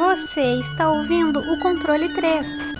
Você 0.00 0.54
está 0.58 0.90
ouvindo 0.90 1.40
o 1.40 1.58
controle 1.58 2.08
3. 2.08 2.72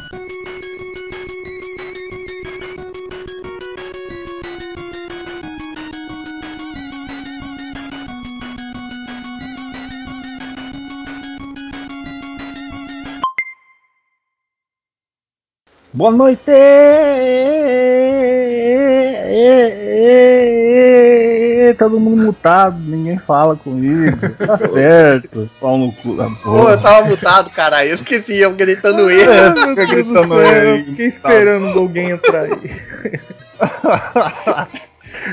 Boa 15.93 16.11
noite! 16.11 16.51
Todo 21.81 21.99
mundo 21.99 22.25
mutado, 22.27 22.79
ninguém 22.79 23.17
fala 23.19 23.57
comigo. 23.57 24.19
Tá 24.37 24.59
certo. 24.59 25.49
Pau 25.59 25.79
no 25.79 25.91
cu 25.91 26.15
da 26.15 26.25
Pô, 26.29 26.37
porra. 26.43 26.73
eu 26.73 26.81
tava 26.83 27.07
mutado, 27.09 27.49
cara. 27.49 27.87
Eu 27.87 27.95
esqueci, 27.95 28.37
eu 28.37 28.53
gritando 28.53 29.09
É, 29.09 29.15
erro. 29.15 29.57
fica 29.57 29.81
Eu 29.83 29.89
gritando 29.89 30.35
aí. 30.35 30.85
fiquei 30.85 31.07
esperando 31.07 31.79
alguém 31.79 32.11
entrar 32.11 32.45
aí. 32.45 33.21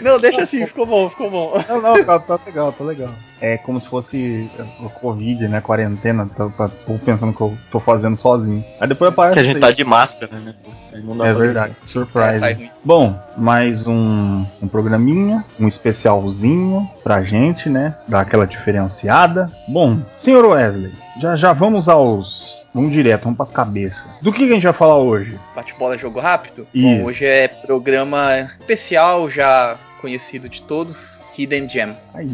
Não, 0.01 0.19
deixa 0.19 0.41
assim, 0.43 0.65
ficou 0.65 0.85
bom, 0.85 1.09
ficou 1.09 1.29
bom. 1.29 1.53
Não, 1.67 1.81
não, 1.81 2.03
tá, 2.05 2.17
tá 2.17 2.39
legal, 2.45 2.71
tá 2.71 2.83
legal. 2.85 3.09
É 3.39 3.57
como 3.57 3.79
se 3.79 3.87
fosse 3.87 4.49
o 4.79 4.89
Covid, 4.89 5.47
né? 5.47 5.61
Quarentena, 5.61 6.27
tá, 6.35 6.49
tá, 6.49 6.69
tô 6.85 6.93
pensando 6.97 7.31
que 7.33 7.41
eu 7.41 7.55
tô 7.71 7.79
fazendo 7.79 8.17
sozinho. 8.17 8.63
Aí 8.79 8.87
depois 8.87 9.09
aparece. 9.11 9.33
Que 9.35 9.39
a 9.39 9.43
gente 9.43 9.55
aí. 9.57 9.61
tá 9.61 9.71
de 9.71 9.83
máscara, 9.83 10.37
né? 10.39 10.55
É 10.91 10.99
pra- 11.15 11.33
verdade, 11.33 11.73
É, 11.83 11.87
surprise. 11.87 12.39
ruim. 12.39 12.71
Bom, 12.83 13.19
mais 13.37 13.87
um, 13.87 14.43
um 14.61 14.67
programinha, 14.67 15.45
um 15.59 15.67
especialzinho 15.67 16.89
pra 17.03 17.23
gente, 17.23 17.69
né? 17.69 17.95
Dar 18.07 18.21
aquela 18.21 18.47
diferenciada. 18.47 19.51
Bom, 19.67 19.99
senhor 20.17 20.43
Wesley, 20.45 20.91
já 21.21 21.35
já 21.35 21.53
vamos 21.53 21.87
aos. 21.87 22.57
Vamos 22.73 22.91
direto, 22.91 23.23
vamos 23.23 23.37
pras 23.37 23.49
cabeças. 23.49 24.03
Do 24.21 24.31
que, 24.31 24.45
que 24.45 24.51
a 24.51 24.53
gente 24.53 24.63
vai 24.65 24.73
falar 24.73 24.97
hoje? 24.97 25.37
Bate-bola, 25.55 25.97
jogo 25.97 26.19
rápido? 26.19 26.67
Isso. 26.73 26.99
Bom, 26.99 27.05
hoje 27.05 27.25
é 27.25 27.47
programa 27.47 28.51
especial, 28.59 29.29
já 29.29 29.75
conhecido 29.99 30.47
de 30.47 30.61
todos, 30.61 31.16
Hidden 31.37 31.69
Gem. 31.69 31.93
Aí, 32.13 32.27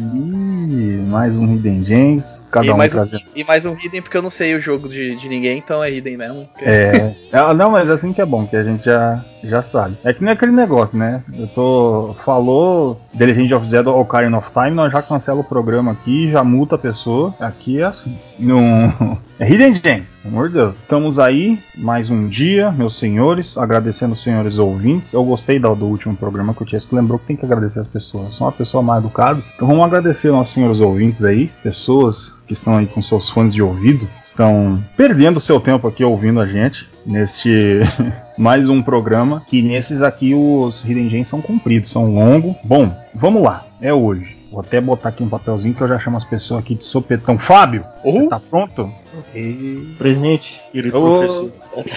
mais 1.08 1.38
um 1.38 1.52
Hidden 1.52 1.82
Gems, 1.84 2.42
cada 2.50 2.66
e, 2.66 2.70
um 2.70 2.76
mais 2.76 2.94
um, 2.94 3.06
e 3.36 3.44
mais 3.44 3.66
um 3.66 3.74
Hidden, 3.74 4.00
porque 4.02 4.16
eu 4.16 4.22
não 4.22 4.30
sei 4.30 4.54
o 4.54 4.60
jogo 4.60 4.88
de, 4.88 5.14
de 5.16 5.28
ninguém, 5.28 5.58
então 5.58 5.84
é 5.84 5.92
Hidden 5.92 6.16
mesmo. 6.16 6.48
É, 6.60 7.12
é, 7.30 7.54
não, 7.54 7.70
mas 7.70 7.90
assim 7.90 8.12
que 8.12 8.20
é 8.20 8.24
bom, 8.24 8.46
que 8.46 8.56
a 8.56 8.64
gente 8.64 8.84
já, 8.84 9.22
já 9.42 9.62
sabe. 9.62 9.98
É 10.02 10.12
que 10.12 10.24
nem 10.24 10.32
aquele 10.32 10.52
negócio, 10.52 10.96
né? 10.96 11.22
Eu 11.36 11.46
tô. 11.48 12.14
Falou 12.24 13.00
The 13.16 13.26
Legend 13.26 13.54
of 13.54 13.66
Zelda 13.66 13.90
Ocarina 13.90 14.38
of 14.38 14.50
Time, 14.50 14.70
nós 14.70 14.92
já 14.92 15.02
cancela 15.02 15.40
o 15.40 15.44
programa 15.44 15.92
aqui, 15.92 16.30
já 16.30 16.42
multa 16.42 16.76
a 16.76 16.78
pessoa. 16.78 17.34
Aqui 17.38 17.80
é 17.80 17.84
assim. 17.84 18.16
Não. 18.38 19.18
É 19.36 19.50
Hidden 19.50 19.74
Gems, 19.74 20.10
pelo 20.22 20.34
amor 20.34 20.48
de 20.48 20.54
Deus. 20.54 20.76
Estamos 20.78 21.18
aí, 21.18 21.58
mais 21.76 22.08
um 22.08 22.28
dia, 22.28 22.70
meus 22.70 22.96
senhores, 22.96 23.58
agradecendo 23.58 24.12
os 24.12 24.22
senhores 24.22 24.60
ouvintes. 24.60 25.12
Eu 25.12 25.24
gostei 25.24 25.58
do, 25.58 25.74
do 25.74 25.86
último 25.86 26.14
programa 26.14 26.54
que 26.54 26.62
o 26.62 26.64
Tiesco 26.64 26.94
lembrou 26.94 27.18
que 27.18 27.26
tem 27.26 27.36
que 27.36 27.44
agradecer 27.44 27.80
as 27.80 27.88
pessoas. 27.88 28.26
Eu 28.26 28.32
sou 28.32 28.46
uma 28.46 28.52
pessoa 28.52 28.80
mais 28.80 29.02
educada. 29.02 29.42
Então 29.56 29.66
vamos 29.66 29.84
agradecer 29.84 30.30
nossos 30.30 30.54
senhores 30.54 30.78
ouvintes 30.78 31.24
aí, 31.24 31.50
pessoas 31.64 32.32
que 32.46 32.52
estão 32.52 32.76
aí 32.76 32.86
com 32.86 33.02
seus 33.02 33.28
fones 33.28 33.52
de 33.52 33.60
ouvido, 33.60 34.06
estão 34.24 34.80
perdendo 34.96 35.40
seu 35.40 35.58
tempo 35.58 35.88
aqui 35.88 36.04
ouvindo 36.04 36.40
a 36.40 36.46
gente 36.46 36.88
neste 37.04 37.80
mais 38.38 38.68
um 38.68 38.80
programa. 38.80 39.42
Que 39.48 39.60
nesses 39.62 40.00
aqui 40.00 40.32
os 40.32 40.84
Hidden 40.84 41.10
Gems 41.10 41.28
são 41.28 41.42
compridos, 41.42 41.90
são 41.90 42.14
longos. 42.14 42.54
Bom, 42.62 42.96
vamos 43.12 43.42
lá, 43.42 43.66
é 43.80 43.92
hoje. 43.92 44.43
Vou 44.54 44.60
até 44.60 44.80
botar 44.80 45.08
aqui 45.08 45.20
um 45.20 45.28
papelzinho 45.28 45.74
que 45.74 45.80
eu 45.80 45.88
já 45.88 45.98
chamo 45.98 46.16
as 46.16 46.22
pessoas 46.22 46.60
aqui 46.60 46.76
de 46.76 46.84
sopetão. 46.84 47.36
Fábio, 47.36 47.84
você 48.04 48.18
Uhul. 48.18 48.28
tá 48.28 48.38
pronto? 48.38 48.88
Presente, 49.98 50.62
querido 50.70 50.96
Ô, 50.96 51.18
professor. 51.18 51.52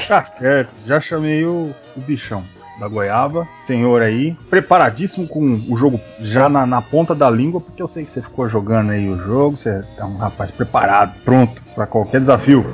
Tá 0.08 0.26
certo, 0.26 0.72
já 0.88 1.00
chamei 1.00 1.46
o, 1.46 1.70
o 1.96 2.02
bichão 2.02 2.44
da 2.80 2.88
goiaba, 2.88 3.48
senhor 3.56 4.02
aí, 4.02 4.36
preparadíssimo 4.50 5.28
com 5.28 5.62
o 5.70 5.78
jogo 5.78 6.00
já 6.20 6.50
na, 6.50 6.66
na 6.66 6.82
ponta 6.82 7.14
da 7.14 7.30
língua, 7.30 7.62
porque 7.62 7.82
eu 7.82 7.88
sei 7.88 8.06
que 8.06 8.12
você 8.12 8.24
ficou 8.24 8.50
jogando 8.50 8.92
aí 8.92 9.08
o 9.08 9.18
jogo, 9.20 9.56
você 9.56 9.84
é 9.98 10.04
um 10.04 10.18
rapaz 10.18 10.50
preparado, 10.50 11.14
pronto 11.24 11.62
para 11.76 11.86
qualquer 11.86 12.22
desafio. 12.22 12.66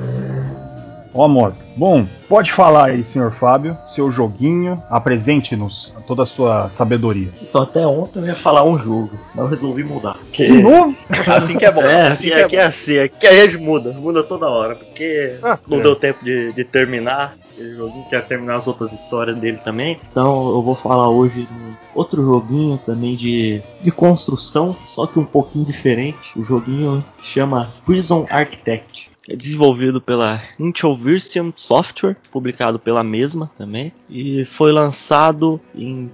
Ó 1.14 1.24
a 1.24 1.28
moto. 1.28 1.64
Bom, 1.76 2.04
pode 2.28 2.52
falar 2.52 2.86
aí, 2.86 3.04
senhor 3.04 3.32
Fábio, 3.32 3.78
seu 3.86 4.10
joguinho, 4.10 4.82
apresente-nos 4.90 5.94
toda 6.08 6.24
a 6.24 6.26
sua 6.26 6.68
sabedoria. 6.70 7.28
Então 7.40 7.62
até 7.62 7.86
ontem 7.86 8.18
eu 8.18 8.26
ia 8.26 8.34
falar 8.34 8.64
um 8.64 8.76
jogo, 8.76 9.12
mas 9.28 9.44
eu 9.44 9.46
resolvi 9.46 9.84
mudar. 9.84 10.14
Porque... 10.18 10.44
De 10.44 10.60
novo? 10.60 10.94
Assim 11.26 11.56
que 11.56 11.64
é 11.64 11.70
bom. 11.70 11.82
É, 11.82 12.08
assim 12.08 12.32
aqui, 12.32 12.48
que 12.48 12.56
é 12.56 12.60
é 12.60 12.64
assim, 12.64 12.98
aqui 12.98 13.26
a 13.26 13.46
gente 13.46 13.58
muda, 13.58 13.92
muda 13.92 14.24
toda 14.24 14.48
hora, 14.48 14.74
porque 14.74 15.38
Tá 15.40 15.58
não 15.68 15.80
deu 15.80 15.94
tempo 15.94 16.24
de, 16.24 16.52
de 16.52 16.64
terminar. 16.64 17.36
O 17.56 17.74
joguinho 17.74 18.04
quer 18.10 18.26
terminar 18.26 18.56
as 18.56 18.66
outras 18.66 18.92
histórias 18.92 19.36
dele 19.36 19.58
também. 19.58 20.00
Então 20.10 20.48
eu 20.50 20.62
vou 20.62 20.74
falar 20.74 21.08
hoje 21.08 21.42
de 21.42 21.52
um 21.52 21.74
outro 21.94 22.24
joguinho 22.24 22.78
também 22.84 23.14
de, 23.14 23.62
de 23.80 23.92
construção, 23.92 24.74
só 24.88 25.06
que 25.06 25.18
um 25.18 25.24
pouquinho 25.24 25.64
diferente. 25.64 26.18
O 26.36 26.42
joguinho 26.42 27.04
chama 27.22 27.70
Prison 27.86 28.26
Architect. 28.28 29.13
É 29.28 29.34
desenvolvido 29.34 30.00
pela 30.00 30.42
Introversium 30.58 31.52
Software, 31.56 32.16
publicado 32.30 32.78
pela 32.78 33.02
mesma 33.02 33.50
também, 33.56 33.92
e 34.08 34.44
foi 34.44 34.70
lançado 34.70 35.60
em 35.74 36.10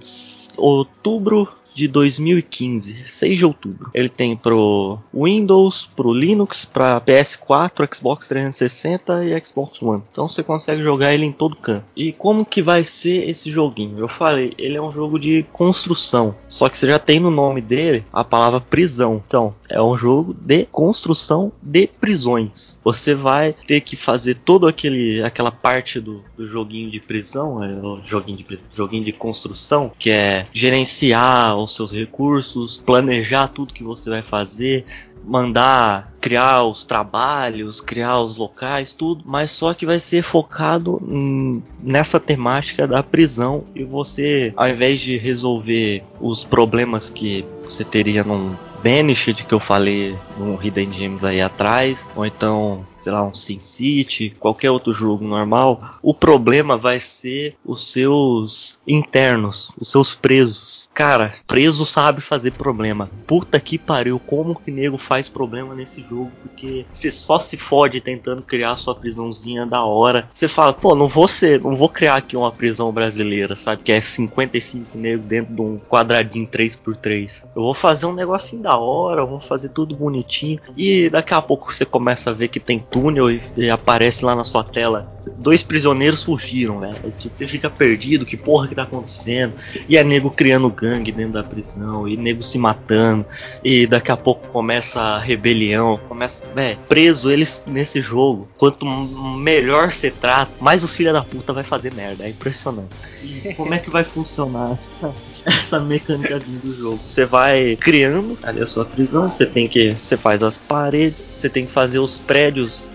outubro 0.57 1.47
de 1.73 1.87
2015, 1.87 3.03
6 3.05 3.37
de 3.37 3.45
outubro. 3.45 3.89
Ele 3.93 4.09
tem 4.09 4.35
pro 4.35 4.99
Windows, 5.13 5.89
pro 5.95 6.13
Linux, 6.13 6.65
para 6.65 7.01
PS4, 7.01 7.95
Xbox 7.95 8.27
360 8.27 9.25
e 9.25 9.45
Xbox 9.45 9.81
One. 9.81 10.03
Então 10.11 10.27
você 10.27 10.43
consegue 10.43 10.83
jogar 10.83 11.13
ele 11.13 11.25
em 11.25 11.31
todo 11.31 11.55
canto. 11.55 11.85
E 11.95 12.11
como 12.11 12.45
que 12.45 12.61
vai 12.61 12.83
ser 12.83 13.29
esse 13.29 13.49
joguinho? 13.49 13.99
Eu 13.99 14.07
falei, 14.07 14.53
ele 14.57 14.77
é 14.77 14.81
um 14.81 14.91
jogo 14.91 15.19
de 15.19 15.45
construção. 15.51 16.35
Só 16.47 16.69
que 16.69 16.77
você 16.77 16.87
já 16.87 16.99
tem 16.99 17.19
no 17.19 17.31
nome 17.31 17.61
dele 17.61 18.05
a 18.11 18.23
palavra 18.23 18.59
prisão. 18.59 19.21
Então, 19.25 19.53
é 19.69 19.81
um 19.81 19.97
jogo 19.97 20.33
de 20.33 20.65
construção 20.65 21.51
de 21.61 21.87
prisões. 21.87 22.77
Você 22.83 23.15
vai 23.15 23.53
ter 23.65 23.81
que 23.81 23.95
fazer 23.95 24.35
todo 24.35 24.67
aquele 24.67 25.23
aquela 25.23 25.51
parte 25.51 25.99
do, 25.99 26.23
do 26.37 26.45
joguinho 26.45 26.89
de 26.89 26.99
prisão, 26.99 27.63
é, 27.63 27.69
joguinho 28.05 28.37
de 28.37 28.43
prisão, 28.43 28.67
joguinho 28.73 29.03
de 29.03 29.13
construção, 29.13 29.91
que 29.97 30.09
é 30.09 30.47
gerenciar 30.53 31.57
os 31.61 31.75
seus 31.75 31.91
recursos, 31.91 32.81
planejar 32.85 33.47
tudo 33.47 33.73
que 33.73 33.83
você 33.83 34.09
vai 34.09 34.21
fazer, 34.21 34.85
mandar 35.23 36.11
criar 36.19 36.63
os 36.63 36.83
trabalhos, 36.83 37.79
criar 37.81 38.19
os 38.19 38.35
locais, 38.35 38.93
tudo, 38.93 39.23
mas 39.25 39.51
só 39.51 39.73
que 39.73 39.85
vai 39.85 39.99
ser 39.99 40.23
focado 40.23 41.01
em- 41.07 41.63
nessa 41.81 42.19
temática 42.19 42.87
da 42.87 43.01
prisão 43.03 43.63
e 43.75 43.83
você, 43.83 44.53
ao 44.55 44.67
invés 44.67 44.99
de 44.99 45.17
resolver 45.17 46.03
os 46.19 46.43
problemas 46.43 47.09
que 47.09 47.45
você 47.63 47.83
teria 47.83 48.23
num 48.23 48.55
Vanished 48.83 49.45
que 49.45 49.53
eu 49.53 49.59
falei 49.59 50.17
no 50.37 50.59
Hidden 50.61 50.91
Gems 50.91 51.23
aí 51.23 51.39
atrás, 51.39 52.09
ou 52.15 52.25
então, 52.25 52.85
sei 53.01 53.11
lá, 53.11 53.23
um 53.23 53.33
Sin 53.33 53.59
City, 53.59 54.35
qualquer 54.39 54.71
outro 54.71 54.93
jogo 54.93 55.25
normal, 55.25 55.95
o 56.01 56.13
problema 56.13 56.77
vai 56.77 56.99
ser 56.99 57.55
os 57.65 57.91
seus 57.91 58.79
internos, 58.87 59.71
os 59.79 59.89
seus 59.89 60.13
presos. 60.13 60.89
Cara, 60.93 61.33
preso 61.47 61.85
sabe 61.85 62.21
fazer 62.21 62.51
problema. 62.51 63.09
Puta 63.25 63.59
que 63.59 63.77
pariu, 63.77 64.19
como 64.19 64.55
que 64.55 64.71
nego 64.71 64.97
faz 64.97 65.29
problema 65.29 65.73
nesse 65.73 66.01
jogo? 66.01 66.31
Porque 66.43 66.85
você 66.91 67.09
só 67.09 67.39
se 67.39 67.57
fode 67.57 68.01
tentando 68.01 68.41
criar 68.41 68.75
sua 68.75 68.93
prisãozinha 68.93 69.65
da 69.65 69.83
hora. 69.83 70.29
Você 70.33 70.47
fala, 70.47 70.73
pô, 70.73 70.93
não 70.93 71.07
vou 71.07 71.27
ser, 71.27 71.61
não 71.61 71.75
vou 71.75 71.89
criar 71.89 72.17
aqui 72.17 72.35
uma 72.35 72.51
prisão 72.51 72.91
brasileira, 72.91 73.55
sabe? 73.55 73.83
Que 73.83 73.93
é 73.93 74.01
55 74.01 74.97
negros 74.97 75.25
dentro 75.27 75.55
de 75.55 75.61
um 75.61 75.79
quadradinho 75.79 76.47
3x3. 76.47 77.43
Eu 77.55 77.61
vou 77.61 77.73
fazer 77.73 78.05
um 78.05 78.13
negocinho 78.13 78.61
da 78.61 78.77
hora, 78.77 79.21
eu 79.21 79.27
vou 79.27 79.39
fazer 79.39 79.69
tudo 79.69 79.95
bonitinho. 79.95 80.59
E 80.75 81.09
daqui 81.09 81.33
a 81.33 81.41
pouco 81.41 81.71
você 81.71 81.85
começa 81.85 82.31
a 82.31 82.33
ver 82.33 82.49
que 82.49 82.59
tem 82.59 82.79
túnel 82.91 83.31
e, 83.31 83.41
e 83.57 83.69
aparece 83.69 84.23
lá 84.25 84.35
na 84.35 84.45
sua 84.45 84.63
tela. 84.63 85.09
Dois 85.37 85.63
prisioneiros 85.63 86.23
fugiram, 86.23 86.79
velho. 86.79 86.95
Aí, 87.03 87.11
tipo, 87.11 87.35
Você 87.35 87.47
fica 87.47 87.69
perdido, 87.69 88.25
que 88.25 88.35
porra 88.35 88.67
que 88.67 88.75
tá 88.75 88.83
acontecendo? 88.83 89.53
E 89.87 89.95
é 89.95 90.03
nego 90.03 90.29
criando 90.29 90.69
gangue 90.69 91.11
dentro 91.11 91.33
da 91.33 91.43
prisão, 91.43 92.07
e 92.07 92.17
nego 92.17 92.43
se 92.43 92.57
matando, 92.57 93.25
e 93.63 93.87
daqui 93.87 94.11
a 94.11 94.17
pouco 94.17 94.47
começa 94.47 94.99
a 94.99 95.19
rebelião, 95.19 95.99
começa, 96.07 96.43
velho, 96.53 96.77
preso 96.89 97.29
eles 97.29 97.61
nesse 97.65 98.01
jogo. 98.01 98.49
Quanto 98.57 98.85
melhor 98.85 99.91
você 99.91 100.11
trata, 100.11 100.51
mais 100.59 100.83
os 100.83 100.93
filha 100.93 101.13
da 101.13 101.23
puta 101.23 101.53
vai 101.53 101.63
fazer 101.63 101.93
merda, 101.93 102.25
é 102.25 102.29
impressionante. 102.29 102.89
E 103.23 103.53
como 103.53 103.73
é 103.73 103.79
que 103.79 103.89
vai 103.89 104.03
funcionar 104.03 104.71
essa, 104.71 105.13
essa 105.45 105.79
mecânicazinha 105.79 106.59
do 106.59 106.75
jogo? 106.75 106.99
Você 107.05 107.25
vai 107.25 107.77
criando 107.79 108.37
ali 108.41 108.61
a 108.61 108.67
sua 108.67 108.85
prisão, 108.85 109.29
você 109.29 109.45
tem 109.45 109.67
que, 109.67 109.93
você 109.93 110.17
faz 110.17 110.41
as 110.41 110.57
paredes, 110.57 111.23
você 111.41 111.49
tem 111.49 111.65
que 111.65 111.71
fazer 111.71 111.99
os 111.99 112.19
prédios. 112.19 112.87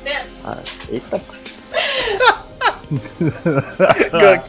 Ah, 0.44 0.62
eita, 0.88 1.20
Gank. 4.12 4.48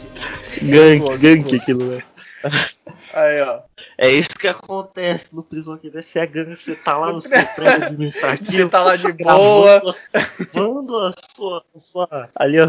gank, 0.61 1.17
gank 1.17 1.55
aquilo, 1.55 1.85
né? 1.85 2.03
Aí, 3.13 3.41
ó. 3.41 3.61
É 3.97 4.11
isso 4.11 4.29
que 4.37 4.47
acontece 4.47 5.35
no 5.35 5.41
prisão 5.41 5.75
que 5.77 5.89
você 5.89 6.19
é 6.19 6.27
gangue, 6.27 6.55
você 6.55 6.75
tá 6.75 6.97
lá 6.97 7.11
no 7.11 7.21
seu 7.21 7.45
prédio 7.47 7.87
administrativo. 7.87 8.51
Você 8.51 8.69
tá 8.69 8.83
lá 8.83 8.95
de 8.95 9.11
boa. 9.13 9.81
Gravando 10.53 10.97
a 10.97 11.13
sua, 11.35 11.63
a 11.75 11.79
sua 11.79 12.29
ali 12.35 12.59
a 12.59 12.67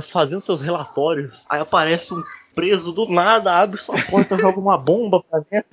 fazendo 0.00 0.40
seus 0.40 0.60
relatórios. 0.60 1.44
Aí 1.48 1.60
aparece 1.60 2.14
um 2.14 2.22
preso 2.54 2.92
do 2.92 3.08
nada, 3.08 3.52
abre 3.54 3.80
sua 3.80 4.00
porta, 4.02 4.38
joga 4.38 4.60
uma 4.60 4.78
bomba 4.78 5.20
pra 5.22 5.40
dentro. 5.50 5.68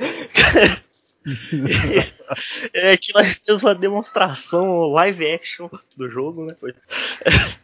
é 2.73 2.95
que 2.97 3.13
nós 3.13 3.39
temos 3.39 3.63
uma 3.63 3.75
demonstração 3.75 4.87
live 4.87 5.31
action 5.31 5.69
do 5.97 6.09
jogo, 6.09 6.45
né? 6.45 6.55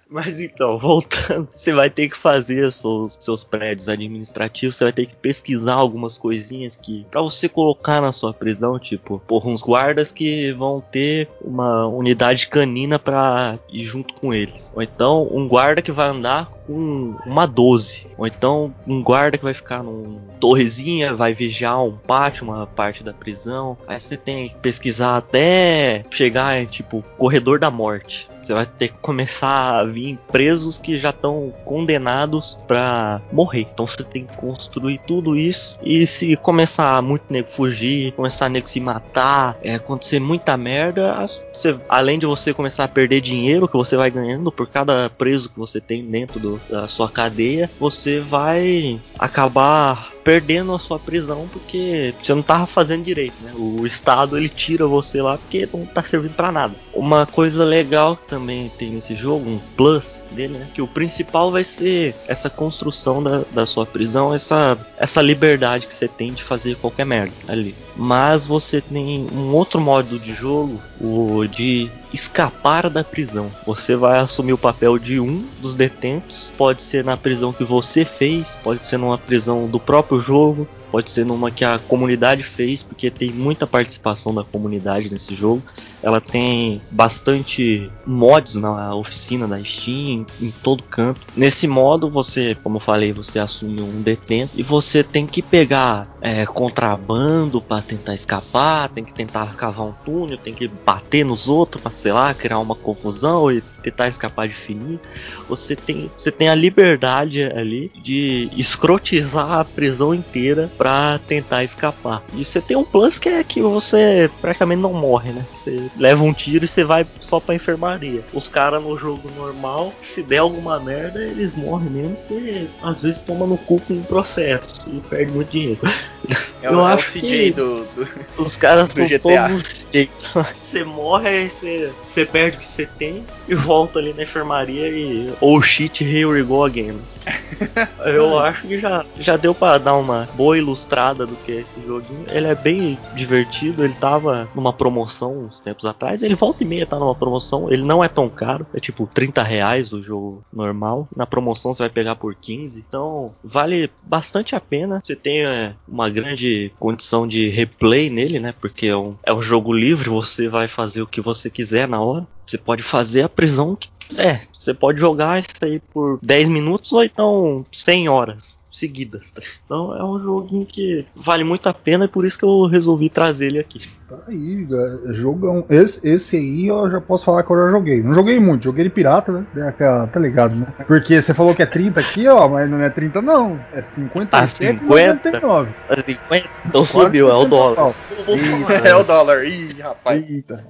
Mas 0.09 0.39
então, 0.39 0.77
voltando, 0.79 1.47
você 1.53 1.73
vai 1.73 1.89
ter 1.89 2.09
que 2.09 2.17
fazer 2.17 2.71
seus, 2.71 3.17
seus 3.19 3.43
prédios 3.43 3.89
administrativos, 3.89 4.75
você 4.75 4.85
vai 4.85 4.93
ter 4.93 5.05
que 5.05 5.15
pesquisar 5.15 5.73
algumas 5.73 6.17
coisinhas 6.17 6.75
que 6.75 7.05
para 7.09 7.21
você 7.21 7.49
colocar 7.49 8.01
na 8.01 8.11
sua 8.11 8.33
prisão, 8.33 8.79
tipo, 8.79 9.19
porra, 9.27 9.49
uns 9.49 9.61
guardas 9.61 10.11
que 10.11 10.51
vão 10.53 10.79
ter 10.79 11.29
uma 11.41 11.87
unidade 11.87 12.47
canina 12.47 12.99
pra 12.99 13.57
ir 13.69 13.83
junto 13.83 14.13
com 14.13 14.33
eles. 14.33 14.71
Ou 14.75 14.81
então 14.81 15.27
um 15.31 15.47
guarda 15.47 15.81
que 15.81 15.91
vai 15.91 16.09
andar 16.09 16.51
com 16.65 17.15
uma 17.25 17.45
12. 17.45 18.07
Ou 18.17 18.27
então 18.27 18.73
um 18.87 19.01
guarda 19.01 19.37
que 19.37 19.43
vai 19.43 19.53
ficar 19.53 19.83
num 19.83 20.19
torrezinha, 20.39 21.13
vai 21.13 21.33
vigiar 21.33 21.83
um 21.83 21.97
pátio, 21.97 22.45
uma 22.45 22.67
parte 22.67 23.03
da 23.03 23.13
prisão. 23.13 23.77
Aí 23.87 23.99
você 23.99 24.17
tem 24.17 24.49
que 24.49 24.55
pesquisar 24.55 25.17
até 25.17 26.03
chegar 26.11 26.61
em 26.61 26.65
tipo 26.65 27.03
corredor 27.17 27.59
da 27.59 27.71
morte. 27.71 28.29
Você 28.45 28.53
vai 28.53 28.65
ter 28.65 28.89
que 28.89 28.97
começar 29.01 29.79
a 29.79 29.83
vir 29.83 30.19
presos 30.31 30.77
que 30.77 30.97
já 30.99 31.09
estão 31.09 31.51
condenados 31.63 32.59
pra 32.67 33.19
morrer. 33.31 33.67
Então 33.73 33.87
você 33.87 34.03
tem 34.03 34.25
que 34.25 34.35
construir 34.35 34.99
tudo 35.07 35.35
isso. 35.35 35.77
E 35.81 36.05
se 36.05 36.35
começar 36.35 37.01
muito 37.01 37.23
nego 37.29 37.49
fugir, 37.49 38.11
começar 38.11 38.47
nego 38.49 38.69
se 38.69 38.79
matar, 38.79 39.57
é, 39.63 39.75
acontecer 39.75 40.19
muita 40.19 40.55
merda, 40.55 41.15
você- 41.51 41.75
além 41.89 42.19
de 42.19 42.25
você 42.25 42.53
começar 42.53 42.83
a 42.83 42.87
perder 42.87 43.21
dinheiro 43.21 43.67
que 43.67 43.77
você 43.77 43.97
vai 43.97 44.11
ganhando 44.11 44.51
por 44.51 44.67
cada 44.67 45.09
preso 45.09 45.49
que 45.49 45.57
você 45.57 45.81
tem 45.81 46.05
dentro 46.05 46.39
do- 46.39 46.61
da 46.69 46.87
sua 46.87 47.09
cadeia, 47.09 47.69
você 47.79 48.19
vai 48.19 49.01
acabar 49.17 50.11
perdendo 50.25 50.73
a 50.73 50.79
sua 50.79 50.99
prisão 50.99 51.47
porque 51.53 52.13
você 52.19 52.33
não 52.33 52.41
tava 52.41 52.65
fazendo 52.65 53.03
direito, 53.03 53.35
né? 53.41 53.53
O 53.55 53.85
Estado 53.85 54.35
ele 54.35 54.49
tira 54.49 54.87
você 54.87 55.21
lá 55.21 55.37
porque 55.37 55.69
não 55.71 55.85
tá 55.85 56.01
servindo 56.01 56.33
pra 56.33 56.51
nada. 56.51 56.75
Uma 56.93 57.27
coisa 57.27 57.63
legal 57.63 58.17
que 58.17 58.27
também 58.27 58.71
tem 58.77 58.91
nesse 58.91 59.15
jogo, 59.15 59.47
um 59.47 59.59
plus 59.77 60.23
dele, 60.35 60.57
né? 60.57 60.67
Que 60.73 60.81
o 60.81 60.87
principal 60.87 61.51
vai 61.51 61.63
ser 61.63 62.13
essa 62.27 62.49
construção 62.49 63.23
da, 63.23 63.43
da 63.51 63.65
sua 63.65 63.85
prisão, 63.85 64.33
essa, 64.33 64.77
essa 64.97 65.21
liberdade 65.21 65.87
que 65.87 65.93
você 65.93 66.07
tem 66.07 66.33
de 66.33 66.43
fazer 66.43 66.75
qualquer 66.75 67.05
merda 67.05 67.33
ali. 67.47 67.73
Mas 67.95 68.45
você 68.45 68.81
tem 68.81 69.25
um 69.33 69.53
outro 69.53 69.79
modo 69.79 70.19
de 70.19 70.33
jogo, 70.33 70.79
o 70.99 71.47
de 71.47 71.89
escapar 72.13 72.89
da 72.89 73.03
prisão. 73.03 73.49
Você 73.65 73.95
vai 73.95 74.19
assumir 74.19 74.53
o 74.53 74.57
papel 74.57 74.99
de 74.99 75.19
um 75.19 75.45
dos 75.61 75.75
detentos, 75.75 76.51
pode 76.57 76.83
ser 76.83 77.03
na 77.03 77.15
prisão 77.15 77.53
que 77.53 77.63
você 77.63 78.03
fez, 78.03 78.57
pode 78.63 78.85
ser 78.85 78.97
numa 78.97 79.17
prisão 79.17 79.67
do 79.67 79.79
próprio 79.79 80.19
jogo, 80.19 80.67
pode 80.91 81.09
ser 81.09 81.25
numa 81.25 81.51
que 81.51 81.63
a 81.63 81.79
comunidade 81.79 82.43
fez, 82.43 82.81
porque 82.81 83.09
tem 83.09 83.31
muita 83.31 83.67
participação 83.67 84.33
da 84.33 84.43
comunidade 84.43 85.09
nesse 85.09 85.35
jogo. 85.35 85.63
Ela 86.01 86.21
tem 86.21 86.81
bastante 86.91 87.91
mods 88.05 88.55
na 88.55 88.95
oficina 88.95 89.47
da 89.47 89.63
Steam, 89.63 90.25
em 90.41 90.51
todo 90.63 90.83
canto. 90.83 91.21
Nesse 91.35 91.67
modo, 91.67 92.09
você, 92.09 92.55
como 92.63 92.77
eu 92.77 92.81
falei, 92.81 93.11
você 93.11 93.39
assume 93.39 93.81
um 93.81 94.01
detento 94.01 94.51
e 94.55 94.63
você 94.63 95.03
tem 95.03 95.25
que 95.25 95.41
pegar 95.41 96.14
é, 96.25 96.43
contrabando 96.43 97.61
para 97.61 97.83
tentar 97.83 98.15
escapar, 98.15 98.89
tem 98.89 99.03
que 99.03 99.13
tentar 99.13 99.55
cavar 99.55 99.85
um 99.85 99.93
túnel, 100.03 100.39
tem 100.39 100.55
que 100.55 100.67
bater 100.67 101.23
nos 101.23 101.47
outros 101.47 101.83
para, 101.83 101.91
sei 101.91 102.11
lá, 102.11 102.33
criar 102.33 102.57
uma 102.57 102.73
confusão 102.73 103.51
e 103.51 103.61
tentar 103.83 104.07
escapar 104.07 104.47
de 104.47 104.55
fininho. 104.55 104.99
Você 105.47 105.75
tem, 105.75 106.09
você 106.15 106.31
tem 106.31 106.49
a 106.49 106.55
liberdade 106.55 107.43
ali 107.43 107.91
de 108.01 108.49
escrotizar 108.57 109.51
a 109.51 109.63
prisão 109.63 110.15
inteira 110.15 110.71
para 110.75 111.19
tentar 111.27 111.63
escapar. 111.63 112.23
E 112.33 112.43
você 112.43 112.59
tem 112.59 112.75
um 112.75 112.83
plus 112.83 113.19
que 113.19 113.29
é 113.29 113.43
que 113.43 113.61
você 113.61 114.27
praticamente 114.41 114.81
não 114.81 114.93
morre, 114.93 115.31
né? 115.31 115.45
Você 115.53 115.91
leva 115.95 116.23
um 116.23 116.33
tiro 116.33 116.65
e 116.65 116.67
você 116.67 116.83
vai 116.83 117.05
só 117.19 117.39
pra 117.39 117.53
enfermaria. 117.53 118.25
Os 118.33 118.47
caras 118.47 118.81
no 118.81 118.97
jogo 118.97 119.29
normal, 119.37 119.93
se 120.01 120.23
der 120.23 120.39
alguma 120.39 120.79
merda, 120.79 121.21
eles 121.21 121.53
morrem 121.53 121.91
mesmo. 121.91 122.17
Você 122.17 122.67
às 122.81 122.99
vezes 122.99 123.21
toma 123.21 123.45
no 123.45 123.59
cu 123.59 123.79
com 123.81 123.93
um 123.93 124.01
processo 124.01 124.89
e 124.89 124.99
perde 125.01 125.31
muito 125.31 125.51
dinheiro. 125.51 125.81
É, 126.61 126.67
Eu 126.67 126.79
o, 126.79 126.89
é 126.89 126.93
acho 126.93 127.11
CJ 127.13 127.21
que- 127.21 127.51
do, 127.53 127.75
do- 127.75 128.07
Os 128.37 128.55
caras 128.55 128.87
Do 128.89 129.07
GTA. 129.07 129.47
jeitos. 129.91 130.25
Você 130.61 130.83
morre, 130.83 131.47
você, 131.49 131.93
você 132.05 132.25
perde 132.25 132.57
o 132.57 132.59
que 132.59 132.67
você 132.67 132.85
tem 132.85 133.23
e 133.47 133.55
volta 133.55 133.99
ali 133.99 134.13
na 134.13 134.23
enfermaria 134.23 134.87
e. 134.89 135.31
Oh 135.39 135.61
shit, 135.61 136.03
here 136.03 136.25
we 136.25 136.41
go 136.43 136.63
again. 136.63 136.99
Eu 138.05 138.37
acho 138.39 138.67
que 138.67 138.79
já, 138.79 139.05
já 139.19 139.37
deu 139.37 139.53
pra 139.53 139.77
dar 139.77 139.95
uma 139.95 140.27
boa 140.33 140.57
ilustrada 140.57 141.25
do 141.25 141.35
que 141.35 141.51
é 141.51 141.61
esse 141.61 141.81
joguinho. 141.85 142.25
Ele 142.29 142.47
é 142.47 142.55
bem 142.55 142.97
divertido, 143.13 143.83
ele 143.83 143.93
tava 143.93 144.49
numa 144.55 144.73
promoção 144.73 145.45
uns 145.45 145.59
tempos 145.59 145.85
atrás. 145.85 146.21
Ele 146.23 146.35
volta 146.35 146.63
e 146.63 146.67
meia 146.67 146.85
tá 146.85 146.97
numa 146.99 147.15
promoção, 147.15 147.71
ele 147.71 147.83
não 147.83 148.03
é 148.03 148.07
tão 148.07 148.29
caro, 148.29 148.65
é 148.73 148.79
tipo 148.79 149.07
30 149.13 149.43
reais 149.43 149.93
o 149.93 150.01
jogo 150.01 150.43
normal. 150.51 151.07
Na 151.15 151.25
promoção 151.25 151.73
você 151.73 151.83
vai 151.83 151.89
pegar 151.89 152.15
por 152.15 152.35
15. 152.35 152.83
Então 152.87 153.33
vale 153.43 153.89
bastante 154.01 154.55
a 154.55 154.59
pena. 154.59 155.01
Você 155.03 155.15
tem 155.15 155.45
é, 155.45 155.73
uma 155.87 156.04
grande 156.09 156.71
condição 156.79 157.27
de 157.27 157.49
replay 157.49 158.09
nele, 158.09 158.39
né? 158.39 158.53
Porque 158.59 158.87
é 158.87 158.97
um, 158.97 159.15
é 159.23 159.33
um 159.33 159.41
jogo 159.41 159.73
livre, 159.73 160.09
você 160.09 160.47
vai 160.47 160.67
fazer 160.67 161.01
o 161.01 161.07
que 161.07 161.21
você 161.21 161.49
quiser 161.49 161.87
na 161.87 162.01
hora. 162.01 162.27
Você 162.45 162.57
pode 162.57 162.83
fazer 162.83 163.23
a 163.23 163.29
prisão 163.29 163.75
que 163.75 163.89
quiser. 164.07 164.47
Você 164.57 164.73
pode 164.73 164.99
jogar 164.99 165.39
isso 165.39 165.55
aí 165.61 165.79
por 165.79 166.19
10 166.21 166.49
minutos 166.49 166.93
ou 166.93 167.03
então 167.03 167.65
100 167.71 168.09
horas 168.09 168.64
seguidas. 168.77 169.31
tá? 169.31 169.41
Então 169.65 169.95
é 169.97 170.03
um 170.03 170.19
joguinho 170.19 170.65
que 170.65 171.05
vale 171.15 171.43
muito 171.43 171.67
a 171.67 171.73
pena 171.73 172.05
e 172.05 172.07
por 172.07 172.25
isso 172.25 172.37
que 172.37 172.45
eu 172.45 172.65
resolvi 172.67 173.09
trazer 173.09 173.47
ele 173.47 173.59
aqui. 173.59 173.81
Tá 174.07 174.17
aí, 174.27 174.65
ga- 174.69 175.13
jogão. 175.13 175.65
Esse, 175.69 176.07
esse 176.07 176.37
aí 176.37 176.67
eu 176.67 176.89
já 176.91 177.01
posso 177.01 177.25
falar 177.25 177.43
que 177.43 177.51
eu 177.51 177.57
já 177.57 177.71
joguei. 177.71 178.03
Não 178.03 178.13
joguei 178.13 178.39
muito, 178.39 178.63
joguei 178.65 178.83
de 178.83 178.89
pirata, 178.89 179.31
né? 179.31 179.45
É 179.57 179.61
aquela- 179.69 180.07
Tá 180.07 180.19
ligado, 180.19 180.55
né? 180.55 180.67
Porque 180.87 181.21
você 181.21 181.33
falou 181.33 181.55
que 181.55 181.61
é 181.63 181.65
30 181.65 181.99
aqui, 181.99 182.27
ó, 182.27 182.47
mas 182.47 182.69
não 182.69 182.79
é 182.81 182.89
30 182.89 183.21
não. 183.21 183.59
É 183.73 183.81
57 183.81 184.79
50? 184.79 185.31
99. 185.31 185.71
Assim, 185.89 186.17
Então 186.65 186.85
subiu, 186.85 187.29
é 187.29 187.35
o 187.35 187.45
dólar. 187.45 187.93
Eita. 188.27 188.73
É 188.87 188.95
o 188.95 189.03
dólar. 189.03 189.45
Ih, 189.45 189.81
rapaz. 189.81 190.29
Eita. 190.29 190.63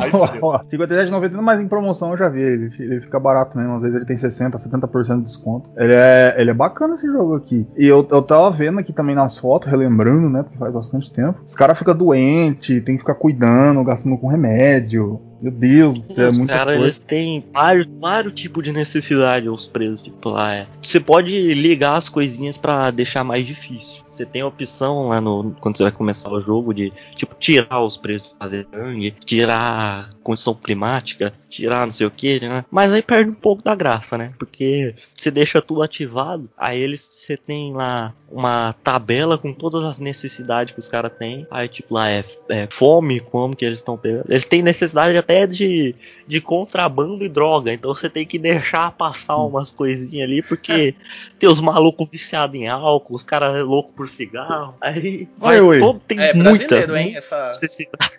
Aí 0.00 0.10
fodeu. 0.10 0.40
57,90, 0.86 1.32
mas 1.42 1.60
em 1.60 1.68
promoção 1.68 2.12
eu 2.12 2.18
já 2.18 2.28
vi. 2.28 2.40
Ele, 2.40 2.72
ele 2.78 3.00
fica 3.00 3.18
barato 3.20 3.56
mesmo. 3.56 3.76
Às 3.76 3.82
vezes 3.82 3.96
ele 3.96 4.04
tem 4.04 4.16
60%, 4.16 4.52
70% 4.52 5.18
de 5.18 5.24
desconto. 5.24 5.70
Ele 5.76 5.92
é, 5.94 6.34
ele 6.38 6.50
é 6.50 6.54
bacana 6.54 6.94
esse 6.94 7.06
jogo 7.06 7.34
aqui. 7.36 7.66
E 7.76 7.86
eu, 7.86 8.06
eu 8.10 8.22
tava 8.22 8.50
vendo 8.50 8.78
aqui 8.78 8.92
também 8.92 9.14
nas 9.14 9.38
fotos, 9.38 9.70
relembrando, 9.70 10.28
né? 10.28 10.42
Porque 10.42 10.58
faz 10.58 10.72
bastante 10.72 11.12
tempo. 11.12 11.40
Os 11.44 11.54
caras 11.54 11.78
ficam 11.78 11.94
doentes, 11.96 12.82
tem 12.84 12.94
que 12.94 13.00
ficar 13.00 13.14
cuidando, 13.14 13.82
gastando 13.84 14.16
com 14.16 14.26
remédio. 14.26 15.20
Meu 15.40 15.52
Deus 15.52 15.98
do 15.98 16.04
céu, 16.04 16.26
é 16.26 16.30
Os 16.30 16.38
muita 16.38 16.54
caras 16.54 16.74
coisa. 16.74 16.82
eles 16.84 16.98
têm 16.98 17.44
vários, 17.52 17.86
vários 17.98 18.32
tipos 18.32 18.64
de 18.64 18.72
necessidade, 18.72 19.48
os 19.48 19.66
presos. 19.66 20.00
Tipo, 20.00 20.30
lá 20.30 20.54
é. 20.54 20.66
Você 20.80 20.98
pode 20.98 21.54
ligar 21.54 21.96
as 21.96 22.08
coisinhas 22.08 22.56
pra 22.56 22.90
deixar 22.90 23.22
mais 23.22 23.46
difícil. 23.46 24.05
Você 24.16 24.24
tem 24.24 24.40
a 24.40 24.46
opção 24.46 25.08
lá 25.08 25.20
no. 25.20 25.54
Quando 25.60 25.76
você 25.76 25.82
vai 25.82 25.92
começar 25.92 26.30
o 26.30 26.40
jogo 26.40 26.72
de 26.72 26.90
tipo 27.14 27.34
tirar 27.38 27.82
os 27.82 27.96
presos 27.98 28.28
de 28.28 28.34
fazer 28.38 28.66
sangue, 28.72 29.10
tirar 29.10 30.08
condição 30.22 30.54
climática, 30.54 31.34
tirar 31.50 31.86
não 31.86 31.92
sei 31.92 32.06
o 32.06 32.10
que, 32.10 32.40
né? 32.40 32.64
Mas 32.70 32.92
aí 32.92 33.02
perde 33.02 33.30
um 33.30 33.34
pouco 33.34 33.62
da 33.62 33.74
graça, 33.74 34.16
né? 34.16 34.32
Porque 34.38 34.94
você 35.14 35.30
deixa 35.30 35.60
tudo 35.60 35.82
ativado, 35.82 36.48
aí 36.56 36.80
eles 36.80 37.00
você 37.02 37.36
tem 37.36 37.74
lá 37.74 38.14
uma 38.30 38.74
tabela 38.82 39.36
com 39.36 39.52
todas 39.52 39.84
as 39.84 39.98
necessidades 39.98 40.72
que 40.72 40.80
os 40.80 40.88
caras 40.88 41.12
têm. 41.18 41.46
Aí 41.50 41.68
tipo 41.68 41.92
lá 41.92 42.08
é, 42.08 42.24
é 42.48 42.66
fome, 42.70 43.20
como 43.20 43.54
que 43.54 43.66
eles 43.66 43.78
estão 43.78 43.98
pegando. 43.98 44.30
Eles 44.30 44.46
têm 44.46 44.62
necessidade 44.62 45.16
até 45.16 45.46
de, 45.46 45.94
de 46.26 46.40
contrabando 46.40 47.24
e 47.24 47.28
droga. 47.28 47.72
Então 47.72 47.94
você 47.94 48.10
tem 48.10 48.26
que 48.26 48.38
deixar 48.38 48.90
passar 48.92 49.36
umas 49.36 49.70
coisinhas 49.70 50.28
ali, 50.28 50.42
porque 50.42 50.94
tem 51.38 51.48
os 51.48 51.60
malucos 51.60 52.08
viciados 52.10 52.56
em 52.56 52.66
álcool, 52.68 53.14
os 53.14 53.22
caras 53.22 53.64
loucos 53.64 53.94
por 53.94 54.08
cigarro. 54.08 54.74
Aí 54.80 55.28
vai 55.36 55.60
Oi, 55.60 55.66
oi. 55.68 55.78
todo, 55.78 56.00
tem 56.00 56.18
É 56.20 56.34
muita, 56.34 56.66
brasileiro, 56.66 56.96
hein? 56.96 57.16
Essa, 57.16 57.46
essa 57.46 57.68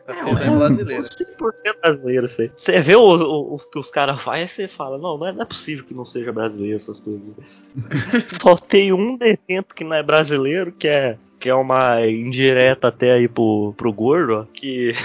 prisão 0.05 0.37
é 0.41 0.49
brasileira. 0.57 1.01
100% 1.03 1.81
brasileiro 1.81 2.25
isso 2.27 2.41
aí. 2.41 2.51
Você 2.55 2.79
vê 2.81 2.95
o, 2.95 3.01
o- 3.01 3.55
o 3.55 3.59
que 3.59 3.77
os 3.79 3.89
caras 3.91 4.21
fazem 4.21 4.45
e 4.45 4.47
você 4.47 4.67
fala, 4.67 4.97
não, 4.97 5.17
não 5.17 5.27
é, 5.27 5.33
não 5.33 5.41
é 5.41 5.45
possível 5.45 5.83
que 5.85 5.93
não 5.93 6.05
seja 6.05 6.31
brasileiro 6.31 6.75
essas 6.77 6.99
coisas. 6.99 7.63
Só 8.41 8.55
tem 8.55 8.93
um 8.93 9.17
detento 9.17 9.75
que 9.75 9.83
não 9.83 9.93
é 9.95 10.01
brasileiro, 10.03 10.71
que 10.71 10.87
é, 10.87 11.17
que 11.39 11.49
é 11.49 11.53
uma 11.55 12.05
indireta 12.07 12.87
até 12.87 13.11
aí 13.13 13.27
pro, 13.27 13.73
pro 13.75 13.91
gordo, 13.91 14.33
ó, 14.33 14.45
que 14.53 14.95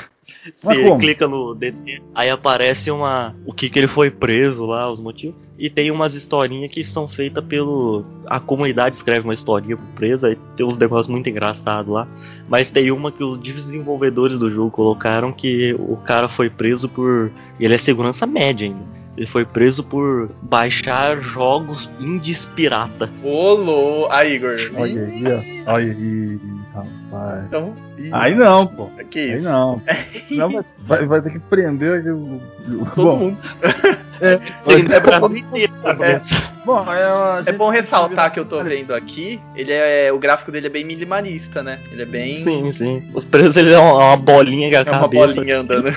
você 0.54 0.82
como? 0.82 0.98
clica 0.98 1.28
no 1.28 1.54
detento, 1.54 2.04
aí 2.14 2.30
aparece 2.30 2.90
uma 2.90 3.34
o 3.46 3.52
que 3.52 3.70
que 3.70 3.78
ele 3.78 3.86
foi 3.86 4.10
preso 4.10 4.64
lá, 4.66 4.90
os 4.90 5.00
motivos. 5.00 5.36
E 5.58 5.70
tem 5.70 5.90
umas 5.92 6.14
historinhas 6.14 6.72
que 6.72 6.82
são 6.82 7.06
feitas 7.06 7.44
pelo. 7.44 8.04
A 8.26 8.40
comunidade 8.40 8.96
escreve 8.96 9.24
uma 9.24 9.34
historinha 9.34 9.76
presa, 9.94 10.32
e 10.32 10.36
tem 10.56 10.66
uns 10.66 10.76
negócios 10.76 11.06
muito 11.06 11.30
engraçados 11.30 11.92
lá. 11.92 12.08
Mas 12.48 12.70
tem 12.70 12.90
uma 12.90 13.12
que 13.12 13.22
os 13.22 13.38
desenvolvedores 13.38 14.38
do 14.38 14.50
jogo 14.50 14.70
colocaram 14.70 15.30
que 15.30 15.74
o 15.78 15.96
cara 15.96 16.28
foi 16.28 16.50
preso 16.50 16.88
por. 16.88 17.30
Ele 17.60 17.74
é 17.74 17.78
segurança 17.78 18.26
média 18.26 18.66
ainda. 18.66 19.02
Ele 19.16 19.26
foi 19.26 19.44
preso 19.44 19.84
por 19.84 20.30
baixar 20.42 21.20
jogos 21.20 21.90
indies 22.00 22.46
pirata. 22.46 23.12
Ô. 23.22 24.08
Aí, 24.10 24.34
Igor. 24.34 24.56
Olha 24.74 25.04
aí, 25.04 25.24
ó. 25.26 25.72
Olha 25.72 25.92
aí, 25.92 26.40
rapaz. 26.74 27.44
Então, 27.46 27.74
Aí 28.12 28.34
não, 28.34 28.66
pô. 28.66 28.86
que 29.10 29.18
Aí 29.18 29.38
isso? 29.38 29.48
não. 29.48 29.80
Não, 30.30 30.64
vai, 30.78 31.04
vai, 31.06 31.20
ter 31.20 31.30
que 31.32 31.38
prender 31.38 32.00
aqui 32.00 32.08
o. 32.10 32.40
Todo 32.94 33.04
bom, 33.04 33.16
mundo. 33.18 33.38
Tem 34.66 34.82
no 34.82 34.94
É 34.94 35.00
bom- 35.00 35.06
Brasil 35.06 35.36
inteiro. 35.36 35.72
É. 36.00 36.20
bom, 36.64 36.84
é, 36.92 37.50
É 37.50 37.52
bom 37.52 37.68
ressaltar 37.68 38.32
que 38.32 38.40
eu 38.40 38.44
tô 38.46 38.62
vendo 38.64 38.94
aqui, 38.94 39.38
ele 39.54 39.72
é. 39.72 40.10
O 40.12 40.18
gráfico 40.18 40.50
dele 40.50 40.68
é 40.68 40.70
bem 40.70 40.84
minimalista, 40.84 41.62
né? 41.62 41.78
Ele 41.90 42.02
é 42.02 42.06
bem. 42.06 42.34
Sim, 42.36 42.72
sim. 42.72 43.02
Os 43.12 43.24
presos 43.26 43.56
ele 43.56 43.72
é 43.72 43.78
uma, 43.78 43.92
uma 44.08 44.16
bolinha 44.16 44.70
com 44.70 44.76
a 44.76 44.78
É 44.80 44.82
uma 44.96 45.00
cabeça, 45.02 45.34
bolinha 45.34 45.60
andando. 45.60 45.88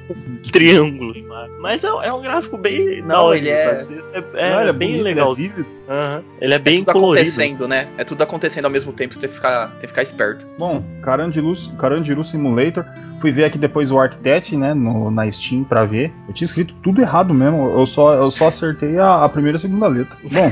um 0.00 0.36
triângulo. 0.50 1.14
Mas 1.58 1.84
é, 1.84 1.88
é 1.88 2.12
um 2.12 2.20
gráfico 2.22 2.56
bem. 2.56 3.00
Não, 3.02 3.08
da 3.08 3.22
hora, 3.22 3.38
ele 3.38 3.48
é- 3.48 3.82
sabe? 3.82 4.00
É, 4.12 4.18
é 4.46 4.50
Não, 4.50 4.60
ele 4.62 4.72
bem 4.72 4.88
bonito, 4.90 5.04
legal. 5.04 5.32
ele 5.32 5.44
é 5.44 5.48
vívido. 5.48 5.68
Aham. 5.88 6.22
Ele 6.40 6.54
é 6.54 6.58
bem 6.58 6.78
tudo 6.84 6.92
colorido. 6.92 7.26
acontecendo, 7.28 7.68
né? 7.68 7.88
É 7.98 8.04
tudo 8.04 8.22
acontecendo 8.22 8.64
ao 8.66 8.70
mesmo 8.70 8.92
tempo, 8.92 9.14
você 9.14 9.20
tem 9.20 9.28
que 9.28 9.34
ficar, 9.36 9.68
tem 9.72 9.80
que 9.80 9.86
ficar 9.88 10.02
esperto. 10.02 10.46
Bom, 10.58 10.82
Carandiru, 11.02 11.52
Carandiru 11.78 12.24
Simulator. 12.24 12.84
Fui 13.20 13.30
ver 13.30 13.44
aqui 13.44 13.58
depois 13.58 13.90
o 13.90 13.98
Architect, 13.98 14.56
né, 14.56 14.72
no, 14.72 15.10
na 15.10 15.30
Steam 15.30 15.62
pra 15.62 15.84
ver. 15.84 16.12
Eu 16.26 16.32
tinha 16.32 16.46
escrito 16.46 16.74
tudo 16.82 17.00
errado 17.00 17.34
mesmo. 17.34 17.68
Eu 17.70 17.86
só, 17.86 18.14
eu 18.14 18.30
só 18.30 18.48
acertei 18.48 18.98
a, 18.98 19.24
a 19.24 19.28
primeira 19.28 19.56
e 19.56 19.58
a 19.58 19.60
segunda 19.60 19.86
letra. 19.86 20.16
Bom, 20.22 20.50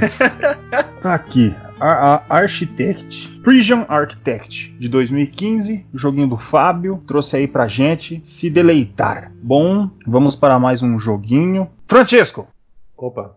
tá 1.01 1.15
aqui. 1.15 1.55
A, 1.81 2.17
a 2.17 2.23
Architect, 2.29 3.41
Prison 3.41 3.87
Architect, 3.89 4.75
de 4.79 4.89
2015, 4.89 5.87
joguinho 5.95 6.27
do 6.27 6.37
Fábio, 6.37 7.03
trouxe 7.07 7.37
aí 7.37 7.47
pra 7.47 7.69
gente 7.69 8.21
se 8.25 8.51
deleitar. 8.51 9.33
Bom, 9.41 9.89
vamos 10.07 10.35
para 10.37 10.59
mais 10.59 10.83
um 10.83 10.99
joguinho. 10.99 11.71
Francesco! 11.87 12.49
Opa. 12.97 13.37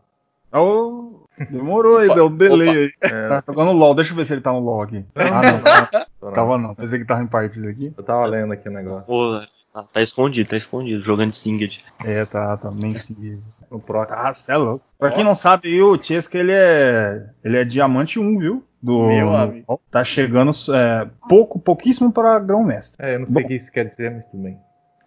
Oh, 0.51 1.10
demorou 1.49 1.97
aí, 1.97 2.13
deu 2.13 2.27
um 2.27 2.35
delay 2.35 2.69
aí. 2.69 2.91
É, 3.01 3.27
Tá 3.27 3.43
jogando 3.47 3.71
LOL, 3.71 3.95
deixa 3.95 4.11
eu 4.11 4.17
ver 4.17 4.25
se 4.25 4.33
ele 4.33 4.41
tá 4.41 4.51
no 4.51 4.59
log. 4.59 5.05
Ah, 5.15 5.41
não, 5.41 6.03
tô 6.19 6.25
não. 6.27 6.33
tava 6.33 6.57
não, 6.57 6.75
pensei 6.75 6.99
que 6.99 7.05
tava 7.05 7.23
em 7.23 7.27
partidas 7.27 7.69
aqui. 7.69 7.93
Eu 7.97 8.03
tava 8.03 8.25
lendo 8.25 8.53
aqui 8.53 8.67
o 8.67 8.71
negócio. 8.71 9.05
Pô, 9.05 9.41
tá, 9.73 9.83
tá 9.83 10.01
escondido, 10.01 10.49
tá 10.49 10.57
escondido, 10.57 11.01
jogando 11.01 11.33
Singed. 11.33 11.83
É, 12.03 12.25
tá, 12.25 12.57
tá 12.57 12.69
bem 12.69 12.95
sim. 12.95 13.41
No 13.69 13.79
Prox. 13.79 14.11
Ah, 14.11 14.33
cê 14.33 14.51
é 14.51 14.57
louco. 14.57 14.83
Pra 14.99 15.11
quem 15.11 15.23
não 15.23 15.33
sabe, 15.33 15.81
o 15.81 16.01
Chesca, 16.01 16.37
ele 16.37 16.51
é. 16.51 17.25
Ele 17.43 17.57
é 17.57 17.63
diamante 17.63 18.19
1, 18.19 18.37
viu? 18.37 18.65
Do, 18.81 19.07
Meu 19.07 19.35
amigo. 19.35 19.79
Tá 19.89 20.03
chegando 20.03 20.51
é, 20.73 21.07
pouco, 21.29 21.59
pouquíssimo 21.59 22.11
para 22.11 22.39
grão-mestre. 22.39 23.05
É, 23.05 23.15
eu 23.15 23.19
não 23.19 23.27
sei 23.27 23.43
o 23.43 23.47
que 23.47 23.55
isso 23.55 23.71
quer 23.71 23.85
dizer, 23.85 24.11
mas 24.11 24.25
tudo 24.25 24.43
bem. 24.43 24.57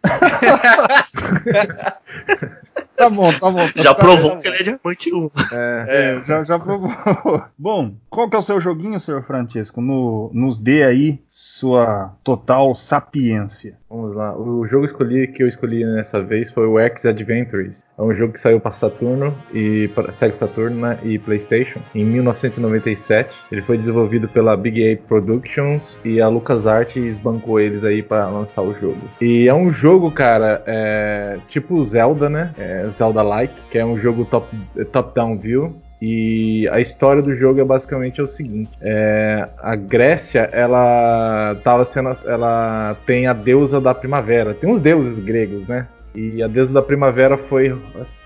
Tá 2.96 3.10
bom, 3.10 3.32
tá 3.32 3.50
bom. 3.50 3.68
Já 3.76 3.94
tá, 3.94 3.94
provou 3.94 4.38
que 4.38 4.48
ele 4.48 4.56
é 4.56 4.62
diamante 4.62 5.14
1. 5.14 5.30
É, 5.52 5.86
É, 5.88 6.24
já, 6.24 6.44
já 6.44 6.58
provou. 6.58 6.90
Bom, 7.58 7.94
qual 8.08 8.28
que 8.28 8.36
é 8.36 8.38
o 8.38 8.42
seu 8.42 8.60
joguinho, 8.60 9.00
senhor 9.00 9.22
Francesco? 9.24 9.80
No, 9.80 10.30
nos 10.32 10.60
dê 10.60 10.84
aí 10.84 11.18
sua 11.28 12.14
total 12.22 12.74
sapiência. 12.74 13.76
vamos 13.90 14.14
lá. 14.14 14.36
O 14.36 14.66
jogo 14.66 14.86
escolhi, 14.86 15.26
que 15.28 15.42
eu 15.42 15.48
escolhi 15.48 15.84
nessa 15.84 16.22
vez 16.22 16.50
foi 16.50 16.66
o 16.66 16.78
X 16.78 17.04
Adventures. 17.06 17.84
É 17.96 18.02
um 18.02 18.12
jogo 18.12 18.32
que 18.32 18.40
saiu 18.40 18.60
para 18.60 18.72
Saturno 18.72 19.36
e 19.52 19.88
para 19.88 20.12
Sega 20.12 20.34
Saturno 20.34 20.80
né, 20.80 20.98
e 21.02 21.18
PlayStation 21.18 21.80
em 21.94 22.04
1997. 22.04 23.34
Ele 23.50 23.62
foi 23.62 23.76
desenvolvido 23.76 24.28
pela 24.28 24.56
Big 24.56 24.92
Ape 24.92 25.02
Productions 25.06 25.98
e 26.04 26.20
a 26.20 26.28
LucasArts 26.28 27.18
bancou 27.18 27.60
eles 27.60 27.84
aí 27.84 28.02
para 28.02 28.28
lançar 28.28 28.62
o 28.62 28.74
jogo. 28.74 29.00
E 29.20 29.48
é 29.48 29.54
um 29.54 29.70
jogo, 29.70 30.10
cara, 30.10 30.62
é, 30.66 31.38
tipo 31.48 31.84
Zelda, 31.86 32.28
né? 32.28 32.52
É, 32.58 32.83
Zelda-like, 32.88 33.54
que 33.70 33.78
é 33.78 33.84
um 33.84 33.98
jogo 33.98 34.24
top- 34.24 34.56
top-down 34.92 35.36
view. 35.36 35.74
E 36.02 36.68
a 36.68 36.80
história 36.80 37.22
do 37.22 37.34
jogo 37.34 37.60
é 37.60 37.64
basicamente 37.64 38.20
o 38.20 38.26
seguinte: 38.26 38.70
é, 38.82 39.48
a 39.62 39.74
Grécia, 39.74 40.50
ela 40.52 41.56
tava 41.64 41.84
sendo, 41.84 42.16
ela 42.26 42.96
tem 43.06 43.26
a 43.26 43.32
deusa 43.32 43.80
da 43.80 43.94
primavera. 43.94 44.52
Tem 44.52 44.68
uns 44.68 44.80
deuses 44.80 45.18
gregos, 45.18 45.66
né? 45.66 45.86
E 46.14 46.42
a 46.42 46.46
deusa 46.46 46.72
da 46.72 46.82
primavera 46.82 47.36
foi 47.36 47.76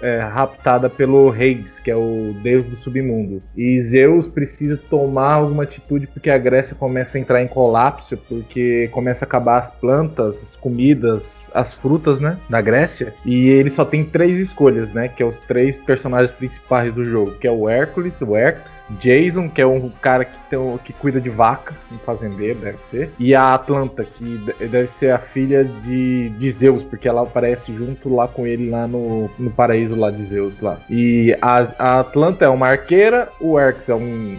é, 0.03 0.19
raptada 0.19 0.91
pelo 0.91 1.31
Reis, 1.31 1.79
que 1.79 1.91
é 1.91 1.97
o 1.97 2.35
deus 2.43 2.67
do 2.67 2.77
submundo. 2.77 3.43
E 3.57 3.81
Zeus 3.81 4.29
precisa 4.29 4.77
tomar 4.77 5.35
alguma 5.35 5.63
atitude 5.63 6.07
porque 6.07 6.31
a 6.31 6.39
Grécia 6.39 6.77
começa 6.77 7.17
a 7.17 7.21
entrar 7.21 7.43
em 7.43 7.49
colapso, 7.49 8.17
porque 8.29 8.89
começa 8.93 9.25
a 9.25 9.27
acabar 9.27 9.59
as 9.59 9.71
plantas, 9.71 10.43
as 10.43 10.57
comidas, 10.57 11.41
as 11.55 11.75
frutas, 11.75 12.21
né, 12.21 12.39
da 12.49 12.61
Grécia. 12.61 13.15
E 13.25 13.49
ele 13.49 13.71
só 13.71 13.85
tem 13.85 14.05
três 14.05 14.39
escolhas, 14.39 14.93
né, 14.93 15.09
que 15.09 15.23
é 15.23 15.27
os 15.27 15.39
três 15.39 15.79
personagens 15.79 16.33
principais 16.33 16.93
do 16.93 17.05
jogo, 17.05 17.33
que 17.33 17.47
é 17.47 17.51
o 17.51 17.69
Hércules, 17.69 18.21
o 18.21 18.37
Herx, 18.37 18.85
Jason, 19.01 19.49
que 19.49 19.61
é 19.61 19.67
um 19.67 19.89
cara 20.03 20.25
que, 20.25 20.39
tem, 20.51 20.59
que 20.85 20.93
cuida 20.93 21.21
de 21.21 21.31
vaca, 21.31 21.75
um 21.93 21.99
fazendeiro, 21.99 22.59
deve 22.59 22.83
ser, 22.83 23.11
e 23.19 23.35
a 23.35 23.55
Atlanta, 23.55 24.05
que 24.05 24.39
de- 24.39 24.69
deve 24.69 24.89
ser 24.89 25.11
a 25.11 25.19
filha 25.19 25.65
de, 25.65 26.31
de 26.31 26.51
Zeus, 26.51 26.85
porque 26.85 27.09
ela 27.09 27.23
aparece 27.23 27.73
junto 27.79 28.15
lá 28.15 28.27
com 28.29 28.47
ele 28.47 28.69
lá 28.69 28.87
no, 28.87 29.31
no 29.39 29.51
paraíso 29.51 29.95
lá 29.95 30.11
de 30.11 30.25
Zeus 30.25 30.61
lá. 30.61 30.79
E 30.91 31.37
a, 31.41 31.57
a 31.79 32.01
Atlanta 32.01 32.45
é 32.45 32.49
uma 32.49 32.69
arqueira, 32.69 33.29
o 33.41 33.59
Herx 33.59 33.89
é 33.89 33.95
um 33.95 34.37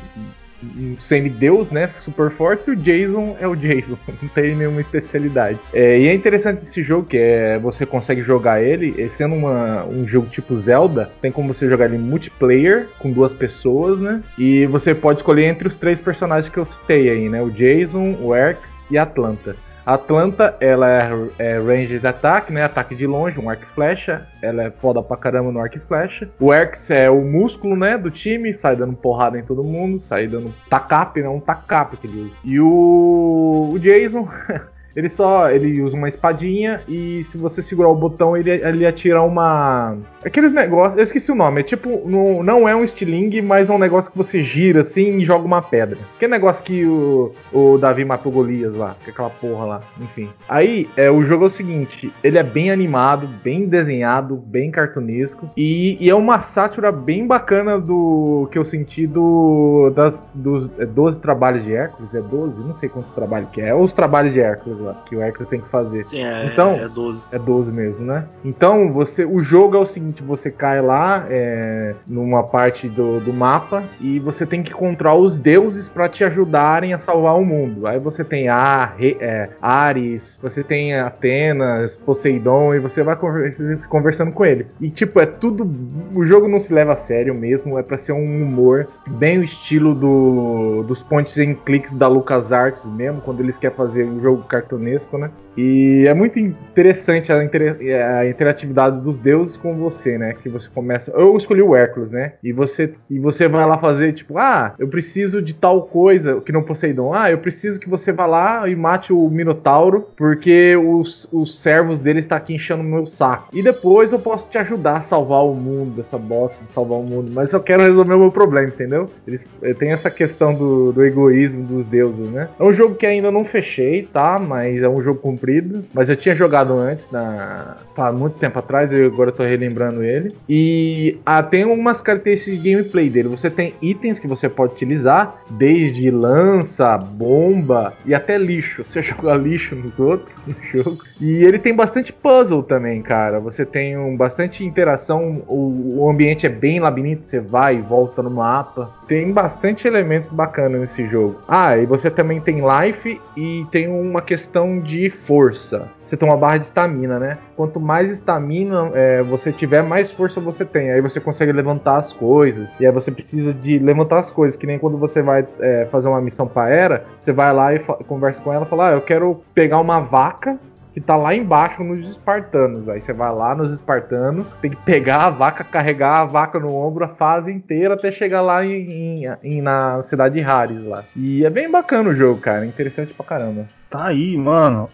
um 0.62 1.00
semideus, 1.00 1.72
né? 1.72 1.90
Super 2.00 2.30
forte, 2.32 2.72
o 2.72 2.76
Jason 2.76 3.38
é 3.40 3.48
o 3.48 3.56
Jason. 3.56 3.98
Não 4.22 4.28
tem 4.28 4.54
nenhuma 4.56 4.82
especialidade. 4.82 5.58
É, 5.74 5.98
e 6.00 6.08
é 6.10 6.14
interessante 6.14 6.64
esse 6.64 6.84
jogo 6.84 7.08
que 7.08 7.18
é 7.18 7.58
você 7.58 7.86
consegue 7.86 8.22
jogar 8.22 8.62
ele, 8.62 8.94
ele 8.98 9.10
sendo 9.14 9.36
uma- 9.36 9.86
um 9.86 10.06
jogo 10.06 10.28
tipo 10.28 10.58
Zelda, 10.58 11.10
tem 11.22 11.32
como 11.32 11.54
você 11.54 11.70
jogar 11.70 11.86
ele 11.86 11.98
multiplayer 11.98 12.88
com 13.00 13.10
duas 13.10 13.32
pessoas, 13.32 14.00
né? 14.00 14.22
E 14.38 14.66
você 14.66 14.94
pode 14.94 15.20
escolher 15.20 15.46
entre 15.46 15.66
os 15.66 15.78
três 15.78 16.02
personagens 16.02 16.52
que 16.52 16.60
eu 16.60 16.66
citei 16.66 17.10
aí, 17.10 17.30
né? 17.30 17.42
O 17.42 17.50
Jason, 17.50 18.18
o 18.22 18.36
Erx 18.36 18.86
e 18.92 18.98
a 18.98 19.04
Atlanta. 19.04 19.56
Atlanta, 19.94 20.56
ela 20.60 20.88
é, 20.88 21.10
é 21.40 21.58
ranged 21.58 22.06
attack, 22.06 22.54
né? 22.54 22.64
Ataque 22.64 22.94
de 22.94 23.08
longe, 23.08 23.40
um 23.40 23.50
arco 23.50 23.64
e 23.64 23.74
flecha. 23.74 24.28
Ela 24.40 24.64
é 24.64 24.72
foda 24.72 25.02
pra 25.02 25.18
caramba 25.18 25.52
no 25.52 25.60
arco 25.60 25.78
e 25.78 25.80
flecha. 25.80 26.30
O 26.40 26.54
Erx 26.54 26.92
é 26.92 27.10
o 27.10 27.22
músculo, 27.22 27.76
né, 27.76 27.98
do 27.98 28.12
time, 28.12 28.54
sai 28.54 28.76
dando 28.76 28.94
porrada 28.94 29.40
em 29.40 29.44
todo 29.44 29.64
mundo, 29.64 30.00
sai 30.00 30.28
dando 30.28 30.54
tacap, 30.70 31.20
né? 31.20 31.28
Um 31.28 31.40
tacap 31.40 31.98
que 31.98 32.06
ele 32.06 32.22
usa. 32.22 32.34
E 32.44 32.60
o, 32.60 33.72
o 33.74 33.80
Jason, 33.80 34.28
ele 34.96 35.10
só 35.10 35.50
ele 35.50 35.82
usa 35.82 35.96
uma 35.96 36.10
espadinha 36.10 36.82
e 36.88 37.24
se 37.24 37.38
você 37.38 37.62
segurar 37.62 37.90
o 37.90 37.96
botão, 37.96 38.36
ele, 38.36 38.52
ele 38.52 38.86
atira 38.86 39.22
uma 39.22 39.98
aqueles 40.24 40.52
negócios, 40.52 40.98
eu 40.98 41.04
esqueci 41.04 41.32
o 41.32 41.36
nome, 41.36 41.62
é 41.62 41.64
tipo, 41.64 42.02
não, 42.06 42.44
não 42.44 42.68
é 42.68 42.76
um 42.76 42.84
estilingue, 42.84 43.42
mas 43.42 43.70
é 43.70 43.74
um 43.74 43.78
negócio 43.78 44.12
que 44.12 44.18
você 44.18 44.44
gira 44.44 44.82
assim 44.82 45.18
e 45.18 45.26
joga 45.26 45.46
uma 45.46 45.62
pedra. 45.62 45.98
Aquele 46.16 46.32
negócio 46.32 46.64
que 46.64 46.86
o, 46.86 47.34
o 47.54 47.78
Davi 47.78 48.04
matou 48.04 48.32
Golias 48.32 48.74
lá, 48.74 48.96
que 49.04 49.10
é 49.10 49.14
aquela 49.14 49.30
porra 49.30 49.66
lá, 49.66 49.82
enfim. 50.00 50.30
Aí, 50.48 50.90
é, 50.96 51.10
o 51.10 51.24
jogo 51.24 51.46
é 51.46 51.48
o 51.48 51.50
seguinte, 51.50 52.12
ele 52.24 52.38
é 52.38 52.44
bem 52.44 52.72
animado, 52.72 53.28
bem 53.44 53.68
desenhado, 53.68 54.36
bem 54.36 54.72
cartunesco 54.72 55.50
e, 55.56 55.98
e 56.00 56.10
é 56.10 56.16
uma 56.16 56.42
sátira 56.42 56.92
bem 56.92 57.26
bacana 57.26 57.80
do 57.80 58.48
que 58.52 58.58
eu 58.58 58.66
senti 58.66 59.08
do 59.08 59.92
das, 59.96 60.22
dos 60.34 60.70
é, 60.80 60.86
12 60.86 61.20
trabalhos 61.20 61.64
de 61.64 61.74
Hércules, 61.74 62.14
é 62.14 62.22
12? 62.22 62.60
Não 62.60 62.74
sei 62.74 62.90
quantos 62.90 63.12
trabalhos 63.12 63.50
que 63.50 63.62
é, 63.62 63.70
é 63.70 63.76
os 63.76 63.94
trabalhos 63.94 64.34
de 64.34 64.40
Hércules 64.40 64.79
lá, 64.84 64.94
que 65.06 65.16
o 65.16 65.22
Hércules 65.22 65.50
tem 65.50 65.60
que 65.62 65.70
fazer. 65.70 66.06
Sim, 66.06 66.24
é, 66.24 66.46
Então- 66.46 66.74
é 66.76 66.88
12. 66.88 67.28
É 67.32 67.40
12 67.40 67.72
mesmo, 67.72 68.06
né? 68.06 68.26
Então, 68.44 68.92
você, 68.92 69.26
o 69.26 69.42
jogo 69.42 69.76
é 69.76 69.80
o 69.80 69.86
seguinte: 69.86 70.22
você 70.24 70.50
cai 70.52 70.82
lá 70.82 71.26
é, 71.30 71.94
numa 72.08 72.44
parte 72.44 72.88
do, 72.88 73.20
do 73.20 73.34
mapa 73.34 73.84
e 74.00 74.20
você 74.20 74.46
tem 74.46 74.64
que 74.64 74.72
encontrar 74.72 75.16
os 75.16 75.38
deuses 75.38 75.88
para 75.88 76.08
te 76.10 76.24
ajudarem 76.24 76.94
a 76.94 77.00
salvar 77.00 77.36
o 77.40 77.46
mundo. 77.46 77.88
Aí 77.88 78.00
você 78.00 78.24
tem 78.24 78.48
a, 78.50 78.86
Re- 78.86 79.18
é, 79.20 79.50
Ares, 79.62 80.40
você 80.42 80.64
tem 80.64 80.96
Atenas, 80.96 81.96
Poseidon 81.96 82.74
e 82.76 82.80
você 82.80 83.04
vai 83.04 83.16
conver- 83.16 83.54
conversando 83.88 84.32
com 84.32 84.46
eles. 84.46 84.74
E 84.80 84.90
tipo, 84.90 85.20
é 85.20 85.26
tudo. 85.26 85.70
O 86.14 86.26
jogo 86.26 86.48
não 86.48 86.60
se 86.60 86.74
leva 86.74 86.94
a 86.94 86.96
sério 86.96 87.34
mesmo, 87.36 87.78
é 87.78 87.84
para 87.84 87.98
ser 87.98 88.14
um 88.14 88.44
humor 88.44 88.88
bem 89.08 89.40
o 89.40 89.44
estilo 89.44 89.94
do, 89.94 90.84
dos 90.84 91.02
points 91.02 91.38
and 91.38 91.56
clicks 91.66 91.94
da 91.94 92.08
LucasArts 92.08 92.84
mesmo, 92.86 93.22
quando 93.22 93.40
eles 93.42 93.58
querem 93.58 93.76
fazer 93.76 94.06
um 94.06 94.20
jogo 94.20 94.44
cartunesco, 94.70 95.18
né? 95.18 95.32
E 95.58 96.06
é 96.08 96.14
muito 96.14 96.38
interessante 96.38 97.32
a, 97.32 97.44
inter 97.44 97.78
a, 98.18 98.28
interatividade 98.28 99.02
dos 99.02 99.18
deuses 99.18 99.58
com 99.58 99.76
você, 99.76 100.18
né? 100.18 100.36
Que 100.42 100.48
você 100.48 100.70
começa. 100.70 101.12
Eu 101.12 101.36
escolhi 101.36 101.62
o 101.62 101.76
Hércules, 101.76 102.12
né? 102.12 102.34
E 102.44 102.52
você, 102.52 102.94
e 103.10 103.20
você 103.20 103.48
vai 103.48 103.66
lá 103.66 103.78
fazer, 103.78 104.14
tipo, 104.14 104.38
ah, 104.38 104.76
eu 104.78 104.88
preciso 104.88 105.42
de 105.42 105.54
tal 105.54 105.84
coisa, 105.84 106.40
que 106.42 106.52
não 106.52 106.62
Poseidon. 106.62 107.14
Ah, 107.14 107.32
eu 107.32 107.40
preciso 107.40 107.80
que 107.80 107.90
você 107.90 108.12
vá 108.12 108.26
lá 108.26 108.70
e 108.70 108.76
mate 108.76 109.12
o 109.12 109.28
Minotauro, 109.30 110.08
porque 110.16 110.76
os, 110.76 111.28
os 111.32 111.60
servos 111.60 112.00
dele 112.00 112.20
estão 112.20 112.38
aqui 112.38 112.54
enchendo 112.54 112.82
o 112.82 112.86
meu 112.86 113.08
saco. 113.08 113.50
E 113.54 113.64
depois 113.64 114.12
eu 114.12 114.20
posso 114.20 114.50
te 114.50 114.58
ajudar 114.58 114.98
a 114.98 115.02
salvar 115.02 115.44
o 115.44 115.56
mundo 115.56 115.96
dessa 115.96 116.18
bosta 116.18 116.64
de 116.64 116.70
salvar 116.70 117.00
o 117.00 117.04
mundo. 117.04 117.32
Mas 117.34 117.52
eu 117.54 117.60
quero 117.60 117.82
resolver 117.82 118.14
o 118.14 118.20
meu 118.20 118.32
problema, 118.32 118.68
entendeu? 118.68 119.10
Eles 119.26 119.46
eh, 119.64 119.74
tem 119.74 119.92
essa 119.92 120.12
questão 120.12 120.54
do, 120.54 120.92
do 120.92 121.04
egoísmo 121.04 121.64
dos 121.64 121.86
deuses, 121.86 122.30
né? 122.30 122.50
É 122.60 122.64
um 122.64 122.72
jogo 122.72 122.96
que 122.96 123.06
ainda 123.06 123.32
não 123.32 123.44
fechei, 123.44 124.04
tá? 124.04 124.38
Mas 124.38 124.59
é 124.66 124.90
um 124.90 125.02
jogo 125.02 125.20
comprido. 125.20 125.84
Mas 125.94 126.10
eu 126.10 126.16
tinha 126.16 126.36
jogado 126.36 126.74
antes, 126.74 127.10
na... 127.12 127.78
há 127.96 128.12
muito 128.12 128.38
tempo 128.38 128.60
atrás, 128.60 128.92
e 128.92 129.04
agora 129.04 129.32
tô 129.32 129.44
relembrando 129.44 130.04
ele. 130.04 130.36
E 130.48 131.18
ah, 131.26 131.44
tem 131.44 131.66
umas 131.66 132.02
características 132.02 132.62
de 132.62 132.72
gameplay 132.72 133.10
dele. 133.10 133.28
Você 133.30 133.50
tem 133.50 133.74
itens 133.82 134.20
que 134.20 134.28
você 134.28 134.48
pode 134.48 134.74
utilizar, 134.74 135.42
desde 135.50 136.10
lança, 136.10 136.98
bomba 136.98 137.94
e 138.06 138.14
até 138.14 138.38
lixo. 138.38 138.84
Você 138.84 139.02
joga 139.04 139.36
lixo 139.36 139.76
nos 139.76 140.00
outros 140.00 140.30
no 140.46 140.56
jogo. 140.84 140.98
E 141.22 141.44
ele 141.44 141.60
tem 141.60 141.76
bastante 141.76 142.12
puzzle 142.12 142.64
também, 142.64 143.02
cara. 143.02 143.40
Você 143.40 143.66
tem 143.66 143.98
um, 143.98 144.16
bastante 144.16 144.66
interação. 144.66 145.44
O, 145.48 146.00
o 146.00 146.10
ambiente 146.10 146.46
é 146.46 146.50
bem 146.50 146.80
labirinto, 146.80 147.28
você 147.28 147.40
vai 147.40 147.78
e 147.78 147.82
volta 147.82 148.22
no 148.22 148.32
mapa. 148.32 148.90
Tem 149.08 149.32
bastante 149.32 149.88
elementos 149.88 150.30
bacanas 150.30 150.80
nesse 150.82 151.06
jogo. 151.06 151.40
Ah, 151.48 151.78
e 151.78 151.86
você 151.86 152.10
também 152.10 152.40
tem 152.40 152.60
life 152.60 153.20
e 153.36 153.66
tem 153.72 153.88
uma 153.88 154.22
questão 154.22 154.49
de 154.82 155.10
força. 155.10 155.90
Você 156.04 156.18
tem 156.18 156.28
uma 156.28 156.38
barra 156.38 156.58
de 156.58 156.66
estamina, 156.66 157.20
né? 157.20 157.38
Quanto 157.56 157.80
mais 157.80 158.12
estamina 158.12 158.90
é, 158.94 159.22
você 159.22 159.52
tiver, 159.52 159.84
mais 159.84 160.12
força 160.12 160.40
você 160.40 160.66
tem. 160.66 160.92
Aí 160.92 161.02
você 161.02 161.20
consegue 161.20 161.52
levantar 161.52 161.98
as 161.98 162.12
coisas. 162.12 162.76
E 162.80 162.86
aí 162.86 162.92
você 162.92 163.12
precisa 163.12 163.54
de 163.54 163.78
levantar 163.78 164.20
as 164.20 164.32
coisas. 164.32 164.58
Que 164.58 164.66
nem 164.66 164.80
quando 164.80 164.98
você 164.98 165.22
vai 165.22 165.48
é, 165.60 165.88
fazer 165.92 166.08
uma 166.08 166.22
missão 166.22 166.48
pra 166.48 166.70
Era, 166.70 167.06
você 167.22 167.32
vai 167.32 167.54
lá 167.54 167.74
e 167.74 167.80
conversa 168.08 168.42
com 168.42 168.52
ela 168.52 168.66
e 168.66 168.70
fala: 168.70 168.90
Ah, 168.90 168.92
eu 168.94 169.02
quero 169.02 169.42
pegar 169.54 169.80
uma 169.80 170.00
vaca 170.00 170.58
que 170.94 171.00
tá 171.00 171.16
lá 171.16 171.34
embaixo 171.34 171.84
nos 171.84 172.00
espartanos. 172.00 172.90
Aí 172.90 173.02
você 173.02 173.14
vai 173.14 173.34
lá 173.34 173.56
nos 173.56 173.72
espartanos, 173.72 174.54
tem 174.56 174.72
que 174.72 174.78
pegar 174.78 175.28
a 175.28 175.30
vaca, 175.30 175.64
carregar 175.64 176.22
a 176.22 176.26
vaca 176.26 176.60
no 176.60 176.76
ombro 176.76 177.06
a 177.06 177.10
fase 177.10 177.52
inteira 177.52 177.94
até 177.94 178.12
chegar 178.12 178.42
lá 178.42 178.66
em, 178.66 179.24
em, 179.24 179.38
em 179.44 179.62
na 179.62 180.02
cidade 180.04 180.36
de 180.36 180.42
Hares 180.42 180.84
lá. 180.84 181.06
E 181.16 181.46
é 181.46 181.50
bem 181.50 181.70
bacana 181.70 182.10
o 182.10 182.14
jogo, 182.14 182.42
cara. 182.42 182.66
Interessante 182.66 183.14
pra 183.14 183.26
caramba. 183.26 183.68
Tá 183.90 184.08
aí, 184.08 184.38
mano. 184.38 184.88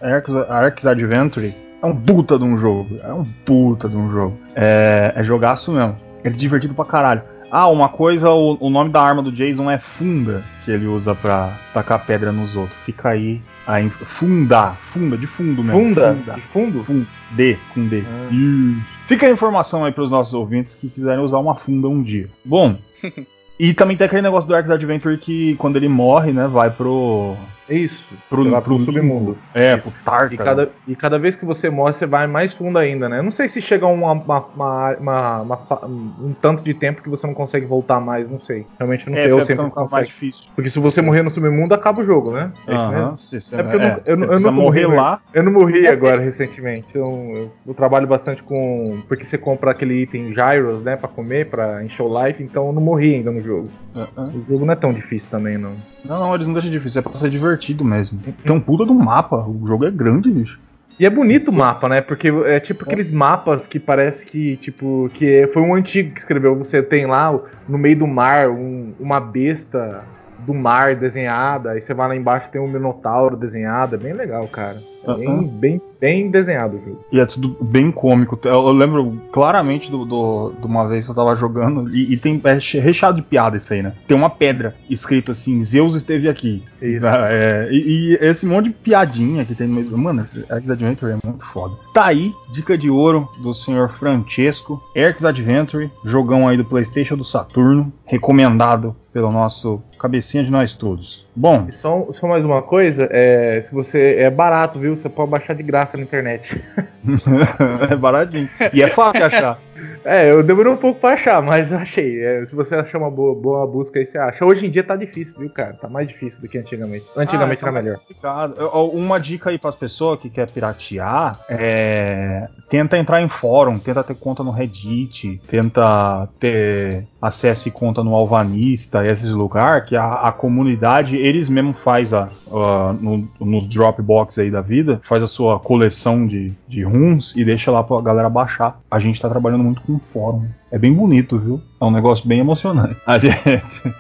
Arx 0.50 0.86
Adventure 0.86 1.54
é 1.82 1.86
um 1.86 1.96
puta 1.96 2.38
de 2.38 2.46
um 2.46 2.58
jogo. 2.58 2.98
É 3.04 3.14
um 3.14 3.26
puta 3.26 3.90
de 3.90 3.96
um 3.96 4.10
jogo. 4.12 4.38
É, 4.56 5.14
é 5.16 5.24
jogaço 5.24 5.72
mesmo. 5.72 5.98
É 6.24 6.30
divertido 6.30 6.74
pra 6.74 6.86
caralho. 6.86 7.22
Ah, 7.52 7.68
uma 7.68 7.90
coisa, 7.90 8.32
o, 8.32 8.58
o, 8.60 8.70
nome 8.70 8.90
da 8.92 9.02
arma 9.02 9.22
do 9.22 9.32
Jason 9.32 9.70
é 9.70 9.78
Funda, 9.78 10.44
que 10.64 10.72
ele 10.72 10.88
usa 10.88 11.14
pra 11.14 11.58
tacar 11.74 12.06
pedra 12.06 12.32
nos 12.32 12.56
outros. 12.56 12.78
Fica 12.86 13.10
aí 13.10 13.40
a 13.68 13.82
funda, 13.90 14.74
funda, 14.92 15.18
de 15.18 15.28
fundo 15.28 15.64
mesmo. 15.64 15.80
Funda? 15.80 16.14
funda. 16.14 16.34
De 16.34 16.42
fundo? 16.42 16.84
Funda. 16.84 17.08
D, 17.32 17.58
com 17.74 17.88
D. 17.88 18.04
Ah. 18.06 18.84
Fica 19.08 19.28
a 19.28 19.32
informação 19.32 19.86
aí 19.86 19.92
pros 19.92 20.10
nossos 20.10 20.34
ouvintes 20.34 20.74
que 20.74 20.90
quiserem 20.90 21.24
usar 21.24 21.38
uma 21.38 21.56
funda 21.56 21.88
um 21.88 22.02
dia. 22.02 22.28
Bom, 22.44 22.78
e 23.60 23.74
também 23.74 23.98
tem 23.98 24.06
aquele 24.06 24.22
negócio 24.22 24.48
do 24.48 24.56
Arx 24.56 24.70
Adventure 24.70 25.18
que 25.18 25.56
quando 25.56 25.76
ele 25.76 25.88
morre, 25.88 26.32
né, 26.32 26.48
vai 26.48 26.70
pro 26.70 27.36
isso. 27.70 28.06
Pro, 28.30 28.46
pro, 28.46 28.62
pro 28.62 28.80
submundo. 28.80 29.38
É, 29.54 29.76
Isso. 29.76 29.92
pro 29.92 30.04
Tártaro. 30.04 30.34
E 30.34 30.38
cada, 30.38 30.72
e 30.90 30.96
cada 30.96 31.20
vez 31.20 31.36
que 31.36 31.46
você 31.46 31.70
morre, 31.70 31.94
você 31.94 32.06
vai 32.06 32.28
mais 32.28 32.54
fundo 32.54 32.78
ainda, 32.78 33.10
né? 33.10 33.20
Eu 33.20 33.24
não 33.24 33.32
sei 33.32 33.48
se 33.50 33.62
chega 33.62 33.88
uma, 33.88 34.12
uma, 34.12 34.46
uma, 34.56 35.42
uma, 35.42 35.86
um 35.88 36.34
tanto 36.40 36.64
de 36.64 36.74
tempo 36.74 37.02
que 37.02 37.10
você 37.10 37.26
não 37.26 37.34
consegue 37.34 37.66
voltar 37.66 38.00
mais, 38.00 38.30
não 38.30 38.40
sei. 38.40 38.66
Realmente 38.78 39.10
não 39.10 39.18
é, 39.18 39.22
sei. 39.22 39.32
Eu 39.32 39.42
sempre 39.44 39.70
consegue. 39.70 39.92
mais 39.92 40.08
difícil. 40.08 40.46
Porque 40.56 40.70
se 40.70 40.80
você 40.80 41.02
morrer 41.02 41.24
no 41.24 41.32
submundo, 41.32 41.74
acaba 41.74 42.02
o 42.02 42.04
jogo, 42.04 42.32
né? 42.32 42.52
É 42.68 42.76
isso 42.76 42.90
mesmo? 42.90 43.18
Se, 43.18 43.40
se, 43.40 43.56
é 43.56 43.64
porque 43.64 43.78
é, 43.78 44.02
eu, 44.06 44.18
não, 44.18 44.28
eu, 44.28 44.34
eu 44.34 44.40
não 44.40 44.52
morri 44.52 44.86
lá. 44.86 45.20
Eu 45.34 45.44
não 45.44 45.52
morri 45.52 45.88
agora 45.88 46.22
recentemente. 46.22 46.88
Eu, 46.94 47.52
eu, 47.66 47.74
trabalho 47.74 48.06
bastante 48.06 48.44
com. 48.44 49.02
Porque 49.08 49.26
você 49.26 49.38
compra 49.38 49.72
aquele 49.72 50.04
item 50.04 50.34
Gyros, 50.34 50.84
né? 50.84 50.96
Pra 50.96 51.10
comer, 51.10 51.50
pra 51.50 51.84
encher 51.84 52.04
o 52.04 52.26
life, 52.26 52.42
então 52.44 52.68
eu 52.68 52.74
não 52.74 52.82
morri 52.82 53.16
ainda 53.16 53.32
no 53.32 53.42
jogo. 53.42 53.70
Uh 53.96 54.00
-uh. 54.00 54.36
O 54.36 54.46
jogo 54.48 54.66
não 54.66 54.74
é 54.74 54.76
tão 54.76 54.94
difícil 54.94 55.30
também, 55.30 55.58
não. 55.58 55.74
Não, 56.04 56.20
não, 56.20 56.36
eles 56.36 56.46
não 56.46 56.54
deixam 56.54 56.72
difícil, 56.72 57.00
é 57.00 57.02
pra 57.02 57.16
ser 57.16 57.30
divertido 57.30 57.55
mesmo. 57.84 58.20
Tem 58.44 58.56
um 58.56 58.60
puta 58.60 58.86
do 58.86 58.94
mapa, 58.94 59.38
o 59.38 59.66
jogo 59.66 59.86
é 59.86 59.92
grande, 59.92 60.30
bicho. 60.30 60.60
E 60.98 61.06
é 61.06 61.10
bonito 61.10 61.50
o 61.50 61.54
mapa, 61.54 61.90
né? 61.90 62.02
Porque 62.02 62.30
é 62.46 62.60
tipo 62.60 62.86
aqueles 62.86 63.12
mapas 63.12 63.68
que 63.68 63.80
parece 63.80 64.26
que, 64.26 64.56
tipo, 64.58 65.10
que 65.14 65.46
foi 65.48 65.62
um 65.62 65.76
antigo 65.76 66.14
que 66.14 66.20
escreveu. 66.20 66.56
Você 66.56 66.82
tem 66.82 67.06
lá 67.06 67.38
no 67.68 67.78
meio 67.78 67.98
do 67.98 68.08
mar 68.08 68.50
um, 68.50 68.94
uma 68.98 69.20
besta 69.20 70.06
do 70.40 70.54
mar 70.54 70.96
desenhada, 70.96 71.72
aí 71.72 71.82
você 71.82 71.94
vai 71.94 72.08
lá 72.08 72.16
embaixo 72.16 72.52
tem 72.52 72.62
um 72.62 72.68
minotauro 72.68 73.36
desenhado, 73.36 73.96
é 73.96 73.98
bem 73.98 74.14
legal, 74.14 74.48
cara. 74.48 74.78
É 75.08 75.16
bem, 75.16 75.48
bem, 75.48 75.82
bem 76.00 76.32
desenhado 76.32 76.78
o 76.78 76.80
jogo. 76.80 77.06
E 77.12 77.20
é 77.20 77.26
tudo 77.26 77.56
bem 77.62 77.92
cômico. 77.92 78.40
Eu, 78.44 78.68
eu 78.68 78.72
lembro 78.72 79.22
claramente 79.32 79.86
de 79.86 79.92
do, 79.92 80.06
do, 80.06 80.54
do, 80.60 80.68
uma 80.68 80.88
vez 80.88 81.06
que 81.06 81.12
eu 81.12 81.16
tava 81.16 81.36
jogando, 81.36 81.90
e, 81.96 82.14
e, 82.14 82.18
tem 82.18 82.42
é 82.44 82.54
recheado 82.80 83.16
de 83.18 83.22
piada 83.22 83.58
isso 83.58 83.74
aí, 83.74 83.82
né? 83.82 83.94
Tem 84.08 84.16
uma 84.16 84.30
pedra 84.30 84.76
escrito 84.90 85.32
assim, 85.32 85.64
Zeus 85.64 85.96
esteve 85.96 86.28
aqui. 86.28 86.64
Isso. 86.82 87.06
É, 87.06 87.70
e, 87.72 87.78
e, 87.78 88.18
esse 88.22 88.46
monte 88.46 88.66
de 88.66 88.74
piadinha 88.74 89.46
que 89.46 89.56
tem 89.56 89.68
no 89.68 89.76
meio. 89.76 89.98
Mano, 89.98 90.22
esse 90.22 90.46
X 90.48 90.70
Adventure 90.70 91.12
é 91.12 91.18
muito 91.24 91.46
foda. 91.46 91.76
Tá 91.94 92.06
aí, 92.06 92.34
dica 92.52 92.78
de 92.78 92.90
ouro 92.90 93.30
do 93.42 93.54
senhor 93.54 93.90
Francesco. 93.92 94.82
X 94.96 95.24
Adventure, 95.24 95.90
jogão 96.04 96.48
aí 96.48 96.58
do 96.58 96.66
Playstation 96.66 97.16
do 97.16 97.24
Saturno, 97.24 97.92
recomendado 98.06 98.96
pelo 99.14 99.32
nosso 99.32 99.82
cabecinha 99.98 100.44
de 100.44 100.52
nós 100.52 100.74
todos. 100.74 101.25
Bom. 101.36 101.66
E 101.68 101.72
só, 101.72 102.08
só 102.14 102.28
mais 102.28 102.46
uma 102.46 102.62
coisa, 102.62 103.10
é, 103.12 103.62
se 103.66 103.74
você. 103.74 104.16
É 104.20 104.30
barato, 104.30 104.80
viu? 104.80 104.96
Você 104.96 105.10
pode 105.10 105.32
baixar 105.32 105.54
de 105.54 105.64
graça 105.64 105.98
na 105.98 106.04
internet. 106.04 106.64
é 107.92 107.96
baratinho. 107.96 108.50
E 108.74 108.82
é 108.82 108.88
fácil 108.88 109.26
achar. 109.26 109.60
É, 110.04 110.32
eu 110.32 110.44
demorei 110.44 110.72
um 110.72 110.78
pouco 110.78 111.00
pra 111.00 111.12
achar, 111.12 111.42
mas 111.42 111.74
achei. 111.74 112.24
É, 112.24 112.46
se 112.46 112.56
você 112.56 112.76
achar 112.76 112.98
uma 112.98 113.12
boa, 113.12 113.36
boa 113.36 113.68
busca 113.68 114.00
aí, 114.00 114.06
você 114.06 114.18
acha. 114.18 114.46
Hoje 114.46 114.68
em 114.68 114.70
dia 114.70 114.84
tá 114.84 114.96
difícil, 114.96 115.34
viu, 115.38 115.50
cara? 115.50 115.74
Tá 115.74 115.90
mais 115.90 116.08
difícil 116.08 116.42
do 116.42 116.48
que 116.48 116.58
antigamente. 116.58 117.06
Antigamente 117.16 117.64
ah, 117.64 117.68
era 117.68 117.82
melhor. 117.82 117.98
Complicado. 117.98 118.68
Uma 118.94 119.20
dica 119.20 119.50
aí 119.50 119.58
pras 119.58 119.76
pessoas 119.76 120.20
que 120.20 120.30
quer 120.30 120.50
piratear 120.50 121.40
é. 121.50 122.48
Tenta 122.70 122.98
entrar 122.98 123.22
em 123.22 123.30
fórum, 123.30 123.78
tenta 123.78 124.04
ter 124.04 124.16
conta 124.16 124.44
no 124.44 124.52
Reddit, 124.52 125.42
tenta 125.48 126.28
ter 126.40 127.06
acesso 127.22 127.68
e 127.68 127.72
conta 127.72 128.04
no 128.04 128.16
Alvanista, 128.16 129.06
esses 129.06 129.32
lugares, 129.32 129.88
que 129.88 129.96
a, 129.96 130.14
a 130.14 130.32
comunidade, 130.32 131.16
eles 131.16 131.50
mesmo 131.50 131.74
faz 131.74 132.14
a, 132.14 132.30
a 132.52 132.94
no, 133.00 133.28
nos 133.40 133.68
Dropbox 133.68 134.40
aí 134.40 134.50
da 134.50 134.62
vida, 134.62 135.02
faz 135.04 135.22
a 135.24 135.28
sua 135.28 135.60
coleção 135.60 136.26
de, 136.26 136.54
de 136.68 136.84
runs 136.84 137.36
e 137.36 137.44
deixa 137.44 137.72
lá 137.72 137.84
pra 137.84 138.02
galera 138.02 138.30
baixar. 138.30 138.80
A 138.90 139.00
gente 139.00 139.22
tá 139.22 139.30
trabalhando 139.30 139.65
muito 139.66 139.82
com 139.82 140.00
fórum. 140.00 140.48
É 140.72 140.78
bem 140.78 140.94
bonito, 140.94 141.38
viu? 141.38 141.62
É 141.82 141.86
um 141.86 141.92
negócio 141.92 142.28
bem 142.28 142.40
emocionante. 142.40 142.96
A 143.06 143.18
gente 143.18 143.94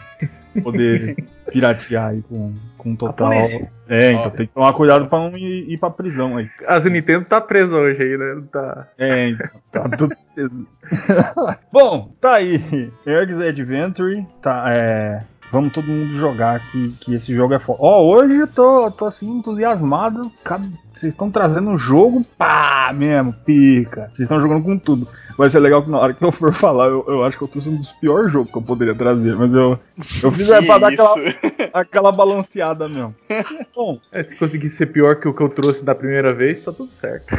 poder 0.62 1.16
piratear 1.52 2.10
aí 2.10 2.22
com, 2.24 2.54
com 2.78 2.96
total. 2.96 3.32
É, 3.88 4.12
então 4.12 4.30
tem 4.32 4.48
que 4.48 4.54
tomar 4.54 4.74
cuidado 4.74 5.08
pra 5.08 5.20
não 5.20 5.38
ir, 5.38 5.70
ir 5.70 5.78
pra 5.78 5.90
prisão 5.90 6.38
aí. 6.38 6.50
A 6.68 6.80
Nintendo 6.80 7.26
tá 7.26 7.40
presa 7.40 7.76
hoje 7.76 8.02
aí, 8.02 8.18
né? 8.18 8.44
Tá... 8.52 8.88
É, 8.98 9.30
então, 9.30 9.50
tá 9.72 9.90
tudo 9.90 10.16
preso. 10.34 10.68
Bom, 11.72 12.12
tá 12.20 12.36
aí. 12.36 12.92
Ergs 13.06 13.40
Adventure, 13.42 14.26
tá, 14.42 14.66
é, 14.70 15.24
Vamos 15.52 15.72
todo 15.72 15.88
mundo 15.88 16.16
jogar 16.16 16.60
que, 16.72 16.90
que 17.00 17.14
esse 17.14 17.34
jogo 17.34 17.54
é 17.54 17.60
foda. 17.60 17.80
Ó, 17.82 18.02
oh, 18.02 18.16
hoje 18.16 18.36
eu 18.36 18.48
tô, 18.48 18.92
tô 18.92 19.06
assim 19.06 19.30
entusiasmado. 19.30 20.32
Vocês 20.92 21.14
estão 21.14 21.30
trazendo 21.30 21.70
um 21.70 21.78
jogo 21.78 22.26
pá 22.38 22.92
mesmo, 22.94 23.34
pica. 23.34 24.08
Vocês 24.08 24.22
estão 24.22 24.42
jogando 24.42 24.64
com 24.64 24.78
tudo. 24.78 25.08
Vai 25.38 25.50
ser 25.50 25.60
legal 25.60 25.84
que 25.84 25.90
na 25.90 26.00
hora 26.00 26.14
que 26.14 26.24
eu 26.24 26.32
for 26.32 26.54
falar, 26.54 26.88
eu, 26.88 27.04
eu 27.08 27.24
acho 27.24 27.38
que 27.38 27.44
eu 27.44 27.48
trouxe 27.48 27.68
um 27.68 27.76
dos 27.76 27.90
piores 27.94 28.32
jogos 28.32 28.52
que 28.52 28.58
eu 28.58 28.62
poderia 28.62 28.96
trazer, 28.96 29.36
mas 29.36 29.54
eu, 29.54 29.78
eu 30.24 30.32
fiz 30.32 30.50
é 30.50 30.62
pra 30.62 30.78
dar 30.78 30.94
aquela, 30.94 31.16
aquela 31.74 32.12
balanceada 32.12 32.88
mesmo. 32.88 33.14
Bom, 33.76 34.00
é, 34.12 34.24
se 34.24 34.36
conseguir 34.36 34.70
ser 34.70 34.88
pior 34.88 35.18
que 35.18 35.28
o 35.28 35.34
que 35.34 35.44
eu 35.44 35.50
trouxe 35.50 35.84
da 35.84 35.94
primeira 35.94 36.34
vez, 36.34 36.64
tá 36.64 36.72
tudo 36.72 36.92
certo. 36.94 37.38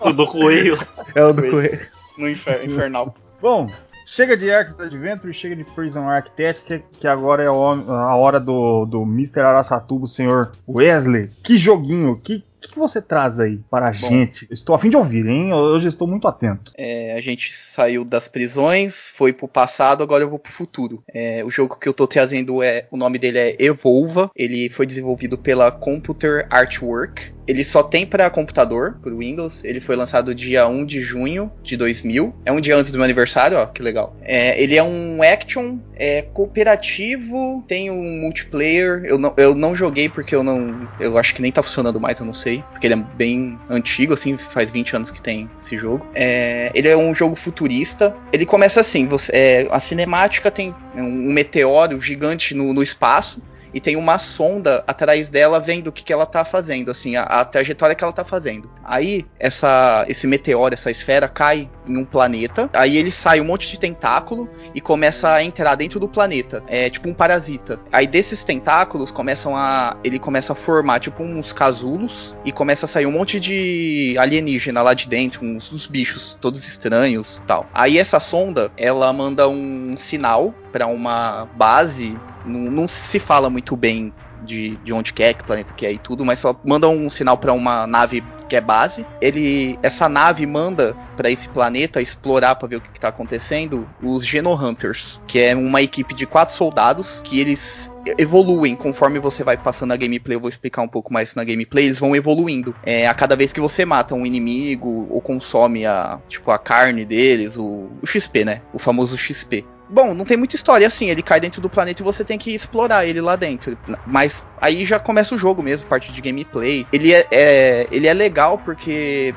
o 0.00 0.12
do 0.12 0.26
coelho. 0.26 0.78
É 1.14 1.24
o 1.24 1.32
do 1.32 1.42
coelho. 1.42 1.80
No 2.18 2.28
infer 2.28 2.64
infernal. 2.66 3.14
Bom, 3.40 3.70
Chega 4.10 4.38
de 4.38 4.50
Arx 4.50 4.74
Adventure, 4.80 5.34
chega 5.34 5.54
de 5.54 5.64
Prison 5.64 6.08
Architect, 6.08 6.64
que, 6.64 6.82
que 6.98 7.06
agora 7.06 7.42
é 7.42 7.46
a 7.46 7.52
hora 7.52 8.40
do, 8.40 8.86
do 8.86 9.02
Mr. 9.02 9.40
Arasatuba, 9.40 10.06
o 10.06 10.08
senhor 10.08 10.52
Wesley. 10.66 11.28
Que 11.42 11.58
joguinho, 11.58 12.16
que 12.16 12.42
O 12.58 12.68
que, 12.68 12.78
você 12.78 13.00
traz 13.00 13.38
aí 13.38 13.60
para 13.70 13.88
a 13.88 13.92
gente? 13.92 14.46
Estou 14.50 14.74
a 14.74 14.78
fim 14.78 14.90
de 14.90 14.96
ouvir, 14.96 15.26
hein? 15.26 15.52
Hoje 15.52 15.86
estou 15.86 16.08
muito 16.08 16.26
atento. 16.26 16.72
É, 16.76 17.14
a 17.16 17.20
gente 17.20 17.54
saiu 17.54 18.04
das 18.04 18.26
prisões, 18.26 19.12
foi 19.14 19.32
pro 19.32 19.46
passado, 19.46 20.02
agora 20.02 20.24
eu 20.24 20.30
vou 20.30 20.40
pro 20.40 20.50
futuro. 20.50 21.02
É, 21.08 21.44
o 21.44 21.50
jogo 21.50 21.78
que 21.78 21.88
eu 21.88 21.94
tô 21.94 22.06
trazendo 22.06 22.62
é. 22.62 22.86
O 22.90 22.96
nome 22.96 23.18
dele 23.18 23.38
é 23.38 23.56
Evolva. 23.60 24.30
Ele 24.34 24.68
foi 24.68 24.86
desenvolvido 24.86 25.38
pela 25.38 25.70
Computer 25.70 26.46
Artwork. 26.50 27.38
Ele 27.48 27.64
só 27.64 27.82
tem 27.82 28.04
para 28.04 28.28
computador, 28.28 28.98
por 29.02 29.14
Windows. 29.16 29.64
Ele 29.64 29.80
foi 29.80 29.96
lançado 29.96 30.34
dia 30.34 30.68
1 30.68 30.84
de 30.84 31.00
junho 31.00 31.50
de 31.62 31.78
2000. 31.78 32.34
É 32.44 32.52
um 32.52 32.60
dia 32.60 32.76
antes 32.76 32.92
do 32.92 32.98
meu 32.98 33.04
aniversário, 33.04 33.56
ó, 33.56 33.64
que 33.64 33.82
legal. 33.82 34.14
É, 34.20 34.60
ele 34.62 34.76
é 34.76 34.82
um 34.82 35.22
action 35.22 35.78
é, 35.96 36.20
cooperativo, 36.20 37.64
tem 37.66 37.90
um 37.90 38.20
multiplayer. 38.20 39.02
Eu 39.06 39.16
não, 39.16 39.32
eu 39.38 39.54
não 39.54 39.74
joguei 39.74 40.10
porque 40.10 40.34
eu 40.34 40.42
não. 40.42 40.86
Eu 41.00 41.16
acho 41.16 41.34
que 41.34 41.40
nem 41.40 41.50
tá 41.50 41.62
funcionando 41.62 41.98
mais, 41.98 42.20
eu 42.20 42.26
não 42.26 42.34
sei. 42.34 42.47
Porque 42.70 42.86
ele 42.86 42.94
é 42.94 42.96
bem 42.96 43.58
antigo, 43.68 44.14
assim, 44.14 44.36
faz 44.36 44.70
20 44.70 44.96
anos 44.96 45.10
que 45.10 45.20
tem 45.20 45.48
esse 45.58 45.76
jogo. 45.76 46.06
É, 46.14 46.70
ele 46.74 46.88
é 46.88 46.96
um 46.96 47.14
jogo 47.14 47.36
futurista. 47.36 48.16
Ele 48.32 48.46
começa 48.46 48.80
assim: 48.80 49.06
você, 49.06 49.32
é, 49.32 49.68
a 49.70 49.80
cinemática 49.80 50.50
tem 50.50 50.74
um 50.94 51.32
meteoro 51.32 52.00
gigante 52.00 52.54
no, 52.54 52.72
no 52.72 52.82
espaço 52.82 53.42
e 53.72 53.80
tem 53.80 53.96
uma 53.96 54.18
sonda 54.18 54.84
atrás 54.86 55.30
dela 55.30 55.60
vendo 55.60 55.88
o 55.88 55.92
que, 55.92 56.04
que 56.04 56.12
ela 56.12 56.26
tá 56.26 56.44
fazendo, 56.44 56.90
assim, 56.90 57.16
a, 57.16 57.22
a, 57.22 57.44
trajetória 57.44 57.94
que 57.94 58.04
ela 58.04 58.12
tá 58.12 58.24
fazendo. 58.24 58.70
Aí, 58.84 59.26
essa, 59.38 60.04
esse 60.08 60.26
meteoro, 60.26 60.74
essa 60.74 60.90
esfera, 60.90 61.28
cai 61.28 61.68
em 61.86 61.96
um 61.96 62.04
planeta, 62.04 62.70
aí 62.72 62.96
ele 62.96 63.10
sai 63.10 63.40
um 63.40 63.44
monte 63.44 63.68
de 63.68 63.78
tentáculo 63.78 64.48
e 64.74 64.80
começa 64.80 65.32
a 65.32 65.42
entrar 65.42 65.74
dentro 65.74 65.98
do 65.98 66.08
planeta. 66.08 66.62
É 66.66 66.90
tipo 66.90 67.08
um 67.08 67.14
parasita. 67.14 67.80
Aí 67.92 68.06
desses 68.06 68.44
tentáculos 68.44 69.10
começam 69.10 69.56
a. 69.56 69.96
Ele 70.04 70.18
começa 70.18 70.52
a 70.52 70.56
formar 70.56 71.00
tipo 71.00 71.22
uns 71.22 71.52
casulos 71.52 72.34
e 72.44 72.52
começa 72.52 72.86
a 72.86 72.88
sair 72.88 73.06
um 73.06 73.12
monte 73.12 73.40
de 73.40 74.16
alienígena 74.18 74.82
lá 74.82 74.94
de 74.94 75.08
dentro, 75.08 75.44
uns, 75.44 75.72
uns 75.72 75.86
bichos 75.86 76.36
todos 76.40 76.66
estranhos 76.66 77.42
tal. 77.46 77.66
Aí 77.72 77.98
essa 77.98 78.20
sonda, 78.20 78.70
ela 78.76 79.12
manda 79.12 79.48
um 79.48 79.96
sinal 79.96 80.54
para 80.72 80.86
uma 80.86 81.46
base 81.56 82.16
não, 82.44 82.70
não, 82.70 82.88
se 82.88 83.18
fala 83.18 83.50
muito 83.50 83.76
bem 83.76 84.12
de, 84.42 84.76
de 84.78 84.92
onde 84.92 85.12
que 85.12 85.22
é, 85.22 85.34
que 85.34 85.42
planeta 85.42 85.72
que 85.76 85.84
é 85.84 85.92
e 85.92 85.98
tudo, 85.98 86.24
mas 86.24 86.38
só 86.38 86.58
manda 86.64 86.88
um 86.88 87.10
sinal 87.10 87.36
para 87.36 87.52
uma 87.52 87.86
nave 87.86 88.22
que 88.48 88.56
é 88.56 88.60
base. 88.60 89.04
Ele, 89.20 89.78
essa 89.82 90.08
nave 90.08 90.46
manda 90.46 90.96
para 91.16 91.30
esse 91.30 91.48
planeta 91.48 92.00
explorar 92.00 92.54
para 92.54 92.68
ver 92.68 92.76
o 92.76 92.80
que, 92.80 92.88
está 92.88 93.08
acontecendo 93.08 93.88
os 94.02 94.24
Genohunters, 94.24 95.20
que 95.26 95.38
é 95.38 95.54
uma 95.54 95.82
equipe 95.82 96.14
de 96.14 96.24
quatro 96.26 96.54
soldados 96.54 97.20
que 97.22 97.38
eles 97.38 97.92
evoluem 98.16 98.74
conforme 98.74 99.18
você 99.18 99.44
vai 99.44 99.56
passando 99.56 99.92
a 99.92 99.96
gameplay. 99.96 100.36
Eu 100.36 100.40
vou 100.40 100.48
explicar 100.48 100.82
um 100.82 100.88
pouco 100.88 101.12
mais 101.12 101.34
na 101.34 101.44
gameplay. 101.44 101.86
Eles 101.86 101.98
vão 101.98 102.16
evoluindo. 102.16 102.74
É, 102.82 103.06
a 103.06 103.14
cada 103.14 103.36
vez 103.36 103.52
que 103.52 103.60
você 103.60 103.84
mata 103.84 104.14
um 104.14 104.24
inimigo 104.24 105.06
ou 105.10 105.20
consome 105.20 105.84
a, 105.84 106.18
tipo, 106.28 106.50
a 106.50 106.58
carne 106.58 107.04
deles, 107.04 107.56
o, 107.56 107.90
o 108.02 108.06
XP, 108.06 108.44
né? 108.44 108.62
O 108.72 108.78
famoso 108.78 109.16
XP. 109.18 109.64
Bom, 109.88 110.12
não 110.12 110.24
tem 110.24 110.36
muita 110.36 110.56
história 110.56 110.86
assim, 110.86 111.10
ele 111.10 111.22
cai 111.22 111.40
dentro 111.40 111.60
do 111.60 111.70
planeta 111.70 112.02
e 112.02 112.04
você 112.04 112.24
tem 112.24 112.38
que 112.38 112.54
explorar 112.54 113.06
ele 113.06 113.20
lá 113.20 113.36
dentro. 113.36 113.76
Mas 114.06 114.42
aí 114.60 114.84
já 114.84 114.98
começa 114.98 115.34
o 115.34 115.38
jogo 115.38 115.62
mesmo, 115.62 115.86
parte 115.88 116.12
de 116.12 116.20
gameplay. 116.20 116.86
Ele 116.92 117.14
é, 117.14 117.26
é 117.30 117.88
ele 117.90 118.06
é 118.06 118.12
legal 118.12 118.58
porque 118.58 119.34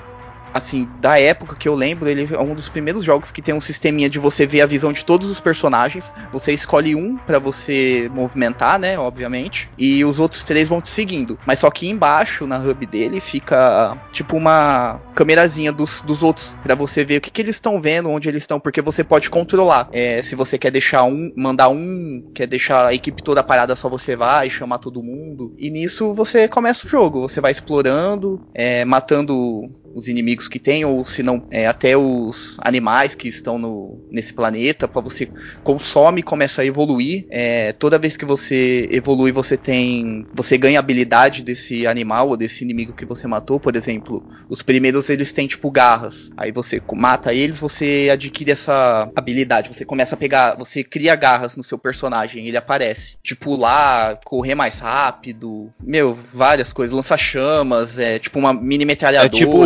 assim, 0.54 0.88
da 1.00 1.20
época 1.20 1.56
que 1.56 1.68
eu 1.68 1.76
lembro, 1.76 2.10
ele 2.10 2.28
é 2.34 2.40
um 2.40 2.54
dos 2.54 2.70
primeiros 2.70 3.04
jogos 3.04 3.32
que 3.32 3.42
tem 3.42 3.54
um 3.54 3.62
sisteminha 3.62 4.10
de 4.10 4.20
você 4.20 4.46
ver 4.46 4.62
a 4.62 4.66
visão 4.66 4.92
de 4.94 5.06
todos 5.06 5.30
os 5.30 5.40
personagens. 5.40 6.14
Você 6.32 6.52
escolhe 6.52 6.96
um 6.96 7.18
para 7.18 7.40
você 7.40 8.10
movimentar, 8.14 8.80
né, 8.80 8.98
obviamente, 8.98 9.70
e 9.78 10.04
os 10.04 10.20
outros 10.20 10.44
três 10.44 10.68
vão 10.68 10.82
te 10.82 10.90
seguindo. 10.90 11.38
Mas 11.46 11.60
só 11.60 11.70
que 11.70 11.90
embaixo, 11.90 12.46
na 12.48 12.60
hub 12.60 12.86
dele, 12.86 13.20
fica 13.20 13.98
tipo 14.12 14.36
uma 14.36 15.00
câmerazinha 15.16 15.72
dos, 15.72 16.02
dos 16.02 16.24
outros 16.24 16.56
para 16.64 16.76
você 16.76 17.04
ver 17.04 17.18
o 17.18 17.22
que, 17.22 17.32
que 17.32 17.42
eles 17.42 17.56
estão 17.56 17.82
vendo, 17.82 18.10
onde 18.10 18.28
eles 18.30 18.44
estão, 18.44 18.60
porque 18.60 18.82
você 18.82 19.04
pode 19.04 19.30
controlar. 19.30 19.90
É, 19.92 20.22
se 20.22 20.36
você 20.36 20.58
quer 20.58 20.72
deixar 20.72 21.04
um, 21.04 21.32
mandar 21.36 21.70
um, 21.70 22.30
quer 22.34 22.48
deixar 22.48 22.88
a 22.88 22.94
equipe 22.94 23.24
toda 23.24 23.44
parada, 23.44 23.76
só 23.76 23.90
você 23.90 24.16
vai 24.16 24.50
chamar 24.50 24.80
todo 24.80 25.04
mundo. 25.04 25.54
E 25.58 25.70
nisso 25.70 26.14
você 26.14 26.48
começa 26.48 26.86
o 26.86 26.90
jogo, 26.90 27.22
você 27.22 27.40
vai 27.40 27.52
explorando, 27.52 28.42
é, 28.54 28.84
matando 28.86 29.70
os 29.94 30.08
inimigos 30.08 30.48
que 30.48 30.60
tem, 30.60 30.86
ou 30.86 31.06
se 31.06 31.24
não, 31.24 31.46
é, 31.52 31.68
até 31.68 31.96
os 31.98 32.58
animais 32.62 33.16
que 33.16 33.28
estão 33.28 33.58
no, 33.58 34.00
nesse 34.10 34.34
planeta, 34.34 34.88
para 34.88 35.02
você 35.02 35.30
consome 35.64 36.20
e 36.20 36.24
começa 36.24 36.62
a 36.62 36.66
evoluir. 36.66 37.26
É, 37.30 37.74
toda 37.74 38.00
vez 38.00 38.18
que 38.18 38.26
você 38.26 38.88
evolui, 38.92 39.32
você 39.32 39.58
tem. 39.58 40.26
Você 40.34 40.58
ganha 40.58 40.80
habilidade 40.80 41.42
desse 41.42 41.86
animal 41.88 42.30
ou 42.30 42.38
desse 42.38 42.64
inimigo 42.64 42.94
que 42.94 43.06
você 43.06 43.28
matou. 43.28 43.60
Por 43.60 43.76
exemplo, 43.76 44.24
os 44.50 44.62
primeiros 44.62 45.10
eles 45.10 45.32
têm 45.32 45.48
tipo 45.48 45.70
garras. 45.72 46.30
Aí 46.38 46.52
você 46.52 46.82
mata 46.94 47.34
eles, 47.34 47.60
você 47.60 48.10
adquire 48.12 48.52
essa 48.52 49.10
habilidade. 49.16 49.74
Você 49.74 49.86
começa 49.86 50.16
a 50.16 50.18
pegar. 50.18 50.56
Você 50.56 50.84
cria 50.84 51.16
garras 51.16 51.56
no 51.56 51.64
seu 51.64 51.78
personagem, 51.78 52.48
ele 52.48 52.58
aparece. 52.58 53.18
Tipo 53.24 53.56
lá, 53.56 54.18
correr 54.24 54.56
mais 54.56 54.80
rápido. 54.80 55.72
Meu, 55.82 56.14
várias 56.14 56.74
coisas. 56.74 56.96
Lança 56.96 57.18
chamas, 57.18 58.00
é 58.00 58.20
tipo 58.20 58.40
uma 58.40 58.54
mini 58.54 58.86
metralhadora. 58.86 59.28
É 59.28 59.40
tipo 59.40 59.66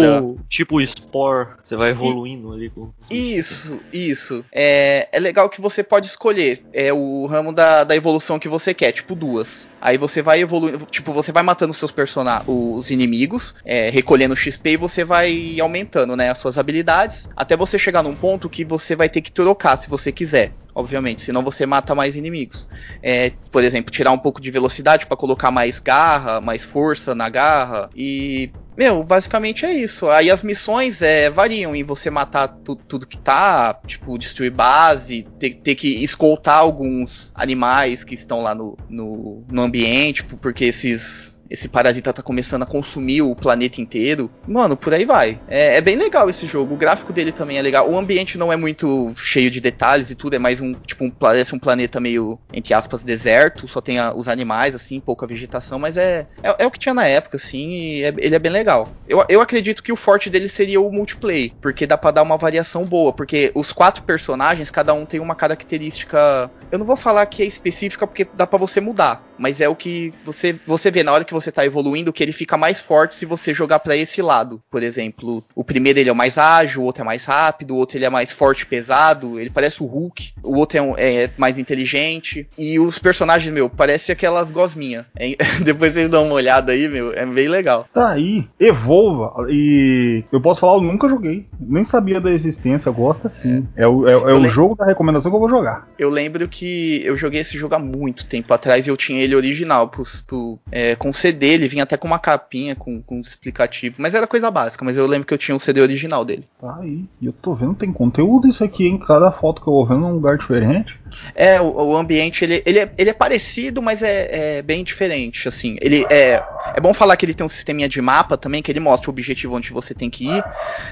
tipo, 0.49 0.82
Spore, 0.82 1.49
você 1.63 1.75
vai 1.75 1.91
evoluindo 1.91 2.54
e, 2.54 2.56
ali 2.56 2.69
com 2.69 2.91
Isso, 3.10 3.80
isso. 3.91 4.43
É, 4.51 5.08
é 5.12 5.19
legal 5.19 5.49
que 5.49 5.62
você 5.62 5.84
pode 5.84 6.08
escolher 6.08 6.63
é 6.73 6.91
o 6.93 7.25
ramo 7.25 7.54
da, 7.54 7.84
da 7.84 7.95
evolução 7.95 8.39
que 8.39 8.49
você 8.49 8.73
quer, 8.73 8.91
tipo 8.91 9.15
duas. 9.15 9.69
Aí 9.82 9.97
você 9.97 10.21
vai 10.21 10.41
evoluindo, 10.41 10.86
tipo, 10.86 11.13
você 11.13 11.32
vai 11.32 11.43
matando 11.43 11.73
seus 11.73 11.91
personagens, 11.91 12.45
os 12.47 12.89
inimigos, 12.89 13.56
é, 13.63 13.89
recolhendo 13.89 14.36
XP 14.36 14.71
e 14.71 14.78
você 14.78 15.04
vai 15.04 15.60
aumentando, 15.60 16.15
né, 16.15 16.30
as 16.30 16.38
suas 16.38 16.58
habilidades, 16.58 17.30
até 17.36 17.56
você 17.56 17.78
chegar 17.78 18.04
num 18.04 18.15
ponto 18.15 18.49
que 18.49 18.65
você 18.65 18.95
vai 18.95 19.10
ter 19.10 19.21
que 19.21 19.32
trocar 19.32 19.78
se 19.78 19.89
você 19.89 20.12
quiser 20.12 20.54
obviamente, 20.75 21.21
senão 21.21 21.41
você 21.41 21.65
mata 21.65 21.95
mais 21.95 22.17
inimigos. 22.17 22.67
É, 23.01 23.32
por 23.49 23.63
exemplo, 23.63 23.91
tirar 23.91 24.12
um 24.12 24.17
pouco 24.17 24.41
de 24.41 24.51
velocidade 24.51 25.06
para 25.06 25.15
colocar 25.15 25.49
mais 25.49 25.80
garra, 25.80 26.41
mais 26.41 26.65
força 26.65 27.15
na 27.15 27.30
garra 27.30 27.89
e 27.95 28.51
meu, 28.77 29.03
basicamente 29.03 29.65
é 29.65 29.73
isso. 29.73 30.09
Aí 30.09 30.29
as 30.29 30.43
missões 30.43 31.01
é, 31.01 31.29
variam 31.29 31.75
em 31.75 31.83
você 31.83 32.09
matar 32.09 32.47
tu, 32.47 32.75
tudo 32.75 33.07
que 33.07 33.17
tá, 33.17 33.79
tipo, 33.85 34.17
destruir 34.17 34.51
base, 34.51 35.27
ter, 35.39 35.55
ter, 35.55 35.75
que 35.75 36.03
escoltar 36.03 36.57
alguns 36.57 37.31
animais 37.33 38.03
que 38.03 38.15
estão 38.15 38.41
lá 38.41 38.53
no, 38.53 38.77
no, 38.89 39.43
no 39.49 39.61
ambiente, 39.61 40.23
tipo, 40.23 40.38
porque 40.38 40.65
esses 40.65 41.35
esse 41.49 41.67
parasita 41.67 42.13
tá 42.13 42.21
começando 42.21 42.63
a 42.63 42.65
consumir 42.65 43.21
o 43.21 43.36
planeta 43.36 43.81
inteiro. 43.81 44.29
Mano, 44.47 44.75
por 44.75 44.93
aí 44.93 45.05
vai. 45.05 45.39
É, 45.47 45.77
é, 45.77 45.81
bem 45.81 45.95
legal 45.95 46.29
esse 46.29 46.47
jogo. 46.47 46.73
O 46.73 46.77
gráfico 46.77 47.13
dele 47.13 47.31
também 47.31 47.58
é 47.58 47.62
legal. 47.62 47.89
O 47.89 47.97
ambiente 47.97 48.38
não 48.38 48.51
é 48.51 48.55
muito 48.55 49.13
cheio 49.15 49.51
de 49.51 49.62
detalhes 49.62 50.10
e 50.10 50.15
tudo. 50.15 50.36
É 50.36 50.39
mais 50.39 50.60
um, 50.60 50.73
tipo, 50.73 51.03
um, 51.03 51.12
parece 51.12 51.53
um 51.55 51.60
planeta 51.60 51.99
meio, 51.99 52.39
entre 52.51 52.73
aspas, 52.73 53.03
deserto. 53.03 53.67
Só 53.67 53.81
tem 53.81 53.99
a, 53.99 54.13
os 54.13 54.27
animais, 54.27 54.75
assim, 54.75 54.99
pouca 54.99 55.27
vegetação. 55.27 55.77
Mas 55.79 55.97
é, 55.97 56.27
é, 56.41 56.55
é, 56.60 56.67
o 56.67 56.71
que 56.71 56.79
tinha 56.79 56.93
na 56.93 57.08
época, 57.08 57.38
assim. 57.38 57.69
E 57.69 58.03
é, 58.03 58.13
ele 58.17 58.36
é 58.36 58.39
bem 58.39 58.51
legal. 58.51 58.89
Eu, 59.08 59.23
eu 59.29 59.41
acredito 59.41 59.84
que 59.84 59.91
o 59.91 59.95
forte 59.95 60.29
dele 60.29 60.49
seria 60.49 60.81
o 60.81 60.91
multiplayer. 60.91 61.51
Porque 61.62 61.86
dá 61.86 61.97
pra 61.97 62.12
dar 62.12 62.23
uma 62.23 62.38
variação 62.38 62.86
boa. 62.86 63.13
Porque 63.13 63.51
os 63.53 63.71
quatro 63.71 64.03
personagens, 64.03 64.71
cada 64.71 64.93
um 64.93 65.05
tem 65.05 65.19
uma 65.19 65.36
característica. 65.36 66.49
Eu 66.71 66.79
não 66.79 66.86
vou 66.86 66.95
falar 66.95 67.25
que 67.27 67.43
é 67.43 67.45
específica, 67.45 68.08
porque 68.08 68.27
dá 68.34 68.47
para 68.47 68.58
você 68.58 68.81
mudar. 68.81 69.23
Mas 69.38 69.62
é 69.62 69.69
o 69.69 69.76
que 69.76 70.13
você, 70.24 70.60
você 70.65 70.91
vê 70.91 71.04
na 71.04 71.12
hora 71.12 71.26
que 71.26 71.34
você 71.34 71.52
tá 71.52 71.65
evoluindo 71.65 72.13
que 72.13 72.24
ele 72.24 72.32
fica 72.32 72.58
mais 72.58 72.80
forte 72.80 73.15
se 73.15 73.26
você 73.26 73.54
jogar 73.54 73.80
para 73.80 73.95
esse 73.95 74.21
lado. 74.21 74.62
Por 74.69 74.84
exemplo, 74.84 75.43
o 75.56 75.63
primeiro 75.63 76.00
ele 76.00 76.10
é 76.10 76.13
mais 76.13 76.38
ágil, 76.38 76.82
o 76.82 76.86
outro 76.86 77.02
é 77.02 77.06
mais 77.06 77.26
rápido, 77.26 77.71
o 77.71 77.78
outro 77.78 77.98
ele 77.98 78.06
é 78.06 78.10
mais 78.10 78.32
forte 78.32 78.62
e 78.62 78.65
pesado, 78.65 79.39
ele 79.39 79.50
parece 79.50 79.82
o 79.82 79.86
Hulk, 79.86 80.34
o 80.43 80.58
outro 80.58 80.78
é, 80.78 80.82
um, 80.82 80.93
é 80.98 81.30
mais 81.38 81.58
inteligente. 81.58 82.48
E 82.58 82.80
os 82.80 83.00
personagens, 83.00 83.52
meu, 83.54 83.69
parece 83.69 84.12
aquelas 84.12 84.52
gosminhas. 84.52 85.06
Depois 85.63 85.93
vocês 85.93 86.10
dão 86.10 86.26
uma 86.26 86.36
olhada 86.36 86.71
aí, 86.71 86.88
meu, 86.88 87.13
é 87.13 87.26
bem 87.26 87.48
legal. 87.48 87.88
Tá 87.93 88.10
aí, 88.10 88.48
evolva. 88.60 89.48
E 89.50 90.24
eu 90.32 90.41
posso 90.41 90.60
falar, 90.60 90.76
eu 90.76 90.82
nunca 90.82 91.08
joguei. 91.08 91.45
Nem 91.60 91.84
sabia 91.84 92.19
da 92.19 92.32
existência, 92.32 92.91
gosta 92.91 93.30
sim. 93.30 93.67
É, 93.76 93.84
é 93.84 93.88
o, 93.88 94.08
é, 94.08 94.12
é 94.12 94.34
o 94.34 94.48
jogo 94.48 94.76
da 94.76 94.86
recomendação 94.86 95.32
que 95.32 95.36
eu 95.36 95.39
vou 95.39 95.50
jogar. 95.50 95.88
Eu 95.98 96.10
lembro 96.10 96.48
que 96.48 97.04
eu 97.04 97.17
joguei 97.17 97.41
esse 97.41 97.58
jogo 97.58 97.76
há 97.76 97.80
muito 97.80 98.26
tempo 98.26 98.54
atrás 98.54 98.86
e 98.86 98.89
eu 98.89 98.98
tinha 98.98 99.24
ele 99.25 99.35
original 99.35 99.89
pro, 99.89 100.03
pro, 100.25 100.59
é, 100.71 100.95
com 100.95 101.11
CD, 101.11 101.47
ele 101.47 101.67
vinha 101.67 101.83
até 101.83 101.97
com 101.97 102.07
uma 102.07 102.19
capinha, 102.19 102.75
com, 102.75 103.01
com 103.01 103.17
um 103.17 103.21
explicativo, 103.21 103.95
mas 103.97 104.15
era 104.15 104.27
coisa 104.27 104.49
básica, 104.49 104.85
mas 104.85 104.97
eu 104.97 105.05
lembro 105.05 105.27
que 105.27 105.33
eu 105.33 105.38
tinha 105.38 105.55
o 105.55 105.57
um 105.57 105.59
CD 105.59 105.81
original 105.81 106.23
dele. 106.23 106.47
Tá 106.59 106.77
aí, 106.79 107.05
e 107.21 107.25
eu 107.25 107.33
tô 107.33 107.53
vendo, 107.53 107.75
tem 107.75 107.91
conteúdo 107.91 108.47
isso 108.47 108.63
aqui, 108.63 108.88
em 108.88 108.97
cada 108.97 109.31
foto 109.31 109.61
que 109.61 109.67
eu 109.67 109.73
vou 109.73 109.85
vendo 109.85 110.05
é 110.05 110.07
um 110.07 110.13
lugar 110.13 110.38
diferente. 110.38 110.97
É, 111.33 111.59
o, 111.61 111.65
o 111.65 111.97
ambiente, 111.97 112.43
ele, 112.43 112.61
ele, 112.65 112.79
é, 112.79 112.93
ele 112.97 113.09
é 113.09 113.13
parecido, 113.13 113.81
mas 113.81 114.01
é, 114.01 114.57
é, 114.57 114.61
bem 114.61 114.83
diferente, 114.83 115.47
assim, 115.47 115.77
ele 115.81 116.05
é, 116.09 116.43
é 116.73 116.81
bom 116.81 116.93
falar 116.93 117.17
que 117.17 117.25
ele 117.25 117.33
tem 117.33 117.45
um 117.45 117.49
sisteminha 117.49 117.89
de 117.89 118.01
mapa 118.01 118.38
também, 118.38 118.61
que 118.61 118.71
ele 118.71 118.79
mostra 118.79 119.09
o 119.09 119.13
objetivo 119.13 119.55
onde 119.55 119.71
você 119.71 119.93
tem 119.93 120.09
que 120.09 120.27
ir, 120.27 120.43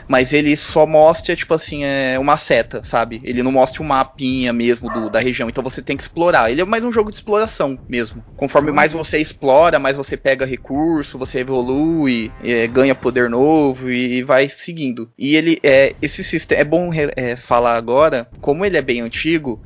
mas 0.08 0.34
ele 0.34 0.56
só 0.56 0.86
mostra, 0.86 1.36
tipo 1.36 1.54
assim, 1.54 1.84
é 1.84 2.18
uma 2.18 2.38
seta, 2.38 2.82
sabe? 2.84 3.22
Ele 3.24 3.44
não 3.44 3.52
mostra 3.52 3.82
o 3.82 3.86
um 3.86 3.88
mapinha 3.88 4.54
mesmo 4.54 4.92
do, 4.92 5.10
da 5.10 5.20
região, 5.20 5.50
então 5.50 5.64
você 5.64 5.82
tem 5.82 5.98
que 5.98 6.04
explorar, 6.04 6.52
ele 6.52 6.62
é 6.62 6.66
mais 6.66 6.84
um 6.84 6.92
jogo 6.92 7.10
de 7.10 7.16
exploração 7.16 7.78
mesmo. 7.88 8.23
Conforme 8.36 8.72
mais 8.72 8.92
você 8.92 9.20
explora, 9.20 9.80
mais 9.80 9.96
você 9.96 10.18
pega 10.18 10.46
recurso, 10.46 11.18
você 11.20 11.40
evolui, 11.40 12.32
é, 12.44 12.68
ganha 12.68 12.96
poder 12.96 13.30
novo 13.30 13.90
e 13.92 14.24
vai 14.24 14.50
seguindo. 14.50 15.10
E 15.18 15.36
ele 15.36 15.60
é 15.64 15.96
esse 16.02 16.24
sistema 16.24 16.62
é 16.62 16.64
bom 16.64 16.90
é, 16.94 17.36
falar 17.36 17.76
agora, 17.76 18.28
como 18.42 18.66
ele 18.66 18.76
é 18.76 18.82
bem 18.82 19.02
antigo, 19.02 19.62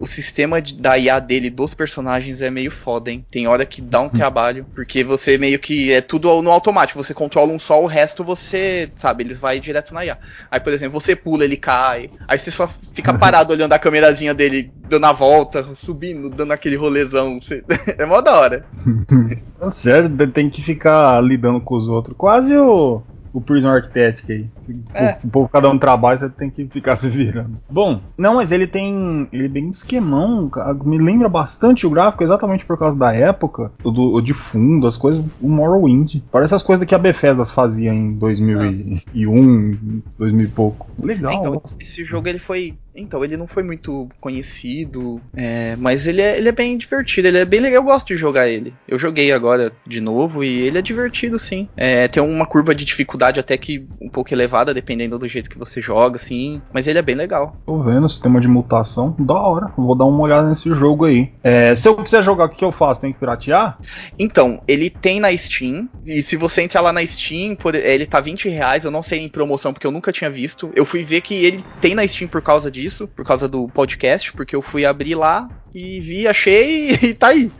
o 0.00 0.06
sistema 0.06 0.62
de, 0.62 0.80
da 0.80 0.96
IA 0.96 1.20
dele, 1.20 1.50
dos 1.50 1.74
personagens, 1.74 2.40
é 2.40 2.50
meio 2.50 2.70
foda, 2.70 3.10
hein? 3.10 3.22
Tem 3.30 3.46
hora 3.46 3.66
que 3.66 3.82
dá 3.82 4.00
um 4.00 4.06
hum. 4.06 4.08
trabalho, 4.08 4.66
porque 4.74 5.04
você 5.04 5.36
meio 5.36 5.58
que 5.58 5.92
é 5.92 6.00
tudo 6.00 6.40
no 6.40 6.50
automático, 6.50 7.02
você 7.02 7.12
controla 7.12 7.52
um 7.52 7.58
só, 7.58 7.82
o 7.82 7.86
resto 7.86 8.24
você, 8.24 8.90
sabe, 8.96 9.24
eles 9.24 9.38
vai 9.38 9.60
direto 9.60 9.92
na 9.92 10.02
IA. 10.02 10.16
Aí, 10.50 10.58
por 10.58 10.72
exemplo, 10.72 10.98
você 10.98 11.14
pula, 11.14 11.44
ele 11.44 11.58
cai, 11.58 12.08
aí 12.26 12.38
você 12.38 12.50
só 12.50 12.66
fica 12.66 13.12
parado 13.12 13.52
olhando 13.52 13.74
a 13.74 13.78
câmerazinha 13.78 14.32
dele 14.32 14.72
dando 14.88 15.04
a 15.04 15.12
volta, 15.12 15.68
subindo, 15.74 16.30
dando 16.30 16.52
aquele 16.52 16.76
rolezão. 16.76 17.38
é 17.98 18.06
mó 18.06 18.22
da 18.22 18.40
hora. 18.40 18.64
Sério, 19.70 20.08
tem 20.32 20.48
que 20.48 20.62
ficar 20.62 21.22
lidando 21.22 21.60
com 21.60 21.76
os 21.76 21.88
outros. 21.88 22.16
Quase 22.16 22.56
o 22.56 23.02
o 23.32 23.40
Prison 23.40 23.68
Architect 23.68 24.30
aí. 24.30 24.46
É. 24.94 25.18
O, 25.24 25.28
povo 25.28 25.48
cada 25.48 25.68
um 25.70 25.78
trabalha, 25.78 26.18
você 26.18 26.28
tem 26.28 26.50
que 26.50 26.66
ficar 26.66 26.96
se 26.96 27.08
virando. 27.08 27.58
Bom, 27.68 28.00
não, 28.16 28.36
mas 28.36 28.52
ele 28.52 28.66
tem. 28.66 29.28
Ele 29.32 29.46
é 29.46 29.48
bem 29.48 29.70
esquemão, 29.70 30.50
me 30.84 30.98
lembra 30.98 31.28
bastante 31.28 31.86
o 31.86 31.90
gráfico, 31.90 32.24
exatamente 32.24 32.64
por 32.64 32.78
causa 32.78 32.98
da 32.98 33.12
época, 33.12 33.72
o, 33.82 33.90
do, 33.90 34.14
o 34.14 34.20
de 34.20 34.34
fundo, 34.34 34.86
as 34.86 34.96
coisas, 34.96 35.24
o 35.40 35.48
Morrowind. 35.48 36.16
Parece 36.30 36.54
as 36.54 36.62
coisas 36.62 36.86
que 36.86 36.94
a 36.94 36.98
Bethesda 36.98 37.44
fazia 37.44 37.92
em 37.92 38.12
2001, 38.14 39.72
ah. 39.72 40.12
2000 40.18 40.44
e 40.44 40.48
pouco. 40.48 40.88
Legal. 41.02 41.32
Então, 41.32 41.62
esse 41.80 42.04
jogo 42.04 42.28
ele 42.28 42.38
foi 42.38 42.74
então, 42.94 43.24
ele 43.24 43.36
não 43.36 43.46
foi 43.46 43.62
muito 43.62 44.08
conhecido, 44.20 45.20
é, 45.34 45.76
mas 45.76 46.06
ele 46.06 46.20
é, 46.20 46.36
ele 46.36 46.48
é 46.48 46.52
bem 46.52 46.76
divertido, 46.76 47.28
ele 47.28 47.38
é 47.38 47.44
bem 47.44 47.60
legal, 47.60 47.80
eu 47.80 47.84
gosto 47.84 48.08
de 48.08 48.16
jogar 48.16 48.48
ele. 48.48 48.74
Eu 48.86 48.98
joguei 48.98 49.32
agora 49.32 49.72
de 49.86 50.00
novo 50.00 50.42
e 50.42 50.60
ele 50.60 50.78
é 50.78 50.82
divertido, 50.82 51.38
sim. 51.38 51.68
É, 51.76 52.08
tem 52.08 52.22
uma 52.22 52.46
curva 52.46 52.74
de 52.74 52.84
dificuldade 52.84 53.38
até 53.38 53.56
que 53.56 53.86
um 54.00 54.08
pouco 54.08 54.34
elevada, 54.34 54.74
dependendo 54.74 55.18
do 55.18 55.28
jeito 55.28 55.48
que 55.48 55.58
você 55.58 55.80
joga, 55.80 56.16
assim, 56.16 56.60
mas 56.72 56.86
ele 56.86 56.98
é 56.98 57.02
bem 57.02 57.14
legal. 57.14 57.56
Tô 57.64 57.82
vendo 57.82 58.06
o 58.06 58.08
sistema 58.08 58.40
de 58.40 58.48
mutação, 58.48 59.14
da 59.18 59.34
hora. 59.34 59.72
Vou 59.76 59.94
dar 59.94 60.06
uma 60.06 60.22
olhada 60.22 60.48
nesse 60.48 60.72
jogo 60.74 61.04
aí. 61.04 61.30
É, 61.42 61.74
se 61.76 61.88
eu 61.88 61.96
quiser 61.96 62.22
jogar, 62.24 62.46
o 62.46 62.48
que 62.48 62.64
eu 62.64 62.72
faço? 62.72 63.00
Tem 63.00 63.12
que 63.12 63.20
piratear? 63.20 63.78
Então, 64.18 64.60
ele 64.66 64.90
tem 64.90 65.20
na 65.20 65.34
Steam, 65.36 65.88
e 66.04 66.22
se 66.22 66.36
você 66.36 66.62
entrar 66.62 66.80
lá 66.80 66.92
na 66.92 67.06
Steam, 67.06 67.56
ele 67.84 68.06
tá 68.06 68.20
20 68.20 68.48
reais, 68.48 68.84
eu 68.84 68.90
não 68.90 69.02
sei 69.02 69.20
em 69.20 69.28
promoção 69.28 69.72
porque 69.72 69.86
eu 69.86 69.92
nunca 69.92 70.12
tinha 70.12 70.28
visto. 70.28 70.70
Eu 70.74 70.84
fui 70.84 71.04
ver 71.04 71.20
que 71.20 71.34
ele 71.34 71.64
tem 71.80 71.94
na 71.94 72.06
Steam 72.06 72.28
por 72.28 72.42
causa 72.42 72.70
disso 72.70 72.79
disso, 72.80 73.06
por 73.06 73.24
causa 73.24 73.48
do 73.48 73.68
podcast, 73.68 74.32
porque 74.32 74.56
eu 74.56 74.62
fui 74.62 74.84
abrir 74.84 75.14
lá 75.14 75.48
e 75.74 76.00
vi, 76.00 76.26
achei 76.26 76.90
e 77.02 77.14
tá 77.14 77.28
aí. 77.28 77.52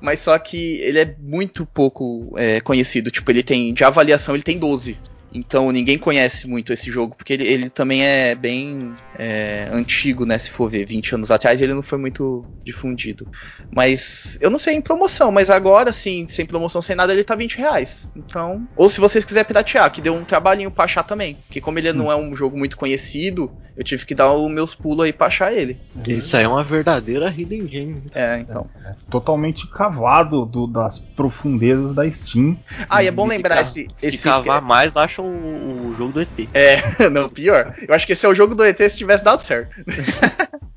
Mas 0.00 0.20
só 0.20 0.38
que 0.38 0.76
ele 0.82 0.98
é 0.98 1.16
muito 1.18 1.64
pouco 1.64 2.34
é, 2.36 2.60
conhecido. 2.60 3.10
Tipo, 3.10 3.30
ele 3.30 3.42
tem. 3.42 3.72
De 3.72 3.84
avaliação, 3.84 4.34
ele 4.34 4.42
tem 4.42 4.58
12. 4.58 4.98
Então 5.34 5.72
ninguém 5.72 5.98
conhece 5.98 6.46
muito 6.46 6.72
esse 6.72 6.90
jogo, 6.90 7.16
porque 7.16 7.32
ele, 7.32 7.44
ele 7.44 7.68
também 7.68 8.04
é 8.04 8.34
bem 8.34 8.94
é, 9.18 9.68
antigo, 9.72 10.24
né? 10.24 10.38
Se 10.38 10.50
for 10.50 10.70
ver, 10.70 10.86
20 10.86 11.16
anos 11.16 11.30
atrás 11.30 11.60
ele 11.60 11.74
não 11.74 11.82
foi 11.82 11.98
muito 11.98 12.46
difundido. 12.64 13.26
Mas 13.74 14.38
eu 14.40 14.48
não 14.48 14.58
sei 14.58 14.74
em 14.74 14.80
promoção, 14.80 15.32
mas 15.32 15.50
agora 15.50 15.92
sim, 15.92 16.26
sem 16.28 16.46
promoção, 16.46 16.80
sem 16.80 16.94
nada, 16.94 17.12
ele 17.12 17.24
tá 17.24 17.34
20 17.34 17.58
reais. 17.58 18.08
Então. 18.14 18.66
Ou 18.76 18.88
se 18.88 19.00
vocês 19.00 19.24
quiserem 19.24 19.46
piratear, 19.46 19.90
que 19.90 20.00
deu 20.00 20.14
um 20.14 20.24
trabalhinho 20.24 20.70
pra 20.70 20.84
achar 20.84 21.02
também. 21.02 21.34
Porque 21.46 21.60
como 21.60 21.78
ele 21.78 21.90
hum. 21.90 21.94
não 21.94 22.12
é 22.12 22.16
um 22.16 22.34
jogo 22.36 22.56
muito 22.56 22.76
conhecido, 22.76 23.50
eu 23.76 23.82
tive 23.82 24.06
que 24.06 24.14
dar 24.14 24.32
os 24.32 24.50
meus 24.50 24.74
pulos 24.74 25.04
aí 25.04 25.12
pra 25.12 25.26
achar 25.26 25.52
ele. 25.52 25.76
Isso 26.06 26.36
aí 26.36 26.44
é 26.44 26.48
uma 26.48 26.62
verdadeira 26.62 27.28
hidden 27.28 27.66
game. 27.66 28.02
É, 28.14 28.38
então. 28.38 28.68
É, 28.84 28.90
é 28.90 28.92
totalmente 29.10 29.68
cavado 29.68 30.46
do, 30.46 30.66
das 30.66 30.98
profundezas 30.98 31.92
da 31.92 32.08
Steam. 32.08 32.56
Ah, 32.88 33.02
e 33.02 33.08
é 33.08 33.10
bom 33.10 33.26
lembrar 33.26 33.64
se, 33.64 33.88
esse. 34.00 34.16
Se 34.16 34.22
cavar 34.22 34.62
mais, 34.62 34.96
acha 34.96 35.20
o, 35.24 35.88
o, 35.88 35.94
jogo 35.96 36.12
do 36.12 36.20
ET. 36.20 36.48
É, 36.52 37.08
não, 37.10 37.28
pior. 37.28 37.74
Eu 37.86 37.94
acho 37.94 38.06
que 38.06 38.12
esse 38.12 38.24
é 38.24 38.28
o 38.28 38.34
jogo 38.34 38.54
do 38.54 38.64
ET 38.64 38.78
se 38.78 38.96
tivesse 38.96 39.24
dado 39.24 39.42
certo. 39.42 39.74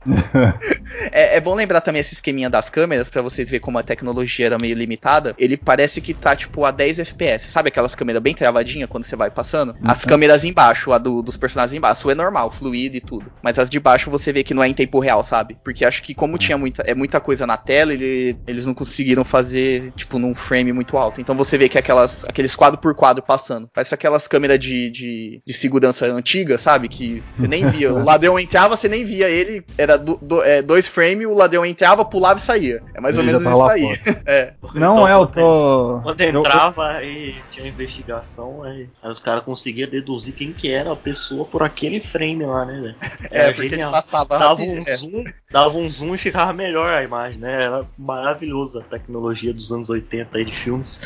é, 1.12 1.38
é, 1.38 1.42
bom 1.42 1.54
lembrar 1.54 1.82
também 1.82 2.00
esse 2.00 2.14
esqueminha 2.14 2.50
das 2.50 2.70
câmeras, 2.70 3.10
para 3.10 3.22
vocês 3.22 3.50
verem 3.50 3.62
como 3.62 3.78
a 3.78 3.84
tecnologia 3.84 4.46
era 4.46 4.58
meio 4.58 4.76
limitada. 4.76 5.36
Ele 5.38 5.58
parece 5.58 6.02
que 6.02 6.14
tá, 6.14 6.36
tipo, 6.36 6.66
a 6.66 6.72
10 6.72 7.00
FPS. 7.00 7.48
Sabe 7.48 7.70
aquelas 7.70 7.96
câmeras 7.96 8.22
bem 8.22 8.34
travadinhas 8.34 8.90
quando 8.90 9.04
você 9.04 9.16
vai 9.16 9.30
passando? 9.30 9.72
Uhum. 9.72 9.92
As 9.92 10.06
câmeras 10.06 10.44
embaixo, 10.44 10.92
a 10.92 10.98
do, 10.98 11.22
dos 11.22 11.38
personagens 11.38 11.76
embaixo, 11.76 12.10
é 12.10 12.16
normal, 12.16 12.52
fluido 12.52 12.96
e 12.96 13.02
tudo. 13.02 13.32
Mas 13.42 13.60
as 13.60 13.70
de 13.70 13.80
baixo 13.80 14.10
você 14.10 14.32
vê 14.32 14.44
que 14.44 14.54
não 14.54 14.64
é 14.64 14.68
em 14.68 14.74
tempo 14.74 15.00
real, 15.00 15.24
sabe? 15.24 15.58
Porque 15.64 15.86
acho 15.86 16.02
que 16.04 16.14
como 16.14 16.38
tinha 16.38 16.58
muita, 16.58 16.84
é 16.84 16.94
muita 16.94 17.20
coisa 17.20 17.46
na 17.46 17.58
tela, 17.58 17.94
ele, 17.94 18.38
eles 18.48 18.66
não 18.66 18.74
conseguiram 18.74 19.24
fazer, 19.24 19.92
tipo, 19.96 20.18
num 20.20 20.34
frame 20.34 20.72
muito 20.72 20.98
alto. 20.98 21.20
Então 21.20 21.36
você 21.36 21.58
vê 21.58 21.68
que 21.68 21.78
aquelas, 21.78 22.24
aqueles 22.26 22.56
quadro 22.56 22.80
por 22.80 22.96
quadro 22.96 23.24
passando. 23.24 23.70
Parece 23.74 23.94
aquelas 23.94 24.28
câmeras 24.28 24.37
de, 24.40 24.92
de, 24.92 25.42
de 25.46 25.54
segurança 25.54 26.06
antiga, 26.08 26.58
sabe? 26.58 26.88
Que 26.88 27.22
você 27.22 27.48
nem 27.48 27.68
via. 27.72 27.94
o 27.94 28.04
ladrão 28.04 28.40
entrava, 28.40 28.76
você 28.76 28.88
nem 28.88 29.04
via 29.04 29.30
ele. 29.30 29.64
Era 29.78 29.98
do, 29.98 30.18
do, 30.22 30.44
é, 30.44 30.62
dois 30.62 30.88
frames, 30.88 31.28
o 31.28 31.34
ladrão 31.34 31.66
entrava, 31.66 32.06
pulava 32.06 32.40
e 32.40 32.42
saía. 32.42 32.84
É 32.94 33.02
mais 33.02 33.18
ele 33.18 33.34
ou 33.34 33.40
menos 33.40 33.54
isso 33.54 33.64
aí. 33.64 34.00
é. 34.26 34.54
Não 34.74 34.98
então, 34.98 35.08
é, 35.08 35.14
eu 35.14 35.26
tô. 35.26 36.00
Quando 36.04 36.22
entrava 36.22 37.04
eu... 37.04 37.10
e 37.10 37.36
tinha 37.52 37.68
investigação, 37.68 38.64
aí, 38.64 38.90
aí 39.02 39.12
os 39.12 39.20
caras 39.20 39.44
conseguiam 39.44 39.90
deduzir 39.90 40.34
quem 40.34 40.54
que 40.54 40.72
era 40.72 40.92
a 40.92 40.96
pessoa 40.96 41.46
por 41.46 41.64
aquele 41.64 42.00
frame 42.00 42.46
lá, 42.46 42.66
né, 42.66 42.82
velho? 42.82 42.96
É, 43.30 43.52
porque 43.52 43.70
genial. 43.70 43.92
passava 43.92 44.40
dava 44.40 44.62
um, 44.62 44.84
é. 44.86 44.96
zoom, 44.96 45.24
dava 45.52 45.78
um 45.78 45.90
zoom 45.90 46.16
e 46.16 46.18
ficava 46.18 46.54
melhor 46.54 46.94
a 46.94 47.04
imagem, 47.04 47.40
né? 47.40 47.64
Era 47.64 47.86
maravilhoso 47.98 48.80
a 48.80 48.82
tecnologia 48.82 49.54
dos 49.54 49.72
anos 49.72 49.90
80 49.90 50.38
aí 50.38 50.46
de 50.46 50.56
filmes. 50.56 51.02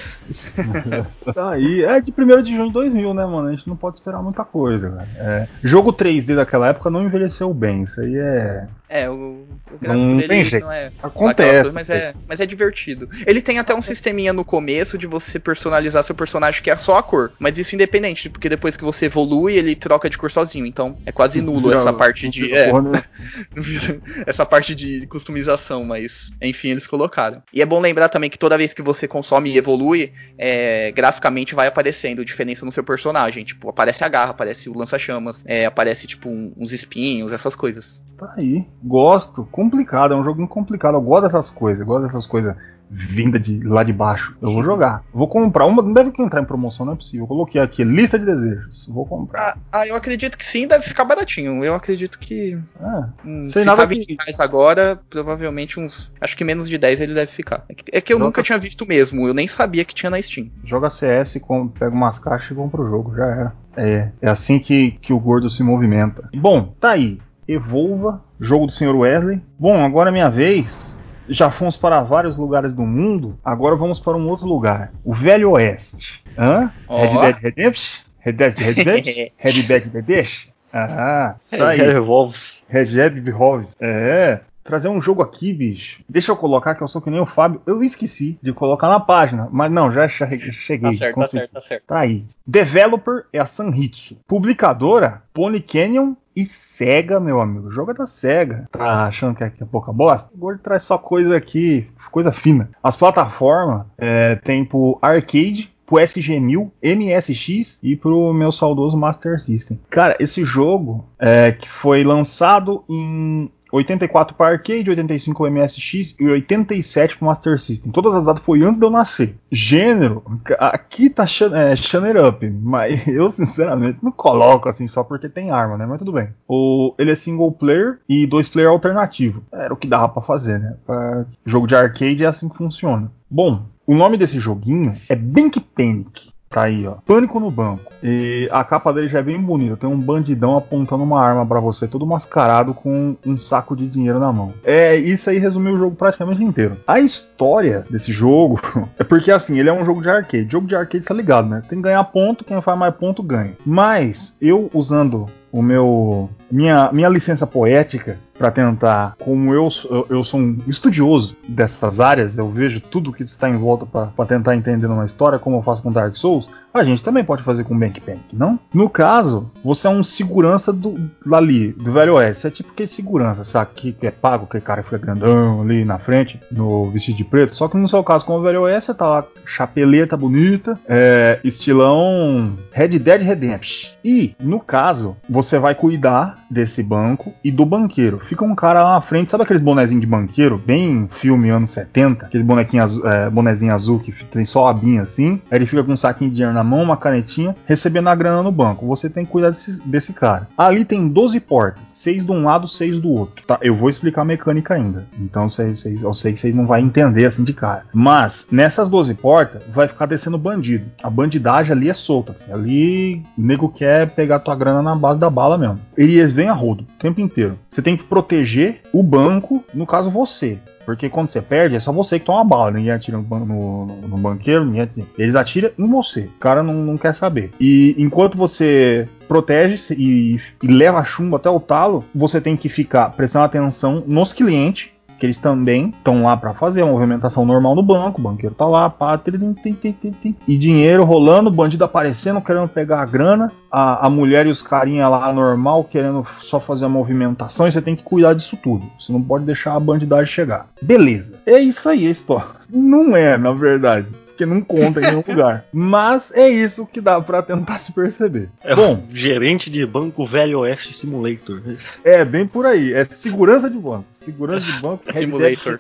tá 1.34 1.52
aí, 1.52 1.84
é 1.84 2.00
de 2.00 2.12
1 2.12 2.44
de 2.44 2.56
junho 2.56 2.68
de 2.68 2.74
2000, 2.74 3.11
né, 3.14 3.26
mano? 3.26 3.48
A 3.48 3.52
gente 3.52 3.68
não 3.68 3.76
pode 3.76 3.98
esperar 3.98 4.22
muita 4.22 4.44
coisa, 4.44 4.90
É, 5.18 5.48
jogo 5.64 5.92
3D 5.94 6.36
daquela 6.36 6.68
época 6.68 6.90
não 6.90 7.04
envelheceu 7.04 7.54
bem, 7.54 7.84
isso 7.84 8.00
aí 8.02 8.16
é. 8.18 8.68
É, 8.92 9.10
o, 9.10 9.48
o 9.72 9.78
gráfico 9.80 10.06
não 10.06 10.18
dele 10.18 10.44
jeito. 10.44 10.66
não 10.66 10.72
é. 10.72 10.92
Acontece. 11.02 11.52
Coisas, 11.52 11.74
mas, 11.74 11.90
é, 11.90 12.14
mas 12.28 12.42
é 12.42 12.46
divertido. 12.46 13.10
Ele 13.26 13.42
tem 13.42 13.58
até 13.58 13.74
um 13.74 13.82
sisteminha 13.82 14.34
no 14.34 14.44
começo 14.44 14.98
de 14.98 15.08
você 15.08 15.40
personalizar 15.40 16.04
seu 16.04 16.14
personagem 16.14 16.62
que 16.62 16.70
é 16.70 16.76
só 16.76 16.98
a 16.98 17.04
cor. 17.04 17.32
Mas 17.40 17.58
isso 17.58 17.74
independente, 17.74 18.30
porque 18.30 18.50
depois 18.50 18.76
que 18.76 18.84
você 18.84 19.06
evolui, 19.06 19.54
ele 19.54 19.76
troca 19.76 20.10
de 20.10 20.18
cor 20.18 20.30
sozinho. 20.30 20.66
Então 20.66 20.98
é 21.06 21.12
quase 21.12 21.42
nulo 21.42 21.72
essa 21.72 21.94
parte 21.94 22.28
de. 22.28 22.54
É, 22.54 22.70
essa 24.28 24.46
parte 24.46 24.76
de 24.76 25.08
customização, 25.08 25.86
mas 25.86 26.30
enfim, 26.42 26.72
eles 26.72 26.86
colocaram. 26.86 27.42
E 27.54 27.62
é 27.62 27.66
bom 27.66 27.80
lembrar 27.80 28.10
também 28.10 28.30
que 28.30 28.38
toda 28.38 28.58
vez 28.58 28.74
que 28.74 28.82
você 28.82 29.08
consome 29.08 29.52
e 29.52 29.58
evolui, 29.58 30.12
é, 30.38 30.92
graficamente 30.92 31.56
vai 31.56 31.68
aparecendo 31.68 32.26
diferença 32.26 32.66
no 32.66 32.72
seu 32.74 32.84
personagem. 32.84 33.46
Tipo, 33.46 33.70
aparece 33.70 34.04
a 34.04 34.10
garra, 34.10 34.32
aparece 34.32 34.70
o 34.70 34.78
lança-chamas, 34.78 35.46
é, 35.48 35.66
aparece, 35.66 36.08
tipo, 36.08 36.30
um, 36.30 36.54
uns 36.58 36.74
espinhos, 36.74 37.32
essas 37.32 37.56
coisas. 37.56 38.02
Tá 38.18 38.34
aí. 38.38 38.66
Gosto. 38.84 39.48
Complicado, 39.52 40.14
é 40.14 40.18
um 40.18 40.24
jogo 40.24 40.48
complicado. 40.48 40.96
Eu 40.96 41.02
gosto 41.02 41.24
dessas 41.24 41.50
coisas, 41.50 41.82
eu 41.82 41.86
gosto 41.86 42.06
dessas 42.06 42.26
coisas 42.26 42.56
vinda 42.92 43.40
de 43.40 43.64
lá 43.64 43.84
de 43.84 43.94
baixo. 43.94 44.36
Eu 44.42 44.52
vou 44.52 44.64
jogar. 44.64 45.04
Vou 45.14 45.28
comprar 45.28 45.66
uma. 45.66 45.82
Não 45.82 45.94
deve 45.94 46.12
entrar 46.20 46.42
em 46.42 46.46
promoção, 46.46 46.86
não 46.86 46.94
é 46.94 46.96
possível. 46.96 47.24
Eu 47.24 47.28
coloquei 47.28 47.62
aqui 47.62 47.84
lista 47.84 48.20
de 48.20 48.26
desejos. 48.26 48.86
Vou 48.88 49.06
comprar. 49.06 49.54
Ah, 49.54 49.58
ah 49.72 49.88
eu 49.88 49.96
acredito 49.96 50.38
que 50.38 50.46
sim, 50.46 50.68
deve 50.68 50.86
ficar 50.86 51.06
baratinho. 51.06 51.64
Eu 51.64 51.74
acredito 51.74 52.20
que. 52.20 52.60
Ah, 52.80 53.10
hum, 53.26 53.48
sem 53.48 53.62
se 53.62 53.66
nada 53.66 53.84
tá 53.84 53.86
20 53.86 54.06
que... 54.06 54.18
reais 54.20 54.40
agora, 54.40 55.00
provavelmente 55.10 55.80
uns. 55.80 56.12
Acho 56.20 56.36
que 56.36 56.44
menos 56.44 56.68
de 56.68 56.78
10 56.78 57.02
ele 57.02 57.14
deve 57.14 57.32
ficar. 57.32 57.64
É 57.70 57.74
que, 57.74 57.86
é 57.94 58.02
que 58.02 58.12
eu 58.12 58.18
Joga... 58.18 58.26
nunca 58.26 58.44
tinha 58.44 58.58
visto 58.58 58.86
mesmo. 58.86 59.26
Eu 59.26 59.34
nem 59.34 59.48
sabia 59.48 59.86
que 59.86 59.96
tinha 59.96 60.10
na 60.10 60.22
Steam. 60.22 60.52
Joga 60.66 60.90
CS, 60.90 61.40
com, 61.42 61.70
pega 61.70 61.96
umas 61.96 62.20
caixas 62.20 62.52
e 62.52 62.56
compra 62.56 62.82
o 62.82 62.90
jogo. 62.90 63.16
Já 63.16 63.26
era. 63.26 63.54
É, 63.78 64.10
é 64.22 64.30
assim 64.30 64.60
que, 64.60 64.92
que 65.02 65.14
o 65.14 65.20
gordo 65.20 65.50
se 65.50 65.64
movimenta. 65.64 66.30
Bom, 66.36 66.76
tá 66.80 66.92
aí. 66.92 67.22
Evolva, 67.48 68.22
jogo 68.40 68.68
do 68.68 68.72
Sr. 68.72 68.96
Wesley. 68.96 69.42
Bom, 69.58 69.84
agora 69.84 70.10
é 70.10 70.12
minha 70.12 70.30
vez 70.30 71.02
já 71.32 71.50
fomos 71.50 71.78
para 71.78 72.02
vários 72.04 72.38
lugares 72.38 72.74
do 72.74 72.84
mundo, 72.84 73.38
agora 73.44 73.76
vamos 73.76 74.00
para 74.00 74.18
um 74.18 74.28
outro 74.28 74.46
lugar. 74.46 74.92
O 75.04 75.14
Velho 75.14 75.52
Oeste. 75.52 76.22
Hã? 76.38 76.72
Oh. 76.88 76.98
Red 76.98 77.34
Dead 77.34 77.42
Redemption? 77.42 78.02
Red 78.20 78.34
Dead 78.34 78.60
Redemption? 78.60 79.26
Red 79.38 79.62
Dead 79.64 79.94
Redemption? 79.94 80.52
Ah, 80.74 81.36
tá 81.50 81.68
aí. 81.68 81.80
Red 81.80 81.92
Revolves. 81.92 82.64
Red 82.70 82.86
Dead 82.86 83.26
Revolves. 83.26 83.76
É. 83.82 84.40
Trazer 84.64 84.88
um 84.88 85.02
jogo 85.02 85.22
aqui, 85.22 85.52
bicho. 85.52 86.02
Deixa 86.08 86.32
eu 86.32 86.38
colocar 86.38 86.76
que 86.76 86.82
eu 86.82 86.88
sou 86.88 87.02
que 87.02 87.10
nem 87.10 87.20
o 87.20 87.26
Fábio. 87.26 87.62
Eu 87.66 87.84
esqueci 87.84 88.40
de 88.42 88.54
colocar 88.54 88.88
na 88.88 89.02
página, 89.02 89.50
mas 89.52 89.70
não, 89.70 89.92
já 89.92 90.08
cheguei. 90.08 90.92
Tá 90.92 90.94
certo, 90.94 91.20
tá 91.20 91.28
certo, 91.28 91.52
tá 91.52 91.62
certo. 91.62 91.84
Tá 91.88 92.00
aí. 92.00 92.24
Developer 92.48 93.26
é 93.34 93.40
a 93.40 93.46
Sanritsu. 93.46 94.16
Publicadora, 94.26 95.24
Pony 95.34 95.60
Canyon 95.60 96.14
e 96.34 96.46
Sega, 96.82 97.20
meu 97.20 97.40
amigo. 97.40 97.68
O 97.68 97.72
jogo 97.72 97.92
é 97.92 97.94
da 97.94 98.08
Sega. 98.08 98.68
Tá 98.72 99.06
achando 99.06 99.36
que 99.36 99.44
é, 99.44 99.52
é 99.62 99.66
pouca 99.66 99.94
bosta? 99.94 100.28
Agora 100.36 100.58
traz 100.58 100.82
só 100.82 100.98
coisa 100.98 101.38
aqui, 101.38 101.88
coisa 102.12 102.32
fina. 102.32 102.72
As 102.82 102.96
plataformas 102.96 103.86
é, 104.00 104.36
tem 104.38 104.66
pro 104.66 104.98
arcade, 105.00 105.72
pro 105.86 105.98
SG-1000, 105.98 106.72
MSX 106.82 107.78
e 107.84 107.96
pro 107.96 108.34
meu 108.34 108.52
saudoso 108.52 108.98
Master 108.98 109.40
System. 109.40 109.80
Cara, 109.92 110.16
esse 110.20 110.44
jogo 110.44 111.06
é, 111.20 111.52
que 111.52 111.70
foi 111.70 112.04
lançado 112.04 112.84
em 112.90 113.52
84 113.72 114.36
para 114.36 114.54
arcade, 114.54 114.90
85 114.90 115.44
para 115.44 115.52
MSX 115.52 116.16
e 116.20 116.28
87 116.28 117.18
para 117.18 117.28
Master 117.28 117.60
System. 117.60 117.92
Todas 117.92 118.16
as 118.16 118.26
datas 118.26 118.44
foi 118.44 118.62
antes 118.64 118.78
de 118.78 118.86
eu 118.86 118.90
nascer. 118.90 119.36
Gênero, 119.52 120.24
aqui 120.60 121.10
tá 121.10 121.24
é, 121.24 121.76
Shanner 121.76 122.26
Up, 122.26 122.48
mas 122.50 123.06
eu 123.08 123.30
sinceramente 123.30 124.00
não 124.02 124.12
coloco 124.12 124.70
assim 124.70 124.88
só 124.88 125.04
porque 125.04 125.30
tem 125.30 125.52
arma, 125.52 125.78
né? 125.78 125.86
Mas 125.86 126.00
tudo 126.00 126.12
bem. 126.12 126.30
O, 126.48 126.94
ele 126.98 127.12
é 127.12 127.16
single 127.16 127.52
player 127.52 128.00
e 128.08 128.28
dois 128.28 128.48
player 128.48 128.70
alternativo. 128.70 129.44
Era 129.52 129.74
o 129.74 129.78
que 129.78 129.88
dava 129.88 130.10
para 130.10 130.22
fazer, 130.22 130.60
né? 130.60 130.76
Pra 130.86 131.26
jogo 131.46 131.68
de 131.68 131.76
arcade 131.76 132.24
é 132.24 132.28
assim 132.28 132.50
que 132.50 132.58
funciona. 132.58 133.12
Bom, 133.30 133.66
o 133.86 133.96
nome 133.96 134.18
desse 134.18 134.40
joguinho 134.40 134.96
é 135.10 135.16
Bank 135.16 135.60
Panic. 135.60 136.32
Tá 136.52 136.64
aí, 136.64 136.86
ó. 136.86 136.96
Pânico 137.06 137.40
no 137.40 137.50
banco. 137.50 137.92
E 138.04 138.50
a 138.52 138.64
capa 138.64 138.92
dele 138.92 139.08
já 139.08 139.20
é 139.20 139.24
bem 139.24 139.40
bonita. 139.40 139.78
Tem 139.78 139.90
um 139.90 139.98
bandidão 139.98 140.58
apontando 140.58 141.04
uma 141.04 141.26
arma 141.26 141.46
para 141.46 141.62
você, 141.62 141.88
todo 141.88 142.06
mascarado 142.06 142.74
com 142.74 143.16
um 143.26 143.38
saco 143.38 143.76
de 143.76 143.88
dinheiro 143.88 144.20
na 144.20 144.34
mão. 144.34 144.54
É, 144.64 144.96
isso 144.98 145.30
aí 145.30 145.38
resumiu 145.38 145.74
o 145.74 145.78
jogo 145.78 145.96
praticamente 145.96 146.44
inteiro. 146.44 146.76
A 146.86 147.00
história 147.00 147.86
desse 147.90 148.12
jogo 148.12 148.60
é 149.00 149.04
porque 149.04 149.32
assim, 149.32 149.58
ele 149.58 149.70
é 149.70 149.74
um 149.74 149.86
jogo 149.86 150.02
de 150.02 150.10
arcade. 150.10 150.52
Jogo 150.52 150.68
de 150.68 150.76
arcade, 150.76 151.06
tá 151.06 151.14
ligado, 151.14 151.48
né? 151.48 151.64
Tem 151.70 151.80
que 151.80 151.84
ganhar 151.84 152.04
ponto, 152.04 152.44
quem 152.44 152.62
faz 152.62 152.78
mais 152.78 152.94
ponto 152.96 153.24
ganha. 153.24 153.54
Mas 153.66 154.36
eu 154.42 154.70
usando 154.74 155.28
o 155.52 155.62
meu 155.62 156.30
minha, 156.52 156.92
minha 156.92 157.10
licença 157.10 157.48
poética 157.48 158.18
para 158.42 158.50
tentar, 158.50 159.16
como 159.20 159.54
eu, 159.54 159.70
eu, 160.10 160.24
sou 160.24 160.40
um 160.40 160.58
estudioso 160.66 161.38
dessas 161.48 162.00
áreas, 162.00 162.40
eu 162.40 162.50
vejo 162.50 162.82
tudo 162.82 163.14
que 163.14 163.22
está 163.22 163.48
em 163.48 163.56
volta 163.56 163.86
para 163.86 164.26
tentar 164.26 164.56
entender 164.56 164.88
uma 164.88 165.06
história, 165.06 165.38
como 165.38 165.58
eu 165.58 165.62
faço 165.62 165.84
com 165.84 165.92
Dark 165.92 166.16
Souls, 166.16 166.50
a 166.74 166.84
gente 166.84 167.04
também 167.04 167.24
pode 167.24 167.44
fazer 167.44 167.66
com 167.66 167.78
Bank 167.78 168.00
Panic, 168.00 168.34
não? 168.34 168.58
No 168.74 168.90
caso, 168.90 169.52
você 169.64 169.88
é 169.88 169.90
um 169.90 170.04
segurança 170.04 170.72
do 170.72 170.96
ali, 171.34 171.74
do 171.74 171.92
Velho 171.92 172.16
Oeste. 172.16 172.48
É 172.48 172.50
tipo 172.50 172.74
que 172.74 172.88
segurança, 172.88 173.44
sabe? 173.44 173.72
Que, 173.76 173.92
que 173.92 174.08
é 174.08 174.12
pago, 174.12 174.48
que 174.48 174.60
cara 174.62 174.82
fica 174.82 174.98
grandão 174.98 175.62
ali 175.62 175.84
na 175.84 176.00
frente, 176.00 176.40
no 176.50 176.90
vestido 176.90 177.18
de 177.18 177.24
preto. 177.26 177.56
Só 177.56 177.68
que 177.68 177.78
no 177.78 177.88
seu 177.88 178.04
caso, 178.04 178.26
como 178.26 178.40
o 178.40 178.42
Velho 178.42 178.62
Oeste, 178.62 178.86
você 178.86 178.94
tá 178.94 179.06
lá, 179.06 179.26
chapeleta 179.46 180.16
bonita, 180.16 180.80
é, 180.88 181.40
estilão 181.44 182.54
Red 182.72 183.00
Dead 183.00 183.22
Redemption. 183.22 183.92
E, 184.04 184.34
no 184.40 184.60
caso, 184.60 185.18
você 185.30 185.60
vai 185.60 185.76
cuidar 185.76 186.40
desse 186.50 186.82
banco 186.82 187.34
e 187.44 187.52
do 187.52 187.66
banqueiro. 187.66 188.18
Fica 188.32 188.46
um 188.46 188.56
cara 188.56 188.82
lá 188.82 188.94
na 188.94 189.02
frente, 189.02 189.30
sabe 189.30 189.44
aqueles 189.44 189.62
bonezinhos 189.62 190.00
de 190.00 190.08
banqueiro, 190.08 190.58
bem 190.58 191.06
filme 191.12 191.50
anos 191.50 191.72
70? 191.72 192.28
Aquele 192.28 192.46
bonequinho 192.46 192.82
azul, 192.82 193.06
é, 193.06 193.30
bonezinho 193.30 193.74
azul 193.74 194.00
que 194.00 194.14
tem 194.24 194.46
só 194.46 194.68
a 194.68 194.70
abinha 194.70 195.02
assim. 195.02 195.42
Aí 195.52 195.58
ele 195.58 195.66
fica 195.66 195.84
com 195.84 195.92
um 195.92 195.98
saquinho 195.98 196.30
de 196.30 196.38
dinheiro 196.38 196.56
na 196.56 196.64
mão, 196.64 196.82
uma 196.82 196.96
canetinha, 196.96 197.54
recebendo 197.66 198.08
a 198.08 198.16
grana 198.16 198.42
no 198.42 198.50
banco. 198.50 198.88
Você 198.88 199.10
tem 199.10 199.26
que 199.26 199.32
cuidar 199.32 199.50
desse, 199.50 199.82
desse 199.82 200.14
cara. 200.14 200.48
Ali 200.58 200.86
tem 200.86 201.10
12 201.10 201.42
portas, 201.42 201.90
6 201.90 202.24
de 202.26 202.32
um 202.32 202.46
lado, 202.46 202.70
6 202.70 203.02
do 203.02 203.10
outro. 203.10 203.46
Tá? 203.46 203.60
Eu 203.62 203.76
vou 203.76 203.90
explicar 203.90 204.22
a 204.22 204.26
mecânica 204.26 204.76
ainda. 204.76 205.06
Então 205.20 205.44
eu 205.44 206.14
sei 206.14 206.32
que 206.32 206.40
vocês 206.40 206.56
não 206.56 206.66
vão 206.66 206.78
entender 206.78 207.26
assim 207.26 207.44
de 207.44 207.52
cara. 207.52 207.84
Mas 207.94 208.48
nessas 208.50 208.88
12 208.88 209.14
portas 209.16 209.62
vai 209.74 209.90
ficar 209.90 210.06
descendo 210.06 210.38
bandido. 210.38 210.86
A 211.04 211.10
bandidagem 211.10 211.74
ali 211.74 211.90
é 211.90 211.94
solta. 211.94 212.34
Ali 212.50 213.26
o 213.38 213.42
nego 213.42 213.68
quer 213.68 214.10
pegar 214.12 214.40
tua 214.40 214.56
grana 214.56 214.82
na 214.82 214.96
base 214.96 215.20
da 215.20 215.30
bala 215.30 215.58
mesmo. 215.58 215.82
Eles 215.98 216.32
vêm 216.32 216.48
a 216.48 216.54
rodo 216.54 216.84
o 216.84 216.98
tempo 216.98 217.20
inteiro. 217.20 217.60
Você 217.70 217.82
tem 217.82 217.98
que 217.98 218.04
proteger 218.12 218.82
o 218.92 219.02
banco, 219.02 219.64
no 219.74 219.88
caso 219.88 220.12
você. 220.12 220.60
Porque 220.86 221.08
quando 221.08 221.30
você 221.30 221.42
perde, 221.42 221.78
é 221.78 221.80
só 221.80 221.94
você 221.94 222.20
que 222.20 222.26
toma 222.26 222.44
bala. 222.44 222.72
Ninguém 222.72 222.92
atira 222.92 223.18
no, 223.18 223.40
no, 223.46 223.86
no 223.86 224.18
banqueiro, 224.18 224.66
atira. 224.82 225.08
Eles 225.18 225.36
atiram 225.36 225.72
em 225.80 225.88
você. 225.88 226.22
O 226.22 226.40
cara 226.40 226.62
não, 226.62 226.74
não 226.74 226.98
quer 226.98 227.16
saber. 227.16 227.52
E 227.58 227.96
enquanto 227.98 228.38
você 228.38 229.08
protege 229.30 229.94
e, 229.94 230.42
e 230.62 230.68
leva 230.68 231.06
chumbo 231.06 231.38
até 231.38 231.50
o 231.50 231.60
talo, 231.60 232.04
você 232.14 232.42
tem 232.42 232.58
que 232.58 232.68
ficar 232.68 233.12
prestando 233.12 233.46
atenção 233.46 234.04
nos 234.06 234.34
clientes 234.34 234.90
que 235.22 235.26
eles 235.28 235.38
também 235.38 235.90
estão 235.90 236.24
lá 236.24 236.36
para 236.36 236.52
fazer 236.52 236.82
a 236.82 236.86
movimentação 236.88 237.46
normal 237.46 237.76
no 237.76 237.84
banco, 237.84 238.20
o 238.20 238.24
banqueiro 238.24 238.56
tá 238.56 238.66
lá, 238.66 238.90
pá, 238.90 239.16
tim, 239.20 239.54
tim, 239.74 239.94
tim, 239.94 240.36
e 240.48 240.58
dinheiro 240.58 241.04
rolando, 241.04 241.52
bandido 241.52 241.86
aparecendo, 241.86 242.42
querendo 242.42 242.68
pegar 242.68 243.04
a 243.04 243.06
grana, 243.06 243.52
a, 243.72 244.08
a 244.08 244.10
mulher 244.10 244.48
e 244.48 244.50
os 244.50 244.64
carinha 244.64 245.08
lá 245.08 245.32
normal 245.32 245.84
querendo 245.84 246.26
só 246.40 246.60
fazer 246.60 246.86
a 246.86 246.90
movimentação, 246.90 247.68
e 247.68 247.72
você 247.72 247.84
tem 247.84 247.96
que 247.96 248.02
cuidar 248.02 248.34
disso 248.34 248.58
tudo. 248.58 248.84
Você 249.00 249.14
não 249.14 249.22
pode 249.22 249.46
deixar 249.46 249.76
a 249.76 249.80
bandidagem 249.80 250.26
chegar. 250.26 250.66
Beleza. 250.82 251.36
É 251.46 251.60
isso 251.60 251.88
aí 251.88 252.08
a 252.08 252.10
história. 252.10 252.48
Não 252.68 253.16
é, 253.16 253.38
na 253.38 253.52
verdade 253.52 254.08
porque 254.42 254.46
não 254.46 254.62
conta 254.62 255.00
em 255.00 255.04
nenhum 255.04 255.24
lugar. 255.28 255.66
Mas 255.72 256.32
é 256.32 256.50
isso 256.50 256.86
que 256.86 257.00
dá 257.00 257.22
para 257.22 257.42
tentar 257.42 257.80
se 257.80 257.92
perceber. 257.92 258.50
É 258.64 258.76
Bom, 258.76 259.04
gerente 259.12 259.70
de 259.70 259.86
banco 259.86 260.26
Velho 260.26 260.60
Oeste 260.60 260.94
Simulator. 260.94 261.62
É, 262.04 262.24
bem 262.26 262.48
por 262.48 262.66
aí. 262.66 262.94
É 262.94 263.06
segurança 263.06 263.70
de 263.70 263.78
banco. 263.78 264.06
Segurança 264.12 264.66
de 264.66 264.80
banco 264.80 265.04
Simulator. 265.14 265.80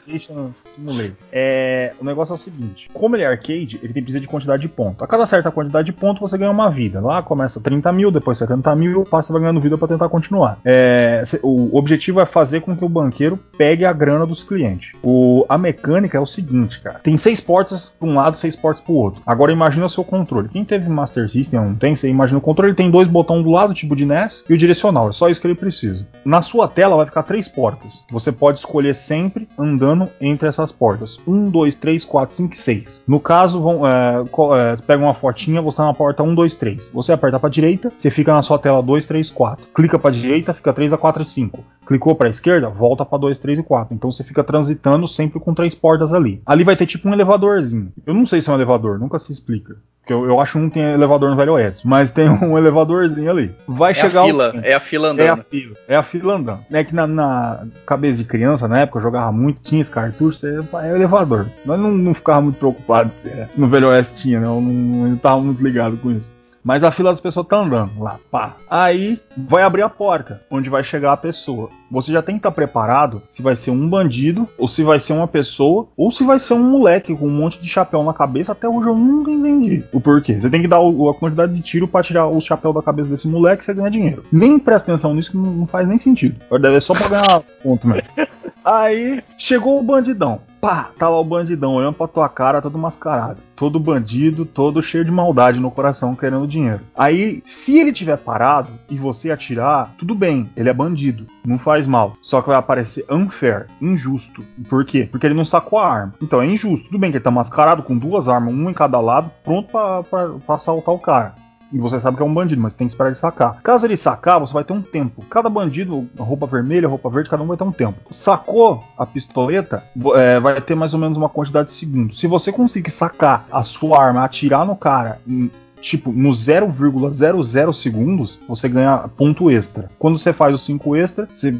Simulator. 0.55 1.11
É, 1.31 1.93
o 1.99 2.05
negócio 2.05 2.33
é 2.33 2.35
o 2.35 2.37
seguinte: 2.37 2.89
como 2.93 3.15
ele 3.15 3.23
é 3.23 3.27
arcade, 3.27 3.79
ele 3.81 3.93
tem 3.93 4.03
precisa 4.03 4.19
de 4.19 4.27
quantidade 4.27 4.61
de 4.61 4.69
pontos. 4.69 5.01
A 5.01 5.07
cada 5.07 5.25
certa 5.25 5.51
quantidade 5.51 5.85
de 5.85 5.93
pontos, 5.93 6.21
você 6.21 6.37
ganha 6.37 6.51
uma 6.51 6.69
vida. 6.69 6.99
Lá 6.99 7.21
começa 7.23 7.59
30 7.59 7.91
mil, 7.91 8.11
depois 8.11 8.37
70 8.37 8.75
mil, 8.75 9.03
passa 9.03 9.33
vai 9.33 9.41
ganhando 9.41 9.61
vida 9.61 9.77
para 9.77 9.87
tentar 9.87 10.09
continuar. 10.09 10.59
É, 10.63 11.23
o 11.41 11.77
objetivo 11.77 12.19
é 12.19 12.25
fazer 12.25 12.61
com 12.61 12.75
que 12.75 12.85
o 12.85 12.89
banqueiro 12.89 13.37
pegue 13.57 13.85
a 13.85 13.93
grana 13.93 14.25
dos 14.25 14.43
clientes. 14.43 14.93
O, 15.01 15.45
a 15.47 15.57
mecânica 15.57 16.17
é 16.17 16.21
o 16.21 16.25
seguinte, 16.25 16.79
cara: 16.81 16.99
tem 16.99 17.17
seis 17.17 17.39
portas 17.39 17.89
para 17.89 18.07
um 18.07 18.15
lado, 18.15 18.37
seis 18.37 18.50
portas 18.55 18.83
pro 18.83 18.93
outro. 18.93 19.21
Agora 19.25 19.51
imagina 19.51 19.85
o 19.85 19.89
seu 19.89 20.03
controle. 20.03 20.49
Quem 20.49 20.65
teve 20.65 20.89
Master 20.89 21.29
System 21.29 21.59
não 21.59 21.75
tem, 21.75 21.95
você 21.95 22.09
imagina 22.09 22.37
o 22.37 22.41
controle, 22.41 22.73
tem 22.73 22.91
dois 22.91 23.07
botões 23.07 23.43
do 23.43 23.51
lado, 23.51 23.73
tipo 23.73 23.95
de 23.95 24.05
NES, 24.05 24.43
e 24.49 24.53
o 24.53 24.57
direcional. 24.57 25.09
É 25.09 25.13
só 25.13 25.29
isso 25.29 25.39
que 25.39 25.47
ele 25.47 25.55
precisa. 25.55 26.05
Na 26.25 26.41
sua 26.41 26.67
tela 26.67 26.95
vai 26.95 27.05
ficar 27.05 27.23
três 27.23 27.47
portas. 27.47 28.05
Você 28.11 28.31
pode 28.31 28.59
escolher 28.59 28.93
sempre 28.93 29.47
andando 29.57 30.09
entre 30.19 30.47
essas 30.47 30.71
portas. 30.71 31.19
Um, 31.27 31.49
dois, 31.49 31.75
três, 31.75 32.05
quatro, 32.05 32.35
cinco, 32.35 32.57
seis. 32.57 33.03
No 33.07 33.19
caso, 33.19 33.61
vão, 33.61 33.87
é, 33.87 34.21
é, 34.21 34.75
pega 34.85 35.03
uma 35.03 35.13
fotinha, 35.13 35.61
você 35.61 35.77
tá 35.77 35.85
na 35.85 35.93
porta 35.93 36.23
1, 36.23 36.33
2, 36.33 36.55
3. 36.55 36.89
Você 36.93 37.13
aperta 37.13 37.39
para 37.39 37.49
direita, 37.49 37.91
você 37.95 38.09
fica 38.09 38.33
na 38.33 38.41
sua 38.41 38.57
tela 38.57 38.81
2, 38.81 39.05
3, 39.05 39.29
4. 39.29 39.67
Clica 39.73 39.99
para 39.99 40.11
direita, 40.11 40.53
fica 40.53 40.73
3 40.73 40.93
a 40.93 40.97
4 40.97 41.23
e 41.23 41.25
5. 41.25 41.63
Clicou 41.91 42.15
para 42.15 42.27
a 42.27 42.29
esquerda, 42.29 42.69
volta 42.69 43.03
para 43.03 43.17
2, 43.17 43.37
3 43.37 43.59
e 43.59 43.63
4. 43.63 43.93
Então 43.93 44.09
você 44.09 44.23
fica 44.23 44.41
transitando 44.45 45.05
sempre 45.09 45.41
com 45.41 45.53
três 45.53 45.75
portas 45.75 46.13
ali. 46.13 46.41
Ali 46.45 46.63
vai 46.63 46.73
ter 46.73 46.85
tipo 46.85 47.09
um 47.09 47.13
elevadorzinho. 47.13 47.91
Eu 48.07 48.13
não 48.13 48.25
sei 48.25 48.39
se 48.39 48.49
é 48.49 48.53
um 48.53 48.55
elevador, 48.55 48.97
nunca 48.97 49.19
se 49.19 49.29
explica. 49.29 49.75
Porque 49.99 50.13
eu, 50.13 50.23
eu 50.23 50.39
acho 50.39 50.53
que 50.53 50.59
não 50.59 50.69
tem 50.69 50.83
elevador 50.83 51.29
no 51.29 51.35
Velho 51.35 51.51
Oeste, 51.51 51.85
mas 51.85 52.09
tem 52.09 52.29
um 52.41 52.57
elevadorzinho 52.57 53.29
ali. 53.29 53.51
Vai 53.67 53.91
é 53.91 53.95
chegar 53.95 54.21
a 54.21 54.25
fila, 54.25 54.53
é 54.63 54.73
a 54.73 54.79
fila 54.79 55.09
andando. 55.09 55.27
É 55.27 55.29
a 55.29 55.43
fila, 55.43 55.75
é 55.85 55.95
a 55.97 56.03
fila 56.03 56.35
andando. 56.35 56.65
É 56.71 56.83
que 56.85 56.95
na, 56.95 57.05
na 57.05 57.67
cabeça 57.85 58.19
de 58.19 58.23
criança, 58.23 58.69
na 58.69 58.79
época, 58.79 58.99
eu 58.99 59.03
jogava 59.03 59.29
muito, 59.33 59.61
tinha 59.61 59.81
esse 59.81 59.91
cartucho, 59.91 60.47
é, 60.47 60.87
é 60.87 60.95
elevador. 60.95 61.45
Mas 61.65 61.77
não, 61.77 61.91
não 61.91 62.13
ficava 62.13 62.39
muito 62.39 62.57
preocupado 62.57 63.11
se 63.51 63.59
no 63.59 63.67
Velho 63.67 63.89
Oeste 63.89 64.15
tinha, 64.15 64.39
né? 64.39 64.45
Eu 64.45 64.61
não, 64.61 64.71
não 64.71 65.15
estava 65.15 65.41
muito 65.41 65.61
ligado 65.61 65.97
com 65.97 66.09
isso. 66.09 66.31
Mas 66.63 66.83
a 66.83 66.91
fila 66.91 67.11
das 67.11 67.19
pessoas 67.19 67.47
tá 67.47 67.57
andando 67.57 68.01
lá, 68.01 68.19
pá. 68.29 68.55
Aí 68.69 69.19
vai 69.35 69.63
abrir 69.63 69.81
a 69.81 69.89
porta, 69.89 70.41
onde 70.49 70.69
vai 70.69 70.83
chegar 70.83 71.11
a 71.13 71.17
pessoa. 71.17 71.69
Você 71.89 72.11
já 72.11 72.21
tem 72.21 72.35
que 72.35 72.39
estar 72.39 72.51
tá 72.51 72.55
preparado 72.55 73.21
se 73.29 73.41
vai 73.41 73.55
ser 73.55 73.71
um 73.71 73.89
bandido, 73.89 74.47
ou 74.57 74.67
se 74.67 74.83
vai 74.83 74.99
ser 74.99 75.13
uma 75.13 75.27
pessoa, 75.27 75.87
ou 75.97 76.11
se 76.11 76.23
vai 76.23 76.39
ser 76.39 76.53
um 76.53 76.63
moleque 76.63 77.15
com 77.15 77.27
um 77.27 77.31
monte 77.31 77.59
de 77.59 77.67
chapéu 77.67 78.03
na 78.03 78.13
cabeça. 78.13 78.51
Até 78.51 78.67
hoje 78.67 78.87
eu 78.87 78.95
nunca 78.95 79.31
entendi 79.31 79.83
o 79.91 79.99
porquê. 79.99 80.39
Você 80.39 80.49
tem 80.49 80.61
que 80.61 80.67
dar 80.67 80.77
a 80.77 81.13
quantidade 81.13 81.53
de 81.53 81.61
tiro 81.61 81.87
para 81.87 82.03
tirar 82.03 82.27
o 82.27 82.39
chapéu 82.39 82.71
da 82.71 82.81
cabeça 82.81 83.09
desse 83.09 83.27
moleque 83.27 83.63
e 83.63 83.65
você 83.65 83.73
ganha 83.73 83.91
dinheiro. 83.91 84.23
Nem 84.31 84.59
presta 84.59 84.91
atenção 84.91 85.13
nisso 85.13 85.31
que 85.31 85.37
não 85.37 85.65
faz 85.65 85.87
nem 85.87 85.97
sentido. 85.97 86.35
Deve 86.59 86.79
ser 86.79 86.81
só 86.81 86.93
pra 86.93 87.09
ganhar 87.09 87.41
ponto 87.63 87.87
mesmo. 87.87 88.07
Aí 88.63 89.23
chegou 89.37 89.79
o 89.79 89.83
bandidão. 89.83 90.41
Pá, 90.61 90.91
tá 90.95 91.09
lá 91.09 91.19
o 91.19 91.23
bandidão 91.23 91.73
olhando 91.73 91.95
pra 91.95 92.07
tua 92.07 92.29
cara, 92.29 92.61
todo 92.61 92.77
mascarado. 92.77 93.39
Todo 93.55 93.79
bandido, 93.79 94.45
todo 94.45 94.81
cheio 94.81 95.03
de 95.03 95.09
maldade 95.09 95.59
no 95.59 95.71
coração, 95.71 96.15
querendo 96.15 96.47
dinheiro. 96.47 96.81
Aí, 96.95 97.41
se 97.47 97.79
ele 97.79 97.91
tiver 97.91 98.17
parado 98.17 98.69
e 98.87 98.95
você 98.95 99.31
atirar, 99.31 99.91
tudo 99.97 100.13
bem, 100.13 100.47
ele 100.55 100.69
é 100.69 100.73
bandido, 100.73 101.25
não 101.43 101.57
faz 101.57 101.87
mal. 101.87 102.15
Só 102.21 102.41
que 102.41 102.49
vai 102.49 102.57
aparecer 102.57 103.03
unfair, 103.09 103.65
injusto. 103.81 104.43
Por 104.69 104.85
quê? 104.85 105.09
Porque 105.11 105.25
ele 105.25 105.33
não 105.33 105.45
sacou 105.45 105.79
a 105.79 105.91
arma. 105.91 106.13
Então 106.21 106.39
é 106.39 106.45
injusto. 106.45 106.85
Tudo 106.85 106.99
bem 106.99 107.09
que 107.09 107.17
ele 107.17 107.23
tá 107.23 107.31
mascarado 107.31 107.81
com 107.81 107.97
duas 107.97 108.27
armas, 108.27 108.53
uma 108.53 108.69
em 108.69 108.73
cada 108.73 108.99
lado, 108.99 109.31
pronto 109.43 109.71
pra, 109.71 110.03
pra 110.03 110.55
assaltar 110.55 110.93
o 110.93 110.99
cara 110.99 111.40
e 111.71 111.79
você 111.79 111.99
sabe 111.99 112.17
que 112.17 112.23
é 112.23 112.25
um 112.25 112.33
bandido, 112.33 112.61
mas 112.61 112.73
tem 112.73 112.87
que 112.87 112.93
esperar 112.93 113.09
ele 113.09 113.15
sacar. 113.15 113.61
Caso 113.61 113.85
ele 113.85 113.97
sacar, 113.97 114.39
você 114.39 114.53
vai 114.53 114.63
ter 114.63 114.73
um 114.73 114.81
tempo. 114.81 115.23
Cada 115.29 115.49
bandido, 115.49 116.07
roupa 116.17 116.45
vermelha, 116.45 116.87
roupa 116.87 117.09
verde, 117.09 117.29
cada 117.29 117.43
um 117.43 117.47
vai 117.47 117.57
ter 117.57 117.63
um 117.63 117.71
tempo. 117.71 117.99
Sacou 118.09 118.83
a 118.97 119.05
pistoleta, 119.05 119.83
é, 120.15 120.39
vai 120.39 120.59
ter 120.61 120.75
mais 120.75 120.93
ou 120.93 120.99
menos 120.99 121.17
uma 121.17 121.29
quantidade 121.29 121.69
de 121.69 121.73
segundos. 121.73 122.19
Se 122.19 122.27
você 122.27 122.51
conseguir 122.51 122.91
sacar 122.91 123.45
a 123.51 123.63
sua 123.63 124.01
arma, 124.01 124.23
atirar 124.23 124.65
no 124.65 124.75
cara 124.75 125.19
em 125.27 125.49
tipo, 125.81 126.11
no 126.11 126.29
0,00 126.31 127.73
segundos, 127.73 128.39
você 128.47 128.69
ganha 128.69 129.09
ponto 129.17 129.49
extra. 129.49 129.89
Quando 129.97 130.17
você 130.17 130.31
faz 130.31 130.53
os 130.53 130.61
5 130.63 130.95
extra, 130.95 131.27
você 131.33 131.53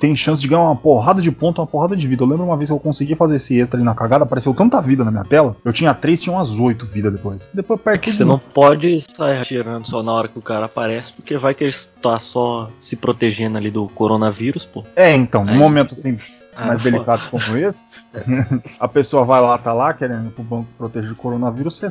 tem 0.00 0.14
chance 0.16 0.40
de 0.40 0.48
ganhar 0.48 0.62
uma 0.62 0.76
porrada 0.76 1.20
de 1.22 1.30
ponto, 1.30 1.60
uma 1.60 1.66
porrada 1.66 1.96
de 1.96 2.06
vida. 2.06 2.22
Eu 2.22 2.26
lembro 2.26 2.44
uma 2.44 2.56
vez 2.56 2.70
que 2.70 2.74
eu 2.74 2.80
consegui 2.80 3.14
fazer 3.14 3.36
esse 3.36 3.58
extra 3.58 3.76
ali 3.78 3.84
na 3.84 3.94
cagada, 3.94 4.24
apareceu 4.24 4.52
tanta 4.54 4.80
vida 4.80 5.04
na 5.04 5.10
minha 5.10 5.24
tela. 5.24 5.56
Eu 5.64 5.72
tinha 5.72 5.92
3, 5.94 6.20
tinha 6.20 6.34
umas 6.34 6.50
8 6.58 6.86
vidas 6.86 7.12
depois. 7.12 7.40
Depois 7.52 7.80
perto 7.80 8.10
Você 8.10 8.24
não 8.24 8.38
pode 8.38 9.02
sair 9.14 9.38
atirando 9.40 9.86
só 9.86 10.02
na 10.02 10.12
hora 10.12 10.28
que 10.28 10.38
o 10.38 10.42
cara 10.42 10.66
aparece, 10.66 11.12
porque 11.12 11.36
vai 11.38 11.54
que 11.54 11.64
ele 11.64 11.70
está 11.70 12.18
só 12.20 12.70
se 12.80 12.96
protegendo 12.96 13.58
ali 13.58 13.70
do 13.70 13.88
coronavírus, 13.88 14.64
pô. 14.64 14.84
É, 14.94 15.14
então, 15.14 15.44
num 15.44 15.52
Aí- 15.52 15.58
momento 15.58 15.92
assim 15.94 16.18
Ah, 16.56 16.68
mais 16.68 16.82
foda. 16.82 16.90
delicado 16.90 17.22
como 17.30 17.56
esse, 17.58 17.84
a 18.80 18.88
pessoa 18.88 19.24
vai 19.24 19.40
lá, 19.40 19.58
tá 19.58 19.72
lá, 19.72 19.92
querendo 19.92 20.30
que 20.30 20.40
o 20.40 20.44
banco 20.44 20.66
proteja 20.78 21.08
do 21.08 21.14
coronavírus, 21.14 21.78
você 21.78 21.90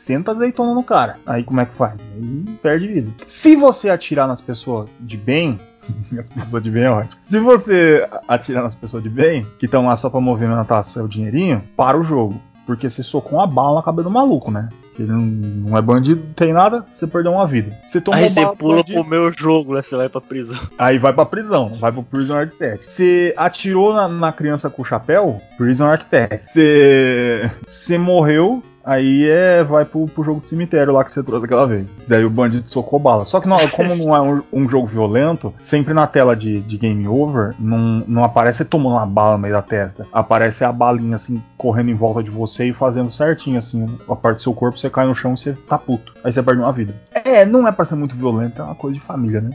senta 0.00 0.32
azeitona 0.32 0.74
no 0.74 0.82
cara. 0.82 1.16
Aí 1.26 1.44
como 1.44 1.60
é 1.60 1.66
que 1.66 1.74
faz? 1.74 2.00
Aí 2.14 2.44
perde 2.62 2.88
vida. 2.88 3.10
Se 3.26 3.54
você 3.54 3.90
atirar 3.90 4.26
nas 4.26 4.40
pessoas 4.40 4.88
de 5.00 5.16
bem. 5.16 5.58
As 6.18 6.30
pessoas 6.30 6.62
de 6.62 6.70
bem 6.70 6.84
é 6.84 6.90
ótimo. 6.90 7.16
Se 7.22 7.38
você 7.40 8.08
atirar 8.28 8.62
nas 8.62 8.74
pessoas 8.74 9.02
de 9.02 9.08
bem, 9.08 9.46
que 9.58 9.66
estão 9.66 9.86
lá 9.86 9.96
só 9.96 10.08
pra 10.08 10.20
movimentar 10.20 10.84
seu 10.84 11.08
dinheirinho, 11.08 11.62
para 11.76 11.98
o 11.98 12.02
jogo. 12.02 12.40
Porque 12.66 12.88
você 12.88 13.02
socou 13.02 13.38
uma 13.38 13.46
bala 13.46 13.76
na 13.76 13.82
cabeça 13.82 14.04
do 14.04 14.10
maluco, 14.10 14.50
né? 14.50 14.68
Ele 14.98 15.10
não, 15.10 15.20
não 15.20 15.78
é 15.78 15.82
bandido, 15.82 16.22
não 16.24 16.34
tem 16.34 16.52
nada, 16.52 16.84
você 16.92 17.06
perdeu 17.06 17.32
uma 17.32 17.46
vida. 17.46 17.76
Você 17.86 18.00
tomou 18.00 18.20
Aí 18.20 18.28
você 18.28 18.46
pula 18.54 18.76
bandido, 18.76 19.00
pro 19.00 19.10
meu 19.10 19.32
jogo, 19.32 19.74
né? 19.74 19.82
Você 19.82 19.96
vai 19.96 20.08
pra 20.08 20.20
prisão. 20.20 20.58
Aí 20.78 20.98
vai 20.98 21.12
pra 21.12 21.24
prisão, 21.24 21.76
vai 21.80 21.90
pro 21.90 22.02
Prison 22.02 22.36
Architect. 22.36 22.92
Você 22.92 23.34
atirou 23.36 23.94
na, 23.94 24.06
na 24.06 24.32
criança 24.32 24.68
com 24.68 24.82
o 24.82 24.84
chapéu, 24.84 25.40
Prison 25.56 25.86
Architect. 25.86 26.52
Você. 26.52 27.50
Você 27.66 27.98
morreu. 27.98 28.62
Aí 28.84 29.28
é, 29.28 29.62
vai 29.62 29.84
pro, 29.84 30.06
pro 30.06 30.22
jogo 30.24 30.40
de 30.40 30.48
cemitério 30.48 30.92
lá 30.92 31.04
que 31.04 31.12
você 31.12 31.22
trouxe 31.22 31.44
aquela 31.44 31.66
vez. 31.66 31.86
Daí 32.08 32.24
o 32.24 32.30
bandido 32.30 32.68
socou 32.68 32.98
bala. 32.98 33.24
Só 33.24 33.40
que 33.40 33.48
não- 33.48 33.68
como 33.68 33.94
não 33.94 34.14
é 34.16 34.20
um, 34.20 34.42
um 34.52 34.68
jogo 34.68 34.86
violento, 34.86 35.52
sempre 35.60 35.92
na 35.92 36.06
tela 36.06 36.34
de, 36.34 36.60
de 36.60 36.76
game 36.78 37.06
over, 37.06 37.54
não, 37.58 38.02
não 38.06 38.24
aparece 38.24 38.64
tomando 38.64 38.94
uma 38.96 39.06
bala 39.06 39.32
no 39.36 39.42
meio 39.42 39.54
da 39.54 39.62
testa. 39.62 40.06
Aparece 40.12 40.64
a 40.64 40.72
balinha 40.72 41.16
assim, 41.16 41.42
correndo 41.56 41.90
em 41.90 41.94
volta 41.94 42.22
de 42.22 42.30
você 42.30 42.66
e 42.68 42.72
fazendo 42.72 43.10
certinho, 43.10 43.58
assim, 43.58 43.86
a 44.08 44.16
parte 44.16 44.36
do 44.36 44.42
seu 44.42 44.54
corpo, 44.54 44.78
você 44.78 44.88
cai 44.88 45.06
no 45.06 45.14
chão 45.14 45.34
e 45.34 45.38
você 45.38 45.52
tá 45.52 45.76
puto. 45.78 46.12
Aí 46.24 46.32
você 46.32 46.42
perde 46.42 46.60
uma 46.60 46.72
vida. 46.72 46.94
É, 47.12 47.44
não 47.44 47.66
é 47.68 47.72
pra 47.72 47.84
ser 47.84 47.96
muito 47.96 48.16
violento, 48.16 48.60
é 48.60 48.64
uma 48.64 48.74
coisa 48.74 48.98
de 48.98 49.04
família, 49.04 49.40
né? 49.40 49.50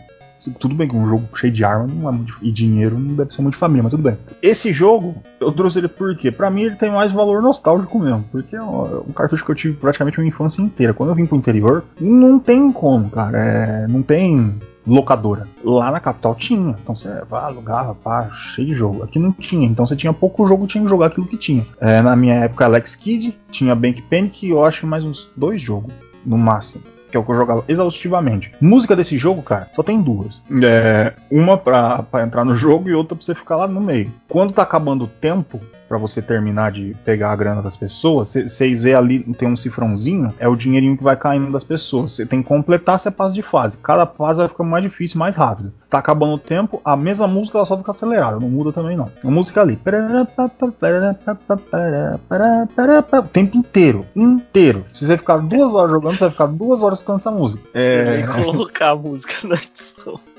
Tudo 0.59 0.75
bem 0.75 0.87
que 0.87 0.95
um 0.95 1.07
jogo 1.07 1.27
cheio 1.35 1.51
de 1.51 1.63
arma 1.63 1.87
não 1.87 2.09
é 2.09 2.11
muito, 2.11 2.37
e 2.41 2.51
dinheiro 2.51 2.97
não 2.99 3.15
deve 3.15 3.33
ser 3.33 3.41
muito 3.41 3.57
família, 3.57 3.83
mas 3.83 3.91
tudo 3.91 4.03
bem. 4.03 4.17
Esse 4.41 4.71
jogo, 4.71 5.15
eu 5.39 5.51
trouxe 5.51 5.79
ele 5.79 5.87
por 5.87 6.15
quê? 6.15 6.31
Pra 6.31 6.49
mim 6.49 6.63
ele 6.63 6.75
tem 6.75 6.91
mais 6.91 7.11
valor 7.11 7.41
nostálgico 7.41 7.99
mesmo, 7.99 8.25
porque 8.31 8.55
é 8.55 8.61
um 8.61 8.85
um 9.07 9.11
cartucho 9.13 9.43
que 9.43 9.51
eu 9.51 9.55
tive 9.55 9.75
praticamente 9.75 10.19
uma 10.19 10.27
infância 10.27 10.61
inteira. 10.61 10.93
Quando 10.93 11.09
eu 11.09 11.15
vim 11.15 11.25
pro 11.25 11.37
interior, 11.37 11.83
não 11.99 12.39
tem 12.39 12.71
como, 12.71 13.09
cara. 13.09 13.37
É, 13.37 13.87
não 13.87 14.01
tem 14.01 14.55
locadora. 14.85 15.47
Lá 15.63 15.91
na 15.91 15.99
capital 15.99 16.35
tinha. 16.35 16.75
Então 16.81 16.95
você 16.95 17.09
vai, 17.29 17.43
alugava, 17.43 17.95
pá, 17.95 18.29
cheio 18.31 18.67
de 18.67 18.75
jogo. 18.75 19.03
Aqui 19.03 19.19
não 19.19 19.31
tinha. 19.31 19.67
Então 19.67 19.85
você 19.85 19.95
tinha 19.95 20.13
pouco 20.13 20.47
jogo, 20.47 20.67
tinha 20.67 20.83
que 20.83 20.89
jogar 20.89 21.07
aquilo 21.07 21.27
que 21.27 21.37
tinha. 21.37 21.65
É, 21.79 22.01
na 22.01 22.15
minha 22.15 22.35
época, 22.35 22.65
Alex 22.65 22.95
Kidd, 22.95 23.35
tinha 23.51 23.75
Bank 23.75 24.01
Panic 24.03 24.45
e 24.45 24.49
eu 24.49 24.63
acho 24.63 24.85
mais 24.85 25.03
uns 25.03 25.31
dois 25.35 25.61
jogos, 25.61 25.93
no 26.25 26.37
máximo. 26.37 26.83
Que 27.09 27.17
é 27.17 27.19
o 27.19 27.23
que 27.23 27.31
eu 27.31 27.35
jogava 27.35 27.63
exaustivamente. 27.67 28.51
Música 28.59 28.95
desse 28.95 29.17
jogo, 29.17 29.41
cara, 29.41 29.69
só 29.75 29.83
tem 29.83 30.01
duas. 30.01 30.41
É, 30.63 31.13
uma 31.29 31.57
pra, 31.57 32.03
pra 32.03 32.23
entrar 32.23 32.45
no 32.45 32.53
jogo 32.55 32.89
e 32.89 32.93
outra 32.93 33.15
pra 33.15 33.25
você 33.25 33.35
ficar 33.35 33.55
lá 33.55 33.67
no 33.67 33.81
meio. 33.81 34.11
Quando 34.27 34.53
tá 34.53 34.63
acabando 34.63 35.05
o 35.05 35.07
tempo, 35.07 35.59
pra 35.87 35.97
você 35.97 36.21
terminar 36.21 36.71
de 36.71 36.95
pegar 37.05 37.31
a 37.31 37.35
grana 37.35 37.61
das 37.61 37.77
pessoas, 37.77 38.33
vocês 38.33 38.83
vê 38.83 38.93
ali, 38.93 39.19
tem 39.33 39.47
um 39.47 39.55
cifrãozinho, 39.55 40.33
é 40.39 40.47
o 40.47 40.55
dinheirinho 40.55 40.97
que 40.97 41.03
vai 41.03 41.15
caindo 41.15 41.51
das 41.51 41.63
pessoas. 41.63 42.13
Você 42.13 42.25
tem 42.25 42.41
que 42.41 42.47
completar, 42.47 42.99
você 42.99 43.11
passa 43.11 43.35
de 43.35 43.41
fase. 43.41 43.77
Cada 43.77 44.05
fase 44.05 44.39
vai 44.39 44.49
ficando 44.49 44.69
mais 44.69 44.83
difícil, 44.83 45.19
mais 45.19 45.35
rápido. 45.35 45.71
Tá 45.89 45.99
acabando 45.99 46.33
o 46.33 46.39
tempo, 46.39 46.81
a 46.83 46.95
mesma 46.95 47.27
música 47.27 47.57
ela 47.57 47.65
só 47.65 47.77
fica 47.77 47.91
acelerada, 47.91 48.39
não 48.39 48.49
muda 48.49 48.71
também 48.71 48.97
não. 48.97 49.09
A 49.23 49.27
música 49.29 49.61
ali. 49.61 49.79
O 53.19 53.29
tempo 53.29 53.57
inteiro, 53.57 54.05
inteiro. 54.15 54.85
Se 54.91 55.05
você 55.05 55.17
ficar 55.17 55.37
duas 55.37 55.73
horas 55.73 55.91
jogando, 55.91 56.13
você 56.13 56.25
vai 56.25 56.31
ficar 56.31 56.47
duas 56.47 56.83
horas 56.83 57.01
escutando 57.05 57.17
essa 57.17 57.31
música. 57.31 57.61
Você 57.71 57.79
É... 57.79 58.25
vai 58.25 58.43
colocar 58.43 58.89
a 58.89 58.95
música 58.95 59.33
na 59.47 59.55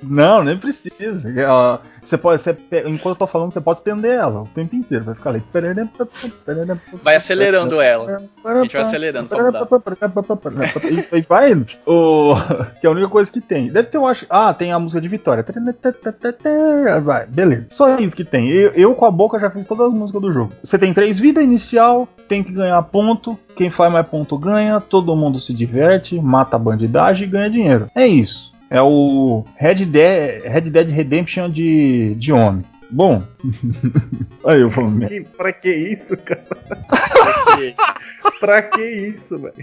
Não, 0.02 0.42
nem 0.44 0.56
precisa. 0.56 1.28
Ela- 1.38 1.80
Você 2.02 2.16
pode, 2.16 2.40
você 2.40 2.56
enquanto 2.86 3.14
eu 3.14 3.16
tô 3.16 3.26
falando, 3.26 3.52
você 3.52 3.60
pode 3.60 3.78
estender 3.80 4.12
ela 4.12 4.42
o 4.42 4.46
tempo 4.54 4.76
inteiro. 4.76 5.04
Vai 5.04 5.14
ficar 5.16 5.30
ali. 5.30 5.42
Vai 7.02 7.16
acelerando 7.16 7.80
ela. 7.80 8.22
A 8.44 8.62
gente 8.62 8.72
vai 8.72 8.82
acelerando. 8.82 9.28
E, 11.12 11.18
e 11.18 11.20
vai 11.22 11.50
indo. 11.52 11.66
O, 11.84 12.34
que 12.80 12.86
é 12.86 12.88
a 12.88 12.92
única 12.92 13.08
coisa 13.08 13.30
que 13.32 13.40
tem. 13.40 13.68
Deve 13.68 13.88
ter, 13.88 13.96
eu 13.96 14.06
acho. 14.06 14.24
Ah, 14.30 14.54
tem 14.54 14.72
a 14.72 14.78
música 14.78 15.00
de 15.00 15.08
Vitória. 15.08 15.44
Vai, 17.02 17.26
beleza. 17.26 17.66
Só 17.70 17.98
isso 17.98 18.14
que 18.14 18.24
tem. 18.24 18.48
Eu, 18.48 18.70
eu 18.72 18.94
com 18.94 19.04
a 19.04 19.10
boca 19.10 19.38
já 19.38 19.50
fiz 19.50 19.66
todas 19.66 19.88
as 19.88 19.94
músicas 19.94 20.22
do 20.22 20.32
jogo. 20.32 20.52
Você 20.62 20.78
tem 20.78 20.94
três 20.94 21.18
vidas 21.18 21.42
inicial, 21.42 22.08
tem 22.28 22.42
que 22.42 22.52
ganhar 22.52 22.80
ponto. 22.82 23.38
Quem 23.56 23.70
faz 23.70 23.92
mais 23.92 24.06
ponto 24.06 24.38
ganha. 24.38 24.80
Todo 24.80 25.16
mundo 25.16 25.40
se 25.40 25.52
diverte, 25.52 26.20
mata 26.20 26.56
a 26.56 26.58
bandidagem 26.58 27.26
e 27.26 27.30
ganha 27.30 27.50
dinheiro. 27.50 27.86
É 27.94 28.06
isso. 28.06 28.54
É 28.70 28.82
o 28.82 29.44
Red 29.56 29.84
Dead, 29.86 30.42
Red 30.44 30.62
Dead 30.62 30.88
Redemption 30.88 31.50
de, 31.50 32.14
de 32.16 32.32
homem. 32.32 32.64
Bom. 32.90 33.22
Aí 34.46 34.60
eu 34.60 34.70
merda. 34.70 35.08
Que- 35.08 35.20
pra 35.36 35.52
que 35.52 35.72
isso, 35.74 36.16
cara? 36.16 36.44
Pra 38.40 38.62
que 38.62 38.82
isso, 38.82 39.38
velho? 39.38 39.54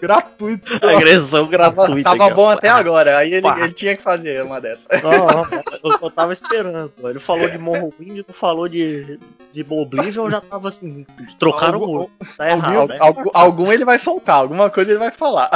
gratuito. 0.00 0.86
Agressão 0.86 1.46
Tava, 1.46 1.50
gratuita. 1.50 2.02
tava 2.10 2.18
cara. 2.18 2.34
bom 2.34 2.48
até 2.48 2.68
agora, 2.68 3.18
aí 3.18 3.32
ele, 3.34 3.46
ele 3.48 3.72
tinha 3.72 3.96
que 3.96 4.02
fazer 4.02 4.42
uma 4.44 4.60
dessas. 4.60 4.84
Não, 5.02 5.10
não, 5.10 5.42
eu, 5.82 5.98
eu 6.00 6.10
tava 6.10 6.32
esperando. 6.32 6.92
Ele 7.04 7.18
falou 7.18 7.48
de 7.48 7.58
Morrowind, 7.58 8.18
não 8.28 8.34
falou 8.34 8.68
de, 8.68 9.18
de 9.52 9.66
Oblivion, 9.68 10.24
eu 10.26 10.30
já 10.30 10.40
tava 10.40 10.68
assim, 10.68 11.04
trocaram 11.38 11.80
Algum- 11.80 12.02
o. 12.02 12.10
Tá 12.36 12.50
errado, 12.50 12.76
Al- 12.76 12.88
né? 12.88 12.96
algum, 13.00 13.30
algum 13.32 13.72
ele 13.72 13.84
vai 13.84 13.98
soltar, 13.98 14.36
alguma 14.36 14.70
coisa 14.70 14.92
ele 14.92 14.98
vai 15.00 15.10
falar. 15.10 15.50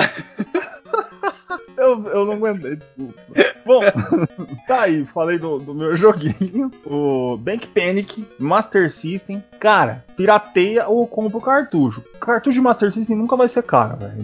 Eu, 1.76 2.04
eu 2.08 2.26
não 2.26 2.34
aguentei, 2.34 2.76
desculpa. 2.76 3.14
Bom, 3.64 3.80
tá 4.66 4.82
aí, 4.82 5.04
falei 5.06 5.38
do, 5.38 5.58
do 5.58 5.74
meu 5.74 5.94
joguinho, 5.96 6.70
o 6.84 7.36
Bank 7.38 7.66
Panic, 7.68 8.26
Master 8.38 8.90
System. 8.90 9.42
Cara, 9.58 10.04
pirateia 10.16 10.88
ou 10.88 11.06
compra 11.06 11.38
o 11.38 11.40
cartucho. 11.40 12.02
Cartucho 12.20 12.54
de 12.54 12.60
Master 12.60 12.92
System 12.92 13.16
nunca 13.16 13.36
vai 13.36 13.48
ser 13.48 13.62
caro, 13.62 13.96
velho. 13.96 14.14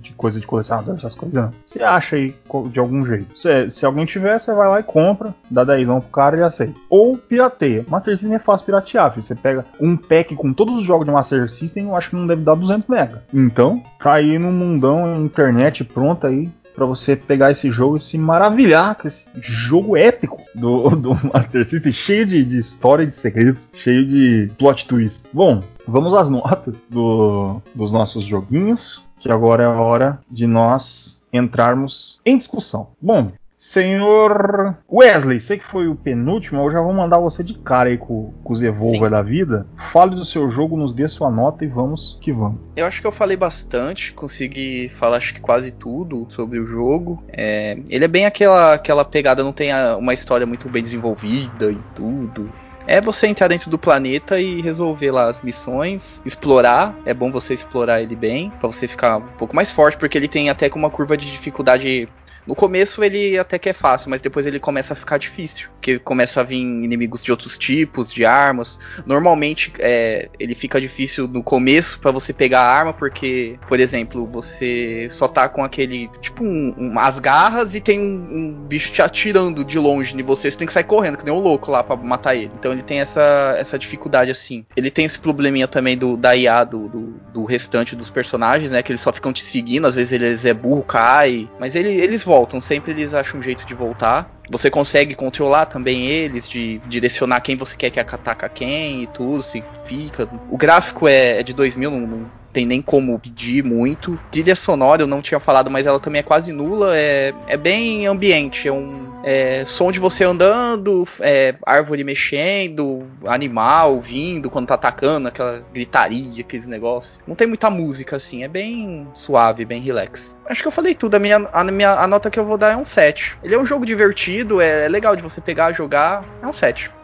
De 0.00 0.12
coisa 0.12 0.40
de 0.40 0.46
colecionador, 0.46 0.96
essas 0.96 1.14
coisas 1.14 1.42
não. 1.42 1.52
Você 1.66 1.82
acha 1.82 2.16
aí 2.16 2.34
de 2.70 2.78
algum 2.78 3.04
jeito. 3.04 3.38
Se, 3.38 3.70
se 3.70 3.86
alguém 3.86 4.04
tiver, 4.04 4.38
você 4.38 4.52
vai 4.52 4.68
lá 4.68 4.80
e 4.80 4.82
compra, 4.82 5.34
dá 5.50 5.64
10 5.64 5.86
pro 5.86 6.02
cara 6.02 6.38
e 6.38 6.42
aceita. 6.42 6.74
Ou 6.90 7.16
pirateia. 7.16 7.84
Master 7.88 8.16
System 8.16 8.36
é 8.36 8.38
fácil 8.38 8.66
piratear. 8.66 9.14
Você 9.14 9.34
pega 9.34 9.64
um 9.80 9.96
pack 9.96 10.34
com 10.34 10.52
todos 10.52 10.76
os 10.76 10.82
jogos 10.82 11.06
de 11.06 11.12
Master 11.12 11.50
System, 11.50 11.86
eu 11.86 11.96
acho 11.96 12.10
que 12.10 12.16
não 12.16 12.26
deve 12.26 12.42
dar 12.42 12.54
200 12.54 12.88
mega. 12.88 13.22
Então, 13.32 13.82
tá 13.98 14.14
aí 14.14 14.38
no 14.38 14.50
mundão, 14.50 15.24
internet 15.24 15.84
pronta 16.08 16.28
aí 16.28 16.48
Pra 16.74 16.86
você 16.86 17.16
pegar 17.16 17.50
esse 17.50 17.72
jogo 17.72 17.96
e 17.96 18.00
se 18.00 18.16
maravilhar 18.16 18.94
com 18.94 19.08
esse 19.08 19.24
jogo 19.40 19.96
épico 19.96 20.40
do, 20.54 20.90
do 20.94 21.10
Master 21.34 21.64
System, 21.68 21.92
cheio 21.92 22.24
de, 22.24 22.44
de 22.44 22.56
história 22.56 23.04
de 23.04 23.16
segredos, 23.16 23.68
cheio 23.74 24.06
de 24.06 24.48
plot 24.56 24.86
twist. 24.86 25.24
Bom, 25.32 25.60
vamos 25.88 26.14
às 26.14 26.28
notas 26.28 26.76
do- 26.88 27.60
dos 27.74 27.90
nossos 27.90 28.22
joguinhos, 28.24 29.04
que 29.18 29.28
agora 29.28 29.64
é 29.64 29.66
a 29.66 29.72
hora 29.72 30.20
de 30.30 30.46
nós 30.46 31.20
entrarmos 31.32 32.20
em 32.24 32.38
discussão. 32.38 32.90
Bom, 33.02 33.32
senhor 33.58 34.78
Wesley, 34.90 35.40
sei 35.40 35.58
que 35.58 35.66
foi 35.66 35.88
o 35.88 35.96
penúltimo, 35.96 36.62
eu 36.62 36.70
já 36.70 36.80
vou 36.80 36.94
mandar 36.94 37.18
você 37.18 37.42
de 37.42 37.54
cara 37.54 37.88
aí 37.88 37.98
com, 37.98 38.32
com 38.44 38.52
os 38.52 38.62
Evolver 38.62 39.10
da 39.10 39.20
vida. 39.20 39.66
Fale 39.92 40.14
do 40.14 40.24
seu 40.24 40.48
jogo, 40.48 40.76
nos 40.76 40.92
dê 40.92 41.08
sua 41.08 41.30
nota 41.30 41.64
e 41.64 41.68
vamos 41.68 42.18
que 42.22 42.32
vamos. 42.32 42.60
Eu 42.76 42.86
acho 42.86 43.00
que 43.00 43.06
eu 43.06 43.12
falei 43.12 43.36
bastante, 43.36 44.12
consegui 44.12 44.88
falar 44.90 45.16
acho 45.16 45.34
que 45.34 45.40
quase 45.40 45.72
tudo 45.72 46.26
sobre 46.30 46.60
o 46.60 46.66
jogo. 46.66 47.22
É, 47.28 47.76
ele 47.90 48.04
é 48.04 48.08
bem 48.08 48.24
aquela, 48.24 48.74
aquela 48.74 49.04
pegada, 49.04 49.42
não 49.42 49.52
tem 49.52 49.72
uma 49.98 50.14
história 50.14 50.46
muito 50.46 50.68
bem 50.68 50.82
desenvolvida 50.82 51.72
e 51.72 51.78
tudo. 51.96 52.50
É 52.86 53.02
você 53.02 53.26
entrar 53.26 53.48
dentro 53.48 53.68
do 53.68 53.78
planeta 53.78 54.40
e 54.40 54.62
resolver 54.62 55.10
lá 55.10 55.28
as 55.28 55.42
missões, 55.42 56.22
explorar. 56.24 56.96
É 57.04 57.12
bom 57.12 57.30
você 57.30 57.52
explorar 57.52 58.00
ele 58.00 58.16
bem, 58.16 58.50
pra 58.58 58.66
você 58.66 58.88
ficar 58.88 59.18
um 59.18 59.36
pouco 59.36 59.54
mais 59.54 59.70
forte, 59.70 59.98
porque 59.98 60.16
ele 60.16 60.26
tem 60.26 60.48
até 60.48 60.70
com 60.70 60.78
uma 60.78 60.88
curva 60.88 61.14
de 61.14 61.30
dificuldade 61.30 62.08
No 62.48 62.54
começo 62.54 63.04
ele 63.04 63.38
até 63.38 63.58
que 63.58 63.68
é 63.68 63.74
fácil, 63.74 64.08
mas 64.08 64.22
depois 64.22 64.46
ele 64.46 64.58
começa 64.58 64.94
a 64.94 64.96
ficar 64.96 65.18
difícil. 65.18 65.68
Porque 65.74 65.98
começa 65.98 66.40
a 66.40 66.44
vir 66.44 66.56
inimigos 66.56 67.22
de 67.22 67.30
outros 67.30 67.58
tipos, 67.58 68.10
de 68.10 68.24
armas. 68.24 68.78
Normalmente 69.04 69.70
é, 69.78 70.30
ele 70.40 70.54
fica 70.54 70.80
difícil 70.80 71.28
no 71.28 71.42
começo 71.42 72.00
para 72.00 72.10
você 72.10 72.32
pegar 72.32 72.62
a 72.62 72.72
arma, 72.72 72.94
porque, 72.94 73.58
por 73.68 73.78
exemplo, 73.78 74.26
você 74.26 75.08
só 75.10 75.28
tá 75.28 75.46
com 75.46 75.62
aquele. 75.62 76.10
Tipo, 76.22 76.42
um, 76.42 76.74
um, 76.78 76.98
as 76.98 77.18
garras 77.18 77.74
e 77.74 77.82
tem 77.82 78.00
um, 78.00 78.04
um, 78.04 78.52
bicho 78.66 78.92
te 78.92 79.02
atirando 79.02 79.62
de 79.62 79.78
longe 79.78 80.16
de 80.16 80.22
você. 80.22 80.50
Você 80.50 80.56
tem 80.56 80.66
que 80.66 80.72
sair 80.72 80.84
correndo, 80.84 81.18
que 81.18 81.26
nem 81.26 81.34
um 81.34 81.40
louco 81.40 81.70
lá 81.70 81.84
para 81.84 81.96
matar 81.96 82.34
ele. 82.34 82.50
Então 82.58 82.72
ele 82.72 82.82
tem 82.82 83.00
essa, 83.00 83.56
essa 83.58 83.78
dificuldade 83.78 84.30
assim. 84.30 84.64
Ele 84.74 84.90
tem 84.90 85.04
esse 85.04 85.18
probleminha 85.18 85.68
também 85.68 85.98
do, 85.98 86.16
da 86.16 86.34
IA 86.34 86.64
do, 86.64 86.88
do, 86.88 87.20
do 87.34 87.44
restante 87.44 87.94
dos 87.94 88.08
personagens, 88.08 88.70
né? 88.70 88.82
Que 88.82 88.90
eles 88.90 89.02
só 89.02 89.12
ficam 89.12 89.34
te 89.34 89.44
seguindo, 89.44 89.86
às 89.86 89.96
vezes 89.96 90.12
eles 90.12 90.46
é 90.46 90.54
burro, 90.54 90.82
cai. 90.82 91.46
Mas 91.60 91.76
ele, 91.76 91.92
eles 91.92 92.24
voltam, 92.24 92.37
sempre 92.60 92.92
eles 92.92 93.14
acham 93.14 93.40
um 93.40 93.42
jeito 93.42 93.66
de 93.66 93.74
voltar. 93.74 94.30
Você 94.50 94.70
consegue 94.70 95.14
controlar 95.14 95.66
também 95.66 96.06
eles, 96.06 96.48
de 96.48 96.78
direcionar 96.86 97.40
quem 97.40 97.56
você 97.56 97.76
quer 97.76 97.90
que 97.90 98.00
ataca 98.00 98.48
quem 98.48 99.02
e 99.02 99.06
tudo, 99.06 99.42
se 99.42 99.62
fica. 99.84 100.28
O 100.50 100.56
gráfico 100.56 101.06
é, 101.06 101.40
é 101.40 101.42
de 101.42 101.52
2000, 101.52 101.90
não, 101.90 102.00
não 102.00 102.30
tem 102.52 102.66
nem 102.66 102.82
como 102.82 103.18
pedir 103.18 103.62
muito. 103.62 104.18
Trilha 104.30 104.54
sonora 104.54 105.02
eu 105.02 105.06
não 105.06 105.22
tinha 105.22 105.40
falado, 105.40 105.70
mas 105.70 105.86
ela 105.86 106.00
também 106.00 106.20
é 106.20 106.22
quase 106.22 106.52
nula. 106.52 106.96
É, 106.96 107.32
é 107.46 107.56
bem 107.56 108.06
ambiente, 108.06 108.68
é 108.68 108.72
um 108.72 109.08
é, 109.24 109.64
som 109.64 109.90
de 109.90 109.98
você 109.98 110.24
andando, 110.24 111.04
é, 111.20 111.54
árvore 111.64 112.04
mexendo, 112.04 113.06
animal 113.26 114.00
vindo 114.00 114.50
quando 114.50 114.68
tá 114.68 114.74
atacando, 114.74 115.28
aquela 115.28 115.64
gritaria, 115.72 116.40
aqueles 116.40 116.66
negócios. 116.66 117.18
Não 117.26 117.34
tem 117.34 117.46
muita 117.46 117.68
música 117.70 118.16
assim, 118.16 118.44
é 118.44 118.48
bem 118.48 119.06
suave, 119.12 119.64
bem 119.64 119.80
relax. 119.82 120.36
Acho 120.46 120.62
que 120.62 120.68
eu 120.68 120.72
falei 120.72 120.94
tudo. 120.94 121.14
A 121.14 121.18
minha, 121.18 121.36
a 121.52 121.64
minha 121.64 121.92
a 121.92 122.06
nota 122.06 122.30
que 122.30 122.38
eu 122.38 122.44
vou 122.44 122.58
dar 122.58 122.72
é 122.72 122.76
um 122.76 122.84
7. 122.84 123.38
Ele 123.42 123.54
é 123.54 123.58
um 123.58 123.66
jogo 123.66 123.84
divertido, 123.84 124.60
é, 124.60 124.86
é 124.86 124.88
legal 124.88 125.14
de 125.14 125.22
você 125.22 125.40
pegar, 125.40 125.72
jogar. 125.72 126.24
É 126.42 126.46
um 126.46 126.52
7. 126.52 126.97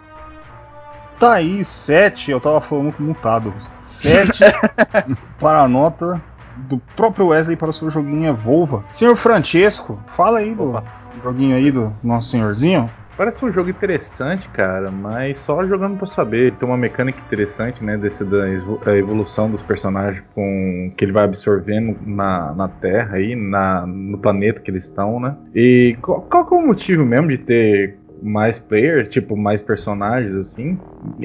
Tá 1.18 1.34
aí, 1.34 1.64
7, 1.64 2.30
eu 2.30 2.40
tava 2.40 2.60
falando 2.60 2.84
muito 2.84 3.02
mutado. 3.02 3.54
7 3.82 4.40
para 5.38 5.60
a 5.60 5.68
nota 5.68 6.20
do 6.56 6.78
próprio 6.96 7.28
Wesley 7.28 7.56
para 7.56 7.70
o 7.70 7.72
seu 7.72 7.90
joguinho 7.90 8.28
Evolva. 8.30 8.84
Senhor 8.90 9.16
Francesco, 9.16 9.98
fala 10.08 10.38
aí 10.38 10.54
do 10.54 10.70
Opa. 10.70 10.84
joguinho 11.22 11.56
aí 11.56 11.70
do 11.70 11.92
nosso 12.02 12.30
senhorzinho. 12.30 12.90
Parece 13.16 13.44
um 13.44 13.52
jogo 13.52 13.70
interessante, 13.70 14.48
cara, 14.48 14.90
mas 14.90 15.38
só 15.38 15.64
jogando 15.64 15.96
para 15.96 16.06
saber. 16.06 16.52
Tem 16.54 16.68
uma 16.68 16.76
mecânica 16.76 17.20
interessante, 17.20 17.84
né, 17.84 17.96
desse 17.96 18.24
da 18.24 18.96
evolução 18.96 19.48
dos 19.48 19.62
personagens 19.62 20.24
com 20.34 20.92
que 20.96 21.04
ele 21.04 21.12
vai 21.12 21.22
absorvendo 21.22 21.96
na, 22.04 22.52
na 22.54 22.66
Terra 22.66 23.16
aí, 23.16 23.36
na, 23.36 23.86
no 23.86 24.18
planeta 24.18 24.58
que 24.58 24.68
eles 24.68 24.84
estão, 24.84 25.20
né? 25.20 25.36
E 25.54 25.96
qual, 26.02 26.22
qual 26.22 26.48
é 26.50 26.54
o 26.56 26.66
motivo 26.66 27.04
mesmo 27.04 27.28
de 27.28 27.38
ter 27.38 27.98
mais 28.20 28.58
players, 28.58 29.08
tipo, 29.08 29.36
mais 29.36 29.62
personagens, 29.62 30.34
assim, 30.34 30.76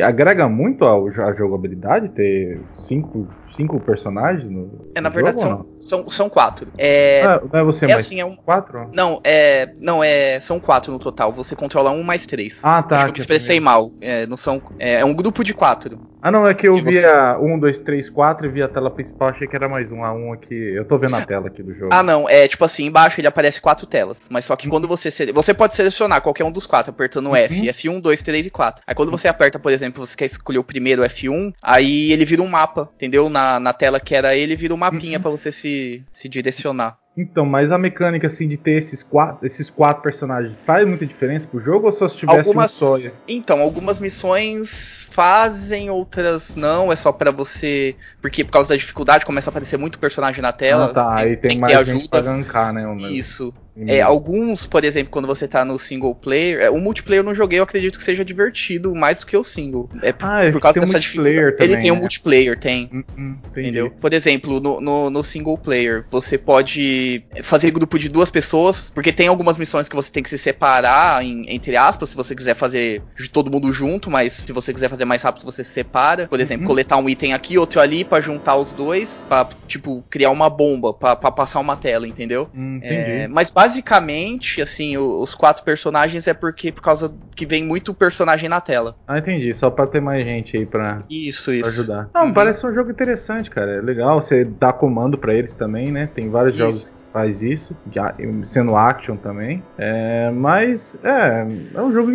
agrega 0.01 0.47
muito 0.47 0.85
à 0.85 1.33
jogabilidade 1.33 2.09
ter 2.09 2.61
cinco 2.73 3.27
cinco 3.55 3.79
personagens 3.79 4.49
no. 4.49 4.89
É, 4.95 5.01
na 5.01 5.09
verdade 5.09 5.41
são, 5.41 5.65
são, 5.79 6.09
são 6.09 6.29
quatro. 6.29 6.67
É, 6.77 7.23
ah, 7.23 7.41
não 7.51 7.59
é 7.59 7.63
você 7.63 7.85
é 7.85 7.89
mais 7.89 8.05
assim, 8.05 8.19
é 8.19 8.25
um, 8.25 8.35
quatro? 8.35 8.89
Não, 8.93 9.19
é. 9.23 9.69
Não, 9.79 10.03
é. 10.03 10.39
São 10.39 10.59
quatro 10.59 10.91
no 10.91 10.99
total. 10.99 11.31
Você 11.33 11.55
controla 11.55 11.91
um 11.91 12.03
mais 12.03 12.25
três. 12.25 12.59
Ah, 12.63 12.81
tá. 12.81 12.97
Acho 12.97 13.05
que 13.05 13.11
eu 13.11 13.13
me 13.13 13.19
expressei 13.19 13.59
mal. 13.59 13.91
É, 14.01 14.25
não 14.25 14.37
são, 14.37 14.61
é, 14.77 14.95
é, 14.95 15.05
um 15.05 15.13
grupo 15.13 15.43
de 15.43 15.53
quatro. 15.53 15.99
Ah, 16.21 16.31
não, 16.31 16.47
é 16.47 16.53
que 16.53 16.67
eu 16.67 16.75
que 16.75 16.81
via 16.81 17.33
você... 17.33 17.45
um, 17.45 17.57
dois, 17.57 17.79
três, 17.79 18.09
quatro 18.09 18.45
e 18.45 18.49
via 18.49 18.65
a 18.65 18.67
tela 18.67 18.91
principal, 18.91 19.29
achei 19.29 19.47
que 19.47 19.55
era 19.55 19.69
mais 19.69 19.91
um. 19.91 20.03
A 20.03 20.13
um 20.13 20.33
aqui. 20.33 20.55
Eu 20.55 20.85
tô 20.85 20.97
vendo 20.97 21.15
a 21.15 21.25
tela 21.25 21.47
aqui 21.47 21.63
do 21.63 21.73
jogo. 21.73 21.89
Ah, 21.93 22.03
não. 22.03 22.27
É 22.29 22.47
tipo 22.47 22.63
assim, 22.65 22.85
embaixo 22.85 23.19
ele 23.19 23.27
aparece 23.27 23.61
quatro 23.61 23.85
telas. 23.85 24.27
Mas 24.29 24.45
só 24.45 24.55
que 24.55 24.67
uhum. 24.67 24.71
quando 24.71 24.87
você. 24.87 25.09
Você 25.33 25.53
pode 25.53 25.75
selecionar 25.75 26.21
qualquer 26.21 26.43
um 26.43 26.51
dos 26.51 26.65
quatro, 26.65 26.91
apertando 26.91 27.27
uhum. 27.27 27.35
F. 27.35 27.67
F1, 27.67 28.01
2, 28.01 28.23
3 28.23 28.45
e 28.47 28.49
4. 28.49 28.83
Aí 28.85 28.95
quando 28.95 29.11
você 29.11 29.27
aperta, 29.27 29.59
por 29.59 29.68
exemplo, 29.71 30.05
você 30.05 30.15
quer 30.15 30.25
escolher 30.25 30.59
o 30.59 30.63
primeiro 30.63 31.03
F1, 31.03 31.53
aí 31.61 32.11
ele 32.11 32.25
vira 32.25 32.41
um 32.41 32.47
mapa, 32.47 32.89
entendeu? 32.95 33.29
Na, 33.29 33.59
na 33.59 33.73
tela 33.73 33.99
que 33.99 34.15
era 34.15 34.35
ele, 34.35 34.55
vira 34.55 34.73
um 34.73 34.77
mapinha 34.77 35.17
uhum. 35.17 35.21
para 35.21 35.31
você 35.31 35.51
se, 35.51 36.03
se 36.11 36.27
direcionar. 36.29 36.97
Então, 37.17 37.45
mas 37.45 37.71
a 37.71 37.77
mecânica 37.77 38.27
assim 38.27 38.47
de 38.47 38.55
ter 38.55 38.73
esses 38.73 39.03
quatro, 39.03 39.45
esses 39.45 39.69
quatro 39.69 40.01
personagens 40.01 40.55
faz 40.65 40.87
muita 40.87 41.05
diferença 41.05 41.47
pro 41.47 41.59
jogo 41.59 41.87
ou 41.87 41.91
só 41.91 42.07
se 42.07 42.15
tivesse 42.15 42.47
algumas, 42.47 42.81
um 42.81 42.97
só? 42.97 43.09
Então, 43.27 43.59
algumas 43.59 43.99
missões 43.99 45.09
fazem, 45.11 45.89
outras 45.89 46.55
não, 46.55 46.93
é 46.93 46.95
só 46.95 47.11
para 47.11 47.29
você, 47.29 47.95
porque 48.21 48.43
por 48.45 48.51
causa 48.51 48.69
da 48.69 48.75
dificuldade 48.77 49.25
começa 49.25 49.49
a 49.49 49.51
aparecer 49.51 49.75
muito 49.75 49.99
personagem 49.99 50.41
na 50.41 50.53
tela. 50.53 50.85
Ah, 50.85 50.93
tá, 50.93 51.15
aí 51.15 51.35
tem, 51.35 51.51
tem 51.51 51.59
mais 51.59 51.77
gente 51.79 51.89
ajuda. 51.89 52.09
pra 52.09 52.21
gankar, 52.21 52.73
né? 52.73 52.83
Isso. 53.11 53.53
É, 53.87 54.01
alguns, 54.01 54.65
por 54.65 54.83
exemplo, 54.83 55.11
quando 55.11 55.27
você 55.27 55.47
tá 55.47 55.63
no 55.63 55.77
single 55.79 56.13
player, 56.13 56.61
é, 56.61 56.69
o 56.69 56.77
multiplayer 56.77 57.21
eu 57.21 57.25
não 57.25 57.33
joguei, 57.33 57.59
eu 57.59 57.63
acredito 57.63 57.97
que 57.97 58.03
seja 58.03 58.25
divertido 58.25 58.93
mais 58.93 59.19
do 59.19 59.25
que 59.25 59.37
o 59.37 59.43
single. 59.43 59.89
É 60.01 60.09
ah, 60.19 60.41
por 60.51 60.59
causa 60.59 60.79
dessa 60.79 60.99
dificuldade. 60.99 61.51
Também, 61.53 61.55
Ele 61.59 61.77
tem 61.77 61.91
né? 61.91 61.97
um 61.97 62.01
multiplayer, 62.01 62.59
tem. 62.59 62.89
Hum, 62.91 63.03
hum, 63.17 63.35
entendeu? 63.51 63.91
Por 63.91 64.13
exemplo, 64.13 64.59
no, 64.59 64.81
no, 64.81 65.09
no, 65.09 65.23
single 65.23 65.57
player, 65.57 66.05
você 66.09 66.37
pode 66.37 67.23
fazer 67.43 67.71
grupo 67.71 67.97
de 67.97 68.09
duas 68.09 68.29
pessoas, 68.29 68.91
porque 68.93 69.11
tem 69.11 69.27
algumas 69.27 69.57
missões 69.57 69.87
que 69.87 69.95
você 69.95 70.11
tem 70.11 70.23
que 70.23 70.29
se 70.29 70.37
separar, 70.37 71.23
em, 71.23 71.45
entre 71.49 71.77
aspas, 71.77 72.09
se 72.09 72.15
você 72.15 72.35
quiser 72.35 72.55
fazer 72.55 73.01
de 73.17 73.29
todo 73.29 73.51
mundo 73.51 73.71
junto, 73.71 74.09
mas 74.09 74.33
se 74.33 74.51
você 74.51 74.73
quiser 74.73 74.89
fazer 74.89 75.05
mais 75.05 75.21
rápido, 75.21 75.45
você 75.45 75.63
se 75.63 75.71
separa. 75.71 76.27
Por 76.27 76.39
exemplo, 76.39 76.63
uhum. 76.63 76.67
coletar 76.67 76.97
um 76.97 77.07
item 77.07 77.33
aqui, 77.33 77.57
outro 77.57 77.79
ali, 77.79 78.03
para 78.03 78.21
juntar 78.21 78.57
os 78.57 78.73
dois, 78.73 79.23
para 79.27 79.49
tipo, 79.67 80.03
criar 80.09 80.31
uma 80.31 80.49
bomba, 80.49 80.93
para 80.93 81.15
passar 81.15 81.59
uma 81.59 81.77
tela, 81.77 82.07
entendeu? 82.07 82.49
Hum, 82.53 82.79
é, 82.81 83.27
mas 83.27 83.51
basicamente 83.59 84.61
assim, 84.61 84.97
os 84.97 85.35
quatro 85.35 85.65
personagens 85.65 86.27
é 86.27 86.33
porque 86.33 86.71
por 86.71 86.81
causa 86.81 87.13
que 87.35 87.45
vem 87.45 87.63
muito 87.63 87.93
personagem 87.93 88.47
na 88.47 88.61
tela. 88.61 88.95
Ah, 89.05 89.19
entendi. 89.19 89.53
Só 89.53 89.69
pra 89.69 89.85
ter 89.85 89.99
mais 89.99 90.23
gente 90.23 90.55
aí 90.55 90.65
pra, 90.65 91.03
isso, 91.09 91.51
isso. 91.51 91.61
Pra 91.61 91.69
ajudar. 91.69 92.09
Não, 92.13 92.27
uhum. 92.27 92.33
parece 92.33 92.65
um 92.65 92.73
jogo 92.73 92.89
interessante, 92.91 93.49
cara. 93.49 93.71
É 93.77 93.81
legal. 93.81 94.21
Você 94.21 94.45
dá 94.45 94.71
comando 94.71 95.17
para 95.17 95.33
eles 95.33 95.57
também, 95.57 95.91
né? 95.91 96.07
Tem 96.07 96.29
vários 96.29 96.53
isso. 96.53 96.63
jogos 96.63 96.89
que 96.89 97.11
faz 97.11 97.43
isso, 97.43 97.75
já, 97.91 98.15
sendo 98.45 98.77
action 98.77 99.17
também. 99.17 99.61
É, 99.77 100.31
mas 100.31 100.97
é, 101.03 101.45
é 101.75 101.81
um 101.81 101.91
jogo 101.91 102.11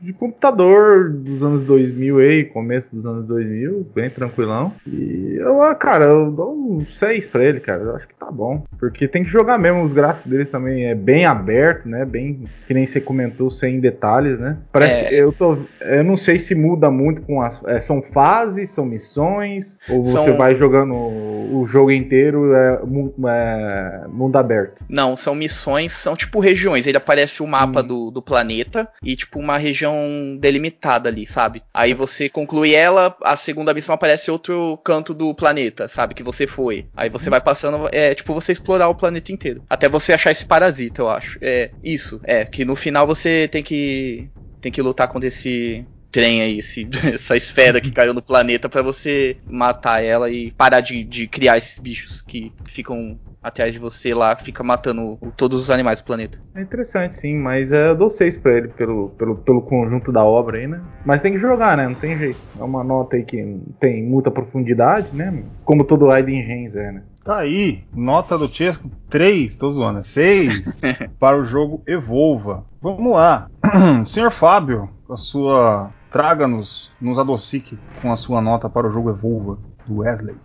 de 0.00 0.12
computador 0.12 1.10
dos 1.10 1.42
anos 1.42 1.66
2000 1.66 2.18
aí, 2.18 2.44
começo 2.44 2.88
dos 2.94 3.04
anos 3.04 3.26
2000, 3.26 3.86
bem 3.94 4.10
tranquilão. 4.10 4.72
E 4.86 5.36
eu, 5.38 5.62
ah, 5.62 5.74
cara, 5.74 6.04
eu 6.04 6.30
dou 6.30 6.54
um 6.54 6.86
6 6.98 7.26
pra 7.28 7.44
ele, 7.44 7.60
cara. 7.60 7.82
Eu 7.82 7.96
acho 7.96 8.06
que 8.06 8.14
tá 8.14 8.30
bom. 8.30 8.64
Porque 8.78 9.08
tem 9.08 9.24
que 9.24 9.30
jogar 9.30 9.58
mesmo, 9.58 9.84
os 9.84 9.92
gráficos 9.92 10.30
deles 10.30 10.50
também 10.50 10.86
é 10.86 10.94
bem 10.94 11.24
aberto, 11.24 11.88
né? 11.88 12.04
Bem, 12.04 12.44
que 12.66 12.74
nem 12.74 12.86
você 12.86 13.00
comentou, 13.00 13.50
sem 13.50 13.80
detalhes, 13.80 14.38
né? 14.38 14.58
Parece 14.72 15.00
é... 15.00 15.04
que 15.04 15.14
eu 15.14 15.32
tô. 15.32 15.58
Eu 15.80 16.04
não 16.04 16.16
sei 16.16 16.38
se 16.38 16.54
muda 16.54 16.90
muito 16.90 17.22
com 17.22 17.42
as. 17.42 17.62
É, 17.64 17.80
são 17.80 18.00
fases, 18.00 18.70
são 18.70 18.86
missões, 18.86 19.78
ou 19.88 20.04
você 20.04 20.28
são... 20.28 20.36
vai 20.36 20.54
jogando 20.54 20.94
o 20.94 21.66
jogo 21.66 21.90
inteiro 21.90 22.54
é, 22.54 22.80
é, 23.28 24.08
mundo 24.08 24.36
aberto? 24.36 24.84
Não, 24.88 25.16
são 25.16 25.34
missões, 25.34 25.92
são 25.92 26.14
tipo 26.14 26.38
regiões. 26.40 26.86
Ele 26.86 26.96
aparece 26.96 27.42
o 27.42 27.46
mapa 27.46 27.80
hum. 27.80 27.86
do, 27.86 28.10
do 28.10 28.22
planeta 28.22 28.88
e 29.02 29.16
tipo 29.16 29.38
uma 29.38 29.58
região 29.58 29.87
região 29.88 30.36
delimitada 30.38 31.08
ali, 31.08 31.26
sabe? 31.26 31.62
Aí 31.72 31.94
você 31.94 32.28
conclui 32.28 32.74
ela, 32.74 33.16
a 33.22 33.36
segunda 33.36 33.74
missão 33.74 33.94
aparece 33.94 34.30
outro 34.30 34.78
canto 34.84 35.14
do 35.14 35.34
planeta, 35.34 35.88
sabe? 35.88 36.14
Que 36.14 36.22
você 36.22 36.46
foi. 36.46 36.86
Aí 36.96 37.08
você 37.08 37.30
vai 37.30 37.40
passando, 37.40 37.88
é 37.92 38.14
tipo 38.14 38.34
você 38.34 38.52
explorar 38.52 38.88
o 38.88 38.94
planeta 38.94 39.32
inteiro. 39.32 39.62
Até 39.68 39.88
você 39.88 40.12
achar 40.12 40.30
esse 40.30 40.44
parasita, 40.44 41.02
eu 41.02 41.08
acho. 41.08 41.38
É 41.40 41.70
isso, 41.82 42.20
é. 42.24 42.44
Que 42.44 42.64
no 42.64 42.76
final 42.76 43.06
você 43.06 43.48
tem 43.50 43.62
que. 43.62 44.28
Tem 44.60 44.72
que 44.72 44.82
lutar 44.82 45.06
contra 45.06 45.28
esse 45.28 45.86
trem 46.10 46.42
aí, 46.42 46.58
esse, 46.58 46.88
essa 47.14 47.36
esfera 47.36 47.80
que 47.80 47.90
caiu 47.90 48.14
no 48.14 48.22
planeta 48.22 48.68
para 48.68 48.82
você 48.82 49.36
matar 49.46 50.02
ela 50.02 50.30
e 50.30 50.50
parar 50.52 50.80
de, 50.80 51.04
de 51.04 51.26
criar 51.26 51.58
esses 51.58 51.78
bichos 51.78 52.22
que 52.22 52.52
ficam 52.66 53.18
atrás 53.42 53.72
de 53.72 53.78
você 53.78 54.12
lá, 54.14 54.36
fica 54.36 54.62
matando 54.62 55.18
todos 55.36 55.62
os 55.62 55.70
animais 55.70 56.00
do 56.00 56.04
planeta. 56.04 56.38
É 56.54 56.60
interessante, 56.60 57.14
sim, 57.14 57.36
mas 57.36 57.72
é, 57.72 57.90
eu 57.90 57.96
dou 57.96 58.10
6 58.10 58.38
pra 58.38 58.56
ele 58.56 58.68
pelo, 58.68 59.10
pelo, 59.10 59.36
pelo 59.36 59.62
conjunto 59.62 60.12
da 60.12 60.24
obra 60.24 60.58
aí, 60.58 60.66
né? 60.66 60.82
Mas 61.04 61.20
tem 61.20 61.32
que 61.32 61.38
jogar, 61.38 61.76
né? 61.76 61.86
Não 61.86 61.94
tem 61.94 62.18
jeito. 62.18 62.38
É 62.58 62.62
uma 62.62 62.82
nota 62.82 63.16
aí 63.16 63.22
que 63.22 63.60
tem 63.80 64.02
muita 64.02 64.30
profundidade, 64.30 65.14
né? 65.14 65.42
Como 65.64 65.84
todo 65.84 66.10
Aiden 66.10 66.42
Reigns 66.42 66.76
é, 66.76 66.92
né? 66.92 67.02
Tá 67.24 67.38
aí, 67.38 67.84
nota 67.94 68.38
do 68.38 68.48
Chesco 68.48 68.90
3, 69.10 69.54
tô 69.56 69.70
zoando, 69.70 70.02
6 70.02 70.80
para 71.20 71.38
o 71.38 71.44
jogo 71.44 71.82
Evolva. 71.86 72.64
Vamos 72.80 73.12
lá. 73.12 73.50
Senhor 74.04 74.30
Fábio, 74.30 74.88
a 75.08 75.16
sua 75.16 75.90
traga-nos, 76.10 76.90
nos 77.00 77.18
adocique 77.18 77.78
com 78.00 78.12
a 78.12 78.16
sua 78.16 78.40
nota 78.40 78.68
para 78.68 78.88
o 78.88 78.92
jogo 78.92 79.10
Evolva 79.10 79.58
do 79.86 79.98
Wesley 79.98 80.36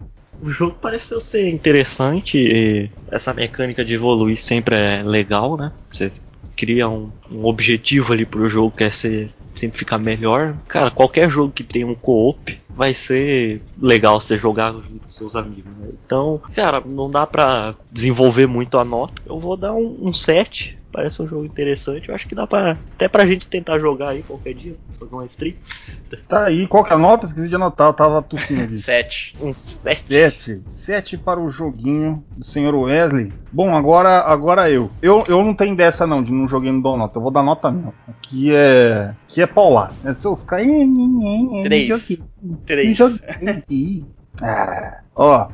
o 0.41 0.49
jogo 0.49 0.75
pareceu 0.81 1.21
ser 1.21 1.49
interessante. 1.49 2.91
essa 3.09 3.33
mecânica 3.33 3.83
de 3.85 3.95
evoluir 3.95 4.37
sempre 4.37 4.75
é 4.75 5.01
legal, 5.03 5.55
né? 5.55 5.71
Você 5.89 6.11
cria 6.55 6.87
um, 6.87 7.09
um 7.31 7.45
objetivo 7.45 8.13
ali 8.13 8.25
pro 8.25 8.49
jogo 8.49 8.75
que 8.75 8.83
é 8.83 8.89
ser 8.89 9.29
sempre 9.55 9.77
ficar 9.77 9.97
melhor. 9.97 10.55
Cara, 10.67 10.91
qualquer 10.91 11.29
jogo 11.29 11.51
que 11.51 11.63
tenha 11.63 11.87
um 11.87 11.95
co-op 11.95 12.59
vai 12.69 12.93
ser 12.93 13.61
legal 13.79 14.19
você 14.19 14.37
jogar 14.37 14.73
junto 14.73 14.99
com 14.99 15.09
seus 15.09 15.35
amigos. 15.35 15.71
Né? 15.77 15.89
Então, 16.05 16.41
cara, 16.55 16.81
não 16.85 17.09
dá 17.09 17.25
pra 17.25 17.75
desenvolver 17.91 18.47
muito 18.47 18.77
a 18.77 18.83
nota. 18.83 19.21
Eu 19.25 19.39
vou 19.39 19.55
dar 19.55 19.73
um, 19.73 19.97
um 20.01 20.13
7 20.13 20.77
Parece 20.93 21.23
um 21.23 21.27
jogo 21.27 21.43
interessante. 21.43 22.07
Eu 22.07 22.13
acho 22.13 22.27
que 22.27 22.35
dá 22.35 22.45
pra. 22.45 22.77
Até 22.93 23.07
pra 23.07 23.25
gente 23.25 23.47
tentar 23.47 23.79
jogar 23.79 24.09
aí 24.09 24.21
qualquer 24.21 24.53
dia. 24.53 24.75
Fazer 24.99 25.15
uma 25.15 25.25
stream. 25.25 25.55
Tá 26.29 26.45
aí, 26.45 26.67
qual 26.67 26.83
que 26.83 26.93
é 26.93 26.95
a 26.95 26.99
nota? 26.99 27.25
Esqueci 27.25 27.49
de 27.49 27.55
anotar, 27.55 27.87
eu 27.87 27.93
tava 27.93 28.21
tossindo 28.21 28.61
aqui. 28.61 28.77
7. 28.79 29.35
Um 29.41 29.51
7. 29.51 30.05
7. 30.07 30.61
7 30.67 31.17
para 31.17 31.39
o 31.39 31.49
joguinho 31.49 32.23
do 32.37 32.45
senhor 32.45 32.75
Wesley. 32.75 33.33
Bom, 33.51 33.75
agora, 33.75 34.19
agora 34.19 34.69
eu. 34.69 34.91
eu. 35.01 35.23
Eu 35.27 35.43
não 35.43 35.55
tenho 35.55 35.75
dessa 35.75 36.05
não, 36.05 36.23
de 36.23 36.31
não 36.31 36.47
joguei 36.47 36.71
no 36.71 36.83
dou 36.83 36.95
nota. 36.95 37.17
Eu 37.17 37.23
vou 37.23 37.31
dar 37.31 37.41
nota 37.41 37.71
mesmo. 37.71 37.91
Aqui 38.07 38.53
é. 38.53 39.15
Aqui 39.27 39.41
é 39.41 39.47
paular. 39.47 39.91
É 40.05 40.13
seus 40.13 40.43
caras. 40.43 40.67
3. 41.63 42.11
3. 42.67 42.99
Ah, 44.43 45.01
ó. 45.15 45.47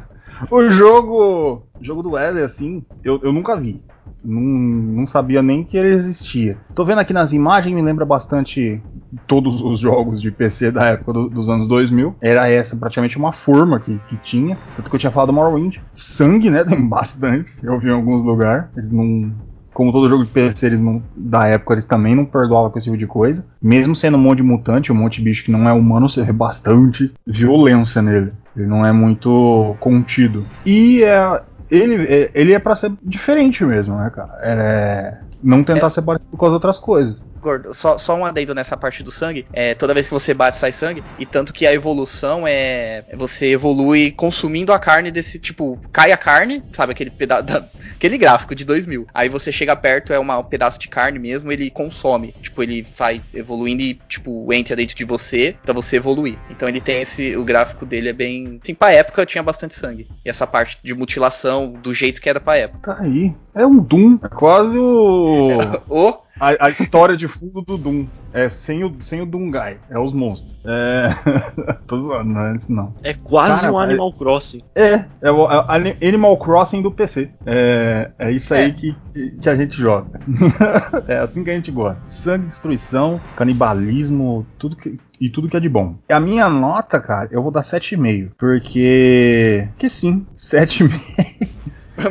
o 0.50 0.70
jogo. 0.70 1.62
O 1.78 1.84
jogo 1.84 2.02
do 2.02 2.12
Wesley, 2.12 2.42
assim, 2.42 2.82
eu, 3.04 3.20
eu 3.22 3.32
nunca 3.34 3.54
vi. 3.54 3.82
Não, 4.24 4.40
não 4.40 5.06
sabia 5.06 5.42
nem 5.42 5.64
que 5.64 5.76
ele 5.76 5.94
existia. 5.94 6.56
Tô 6.74 6.84
vendo 6.84 6.98
aqui 6.98 7.12
nas 7.12 7.32
imagens, 7.32 7.74
me 7.74 7.82
lembra 7.82 8.04
bastante 8.04 8.80
todos 9.26 9.62
os 9.62 9.78
jogos 9.78 10.20
de 10.20 10.30
PC 10.30 10.70
da 10.70 10.84
época 10.86 11.12
do, 11.12 11.28
dos 11.28 11.48
anos 11.48 11.68
2000. 11.68 12.16
Era 12.20 12.48
essa 12.48 12.76
praticamente 12.76 13.16
uma 13.16 13.32
forma 13.32 13.80
que, 13.80 13.98
que 14.08 14.16
tinha. 14.18 14.56
Tanto 14.76 14.90
que 14.90 14.96
eu 14.96 15.00
tinha 15.00 15.12
falado 15.12 15.32
Morrowind. 15.32 15.76
Sangue, 15.94 16.50
né? 16.50 16.64
Tem 16.68 16.80
bastante. 16.80 17.52
Eu 17.62 17.78
vi 17.78 17.88
em 17.88 17.92
alguns 17.92 18.22
lugares. 18.22 18.66
Eles 18.76 18.90
não. 18.90 19.32
Como 19.72 19.92
todo 19.92 20.08
jogo 20.08 20.24
de 20.24 20.30
PC 20.30 20.66
eles 20.66 20.80
não, 20.80 21.00
da 21.16 21.46
época, 21.46 21.74
eles 21.74 21.84
também 21.84 22.12
não 22.12 22.24
perdoavam 22.24 22.68
com 22.68 22.78
esse 22.78 22.86
tipo 22.86 22.98
de 22.98 23.06
coisa. 23.06 23.46
Mesmo 23.62 23.94
sendo 23.94 24.16
um 24.16 24.20
monte 24.20 24.38
de 24.38 24.42
mutante, 24.42 24.90
um 24.90 24.94
monte 24.94 25.18
de 25.18 25.22
bicho 25.22 25.44
que 25.44 25.52
não 25.52 25.68
é 25.68 25.72
humano, 25.72 26.08
você 26.08 26.24
vê 26.24 26.32
bastante 26.32 27.14
violência 27.24 28.02
nele. 28.02 28.32
Ele 28.56 28.66
não 28.66 28.84
é 28.84 28.92
muito 28.92 29.76
contido. 29.78 30.44
E 30.66 31.04
é, 31.04 31.42
ele, 31.70 32.30
ele 32.34 32.54
é 32.54 32.58
para 32.58 32.76
ser 32.76 32.92
diferente 33.02 33.64
mesmo, 33.64 33.96
né, 33.96 34.10
cara? 34.10 34.38
É, 34.42 35.18
não 35.42 35.62
tentar 35.62 35.86
é. 35.86 35.90
ser 35.90 36.02
parecido 36.02 36.36
com 36.36 36.46
as 36.46 36.52
outras 36.52 36.78
coisas. 36.78 37.22
Gordo, 37.40 37.72
só, 37.72 37.96
só 37.96 38.16
um 38.16 38.24
adendo 38.24 38.54
nessa 38.54 38.76
parte 38.76 39.02
do 39.02 39.10
sangue. 39.10 39.46
É, 39.52 39.74
toda 39.74 39.94
vez 39.94 40.06
que 40.06 40.14
você 40.14 40.34
bate, 40.34 40.56
sai 40.56 40.72
sangue. 40.72 41.04
E 41.18 41.24
tanto 41.24 41.52
que 41.52 41.66
a 41.66 41.72
evolução 41.72 42.44
é. 42.46 43.04
Você 43.16 43.46
evolui 43.46 44.10
consumindo 44.10 44.72
a 44.72 44.78
carne 44.78 45.10
desse 45.10 45.38
tipo. 45.38 45.78
Cai 45.92 46.12
a 46.12 46.16
carne, 46.16 46.62
sabe? 46.72 46.92
Aquele 46.92 47.10
pedaço. 47.10 47.44
aquele 47.94 48.18
gráfico 48.18 48.54
de 48.54 48.64
2000. 48.64 49.06
Aí 49.14 49.28
você 49.28 49.52
chega 49.52 49.76
perto, 49.76 50.12
é 50.12 50.18
uma, 50.18 50.38
um 50.38 50.44
pedaço 50.44 50.78
de 50.78 50.88
carne 50.88 51.18
mesmo, 51.18 51.52
ele 51.52 51.70
consome. 51.70 52.34
Tipo, 52.42 52.62
ele 52.62 52.86
sai 52.94 53.22
evoluindo 53.32 53.82
e, 53.82 53.94
tipo, 54.08 54.52
entra 54.52 54.74
dentro 54.74 54.96
de 54.96 55.04
você 55.04 55.56
para 55.62 55.72
você 55.72 55.96
evoluir. 55.96 56.38
Então 56.50 56.68
ele 56.68 56.80
tem 56.80 57.02
esse. 57.02 57.36
O 57.36 57.44
gráfico 57.44 57.86
dele 57.86 58.08
é 58.08 58.12
bem. 58.12 58.58
Assim, 58.62 58.74
pra 58.74 58.92
época 58.92 59.26
tinha 59.26 59.42
bastante 59.42 59.74
sangue. 59.74 60.08
E 60.24 60.28
essa 60.28 60.46
parte 60.46 60.78
de 60.82 60.94
mutilação, 60.94 61.72
do 61.72 61.94
jeito 61.94 62.20
que 62.20 62.28
era 62.28 62.40
pra 62.40 62.56
época. 62.56 62.94
Tá 62.94 63.02
aí. 63.02 63.32
É 63.54 63.66
um 63.66 63.78
Doom. 63.78 64.18
É 64.22 64.28
quase 64.28 64.78
o. 64.78 65.27
o 65.88 66.28
a, 66.40 66.66
a, 66.66 66.70
história 66.70 67.16
de 67.16 67.26
fundo 67.26 67.62
do 67.62 67.76
Doom. 67.76 68.06
É 68.32 68.48
sem 68.48 68.84
o, 68.84 68.94
sem 69.00 69.20
o 69.20 69.26
Doomguy. 69.26 69.78
É 69.90 69.98
os 69.98 70.12
monstros. 70.12 70.56
É. 70.64 71.08
Tô 71.86 72.00
zoando, 72.00 72.30
não 72.30 72.46
é 72.46 72.56
isso 72.56 72.70
não. 72.70 72.94
É 73.02 73.14
quase 73.14 73.62
Cara, 73.62 73.72
um 73.72 73.78
Animal 73.78 74.12
é... 74.14 74.18
Crossing. 74.18 74.62
É, 74.74 75.04
é 75.22 75.30
o 75.30 75.50
é 75.50 76.06
Animal 76.06 76.36
Crossing 76.36 76.82
do 76.82 76.92
PC. 76.92 77.30
É, 77.44 78.10
é 78.18 78.30
isso 78.30 78.54
aí 78.54 78.66
é. 78.66 78.70
que, 78.70 78.96
que 79.40 79.48
a 79.48 79.56
gente 79.56 79.76
joga. 79.76 80.20
é 81.08 81.18
assim 81.18 81.42
que 81.42 81.50
a 81.50 81.54
gente 81.54 81.70
gosta. 81.70 82.00
Sangue, 82.06 82.46
destruição, 82.46 83.20
canibalismo, 83.34 84.46
tudo 84.58 84.76
que, 84.76 84.98
e 85.20 85.28
tudo 85.28 85.48
que 85.48 85.56
é 85.56 85.60
de 85.60 85.68
bom. 85.68 85.96
A 86.08 86.20
minha 86.20 86.48
nota, 86.48 87.00
cara, 87.00 87.28
eu 87.32 87.42
vou 87.42 87.50
dar 87.50 87.62
7,5. 87.62 88.30
Porque. 88.38 89.68
Que 89.76 89.88
sim, 89.88 90.26
7,5. 90.36 91.48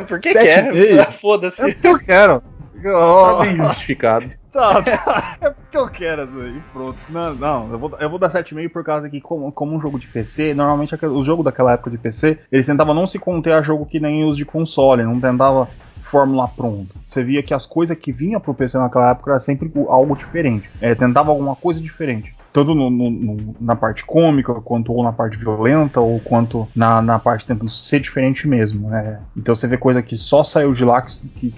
Por 0.06 0.20
que 0.20 0.34
quer? 0.34 1.12
Foda-se. 1.12 1.62
É 1.62 1.72
porque 1.72 1.86
eu 1.86 1.98
quero. 1.98 2.42
Oh. 2.84 3.36
Tá 3.36 3.42
bem 3.42 3.56
justificado. 3.56 4.30
Tá, 4.50 4.82
tá. 4.82 5.36
É 5.42 5.50
porque 5.50 5.76
eu 5.76 5.86
quero 5.88 6.48
e 6.48 6.60
pronto. 6.72 6.96
Não, 7.10 7.34
não, 7.34 7.70
eu 7.70 7.78
vou, 7.78 7.96
eu 8.00 8.10
vou 8.10 8.18
dar 8.18 8.30
7,5 8.30 8.70
por 8.70 8.82
causa 8.82 9.08
que, 9.08 9.20
como, 9.20 9.52
como 9.52 9.76
um 9.76 9.80
jogo 9.80 9.98
de 9.98 10.06
PC, 10.08 10.54
normalmente 10.54 10.94
o 11.04 11.22
jogo 11.22 11.42
daquela 11.42 11.74
época 11.74 11.90
de 11.90 11.98
PC, 11.98 12.38
eles 12.50 12.66
tentavam 12.66 12.94
não 12.94 13.06
se 13.06 13.18
conter 13.18 13.52
a 13.52 13.62
jogo 13.62 13.84
que 13.84 14.00
nem 14.00 14.24
os 14.24 14.38
de 14.38 14.46
console, 14.46 15.04
não 15.04 15.20
tentava 15.20 15.68
fórmula 16.00 16.48
pronta. 16.48 16.94
Você 17.04 17.22
via 17.22 17.42
que 17.42 17.52
as 17.52 17.66
coisas 17.66 17.96
que 17.96 18.10
vinham 18.10 18.40
pro 18.40 18.54
PC 18.54 18.78
naquela 18.78 19.10
época 19.10 19.32
era 19.32 19.38
sempre 19.38 19.70
algo 19.86 20.16
diferente. 20.16 20.68
É, 20.80 20.94
tentava 20.94 21.30
alguma 21.30 21.54
coisa 21.54 21.80
diferente 21.80 22.34
tanto 22.52 22.74
no, 22.74 22.90
no, 22.90 23.54
na 23.60 23.76
parte 23.76 24.04
cômica, 24.04 24.54
quanto 24.54 24.92
ou 24.92 25.02
na 25.02 25.12
parte 25.12 25.36
violenta, 25.36 26.00
ou 26.00 26.18
quanto 26.20 26.66
na, 26.74 27.00
na 27.02 27.18
parte 27.18 27.46
tentando 27.46 27.70
ser 27.70 28.00
diferente 28.00 28.48
mesmo. 28.48 28.88
Né? 28.88 29.20
Então 29.36 29.54
você 29.54 29.66
vê 29.66 29.76
coisa 29.76 30.02
que 30.02 30.16
só 30.16 30.42
saiu 30.42 30.72
de 30.72 30.84
lá 30.84 31.02
que, 31.02 31.28
que 31.28 31.54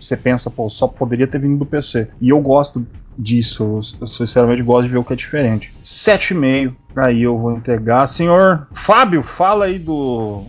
você 0.00 0.16
pensa, 0.16 0.50
pô, 0.50 0.68
só 0.68 0.86
poderia 0.86 1.26
ter 1.26 1.40
vindo 1.40 1.58
do 1.58 1.66
PC. 1.66 2.08
E 2.20 2.28
eu 2.28 2.40
gosto 2.40 2.86
disso, 3.16 3.80
eu 4.00 4.06
sinceramente 4.06 4.62
gosto 4.62 4.86
de 4.86 4.92
ver 4.92 4.98
o 4.98 5.04
que 5.04 5.12
é 5.12 5.16
diferente. 5.16 5.74
7,5, 5.82 6.74
aí 6.96 7.22
eu 7.22 7.38
vou 7.38 7.52
entregar. 7.52 8.06
Senhor 8.06 8.66
Fábio, 8.74 9.22
fala 9.22 9.66
aí 9.66 9.78
do. 9.78 10.44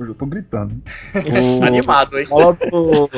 Hoje 0.00 0.12
eu 0.12 0.14
tô 0.14 0.24
gritando. 0.24 0.80
O... 1.14 1.60
Animado, 1.62 2.18
hein? 2.18 2.24
Fala 2.24 2.54
do... 2.54 3.10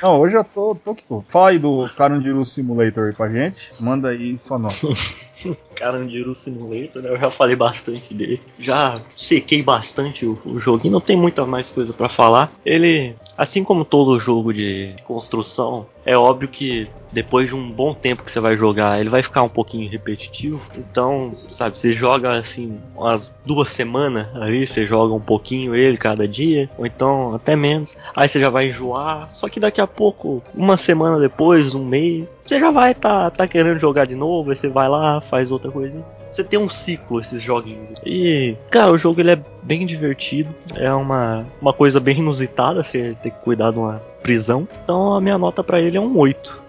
Não, 0.00 0.20
hoje 0.20 0.36
eu 0.36 0.44
tô, 0.44 0.72
tô 0.76 0.92
aqui. 0.92 1.04
Fala 1.30 1.50
aí 1.50 1.58
do 1.58 1.88
Carandiru 1.96 2.44
Simulator 2.44 3.06
aí 3.06 3.12
pra 3.12 3.28
gente. 3.28 3.70
Manda 3.82 4.10
aí 4.10 4.38
sua 4.38 4.56
nota. 4.56 4.76
Carandiru 5.78 6.34
Simulator, 6.34 7.02
né? 7.02 7.10
Eu 7.10 7.18
já 7.18 7.30
falei 7.30 7.54
bastante 7.54 8.12
dele. 8.12 8.40
Já 8.58 9.00
sequei 9.14 9.62
bastante 9.62 10.26
o, 10.26 10.38
o 10.44 10.58
joguinho, 10.58 10.92
não 10.92 11.00
tem 11.00 11.16
muita 11.16 11.46
mais 11.46 11.70
coisa 11.70 11.92
para 11.92 12.08
falar. 12.08 12.52
Ele, 12.64 13.14
assim 13.36 13.62
como 13.62 13.84
todo 13.84 14.18
jogo 14.18 14.52
de 14.52 14.94
construção, 15.04 15.86
é 16.04 16.16
óbvio 16.16 16.48
que 16.48 16.88
depois 17.12 17.48
de 17.48 17.54
um 17.54 17.70
bom 17.70 17.94
tempo 17.94 18.22
que 18.22 18.30
você 18.30 18.40
vai 18.40 18.56
jogar, 18.56 19.00
ele 19.00 19.08
vai 19.08 19.22
ficar 19.22 19.42
um 19.42 19.48
pouquinho 19.48 19.90
repetitivo. 19.90 20.60
Então, 20.76 21.34
sabe, 21.48 21.78
você 21.78 21.92
joga 21.92 22.32
assim 22.32 22.78
umas 22.94 23.34
duas 23.44 23.68
semanas 23.68 24.26
aí, 24.36 24.66
você 24.66 24.86
joga 24.86 25.14
um 25.14 25.20
pouquinho 25.20 25.74
ele 25.74 25.96
cada 25.96 26.28
dia, 26.28 26.68
ou 26.76 26.86
então 26.86 27.34
até 27.34 27.56
menos. 27.56 27.96
Aí 28.14 28.28
você 28.28 28.40
já 28.40 28.50
vai 28.50 28.68
enjoar. 28.68 29.30
Só 29.30 29.48
que 29.48 29.60
daqui 29.60 29.80
a 29.80 29.86
pouco, 29.86 30.42
uma 30.54 30.76
semana 30.76 31.18
depois, 31.18 31.74
um 31.74 31.84
mês, 31.84 32.30
você 32.44 32.58
já 32.58 32.70
vai 32.70 32.94
tá, 32.94 33.30
tá 33.30 33.46
querendo 33.46 33.78
jogar 33.78 34.06
de 34.06 34.14
novo, 34.14 34.50
aí 34.50 34.56
você 34.56 34.68
vai 34.68 34.88
lá, 34.88 35.20
faz 35.20 35.50
outra 35.50 35.67
coisa. 35.70 36.04
Você 36.30 36.44
tem 36.44 36.58
um 36.58 36.68
ciclo 36.68 37.20
esses 37.20 37.42
joguinhos. 37.42 37.98
E, 38.04 38.56
cara, 38.70 38.92
o 38.92 38.98
jogo 38.98 39.20
ele 39.20 39.32
é 39.32 39.42
bem 39.62 39.86
divertido. 39.86 40.54
É 40.74 40.92
uma, 40.92 41.46
uma 41.60 41.72
coisa 41.72 41.98
bem 41.98 42.18
inusitada 42.18 42.84
você 42.84 43.16
ter 43.22 43.30
que 43.30 43.38
cuidar 43.38 43.70
de 43.70 43.78
uma 43.78 44.02
prisão. 44.22 44.68
Então 44.84 45.14
a 45.14 45.20
minha 45.20 45.38
nota 45.38 45.64
para 45.64 45.80
ele 45.80 45.96
é 45.96 46.00
um 46.00 46.16
8. 46.16 46.68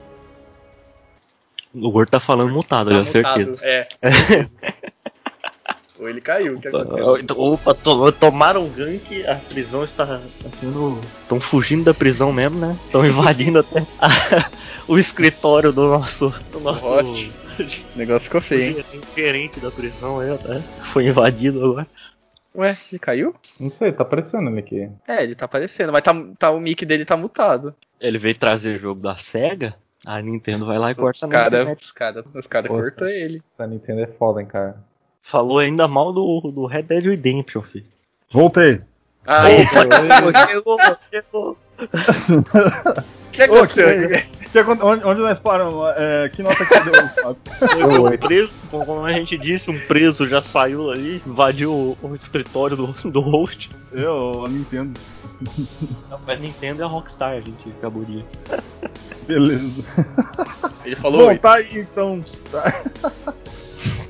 O 1.73 1.91
Gordo 1.91 2.09
tá 2.09 2.19
falando 2.19 2.51
mutado, 2.51 2.89
tá 2.89 2.95
eu 2.97 3.05
certeza. 3.05 3.57
É. 3.61 3.87
Ou 5.99 6.07
ele 6.07 6.21
caiu, 6.21 6.55
o 6.55 6.61
que 6.61 6.69
aconteceu? 6.69 7.25
Opa, 7.37 7.75
to, 7.75 8.11
tomaram 8.13 8.63
um 8.63 8.69
gank, 8.69 9.27
a 9.27 9.35
prisão 9.35 9.83
está, 9.83 10.21
está 10.37 10.49
sendo. 10.53 10.97
Estão 11.23 11.41
fugindo 11.41 11.83
da 11.83 11.93
prisão 11.93 12.31
mesmo, 12.31 12.57
né? 12.57 12.77
Estão 12.85 13.05
invadindo 13.05 13.59
até 13.59 13.85
a, 13.99 14.49
o 14.87 14.97
escritório 14.97 15.73
do 15.73 15.89
nosso. 15.89 16.33
Do 16.53 16.61
nosso 16.61 16.87
host. 16.87 17.31
O 17.93 17.97
negócio 17.97 18.21
ficou 18.21 18.39
feio, 18.39 18.77
hein? 18.77 19.01
gerente 19.13 19.59
da 19.59 19.69
prisão 19.69 20.21
aí, 20.21 20.29
né? 20.29 20.63
Foi 20.83 21.05
invadido 21.05 21.65
agora. 21.65 21.87
Ué, 22.55 22.77
ele 22.89 22.99
caiu? 22.99 23.35
Não 23.59 23.69
sei, 23.69 23.91
tá 23.91 24.03
aparecendo 24.03 24.49
ele 24.49 24.59
aqui. 24.59 24.89
É, 25.05 25.21
ele 25.21 25.35
tá 25.35 25.43
aparecendo, 25.43 25.91
mas 25.91 26.01
tá, 26.01 26.13
tá, 26.37 26.51
o 26.51 26.59
mic 26.61 26.85
dele 26.85 27.03
tá 27.03 27.17
mutado. 27.17 27.75
Ele 27.99 28.17
veio 28.17 28.35
trazer 28.35 28.77
jogo 28.77 29.01
da 29.01 29.17
SEGA? 29.17 29.75
A 30.05 30.21
Nintendo 30.21 30.65
vai 30.65 30.79
lá 30.79 30.91
e 30.91 30.95
corta 30.95 31.25
os 31.25 31.31
cara, 31.31 31.73
Os 31.73 31.91
caras 31.91 32.25
os 32.33 32.47
cara 32.47 32.67
cortam 32.69 33.05
ele. 33.05 33.43
A 33.57 33.67
Nintendo 33.67 33.99
é 33.99 34.07
foda, 34.07 34.41
hein, 34.41 34.47
cara. 34.47 34.77
Falou 35.29 35.59
ainda 35.59 35.87
mal 35.87 36.11
do, 36.11 36.41
do 36.51 36.65
Red 36.65 36.81
Dead 36.83 37.05
Redemption, 37.05 37.61
filho. 37.61 37.85
Voltei. 38.31 38.81
Aí, 39.27 39.63
chegou, 39.67 40.79
chegou. 41.11 41.57
que 43.31 43.43
aconteceu? 43.43 44.09
Que, 44.51 44.59
onde, 44.83 45.05
onde 45.05 45.21
nós 45.21 45.37
paramos? 45.37 45.93
É, 45.97 46.29
que 46.29 46.41
nota 46.41 46.65
que 46.65 46.79
deu? 46.79 48.05
o 48.05 48.17
preso, 48.17 48.51
como 48.71 49.05
a 49.05 49.11
gente 49.11 49.37
disse, 49.37 49.69
um 49.69 49.79
preso 49.81 50.27
já 50.27 50.41
saiu 50.41 50.89
ali, 50.89 51.21
invadiu 51.23 51.71
o, 51.71 51.97
o 52.01 52.15
escritório 52.15 52.75
do, 52.75 52.87
do 53.11 53.21
host. 53.21 53.69
Eu, 53.91 54.45
a 54.47 54.49
Nintendo. 54.49 54.99
Não, 56.09 56.19
a 56.25 56.35
Nintendo 56.37 56.81
é 56.81 56.85
a 56.85 56.87
Rockstar, 56.87 57.33
a 57.33 57.41
gente 57.41 57.69
acabou 57.77 58.03
de. 58.03 58.25
Beleza. 59.27 59.83
Ele 60.83 60.95
falou. 60.95 61.27
Bom, 61.27 61.37
tá 61.37 61.53
aí 61.57 61.81
então. 61.81 62.19
Tá. 62.51 62.83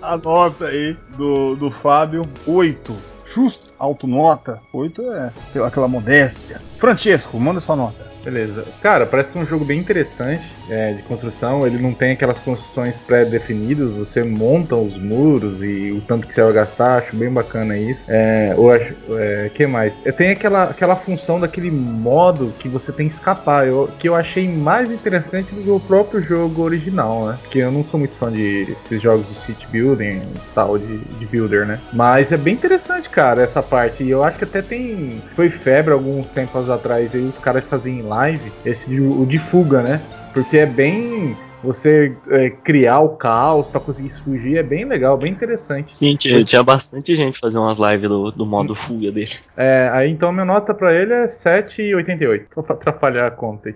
A 0.01 0.17
nota 0.17 0.67
aí 0.67 0.97
do, 1.17 1.55
do 1.55 1.69
Fábio: 1.69 2.23
8. 2.45 2.95
Justo. 3.25 3.68
Alto 3.79 4.05
nota. 4.05 4.61
8 4.73 5.11
é 5.11 5.31
aquela 5.65 5.87
modéstia. 5.87 6.61
Francesco, 6.77 7.39
manda 7.39 7.59
sua 7.59 7.75
nota. 7.75 8.09
Beleza. 8.23 8.65
Cara, 8.81 9.05
parece 9.05 9.37
um 9.37 9.45
jogo 9.45 9.63
bem 9.63 9.79
interessante 9.79 10.45
é, 10.69 10.93
de 10.93 11.01
construção. 11.03 11.65
Ele 11.65 11.77
não 11.77 11.93
tem 11.93 12.11
aquelas 12.11 12.39
construções 12.39 12.97
pré-definidas. 12.99 13.91
Você 13.91 14.23
monta 14.23 14.75
os 14.75 14.97
muros 14.97 15.61
e 15.63 15.91
o 15.91 16.01
tanto 16.01 16.27
que 16.27 16.33
você 16.33 16.43
vai 16.43 16.53
gastar. 16.53 16.97
Acho 16.97 17.15
bem 17.15 17.31
bacana 17.31 17.77
isso. 17.77 18.03
É, 18.07 18.53
eu 18.55 18.71
acho, 18.71 18.93
é, 19.11 19.49
que 19.53 19.65
mais? 19.65 19.97
Tem 20.17 20.31
aquela, 20.31 20.65
aquela 20.65 20.95
função 20.95 21.39
daquele 21.39 21.71
modo 21.71 22.53
que 22.59 22.67
você 22.67 22.91
tem 22.91 23.07
que 23.07 23.13
escapar. 23.13 23.67
Eu, 23.67 23.89
que 23.97 24.07
eu 24.07 24.15
achei 24.15 24.47
mais 24.49 24.91
interessante 24.91 25.53
do 25.53 25.61
que 25.61 25.69
o 25.69 25.79
próprio 25.79 26.21
jogo 26.21 26.61
original, 26.61 27.27
né? 27.27 27.37
Porque 27.41 27.59
eu 27.59 27.71
não 27.71 27.83
sou 27.85 27.99
muito 27.99 28.15
fã 28.15 28.31
de 28.31 28.71
esses 28.71 29.01
jogos 29.01 29.27
de 29.27 29.35
city 29.35 29.67
building 29.67 30.21
tal, 30.53 30.77
de, 30.77 30.97
de 30.97 31.25
builder, 31.25 31.65
né? 31.65 31.79
Mas 31.93 32.31
é 32.31 32.37
bem 32.37 32.53
interessante, 32.53 33.09
cara, 33.09 33.41
essa 33.41 33.61
parte. 33.69 34.03
E 34.03 34.09
eu 34.09 34.23
acho 34.23 34.37
que 34.37 34.43
até 34.43 34.61
tem. 34.61 35.21
Foi 35.35 35.49
febre 35.49 35.93
alguns 35.93 36.25
tempos 36.27 36.69
atrás 36.69 37.13
aí, 37.13 37.21
os 37.21 37.37
caras 37.37 37.63
faziam 37.63 38.07
live, 38.07 38.51
esse 38.65 38.99
o 38.99 39.25
de 39.25 39.37
fuga, 39.37 39.81
né? 39.81 40.01
Porque 40.33 40.57
é 40.57 40.65
bem 40.65 41.35
você 41.63 42.13
é, 42.29 42.49
criar 42.49 42.99
o 42.99 43.09
caos 43.09 43.67
para 43.67 43.79
conseguir 43.79 44.09
fugir 44.09 44.57
é 44.57 44.63
bem 44.63 44.85
legal, 44.85 45.15
bem 45.17 45.31
interessante. 45.31 45.95
Sim, 45.95 46.15
tinha, 46.15 46.43
tinha 46.43 46.63
bastante 46.63 47.15
gente 47.15 47.37
fazendo 47.37 47.61
umas 47.61 47.77
lives 47.77 48.09
do, 48.09 48.31
do 48.31 48.43
modo 48.45 48.73
fuga 48.73 49.11
dele. 49.11 49.33
É, 49.57 49.89
aí 49.91 50.09
então 50.09 50.31
minha 50.31 50.45
nota 50.45 50.73
para 50.73 50.93
ele 50.93 51.11
é 51.13 51.25
7,88. 51.25 52.45
Só 52.53 52.61
pra 52.61 52.75
atrapalhar 52.75 53.27
a 53.27 53.31
conta 53.31 53.67
aí. 53.69 53.75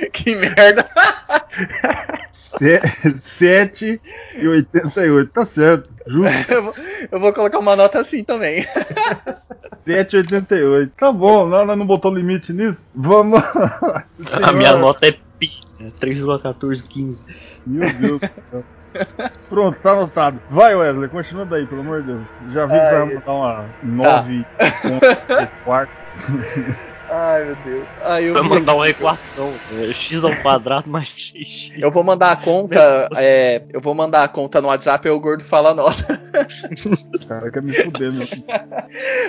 que 0.12 0.36
merda! 0.36 0.88
7,88, 2.32 5.28
tá 5.30 5.44
certo. 5.44 5.93
Eu 6.48 6.62
vou, 6.62 6.74
eu 7.12 7.20
vou 7.20 7.32
colocar 7.32 7.58
uma 7.58 7.74
nota 7.74 8.00
assim 8.00 8.22
também. 8.22 8.66
7,88. 9.86 10.90
Tá 10.98 11.12
bom, 11.12 11.46
não, 11.46 11.64
não 11.64 11.86
botou 11.86 12.14
limite 12.14 12.52
nisso? 12.52 12.86
Vamos. 12.94 13.40
A 14.42 14.52
minha 14.52 14.76
nota 14.76 15.06
é 15.06 15.12
pi, 15.38 15.50
né? 15.78 15.92
3,1415. 16.00 17.24
Meu 17.66 17.92
Deus 17.94 18.20
do 18.20 18.30
céu. 18.50 18.64
Pronto, 19.48 19.78
tá 19.80 19.92
anotado. 19.92 20.40
Vai, 20.48 20.74
Wesley, 20.74 21.08
continua 21.08 21.44
daí, 21.44 21.66
pelo 21.66 21.80
amor 21.80 22.02
de 22.02 22.08
Deus. 22.08 22.30
Já 22.52 22.66
vi 22.66 22.78
que 22.78 22.86
você 22.86 22.92
vai 22.92 23.14
botar 23.14 23.32
uma 23.32 23.70
9 23.82 24.46
3 25.26 25.54
quartos. 25.64 25.96
Ai, 27.16 27.44
meu 27.44 27.54
Deus. 27.56 27.88
Ai, 28.02 28.24
eu 28.24 28.32
Vai 28.34 28.42
mandar 28.42 28.74
uma 28.74 28.88
equação. 28.90 29.52
né? 29.70 29.92
x 29.92 30.24
ao 30.24 30.34
quadrado 30.42 30.90
mais 30.90 31.10
3x. 31.10 31.72
Eu 31.78 31.90
vou 31.92 32.02
mandar 32.02 32.32
a 32.32 32.36
conta. 32.36 33.08
é, 33.16 33.62
eu 33.72 33.80
vou 33.80 33.94
mandar 33.94 34.24
a 34.24 34.28
conta 34.28 34.60
no 34.60 34.66
WhatsApp 34.66 35.06
e 35.06 35.10
o 35.10 35.20
gordo 35.20 35.44
fala 35.44 35.70
a 35.70 35.74
nota. 35.74 36.20
Cara, 37.28 37.50
quer 37.52 37.62
me 37.62 37.72
fuder, 37.72 38.12
meu. 38.12 38.26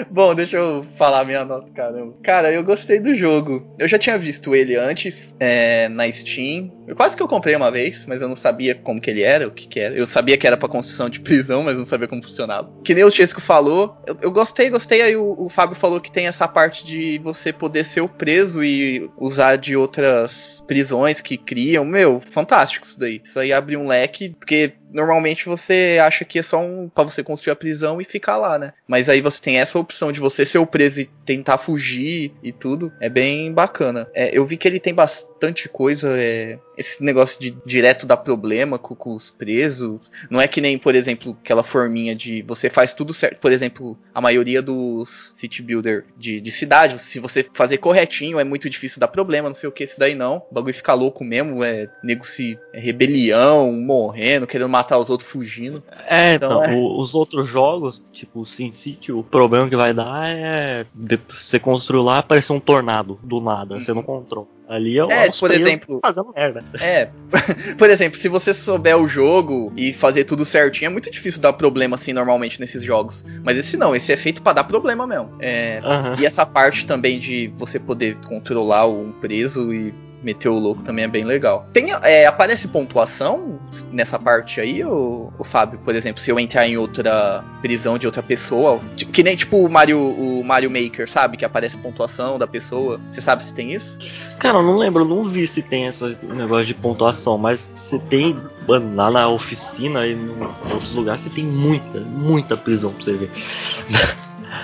Bom, 0.10 0.34
deixa 0.34 0.58
eu 0.58 0.84
falar 0.98 1.20
a 1.22 1.26
minha 1.26 1.46
nota, 1.46 1.70
caramba. 1.76 2.16
Cara, 2.24 2.52
eu 2.52 2.64
gostei 2.64 3.00
do 3.00 3.14
jogo. 3.14 3.66
Eu 3.78 3.88
já 3.88 4.00
tinha 4.00 4.18
visto 4.18 4.56
ele 4.56 4.76
antes 4.76 5.36
é, 5.40 5.88
na 5.90 6.12
Steam. 6.12 6.72
Eu 6.88 6.96
quase 6.96 7.16
que 7.16 7.24
eu 7.24 7.28
comprei 7.28 7.56
uma 7.56 7.72
vez, 7.72 8.06
mas 8.06 8.22
eu 8.22 8.28
não 8.28 8.36
sabia 8.36 8.76
como 8.76 9.02
que 9.02 9.10
ele 9.10 9.24
era, 9.24 9.48
o 9.48 9.52
que 9.52 9.68
que 9.68 9.80
era. 9.80 9.96
Eu 9.96 10.06
sabia 10.06 10.38
que 10.38 10.46
era 10.46 10.58
pra 10.58 10.70
construção 10.70 11.10
de 11.10 11.20
prisão, 11.20 11.64
mas 11.64 11.78
não 11.78 11.86
sabia 11.86 12.08
como 12.08 12.22
funcionava. 12.22 12.72
Que 12.84 12.94
nem 12.94 13.04
o 13.04 13.12
Chesco 13.12 13.42
falou, 13.42 13.98
eu, 14.06 14.18
eu 14.22 14.32
gostei, 14.32 14.70
gostei. 14.70 15.02
Aí 15.02 15.16
o, 15.16 15.36
o 15.38 15.50
Fábio 15.50 15.76
falou 15.76 16.00
que 16.00 16.12
tem 16.12 16.28
essa 16.28 16.48
parte 16.48 16.86
de 16.86 17.18
você 17.20 17.52
poder 17.52 17.86
ser 17.86 18.02
o 18.02 18.10
preso 18.10 18.64
e 18.64 19.10
usar 19.18 19.56
de 19.56 19.76
outras 19.76 20.64
prisões 20.68 21.22
que 21.22 21.38
criam. 21.38 21.86
Meu, 21.86 22.20
fantástico 22.20 22.86
isso 22.86 23.00
daí. 23.00 23.22
Isso 23.24 23.40
aí 23.40 23.52
abre 23.52 23.76
um 23.78 23.88
leque, 23.88 24.36
porque 24.38 24.74
normalmente 24.92 25.46
você 25.46 26.00
acha 26.02 26.26
que 26.26 26.40
é 26.40 26.44
só 26.44 26.60
um 26.60 26.90
para 26.90 27.04
você 27.04 27.24
construir 27.24 27.54
a 27.54 27.56
prisão 27.56 28.02
e 28.02 28.06
ficar 28.06 28.38
lá, 28.38 28.58
né? 28.58 28.74
Mas 28.88 29.10
aí 29.10 29.22
você 29.22 29.42
tem 29.42 29.60
essa 29.60 29.80
opção 29.80 30.12
de 30.12 30.20
você 30.20 30.46
ser 30.46 30.58
o 30.58 30.68
preso 30.68 31.02
e 31.02 31.10
tentar 31.26 31.58
fugir 31.58 32.34
e 32.44 32.52
tudo. 32.52 32.92
É 33.00 33.10
bem 33.10 33.52
bacana. 33.52 34.08
É, 34.14 34.36
eu 34.38 34.46
vi 34.46 34.58
que 34.58 34.68
ele 34.68 34.80
tem 34.80 34.94
bastante 34.94 35.68
coisa. 35.70 36.16
é, 36.18 36.60
esse 36.78 37.04
negócio 37.04 37.40
de 37.40 37.52
direto 37.66 38.06
dar 38.06 38.18
problema 38.18 38.78
com, 38.78 38.96
com 38.96 39.16
os 39.16 39.30
presos. 39.30 40.00
Não 40.30 40.42
é 40.42 40.48
que 40.48 40.62
nem, 40.62 40.78
por 40.78 40.96
exemplo, 40.96 41.38
aquela 41.42 41.64
forminha 41.64 42.16
de 42.16 42.42
você 42.42 42.70
faz 42.70 42.94
tudo 42.94 43.14
certo. 43.14 43.40
Por 43.40 43.52
exemplo, 43.52 43.98
a 44.14 44.22
maioria 44.22 44.62
dos 44.62 45.34
city 45.36 45.62
builder 45.62 46.06
de, 46.18 46.42
de 46.42 46.52
cidade, 46.52 47.00
se 47.00 47.20
você 47.20 47.44
fazer 47.44 47.78
corretinho, 47.78 48.40
é 48.40 48.44
muito 48.44 48.70
difícil 48.70 49.00
dar 49.00 49.08
problema, 49.08 49.50
não 49.50 49.56
sei 49.56 49.70
o 49.70 49.72
que, 49.72 49.84
esse 49.84 49.98
daí 49.98 50.16
não. 50.16 50.44
O 50.50 50.54
bagulho 50.54 50.74
fica 50.74 50.94
louco 50.94 51.24
mesmo, 51.24 51.64
é 51.64 51.90
nego 52.04 52.26
se 52.26 52.60
é 52.74 52.80
rebelião, 52.80 53.72
morrendo, 53.72 54.48
querendo 54.48 54.70
matar 54.76 54.98
os 55.00 55.10
outros 55.10 55.30
fugindo. 55.30 55.82
É, 56.08 56.34
então, 56.36 56.62
Então, 56.62 56.64
é. 56.64 56.74
o- 56.76 57.00
os 57.00 57.16
outros 57.16 57.48
jogos, 57.48 58.04
tipo 58.12 58.42
o 58.42 58.46
Sin 58.46 58.72
City, 58.72 59.12
o 59.12 59.24
problema 59.24 59.70
que 59.70 59.76
vai 59.76 59.94
dar 59.94 60.28
é 60.30 60.86
de- 60.94 61.20
você 61.30 61.60
construir 61.60 62.04
lá 62.04 62.20
aparecer 62.20 62.52
um 62.54 62.60
tornado 62.60 63.18
do 63.24 63.40
nada, 63.40 63.80
você 63.80 63.94
não 63.94 64.04
controla. 64.04 64.48
Ali 64.68 64.98
é, 65.00 65.28
É, 65.28 65.32
por 65.32 65.52
exemplo- 65.52 66.00
fazendo 66.02 66.34
merda. 66.36 66.64
É, 66.82 67.10
por 67.78 67.88
exemplo, 67.90 68.18
se 68.20 68.28
você 68.28 68.52
souber 68.52 68.98
o 68.98 69.08
jogo 69.08 69.72
e 69.78 69.94
fazer 69.94 70.24
tudo 70.24 70.44
certinho, 70.44 70.88
é 70.88 70.92
muito 70.92 71.12
difícil 71.12 71.40
dar 71.40 71.54
problema 71.54 71.94
assim 71.96 72.14
normalmente 72.14 72.60
nesses 72.60 72.84
jogos. 72.84 73.24
Mas 73.44 73.58
esse 73.58 73.78
não, 73.78 73.96
esse 73.96 74.12
é 74.12 74.18
feito 74.18 74.42
pra 74.42 74.54
dar 74.54 74.64
problema 74.64 75.06
mesmo. 75.06 75.30
É, 75.40 75.80
Aham. 75.84 76.16
E 76.20 76.26
essa 76.26 76.46
parte 76.48 76.86
também 76.88 77.20
de 77.20 77.48
você 77.56 77.80
poder 77.80 78.18
controlar 78.28 78.88
um 78.88 79.12
preso 79.12 79.72
e 79.72 79.94
meter 80.26 80.50
o 80.50 80.58
louco 80.58 80.84
também 80.84 81.06
é 81.06 81.08
bem 81.08 81.24
legal. 81.24 81.68
Tem, 81.72 81.92
é, 82.02 82.26
aparece 82.26 82.68
pontuação 82.68 83.60
nessa 83.92 84.18
parte 84.18 84.60
aí, 84.60 84.84
o, 84.84 85.32
Fábio? 85.44 85.80
Por 85.86 85.96
exemplo, 85.96 86.22
se 86.22 86.32
eu 86.32 86.40
entrar 86.40 86.68
em 86.68 86.76
outra 86.78 87.44
prisão 87.62 87.98
de 88.00 88.08
outra 88.08 88.24
pessoa, 88.24 88.82
ti- 88.96 89.06
que 89.06 89.22
nem 89.22 89.36
tipo 89.36 89.58
o 89.58 89.70
Mario, 89.70 90.00
o 90.00 90.44
Mario 90.44 90.72
Maker, 90.72 91.08
sabe? 91.10 91.38
Que 91.38 91.46
aparece 91.46 91.78
pontuação 91.78 92.40
da 92.40 92.48
pessoa. 92.48 93.00
Você 93.12 93.22
sabe 93.22 93.44
se 93.44 93.54
tem 93.54 93.72
isso? 93.74 94.00
Cara, 94.40 94.58
eu 94.58 94.64
não 94.64 94.78
lembro, 94.78 95.06
não 95.06 95.24
vi 95.26 95.46
se 95.46 95.62
tem 95.62 95.86
esse 95.86 96.18
negócio 96.24 96.66
de 96.66 96.74
pontuação, 96.74 97.38
mas 97.38 97.68
você 97.76 98.00
tem 98.00 98.36
lá 98.68 99.12
na 99.12 99.28
oficina 99.30 100.08
e 100.08 100.14
em 100.14 100.30
outros 100.74 100.92
lugares, 100.92 101.22
você 101.22 101.30
tem 101.30 101.46
muita, 101.46 102.00
muita 102.00 102.58
prisão 102.58 102.92
pra 102.92 103.04
você 103.04 103.14
ver. 103.14 103.30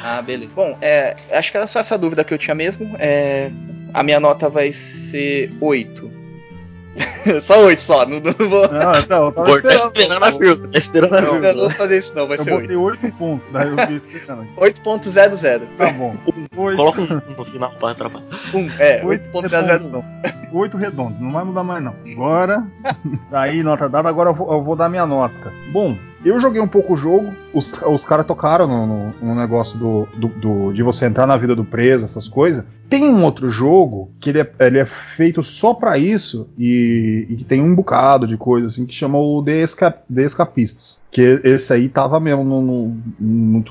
Ah, 0.03 0.21
beleza. 0.21 0.51
Bom, 0.55 0.77
é, 0.81 1.15
acho 1.31 1.51
que 1.51 1.57
era 1.57 1.67
só 1.67 1.79
essa 1.79 1.97
dúvida 1.97 2.23
que 2.23 2.33
eu 2.33 2.37
tinha 2.37 2.55
mesmo. 2.55 2.95
É, 2.99 3.51
a 3.93 4.03
minha 4.03 4.19
nota 4.19 4.49
vai 4.49 4.71
ser 4.71 5.51
8. 5.59 6.11
só 7.45 7.63
8 7.65 7.81
só, 7.83 8.05
não, 8.05 8.19
não 8.19 8.49
vou. 8.49 8.65
Ah, 8.65 9.05
não, 9.09 9.25
eu 9.25 9.31
tava 9.31 9.61
tá 9.61 9.73
esperando. 9.73 9.87
esperando 9.97 10.23
a 10.23 10.31
pergunta, 10.33 10.67
tá 10.71 10.77
esperando 10.77 11.13
a 11.15 11.21
Não, 11.21 11.35
eu 11.37 11.41
não 11.41 11.61
vou 11.61 11.69
fazer 11.69 11.97
isso, 11.99 12.13
não, 12.13 12.27
vai 12.27 12.37
Eu 12.37 12.43
ser 12.43 12.51
8. 12.51 12.61
botei 12.61 12.75
8 12.75 13.11
pontos, 13.17 13.51
daí 13.51 13.69
eu 13.69 13.77
fiquei 13.77 13.95
esperando. 13.97 14.47
8.00. 14.57 15.61
Tá 15.77 15.91
bom. 15.93 16.13
Oito- 16.57 16.75
Coloca 16.77 17.01
um 17.01 17.21
no 17.37 17.45
final 17.45 17.71
pra 17.71 17.91
atrapalhar. 17.91 18.25
Um, 18.53 18.69
é, 18.77 19.01
Oito 19.05 19.29
8.00. 19.31 19.61
redondo, 19.67 19.89
não. 19.89 20.59
Oito 20.59 20.77
redondo, 20.77 21.15
não 21.23 21.31
vai 21.31 21.43
mudar 21.45 21.63
mais 21.63 21.81
não. 21.81 21.95
Agora, 22.11 22.67
aí 23.31 23.63
nota 23.63 23.87
dada, 23.87 24.09
agora 24.09 24.31
eu 24.31 24.33
vou, 24.33 24.51
eu 24.51 24.61
vou 24.61 24.75
dar 24.75 24.89
minha 24.89 25.05
nota. 25.05 25.53
Bom, 25.71 25.95
eu 26.23 26.39
joguei 26.39 26.61
um 26.61 26.67
pouco 26.67 26.93
o 26.93 26.97
jogo, 26.97 27.33
os, 27.53 27.73
os 27.81 28.05
caras 28.05 28.25
tocaram 28.25 28.67
no, 28.67 28.85
no- 28.87 29.13
no 29.21 29.35
negócio 29.35 29.77
do, 29.77 30.07
do- 30.17 30.27
do- 30.27 30.73
de 30.73 30.83
você 30.83 31.05
entrar 31.05 31.25
na 31.25 31.35
vida 31.37 31.55
do 31.55 31.63
preso, 31.65 32.05
essas 32.05 32.27
coisas. 32.27 32.63
Tem 32.89 33.03
um 33.05 33.23
outro 33.23 33.49
jogo 33.49 34.11
que 34.19 34.29
ele 34.29 34.41
é, 34.41 34.51
ele 34.59 34.79
é 34.79 34.85
feito 34.85 35.41
só 35.41 35.73
pra 35.73 35.97
isso 35.97 36.47
e, 36.57 37.25
e 37.29 37.43
tem 37.45 37.61
um 37.61 37.73
bocado 37.73 38.27
de 38.27 38.35
coisa 38.37 38.67
assim 38.67 38.85
que 38.85 38.93
chama 38.93 39.17
o 39.17 39.41
The, 39.43 39.61
Esca, 39.61 39.91
The 40.13 40.23
Escapistas. 40.23 40.99
Que 41.09 41.39
esse 41.43 41.73
aí 41.73 41.87
tava 41.89 42.19
mesmo 42.19 42.43
no, 42.43 42.61
no, 42.61 42.97
no 43.19 43.63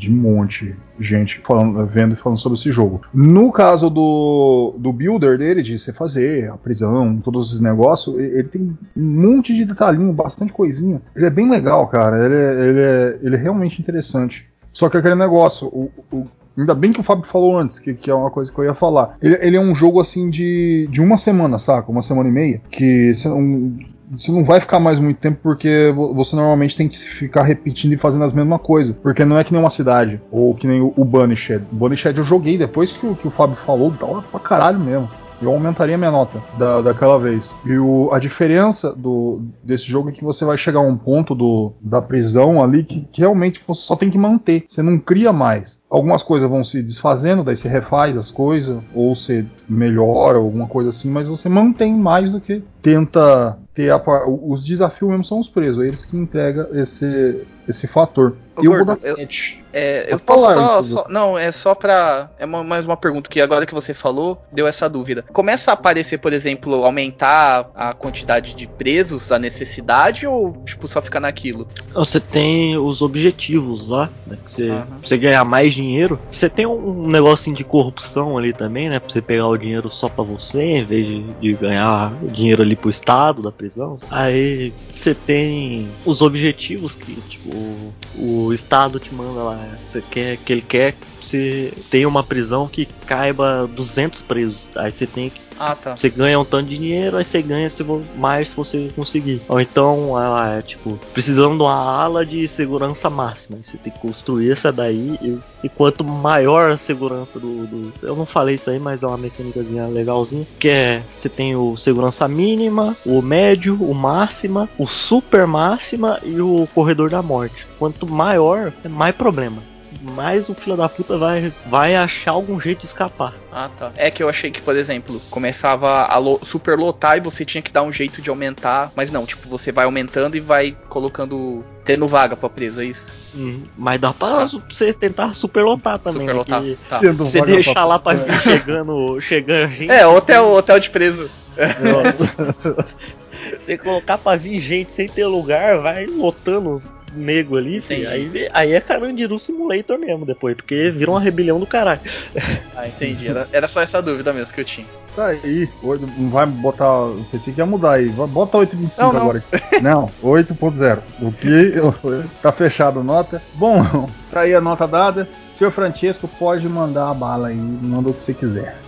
de 0.00 0.10
um 0.10 0.16
monte 0.16 0.74
gente 0.98 1.40
falando, 1.44 1.84
vendo 1.86 2.14
e 2.14 2.16
falando 2.16 2.38
sobre 2.38 2.58
esse 2.58 2.72
jogo. 2.72 3.02
No 3.12 3.52
caso 3.52 3.88
do, 3.90 4.74
do 4.78 4.92
builder 4.92 5.38
dele, 5.38 5.62
de 5.62 5.78
você 5.78 5.92
fazer 5.92 6.50
a 6.50 6.56
prisão, 6.56 7.18
todos 7.22 7.48
esses 7.48 7.60
negócios, 7.60 8.18
ele 8.18 8.44
tem 8.44 8.76
um 8.96 9.02
monte 9.02 9.54
de 9.54 9.64
detalhinho, 9.64 10.12
bastante 10.12 10.52
coisinha. 10.52 11.00
Ele 11.14 11.26
é 11.26 11.30
bem 11.30 11.50
legal, 11.50 11.86
cara. 11.88 12.24
Ele 12.24 12.34
é, 12.34 12.68
ele 12.68 12.80
é, 12.80 13.18
ele 13.22 13.36
é 13.36 13.38
realmente 13.38 13.80
interessante. 13.80 14.46
Só 14.72 14.88
que 14.88 14.96
aquele 14.96 15.14
negócio, 15.14 15.68
o, 15.68 15.90
o- 16.10 16.26
ainda 16.56 16.74
bem 16.74 16.92
que 16.92 17.00
o 17.00 17.04
Fábio 17.04 17.24
falou 17.24 17.58
antes, 17.58 17.78
que, 17.78 17.94
que 17.94 18.10
é 18.10 18.14
uma 18.14 18.30
coisa 18.30 18.52
que 18.52 18.58
eu 18.58 18.64
ia 18.64 18.74
falar. 18.74 19.16
Ele, 19.22 19.38
ele 19.40 19.56
é 19.56 19.60
um 19.60 19.74
jogo 19.74 20.00
assim 20.00 20.28
de, 20.30 20.88
de 20.90 21.00
uma 21.00 21.16
semana, 21.16 21.58
saca? 21.58 21.90
Uma 21.90 22.02
semana 22.02 22.28
e 22.28 22.32
meia. 22.32 22.60
Que 22.70 23.12
não, 23.24 23.76
você 24.10 24.32
não 24.32 24.44
vai 24.44 24.60
ficar 24.60 24.80
mais 24.80 24.98
muito 24.98 25.18
tempo 25.18 25.38
porque 25.42 25.92
vo- 25.94 26.12
você 26.14 26.34
normalmente 26.36 26.76
tem 26.76 26.88
que 26.88 26.98
ficar 26.98 27.42
repetindo 27.42 27.92
e 27.92 27.96
fazendo 27.96 28.24
as 28.24 28.32
mesmas 28.32 28.60
coisas. 28.60 28.96
Porque 28.96 29.24
não 29.24 29.38
é 29.38 29.44
que 29.44 29.52
nem 29.52 29.60
uma 29.62 29.70
cidade, 29.70 30.20
ou 30.30 30.54
que 30.54 30.66
nem 30.66 30.80
o, 30.80 30.92
o 30.96 31.04
Banished. 31.04 31.62
O 31.72 31.76
Banished 31.76 32.16
eu 32.18 32.24
joguei 32.24 32.58
depois 32.58 32.92
que, 32.92 33.06
o- 33.06 33.14
que 33.14 33.26
o 33.28 33.30
Fábio 33.30 33.56
falou, 33.56 33.90
da 33.90 34.06
hora 34.06 34.22
pra 34.22 34.40
caralho 34.40 34.78
mesmo. 34.80 35.08
Eu 35.42 35.50
aumentaria 35.52 35.96
minha 35.96 36.10
nota 36.10 36.38
da, 36.58 36.82
daquela 36.82 37.18
vez. 37.18 37.50
E 37.64 37.78
o, 37.78 38.10
a 38.12 38.18
diferença 38.18 38.92
do, 38.94 39.40
desse 39.64 39.84
jogo 39.84 40.10
é 40.10 40.12
que 40.12 40.22
você 40.22 40.44
vai 40.44 40.58
chegar 40.58 40.80
a 40.80 40.82
um 40.82 40.98
ponto 40.98 41.34
do, 41.34 41.72
da 41.80 42.02
prisão 42.02 42.62
ali 42.62 42.84
que, 42.84 43.06
que 43.10 43.22
realmente 43.22 43.62
você 43.66 43.80
só 43.80 43.96
tem 43.96 44.10
que 44.10 44.18
manter. 44.18 44.64
Você 44.68 44.82
não 44.82 44.98
cria 44.98 45.32
mais. 45.32 45.80
Algumas 45.88 46.22
coisas 46.22 46.46
vão 46.48 46.62
se 46.62 46.82
desfazendo, 46.82 47.42
daí 47.42 47.56
você 47.56 47.68
refaz 47.70 48.14
as 48.18 48.30
coisas, 48.30 48.82
ou 48.94 49.14
você 49.14 49.46
melhora 49.66 50.36
alguma 50.36 50.66
coisa 50.66 50.90
assim, 50.90 51.10
mas 51.10 51.26
você 51.26 51.48
mantém 51.48 51.94
mais 51.94 52.28
do 52.28 52.38
que 52.38 52.62
tenta 52.82 53.58
Porque 53.88 54.10
a 54.10 54.26
os 54.28 54.64
desafios 54.64 55.10
mesmo 55.10 55.24
são 55.24 55.38
os 55.38 55.48
presos, 55.48 55.82
é 55.82 55.86
eles 55.88 56.04
que 56.04 56.16
entregam 56.16 56.66
esse, 56.72 57.42
esse 57.68 57.86
fator. 57.86 58.36
Ô, 58.56 58.62
eu 58.64 58.70
vou 58.72 58.84
Gordo, 58.84 59.00
dar 59.00 59.08
eu- 59.08 59.16
7. 59.16 59.60
É, 59.72 60.12
eu 60.12 60.18
posso 60.18 60.42
falar, 60.44 60.56
só, 60.56 60.82
só- 60.82 61.06
Não, 61.08 61.38
é 61.38 61.52
só 61.52 61.76
pra. 61.76 62.28
É 62.40 62.44
uma- 62.44 62.64
mais 62.64 62.84
uma 62.84 62.96
pergunta 62.96 63.30
que 63.30 63.40
agora 63.40 63.64
que 63.64 63.72
você 63.72 63.94
falou, 63.94 64.42
deu 64.50 64.66
essa 64.66 64.88
dúvida. 64.88 65.24
Começa 65.32 65.70
a 65.70 65.74
aparecer, 65.74 66.18
por 66.18 66.32
exemplo, 66.32 66.84
aumentar 66.84 67.70
a 67.76 67.94
quantidade 67.94 68.52
de 68.54 68.66
presos, 68.66 69.30
a 69.30 69.38
necessidade, 69.38 70.26
ou 70.26 70.52
tipo, 70.64 70.88
só 70.88 71.00
fica 71.00 71.20
naquilo? 71.20 71.68
Você 71.94 72.18
tem 72.18 72.76
os 72.76 73.00
objetivos 73.00 73.88
lá, 73.88 74.10
né, 74.26 74.36
que 74.44 74.50
você, 74.50 74.66
pra 74.70 74.86
você 75.04 75.16
ganhar 75.16 75.44
mais 75.44 75.72
dinheiro. 75.72 76.18
Você 76.32 76.48
tem 76.50 76.66
um 76.66 77.06
negocinho 77.08 77.54
de 77.54 77.62
corrupção 77.62 78.36
ali 78.36 78.52
também, 78.52 78.90
né? 78.90 78.98
Pra 78.98 79.08
você 79.08 79.22
pegar 79.22 79.46
o 79.46 79.56
dinheiro 79.56 79.88
só 79.88 80.08
pra 80.08 80.24
você, 80.24 80.60
em 80.60 80.84
vez 80.84 81.06
de, 81.06 81.22
de 81.34 81.52
ganhar 81.54 82.12
o 82.20 82.26
dinheiro 82.26 82.60
ali 82.62 82.74
pro 82.74 82.90
estado 82.90 83.40
da 83.40 83.52
prisão. 83.52 83.69
Aí 84.10 84.74
você 84.88 85.14
tem 85.14 85.96
os 86.04 86.20
objetivos 86.22 86.94
que, 86.96 87.22
tipo, 87.22 87.94
o 88.12 88.52
estado 88.52 88.98
te 89.00 89.14
manda 89.14 89.42
lá. 89.42 89.76
Você 89.78 90.02
quer 90.02 90.36
que 90.38 90.52
ele 90.52 90.62
quer 90.62 90.92
que 90.92 91.09
você 91.30 91.72
tenha 91.90 92.08
uma 92.08 92.22
prisão 92.22 92.68
que 92.68 92.86
caiba 93.06 93.68
200 93.74 94.22
presos. 94.22 94.68
Aí 94.76 94.90
você 94.90 95.06
tem 95.06 95.30
que 95.30 95.40
Ah, 95.58 95.74
tá. 95.74 95.94
você 95.96 96.08
ganha 96.08 96.38
um 96.40 96.44
tanto 96.44 96.68
de 96.70 96.78
dinheiro, 96.78 97.16
aí 97.18 97.24
você 97.24 97.42
ganha 97.42 97.68
se 97.68 97.84
mais 98.16 98.48
se 98.48 98.56
você 98.56 98.90
conseguir. 98.96 99.42
Ou 99.48 99.60
então, 99.60 100.18
ela 100.18 100.54
é 100.56 100.62
tipo, 100.62 100.98
precisando 101.12 101.56
de 101.56 101.62
uma 101.62 101.74
ala 101.74 102.24
de 102.24 102.46
segurança 102.48 103.10
máxima. 103.10 103.58
Aí 103.58 103.62
você 103.64 103.76
tem 103.76 103.92
que 103.92 103.98
construir 103.98 104.50
essa 104.52 104.72
daí. 104.72 105.18
E, 105.20 105.38
e 105.64 105.68
quanto 105.68 106.02
maior 106.02 106.70
a 106.70 106.76
segurança 106.76 107.38
do, 107.38 107.66
do- 107.66 107.92
Eu 108.02 108.16
não 108.16 108.24
falei 108.26 108.54
isso 108.54 108.70
aí, 108.70 108.78
mas 108.78 109.02
é 109.02 109.06
uma 109.06 109.18
mecânicazinha 109.18 109.86
legalzinha. 109.86 110.46
Que 110.58 110.68
é: 110.68 111.02
você 111.06 111.28
tem 111.28 111.54
o 111.56 111.76
segurança 111.76 112.26
mínima, 112.26 112.96
o 113.04 113.20
médio, 113.20 113.74
o 113.82 113.94
máxima, 113.94 114.68
o 114.78 114.86
super 114.86 115.46
máxima 115.46 116.18
e 116.22 116.40
o 116.40 116.66
corredor 116.74 117.10
da 117.10 117.22
morte. 117.22 117.66
Quanto 117.78 118.10
maior, 118.10 118.72
é 118.84 118.88
mais 118.88 119.14
problema. 119.14 119.62
Mais 120.00 120.48
o 120.48 120.54
filho 120.54 120.76
da 120.76 120.88
puta 120.88 121.18
vai, 121.18 121.52
vai 121.66 121.94
achar 121.94 122.32
algum 122.32 122.58
jeito 122.60 122.80
de 122.80 122.86
escapar. 122.86 123.34
Ah, 123.52 123.68
tá. 123.78 123.92
É 123.96 124.10
que 124.10 124.22
eu 124.22 124.28
achei 124.28 124.50
que, 124.50 124.60
por 124.62 124.74
exemplo, 124.76 125.20
começava 125.30 126.04
a 126.06 126.16
lo- 126.18 126.40
superlotar 126.42 127.16
e 127.16 127.20
você 127.20 127.44
tinha 127.44 127.60
que 127.60 127.70
dar 127.70 127.82
um 127.82 127.92
jeito 127.92 128.22
de 128.22 128.30
aumentar. 128.30 128.90
Mas 128.96 129.10
não, 129.10 129.26
tipo, 129.26 129.48
você 129.48 129.70
vai 129.70 129.84
aumentando 129.84 130.36
e 130.36 130.40
vai 130.40 130.74
colocando. 130.88 131.62
tendo 131.84 132.06
vaga 132.06 132.36
pra 132.36 132.48
preso, 132.48 132.80
é 132.80 132.84
isso? 132.86 133.12
Hum, 133.34 133.62
Mas 133.76 134.00
dá 134.00 134.12
pra 134.12 134.44
você 134.46 134.92
tentar 134.92 135.34
superlotar 135.34 135.98
também. 135.98 136.26
né? 136.26 136.32
Superlotar. 136.32 136.62
Que 136.62 136.78
Tá. 136.88 137.00
Você 137.12 137.42
deixar 137.42 137.84
lá 137.84 137.98
pra 137.98 138.14
vir 138.14 138.40
chegando, 138.40 139.20
chegando 139.20 139.70
gente. 139.70 139.90
É, 139.90 140.06
hotel, 140.06 140.48
hotel 140.50 140.80
de 140.80 140.90
preso. 140.90 141.30
Você 143.58 143.76
colocar 143.78 144.18
pra 144.18 144.36
vir 144.36 144.60
gente 144.60 144.92
sem 144.92 145.08
ter 145.08 145.26
lugar, 145.26 145.78
vai 145.78 146.06
lotando 146.06 146.80
nego 147.12 147.56
ali, 147.56 147.80
filho. 147.80 148.08
Aí, 148.08 148.26
vê- 148.26 148.48
aí 148.52 148.72
é 148.72 148.80
Carandiru 148.80 149.38
Simulator 149.38 149.98
mesmo 149.98 150.24
depois, 150.26 150.54
porque 150.56 150.90
vira 150.90 151.10
uma 151.10 151.20
rebelião 151.20 151.58
do 151.60 151.66
caralho. 151.66 152.00
Ah, 152.76 152.88
entendi. 152.88 153.28
Era, 153.28 153.46
era 153.52 153.68
só 153.68 153.82
essa 153.82 154.00
dúvida 154.00 154.32
mesmo 154.32 154.54
que 154.54 154.60
eu 154.62 154.64
tinha. 154.64 154.86
Tá 155.14 155.26
aí. 155.26 155.68
Oito- 155.82 156.06
Não 156.16 156.30
vai 156.30 156.46
botar. 156.46 156.84
Eu 156.86 157.26
pensei 157.30 157.52
que 157.52 157.60
ia 157.60 157.66
mudar 157.66 157.92
aí. 157.94 158.08
Bota 158.08 158.56
8.25 158.56 158.90
Não, 158.96 159.12
não. 159.12 159.20
agora. 159.20 159.44
Não, 159.82 160.08
8.0. 160.22 160.98
O 161.20 161.30
que? 161.30 161.74
Tá 162.40 162.50
fechado 162.52 163.00
a 163.00 163.02
nota. 163.02 163.42
Bom, 163.54 164.08
tá 164.30 164.40
aí 164.42 164.54
a 164.54 164.60
nota 164.62 164.86
dada. 164.88 165.28
Senhor 165.52 165.70
Francesco, 165.72 166.26
pode 166.38 166.66
mandar 166.70 167.10
a 167.10 167.14
bala 167.14 167.48
aí. 167.48 167.56
Manda 167.56 168.08
o 168.10 168.14
que 168.14 168.22
você 168.22 168.32
quiser. 168.32 168.78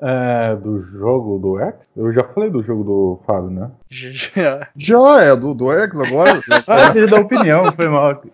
É, 0.00 0.54
do 0.56 0.78
jogo 0.78 1.38
do 1.38 1.58
X? 1.58 1.88
Eu 1.96 2.12
já 2.12 2.22
falei 2.22 2.50
do 2.50 2.62
jogo 2.62 2.84
do 2.84 3.20
Fábio, 3.26 3.50
né? 3.50 3.70
Já. 3.90 4.68
Já 4.76 5.22
é 5.24 5.34
do, 5.36 5.54
do 5.54 5.72
X 5.72 5.98
agora? 5.98 6.40
Ah, 6.68 6.92
você 6.92 7.06
dá 7.06 7.20
opinião, 7.20 7.64
foi 7.72 7.88
mal. 7.88 8.22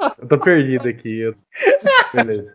Tá 0.00 0.14
eu 0.18 0.28
tô 0.28 0.38
perdido 0.38 0.88
aqui. 0.88 1.20
eu- 1.20 1.34
Beleza. 2.14 2.54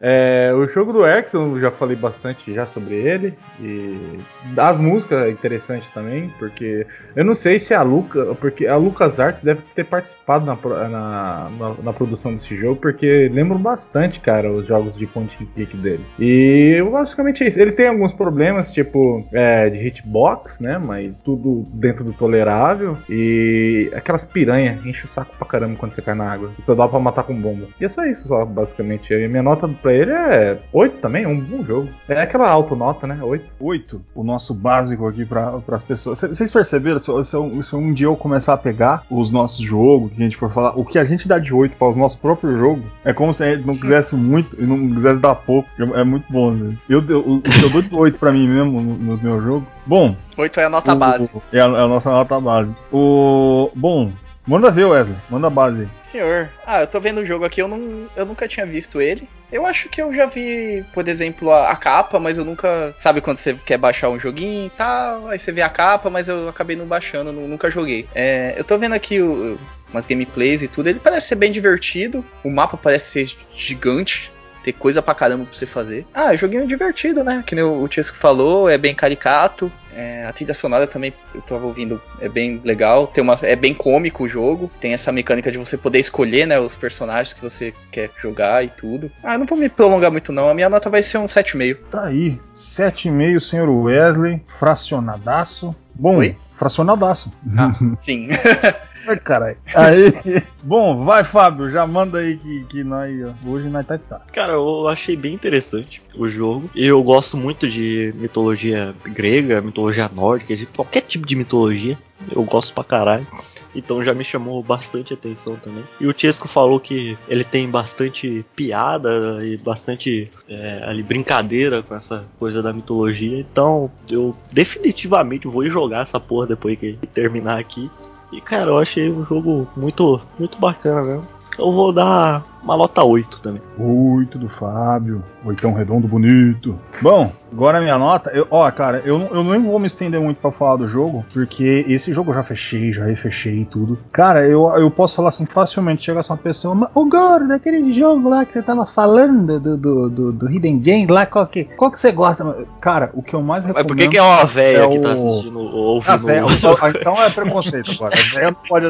É, 0.00 0.52
o 0.54 0.66
jogo 0.68 0.92
do 0.92 1.04
X, 1.04 1.32
eu 1.34 1.60
já 1.60 1.70
falei 1.70 1.96
bastante 1.96 2.52
já 2.52 2.66
sobre 2.66 2.94
ele. 2.94 3.34
E 3.60 4.18
as 4.56 4.78
músicas 4.78 5.24
é 5.24 5.30
interessante 5.30 5.90
também, 5.92 6.32
porque 6.38 6.86
eu 7.16 7.24
não 7.24 7.34
sei 7.34 7.58
se 7.58 7.74
a 7.74 7.82
Luca, 7.82 8.34
porque 8.36 8.66
a 8.66 8.76
Lucas 8.76 9.18
Arts 9.18 9.42
deve 9.42 9.60
ter 9.74 9.84
participado 9.84 10.46
na, 10.46 10.56
na, 10.88 11.50
na, 11.58 11.74
na 11.82 11.92
produção 11.92 12.32
desse 12.32 12.56
jogo, 12.56 12.80
porque 12.80 13.28
lembram 13.32 13.58
bastante, 13.58 14.20
cara, 14.20 14.50
os 14.50 14.66
jogos 14.66 14.96
de 14.96 15.06
point 15.06 15.36
and 15.40 15.46
click 15.54 15.76
deles. 15.76 16.14
E 16.18 16.80
basicamente 16.90 17.42
é 17.42 17.48
isso. 17.48 17.58
Ele 17.58 17.72
tem 17.72 17.88
alguns 17.88 18.12
problemas, 18.12 18.72
tipo, 18.72 19.26
é, 19.32 19.68
de 19.68 19.78
hitbox, 19.78 20.60
né? 20.60 20.78
Mas 20.78 21.20
tudo 21.20 21.66
dentro 21.72 22.04
do 22.04 22.12
tolerável. 22.12 22.96
E 23.08 23.90
aquelas 23.94 24.24
piranhas, 24.24 24.84
enche 24.86 25.06
o 25.06 25.08
saco 25.08 25.34
pra 25.36 25.46
caramba 25.46 25.76
quando 25.76 25.94
você 25.94 26.02
cai 26.02 26.14
na 26.14 26.30
água. 26.30 26.50
Então 26.58 26.76
dá 26.76 26.86
pra 26.86 27.00
matar 27.00 27.24
com 27.24 27.34
bomba. 27.34 27.66
E 27.80 27.84
é 27.84 27.88
só 27.88 28.04
isso, 28.06 28.28
só, 28.28 28.44
basicamente. 28.44 29.12
E 29.12 29.28
minha 29.28 29.42
nota 29.42 29.68
pra 29.88 29.94
ele 29.94 30.12
é 30.12 30.58
8 30.72 30.98
também, 30.98 31.26
um 31.26 31.40
bom 31.40 31.64
jogo. 31.64 31.88
É 32.08 32.20
aquela 32.20 32.48
autonota, 32.50 33.06
né? 33.06 33.18
8. 33.22 33.44
8, 33.58 34.00
o 34.14 34.22
nosso 34.22 34.52
básico 34.52 35.06
aqui 35.06 35.24
para 35.24 35.60
as 35.72 35.82
pessoas. 35.82 36.20
Vocês 36.20 36.50
perceberam? 36.50 36.98
Se, 36.98 37.06
se, 37.24 37.34
eu- 37.34 37.62
se 37.62 37.74
um 37.74 37.92
dia 37.92 38.06
eu 38.06 38.16
começar 38.16 38.52
a 38.52 38.56
pegar 38.58 39.04
os 39.10 39.30
nossos 39.30 39.58
jogos, 39.64 40.12
que 40.12 40.20
a 40.20 40.24
gente 40.24 40.36
for 40.36 40.52
falar, 40.52 40.78
o 40.78 40.84
que 40.84 40.98
a 40.98 41.04
gente 41.04 41.26
dá 41.26 41.38
de 41.38 41.52
8 41.54 41.76
para 41.76 41.88
os 41.88 41.96
nossos 41.96 42.18
próprios 42.18 42.58
jogos, 42.58 42.84
é 43.04 43.12
como 43.12 43.32
se 43.32 43.42
a 43.44 43.54
gente 43.54 43.66
não 43.66 43.76
quisesse 43.76 44.14
muito 44.14 44.60
e 44.60 44.66
não 44.66 44.88
quisesse 44.94 45.18
dar 45.20 45.34
pouco. 45.34 45.68
É 45.94 46.04
muito 46.04 46.30
bom, 46.30 46.50
né? 46.50 46.74
Eu, 46.88 47.02
eu, 47.08 47.20
o 47.20 47.40
que 47.40 47.64
eu 47.64 47.70
dou 47.70 47.82
de 47.82 47.94
8 47.94 48.18
para 48.18 48.32
mim 48.32 48.46
mesmo 48.48 48.80
no- 48.80 48.96
nos 48.98 49.20
meus 49.22 49.42
jogos. 49.42 49.68
Bom, 49.86 50.14
8 50.36 50.60
é 50.60 50.64
a 50.64 50.68
nota 50.70 50.92
o- 50.92 50.96
base. 50.96 51.30
É 51.52 51.60
a, 51.60 51.64
é 51.64 51.66
a 51.66 51.88
nossa 51.88 52.10
nota 52.10 52.38
base. 52.40 52.74
O. 52.92 53.70
Bom, 53.74 54.12
manda 54.48 54.70
ver, 54.70 54.84
Wesley. 54.86 55.16
Manda 55.30 55.46
a 55.46 55.50
base. 55.50 55.88
Senhor, 56.10 56.48
ah, 56.66 56.80
eu 56.80 56.86
tô 56.86 57.00
vendo 57.00 57.20
o 57.20 57.24
jogo 57.26 57.44
aqui, 57.44 57.60
eu, 57.62 57.68
não, 57.68 58.08
eu 58.16 58.26
nunca 58.26 58.48
tinha 58.48 58.64
visto 58.66 59.00
ele. 59.00 59.28
Eu 59.52 59.64
acho 59.64 59.88
que 59.88 60.00
eu 60.02 60.12
já 60.14 60.26
vi, 60.26 60.84
por 60.92 61.06
exemplo, 61.08 61.50
a, 61.50 61.70
a 61.70 61.76
capa, 61.76 62.18
mas 62.20 62.36
eu 62.36 62.44
nunca. 62.44 62.94
Sabe 62.98 63.20
quando 63.20 63.36
você 63.38 63.54
quer 63.54 63.78
baixar 63.78 64.08
um 64.10 64.18
joguinho 64.18 64.66
e 64.66 64.70
tal? 64.70 65.28
Aí 65.28 65.38
você 65.38 65.52
vê 65.52 65.62
a 65.62 65.68
capa, 65.70 66.10
mas 66.10 66.28
eu 66.28 66.48
acabei 66.48 66.76
não 66.76 66.84
baixando, 66.86 67.32
nu- 67.32 67.48
nunca 67.48 67.70
joguei. 67.70 68.06
É, 68.14 68.54
eu 68.58 68.64
tô 68.64 68.76
vendo 68.76 68.94
aqui 68.94 69.20
o- 69.22 69.58
umas 69.90 70.06
gameplays 70.06 70.60
e 70.60 70.68
tudo, 70.68 70.88
ele 70.88 71.00
parece 71.00 71.28
ser 71.28 71.34
bem 71.36 71.50
divertido. 71.50 72.22
O 72.44 72.50
mapa 72.50 72.76
parece 72.76 73.10
ser 73.26 73.36
gigante. 73.56 74.30
Ter 74.62 74.72
coisa 74.72 75.00
pra 75.00 75.14
caramba 75.14 75.44
pra 75.44 75.54
você 75.54 75.66
fazer. 75.66 76.06
Ah, 76.12 76.34
joguinho 76.34 76.66
divertido, 76.66 77.22
né? 77.24 77.42
Que 77.46 77.54
nem 77.54 77.64
o 77.64 77.86
Chesco 77.90 78.16
falou, 78.16 78.68
é 78.68 78.76
bem 78.76 78.94
caricato. 78.94 79.70
É, 79.94 80.24
a 80.26 80.32
trilha 80.32 80.54
sonora 80.54 80.86
também, 80.86 81.12
eu 81.34 81.40
tava 81.42 81.66
ouvindo, 81.66 82.00
é 82.20 82.28
bem 82.28 82.60
legal. 82.64 83.08
Tem 83.08 83.22
uma, 83.22 83.36
é 83.42 83.56
bem 83.56 83.74
cômico 83.74 84.24
o 84.24 84.28
jogo. 84.28 84.70
Tem 84.80 84.92
essa 84.92 85.10
mecânica 85.10 85.50
de 85.50 85.58
você 85.58 85.76
poder 85.76 85.98
escolher, 85.98 86.46
né, 86.46 86.58
os 86.60 86.76
personagens 86.76 87.32
que 87.32 87.40
você 87.40 87.74
quer 87.90 88.10
jogar 88.16 88.64
e 88.64 88.68
tudo. 88.68 89.10
Ah, 89.24 89.36
não 89.36 89.46
vou 89.46 89.58
me 89.58 89.68
prolongar 89.68 90.10
muito 90.12 90.30
não. 90.32 90.48
A 90.48 90.54
minha 90.54 90.68
nota 90.68 90.88
vai 90.88 91.02
ser 91.02 91.18
um 91.18 91.26
7,5. 91.26 91.78
Tá 91.90 92.04
aí. 92.04 92.38
7,5, 92.54 93.40
senhor 93.40 93.68
Wesley. 93.68 94.40
Fracionadaço. 94.58 95.74
Bom, 95.94 96.18
Oi? 96.18 96.36
fracionadaço. 96.56 97.32
Ah, 97.56 97.72
sim. 98.00 98.28
Ai, 99.08 99.16
caralho. 99.16 99.56
Aí. 99.74 100.12
Bom, 100.62 101.02
vai, 101.02 101.24
Fábio. 101.24 101.70
Já 101.70 101.86
manda 101.86 102.18
aí 102.18 102.36
que, 102.36 102.64
que 102.64 102.84
nós. 102.84 103.10
Hoje 103.46 103.66
nós 103.70 103.86
tá 103.86 103.96
que 103.96 104.04
tá. 104.04 104.20
Cara, 104.34 104.52
eu 104.52 104.86
achei 104.86 105.16
bem 105.16 105.32
interessante 105.32 106.02
o 106.14 106.28
jogo. 106.28 106.68
Eu 106.76 107.02
gosto 107.02 107.34
muito 107.34 107.66
de 107.66 108.12
mitologia 108.16 108.94
grega, 109.06 109.62
mitologia 109.62 110.10
nórdica, 110.14 110.54
de 110.54 110.66
qualquer 110.66 111.00
tipo 111.00 111.26
de 111.26 111.34
mitologia. 111.34 111.98
Eu 112.30 112.42
gosto 112.42 112.74
pra 112.74 112.84
caralho. 112.84 113.26
Então 113.74 114.02
já 114.02 114.12
me 114.12 114.24
chamou 114.24 114.62
bastante 114.62 115.14
atenção 115.14 115.56
também. 115.56 115.84
E 116.00 116.06
o 116.06 116.14
Chesco 116.16 116.48
falou 116.48 116.78
que 116.78 117.16
ele 117.28 117.44
tem 117.44 117.68
bastante 117.68 118.44
piada 118.54 119.38
e 119.42 119.56
bastante 119.56 120.30
é, 120.48 120.82
ali, 120.84 121.02
brincadeira 121.02 121.82
com 121.82 121.94
essa 121.94 122.26
coisa 122.38 122.62
da 122.62 122.72
mitologia. 122.72 123.38
Então 123.38 123.90
eu 124.10 124.36
definitivamente 124.52 125.46
vou 125.46 125.64
jogar 125.66 126.02
essa 126.02 126.18
porra 126.20 126.48
depois 126.48 126.78
que 126.78 126.98
terminar 127.14 127.58
aqui. 127.58 127.90
E 128.30 128.40
cara, 128.40 128.70
eu 128.70 128.78
achei 128.78 129.10
um 129.10 129.24
jogo 129.24 129.66
muito, 129.76 130.20
muito 130.38 130.58
bacana 130.58 131.02
mesmo. 131.02 131.28
Eu 131.58 131.72
vou 131.72 131.92
dar 131.92 132.44
uma 132.68 132.76
nota 132.76 133.02
8 133.02 133.40
também. 133.40 133.62
8 133.78 134.38
do 134.38 134.48
Fábio. 134.48 135.22
Oitão 135.44 135.72
redondo 135.72 136.06
bonito. 136.08 136.78
Bom, 137.00 137.32
agora 137.52 137.78
a 137.78 137.80
minha 137.80 137.96
nota. 137.96 138.30
Eu, 138.30 138.46
ó, 138.50 138.68
cara, 138.70 139.00
eu, 139.04 139.18
não- 139.18 139.28
eu 139.28 139.44
nem 139.44 139.62
vou 139.62 139.78
me 139.78 139.86
estender 139.86 140.20
muito 140.20 140.40
pra 140.40 140.50
falar 140.50 140.76
do 140.76 140.88
jogo, 140.88 141.24
porque 141.32 141.84
esse 141.88 142.12
jogo 142.12 142.30
eu 142.30 142.34
já 142.34 142.42
fechei, 142.42 142.92
já 142.92 143.04
refechei 143.04 143.60
e 143.60 143.64
tudo. 143.64 143.98
Cara, 144.12 144.46
eu, 144.46 144.66
eu 144.76 144.90
posso 144.90 145.14
falar 145.16 145.28
assim 145.30 145.46
facilmente. 145.46 146.04
Chega 146.04 146.20
assim 146.20 146.32
uma 146.32 146.38
pessoa, 146.38 146.74
"Mas, 146.74 146.90
ô 146.94 147.04
Gordo, 147.06 147.48
daquele 147.48 147.92
jogo 147.94 148.28
lá 148.28 148.44
que 148.44 148.52
você 148.52 148.62
tava 148.62 148.84
falando 148.84 149.58
do, 149.60 149.76
do, 149.76 150.10
do, 150.10 150.32
do 150.32 150.50
Hidden 150.50 150.78
Game 150.80 151.06
lá, 151.06 151.24
qual 151.24 151.46
que, 151.46 151.64
qual 151.64 151.90
que 151.92 151.98
você 152.00 152.10
gosta? 152.12 152.44
Cara, 152.80 153.10
o 153.14 153.22
que 153.22 153.34
eu 153.34 153.40
mais 153.42 153.64
Mas 153.64 153.68
recomendo. 153.76 153.86
por 153.88 153.96
que, 153.96 154.08
que 154.08 154.18
é 154.18 154.22
uma 154.22 154.44
véia 154.44 154.78
é 154.84 154.88
que 154.88 154.98
tá 154.98 155.08
o- 155.08 155.12
assistindo 155.12 155.58
ou 155.58 155.72
ouvindo? 155.94 156.10
Ah, 156.12 156.16
velho, 156.16 156.46
então, 156.50 156.76
então 156.88 157.22
é 157.22 157.30
preconceito 157.30 157.92
agora. 157.92 158.14
A 158.18 158.34
véia 158.34 158.50
não 158.50 158.58
pode 158.68 158.86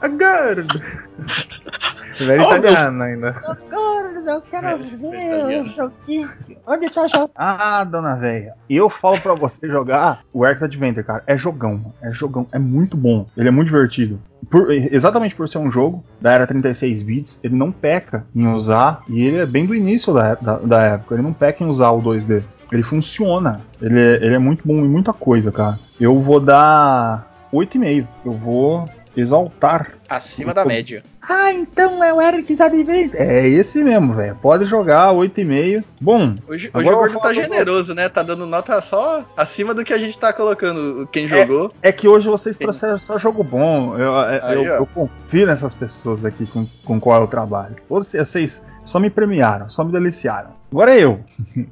Ah, 0.00 0.08
Velho 2.18 2.44
Oh, 2.44 2.48
meu- 2.48 2.58
italiano 2.58 3.02
ainda. 3.02 3.32
Gordo, 3.70 4.28
eu 4.30 4.40
quero 4.42 4.78
ver. 4.78 6.30
Onde 6.66 6.90
tá 6.90 7.06
jogando? 7.08 7.30
Ah, 7.34 7.84
dona 7.84 8.16
velha. 8.16 8.54
Eu 8.68 8.88
falo 8.88 9.20
pra 9.20 9.34
você 9.34 9.66
jogar 9.68 10.20
o 10.32 10.44
Arx 10.44 10.62
Adventure, 10.62 11.04
cara. 11.04 11.22
É 11.26 11.36
jogão, 11.36 11.72
mano. 11.72 11.94
É 12.02 12.10
jogão. 12.12 12.46
É 12.52 12.58
muito 12.58 12.96
bom. 12.96 13.26
Ele 13.36 13.48
é 13.48 13.50
muito 13.50 13.66
divertido. 13.68 14.18
Por- 14.50 14.70
exatamente 14.70 15.34
por 15.34 15.48
ser 15.48 15.58
um 15.58 15.70
jogo 15.70 16.02
da 16.20 16.32
era 16.32 16.46
36 16.46 17.02
bits, 17.02 17.40
ele 17.42 17.54
não 17.56 17.72
peca 17.72 18.24
em 18.34 18.46
usar. 18.46 19.02
E 19.08 19.26
ele 19.26 19.38
é 19.38 19.46
bem 19.46 19.66
do 19.66 19.74
início 19.74 20.12
da, 20.12 20.34
da, 20.34 20.56
da 20.58 20.82
época. 20.82 21.14
Ele 21.14 21.22
não 21.22 21.32
peca 21.32 21.62
em 21.64 21.66
usar 21.66 21.90
o 21.90 22.02
2D. 22.02 22.42
Ele 22.72 22.82
funciona. 22.82 23.60
Ele 23.80 24.00
é, 24.00 24.14
ele 24.24 24.34
é 24.34 24.38
muito 24.38 24.66
bom 24.66 24.74
em 24.74 24.88
muita 24.88 25.12
coisa, 25.12 25.52
cara. 25.52 25.78
Eu 26.00 26.18
vou 26.20 26.40
dar 26.40 27.30
8,5. 27.52 28.06
Eu 28.24 28.32
vou 28.32 28.88
exaltar 29.16 29.92
Acima 30.08 30.52
da 30.52 30.64
média. 30.64 31.02
ah, 31.22 31.52
então 31.52 32.02
é 32.04 32.12
o 32.12 32.20
Eric's 32.20 32.60
Adventure. 32.60 33.16
É 33.16 33.48
esse 33.48 33.82
mesmo, 33.82 34.12
velho. 34.12 34.36
Pode 34.42 34.66
jogar 34.66 35.12
8,5. 35.14 35.82
Bom, 36.00 36.34
Hoje, 36.46 36.70
hoje 36.74 36.88
o 36.88 36.90
eu 36.90 36.96
gordo 36.96 37.18
tá 37.18 37.32
generoso, 37.32 37.94
né? 37.94 38.08
Tá 38.08 38.22
dando 38.22 38.44
nota 38.46 38.80
só 38.82 39.24
acima 39.36 39.72
do 39.72 39.82
que 39.84 39.92
a 39.92 39.98
gente 39.98 40.18
tá 40.18 40.32
colocando 40.32 41.08
quem 41.10 41.26
jogou. 41.26 41.72
é 41.82 41.90
que 41.90 42.06
hoje 42.06 42.28
vocês 42.28 42.56
trouxeram 42.56 42.98
só 42.98 43.16
jogo 43.18 43.42
bom. 43.42 43.94
Eu, 43.96 44.04
eu, 44.12 44.14
Aí, 44.44 44.68
ó. 44.70 44.74
eu 44.76 44.86
confio 44.86 45.46
nessas 45.46 45.72
pessoas 45.74 46.24
aqui 46.24 46.46
com, 46.46 46.66
com 46.84 47.00
qual 47.00 47.22
eu 47.22 47.26
trabalho. 47.26 47.76
Vocês, 47.88 48.28
vocês 48.28 48.66
só 48.84 49.00
me 49.00 49.08
premiaram, 49.10 49.70
só 49.70 49.82
me 49.84 49.92
deliciaram. 49.92 50.50
Agora 50.70 50.94
é 50.94 51.00
eu. 51.04 51.20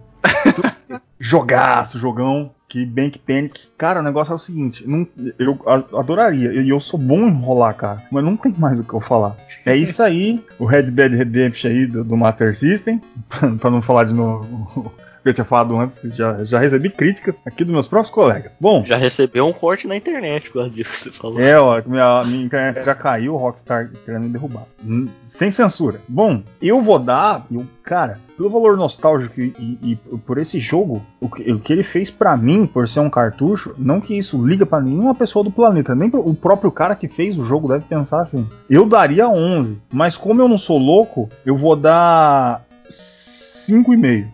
Jogaço, 1.19 1.99
jogão. 1.99 2.51
Que 2.73 2.87
Bank 2.87 3.19
Panic. 3.19 3.69
Cara, 3.77 4.01
o 4.01 4.03
negócio 4.03 4.33
é 4.33 4.35
o 4.35 4.39
seguinte: 4.39 4.83
não- 4.89 5.07
eu 5.39 5.59
adoraria, 5.95 6.55
e 6.55 6.71
eu, 6.71 6.81
sou 6.81 6.99
bom 6.99 7.19
em 7.19 7.29
enrolar, 7.29 7.75
cara, 7.75 8.03
mas 8.11 8.25
não 8.25 8.35
tem 8.35 8.55
mais 8.57 8.81
o 8.81 8.85
que 8.85 8.95
eu 8.95 9.01
falar. 9.01 9.37
É 9.67 9.77
isso 9.77 10.03
aí, 10.03 10.43
o 10.59 10.65
Red 10.65 10.85
Dead 10.85 11.13
Redemption 11.13 11.69
aí 11.71 11.87
do, 11.87 12.03
do 12.03 12.17
Master 12.17 12.57
System, 12.57 12.99
pra 13.61 13.71
não 13.71 13.83
falar 13.83 14.05
de 14.05 14.15
novo 14.15 14.91
que 15.23 15.29
eu 15.29 15.35
tinha 15.35 15.45
falado 15.45 15.77
antes, 15.79 15.99
que 15.99 16.09
já, 16.11 16.43
já 16.45 16.59
recebi 16.59 16.91
críticas 16.91 17.37
aqui 17.47 17.65
dos 17.65 17.73
meus 17.73 17.87
próprios 17.87 18.13
colegas. 18.13 18.53
Bom, 18.61 18.85
Já 18.85 18.97
recebeu 18.97 19.47
um 19.47 19.53
corte 19.53 19.87
na 19.87 19.97
internet 19.97 20.49
por 20.49 20.55
causa 20.61 20.71
disso 20.71 20.91
que 20.91 20.99
você 20.99 21.11
falou. 21.13 21.41
é, 21.41 21.59
ó, 21.61 21.81
minha, 21.87 22.25
minha 22.25 22.45
internet 22.45 22.85
já 22.85 22.95
caiu, 22.95 23.35
o 23.35 23.37
Rockstar 23.37 23.91
querendo 24.05 24.25
me 24.25 24.29
derrubar. 24.31 24.65
Hum, 24.85 25.09
Sem 25.27 25.51
censura. 25.51 26.01
Bom, 26.09 26.43
eu 26.61 26.83
vou 26.83 26.99
dar, 26.99 27.47
eu, 27.51 27.65
cara, 27.83 28.19
pelo 28.37 28.51
valor 28.51 28.77
nostálgico 28.77 29.41
e, 29.41 29.55
e- 29.83 29.99
e 30.13 30.19
por 30.19 30.39
esse 30.39 30.59
jogo, 30.59 31.01
o 31.21 31.29
que, 31.29 31.53
o 31.53 31.61
que 31.61 31.73
ele 31.73 31.83
fez 31.85 32.11
pra 32.11 32.37
mim, 32.37 32.67
por 32.67 32.89
ser 32.89 33.01
um 33.01 33.11
cartucho, 33.11 33.75
não 33.79 34.01
que 34.01 34.17
isso 34.19 34.45
liga 34.45 34.67
pra 34.67 34.81
nenhuma 34.81 35.15
pessoa 35.15 35.45
do 35.45 35.51
planeta, 35.51 35.95
nem 35.95 36.11
pro- 36.11 36.27
o 36.29 36.35
próprio 36.35 36.71
cara 36.73 36.97
que 36.97 37.07
fez 37.09 37.39
o 37.39 37.45
jogo 37.45 37.69
deve 37.69 37.85
pensar 37.85 38.21
assim. 38.23 38.47
Eu 38.69 38.85
daria 38.87 39.29
11, 39.29 39.79
mas 39.93 40.17
como 40.17 40.43
eu 40.43 40.49
não 40.49 40.59
sou 40.59 40.79
louco, 40.79 41.29
eu 41.47 41.57
vou 41.57 41.77
dar 41.77 42.63
5,5. 42.91 44.27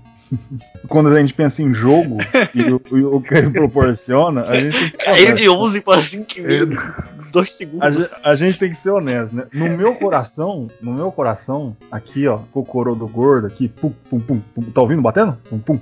Quando 0.89 1.09
a 1.09 1.21
gente 1.21 1.33
pensa 1.35 1.63
em 1.63 1.73
jogo 1.75 2.19
e 2.55 2.63
o, 2.71 2.81
o 3.17 3.21
que 3.21 3.35
ele 3.35 3.51
proporciona, 3.51 4.45
a 4.45 4.55
gente 4.61 4.79
tem 4.79 4.99
que 4.99 5.05
ser 5.05 5.11
honesto. 5.11 5.37
de 5.37 5.49
11 5.49 5.81
pra 5.81 5.97
5,5 5.99 6.95
dois 7.33 7.49
A, 7.49 7.53
segundos. 7.53 7.95
ge- 7.99 8.11
a 8.25 8.37
gente 8.37 8.59
tem 8.59 8.71
que 8.71 8.77
ser 8.77 8.91
honesto, 8.91 9.35
né? 9.37 9.45
No 9.53 9.69
meu 9.77 9.95
coração, 9.95 10.69
no 10.81 10.93
meu 10.95 11.13
coração, 11.13 11.77
aqui, 11.91 12.27
ó, 12.27 12.39
cocorô 12.53 12.95
do 12.95 13.07
gordo, 13.07 13.47
aqui, 13.47 13.69
pum, 13.69 13.93
pum, 14.11 14.19
pum, 14.21 14.41
pum, 14.55 14.63
tá 14.63 14.81
ouvindo 14.81 15.03
batendo? 15.03 15.37
Pum, 15.51 15.59
pum. 15.59 15.79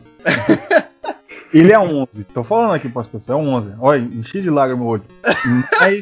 Ele 1.55 1.73
é 1.73 1.79
11. 1.79 2.25
Tô 2.35 2.43
falando 2.43 2.75
aqui 2.75 2.89
para 2.89 3.03
as 3.03 3.09
pessoas, 3.09 3.39
é 3.39 3.41
11. 3.41 3.73
Olha, 3.79 4.01
enchi 4.01 4.43
de 4.43 4.51
lágrima 4.51 4.83
o 4.83 4.87
olho. 4.87 5.05
Mas 5.81 6.01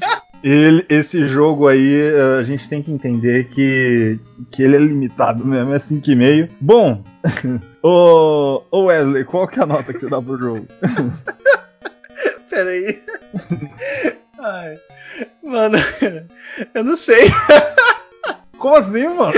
ele- 0.50 0.84
esse 0.88 1.26
jogo 1.26 1.66
aí, 1.66 2.00
eh, 2.00 2.38
a 2.40 2.42
gente 2.44 2.68
tem 2.68 2.82
que 2.82 2.90
entender 2.92 3.48
que, 3.48 4.18
que 4.50 4.62
ele 4.62 4.76
é 4.76 4.78
limitado 4.78 5.44
mesmo, 5.44 5.72
é 5.74 5.78
5,5. 5.78 6.48
Bom, 6.60 7.02
ô, 7.82 8.62
ô 8.70 8.84
Wesley, 8.84 9.24
qual 9.24 9.48
que 9.48 9.58
é 9.58 9.62
a 9.62 9.66
nota 9.66 9.92
que 9.92 10.00
você 10.00 10.08
dá 10.08 10.20
pro 10.20 10.38
jogo? 10.38 10.66
Pera 12.50 12.70
aí. 12.70 13.02
Ai. 14.38 14.78
Mano, 15.42 15.78
eu 16.74 16.84
não 16.84 16.96
sei. 16.96 17.30
Como 18.58 18.76
assim, 18.76 19.06
mano? 19.08 19.32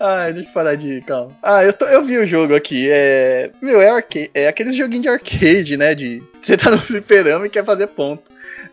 Ai, 0.00 0.32
deixa 0.32 0.48
eu 0.48 0.52
parar 0.54 0.74
de. 0.76 1.00
Calma. 1.02 1.32
Ah, 1.42 1.62
eu, 1.64 1.72
tô- 1.72 1.84
eu 1.86 2.02
vi 2.04 2.16
o 2.18 2.26
jogo 2.26 2.54
aqui. 2.54 2.88
É. 2.90 3.50
Meu, 3.60 3.80
é, 3.80 3.90
arcade, 3.90 4.30
é 4.34 4.48
aqueles 4.48 4.74
joguinhos 4.76 5.02
de 5.02 5.08
arcade, 5.08 5.76
né? 5.76 5.94
De. 5.94 6.22
Você 6.42 6.56
tá 6.56 6.70
no 6.70 6.78
fliperama 6.78 7.46
e 7.46 7.50
quer 7.50 7.64
fazer 7.64 7.86
ponto. 7.88 8.22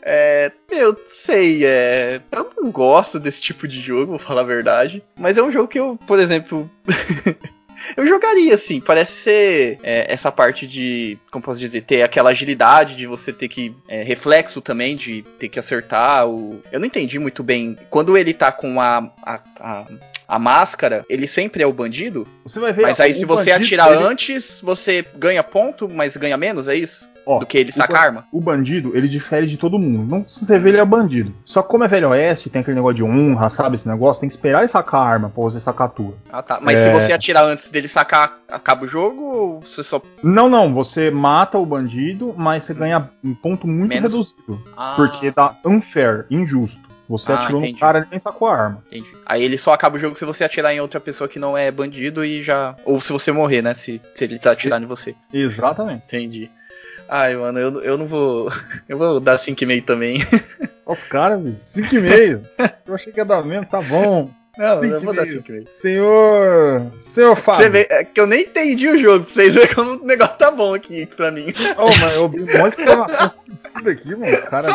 É. 0.02 0.52
Meu, 0.70 0.98
sei, 1.08 1.66
é. 1.66 2.22
Eu 2.32 2.52
não 2.58 2.72
gosto 2.72 3.20
desse 3.20 3.42
tipo 3.42 3.68
de 3.68 3.80
jogo, 3.80 4.12
vou 4.12 4.20
falar 4.20 4.42
a 4.42 4.46
verdade. 4.46 5.04
Mas 5.18 5.38
é 5.38 5.44
um 5.44 5.52
jogo 5.52 5.68
que 5.68 5.80
eu, 5.80 5.98
por 6.08 6.20
exemplo. 6.20 6.70
Eu 7.98 8.06
jogaria, 8.06 8.54
assim, 8.54 8.80
parece 8.80 9.12
ser 9.14 9.80
é, 9.84 10.12
essa 10.12 10.32
parte 10.32 10.68
de, 10.68 11.18
como 11.30 11.44
posso 11.44 11.60
dizer, 11.60 11.82
ter 11.82 12.04
aquela 12.04 12.30
agilidade 12.30 12.96
de 12.96 13.08
você 13.08 13.34
ter 13.34 13.48
que, 13.48 13.76
é, 13.88 14.04
reflexo 14.04 14.62
também, 14.62 14.96
de 14.96 15.24
ter 15.40 15.50
que 15.50 15.60
acertar 15.60 16.28
o... 16.28 16.62
Eu 16.72 16.80
não 16.80 16.86
entendi 16.86 17.20
muito 17.20 17.44
bem, 17.44 17.78
quando 17.90 18.18
ele 18.18 18.34
tá 18.34 18.52
com 18.52 18.80
a, 18.80 19.12
a, 19.24 19.40
a, 19.60 19.86
a 20.32 20.40
máscara, 20.40 21.06
ele 21.10 21.28
sempre 21.28 21.62
é 21.62 21.68
o 21.68 21.74
bandido? 21.74 22.26
Você 22.46 22.58
vai 22.58 22.72
ver. 22.72 22.84
Mas 22.84 23.00
aí 23.02 23.12
o 23.12 23.14
se 23.14 23.26
você 23.26 23.52
atirar 23.52 23.92
ele- 23.94 24.02
antes, 24.04 24.62
você 24.64 25.06
ganha 25.18 25.44
ponto, 25.44 25.90
mas 25.90 26.16
ganha 26.16 26.38
menos, 26.38 26.70
é 26.70 26.76
isso? 26.76 27.10
Ó, 27.26 27.38
Do 27.40 27.46
que 27.46 27.58
ele 27.58 27.70
o 27.70 27.74
saca 27.74 27.94
ban- 27.94 28.00
arma? 28.00 28.26
O 28.32 28.40
bandido, 28.42 28.94
ele 28.98 29.08
difere 29.08 29.46
de 29.46 29.56
todo 29.58 29.78
mundo. 29.78 30.10
Não 30.10 30.26
se 30.28 30.44
você 30.44 30.58
vê, 30.58 30.70
ele 30.70 30.80
é 30.80 30.86
bandido. 30.86 31.32
Só 31.46 31.62
que 31.62 31.68
como 31.70 31.84
é 31.84 31.88
velho 31.88 32.10
oeste, 32.10 32.50
tem 32.50 32.62
aquele 32.62 32.76
negócio 32.76 32.96
de 32.96 33.04
honra, 33.04 33.48
sabe? 33.50 33.76
Esse 33.76 33.88
negócio, 33.88 34.22
tem 34.22 34.28
que 34.30 34.34
esperar 34.34 34.60
ele 34.60 34.70
sacar 34.70 35.02
a 35.02 35.06
arma 35.06 35.30
pra 35.30 35.44
você 35.44 35.60
sacar 35.60 35.88
a 35.88 35.90
tua. 35.92 36.16
Ah, 36.32 36.42
tá. 36.42 36.60
Mas 36.62 36.80
É. 36.80 36.86
se 36.86 37.00
você 37.00 37.12
atirar 37.14 37.44
antes 37.46 37.70
dele 37.70 37.88
sacar, 37.88 38.40
acaba 38.50 38.86
o 38.86 38.88
jogo 38.88 39.22
ou 39.22 39.60
você 39.62 39.84
só... 39.84 40.02
Não, 40.24 40.50
não, 40.50 40.74
você 40.74 41.12
mata 41.12 41.60
o 41.60 41.66
bandido, 41.66 42.34
mas 42.36 42.64
você 42.64 42.74
ganha 42.74 43.08
um 43.24 43.36
ponto 43.36 43.68
muito 43.68 43.90
Menos? 43.90 44.12
reduzido. 44.12 44.60
Ah, 44.76 44.94
Porque 44.96 45.30
dá 45.30 45.54
unfair, 45.64 46.26
injusto. 46.32 46.90
Você 47.12 47.32
Ah, 47.32 47.36
atirou 47.36 47.60
entendi. 47.62 47.74
no 47.74 47.80
cara 47.80 48.00
e 48.00 48.10
nem 48.10 48.20
sacou 48.20 48.48
a 48.48 48.56
arma. 48.56 48.84
Entendi. 48.88 49.12
Aí 49.26 49.44
ele 49.44 49.58
só 49.58 49.74
acaba 49.74 49.98
o 49.98 50.00
jogo 50.00 50.18
se 50.18 50.24
você 50.26 50.44
atirar 50.44 50.74
em 50.74 50.80
outra 50.80 51.00
pessoa 51.00 51.28
que 51.28 51.38
não 51.40 51.58
é 51.58 51.70
bandido 51.70 52.24
e 52.24 52.42
já. 52.42 52.76
Ou 52.86 53.00
se 53.02 53.12
você 53.12 53.32
morrer, 53.32 53.62
né? 53.62 53.74
Se, 53.74 54.02
se 54.16 54.24
ele 54.24 54.40
atirar 54.44 54.82
em 54.82 54.86
você. 54.86 55.14
Exatamente. 55.34 56.04
Entendi. 56.08 56.50
Ai, 57.10 57.36
mano, 57.36 57.60
eu, 57.60 57.82
eu 57.82 57.98
não 57.98 58.08
vou. 58.08 58.50
Eu 58.88 58.98
vou 58.98 59.20
dar 59.20 59.38
5,5 59.38 59.84
também. 59.86 60.20
Olha 60.86 60.98
Os 60.98 61.04
caras, 61.04 61.40
bicho. 61.42 61.58
5,5. 61.66 62.42
Eu 62.88 62.96
achei 62.96 63.12
que 63.12 63.20
ia 63.20 63.26
dar 63.26 63.44
menos, 63.44 63.68
tá 63.70 63.82
bom. 63.82 64.30
Não, 64.58 64.84
eu 64.84 65.00
vou 65.02 65.14
dar 65.14 65.26
5,5. 65.26 65.44
5,5. 65.44 65.68
Senhor. 65.70 66.86
Senhor 67.00 67.36
Fábio. 67.36 67.64
Você 67.64 67.70
vê, 67.70 67.88
é 67.90 68.04
que 68.04 68.20
eu 68.20 68.28
nem 68.28 68.42
entendi 68.44 68.88
o 68.88 68.98
jogo, 68.98 69.24
pra 69.26 69.34
vocês 69.34 69.54
verem 69.56 69.74
como 69.74 69.92
o 69.94 70.06
negócio 70.06 70.38
tá 70.38 70.52
bom 70.52 70.74
aqui 70.74 71.06
pra 71.06 71.32
mim. 71.32 71.48
Ô, 71.78 71.86
mas 72.02 72.16
eu 72.16 72.28
vi 72.30 72.44
exclamação 72.44 73.32
tudo 73.74 73.90
aqui, 73.90 74.16
mano. 74.16 74.36
O 74.38 74.42
cara, 74.48 74.70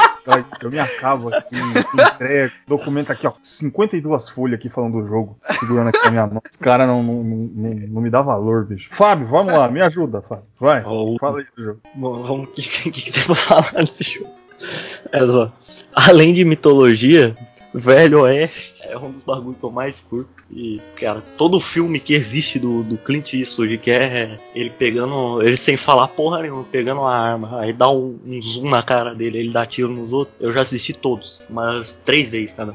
eu 0.62 0.70
me 0.70 0.78
acabo 0.78 1.28
aqui, 1.34 1.56
entrega, 1.94 2.52
documento 2.66 3.12
aqui, 3.12 3.26
ó, 3.26 3.32
52 3.42 4.28
folhas 4.30 4.58
aqui 4.58 4.68
falando 4.70 5.00
do 5.02 5.06
jogo, 5.06 5.38
segurando 5.60 5.88
aqui 5.88 6.04
na 6.04 6.10
minha 6.10 6.26
mão. 6.26 6.42
Os 6.50 6.56
caras 6.56 6.86
não, 6.86 7.02
não, 7.02 7.22
não, 7.22 7.74
não, 7.74 8.00
me 8.02 8.08
dá 8.10 8.22
valor, 8.22 8.64
bicho. 8.64 8.88
Fábio, 8.92 9.26
vamos 9.26 9.52
lá, 9.52 9.68
me 9.68 9.82
ajuda, 9.82 10.22
Fábio. 10.22 10.44
Vai, 10.58 10.82
Ó, 10.84 11.04
o- 11.14 11.18
fala 11.18 11.40
aí 11.40 11.46
do 11.56 11.62
jogo. 11.64 11.80
Bom, 11.94 12.22
vamos. 12.22 12.46
O 12.48 12.52
que, 12.52 12.62
que, 12.62 12.90
que 12.90 13.12
tem 13.12 13.22
pra 13.24 13.34
falar 13.34 13.72
nesse 13.74 14.04
jogo? 14.04 14.30
É 15.12 15.26
só. 15.26 15.52
Além 15.94 16.32
de 16.32 16.44
mitologia, 16.44 17.36
Velho 17.74 18.20
Oeste 18.22 18.75
é 18.90 18.98
um 18.98 19.10
dos 19.10 19.22
bagulhos 19.22 19.58
que 19.58 19.64
eu 19.64 19.70
mais 19.70 20.00
curto. 20.00 20.28
E, 20.50 20.80
cara, 20.96 21.22
todo 21.36 21.60
filme 21.60 21.98
que 22.00 22.14
existe 22.14 22.58
do, 22.58 22.82
do 22.82 22.96
Clint 22.96 23.32
Eastwood, 23.34 23.78
que 23.78 23.90
é 23.90 24.38
ele 24.54 24.70
pegando. 24.70 25.42
Ele 25.42 25.56
sem 25.56 25.76
falar 25.76 26.08
porra 26.08 26.42
nenhuma, 26.42 26.64
pegando 26.64 27.00
uma 27.00 27.14
arma, 27.16 27.60
aí 27.60 27.72
dá 27.72 27.90
um, 27.90 28.18
um 28.26 28.40
zoom 28.42 28.68
na 28.68 28.82
cara 28.82 29.14
dele, 29.14 29.38
ele 29.38 29.50
dá 29.50 29.66
tiro 29.66 29.88
nos 29.88 30.12
outros. 30.12 30.36
Eu 30.40 30.52
já 30.52 30.60
assisti 30.62 30.92
todos, 30.92 31.40
mas 31.50 31.92
três 32.04 32.28
vezes 32.28 32.52
cada. 32.52 32.74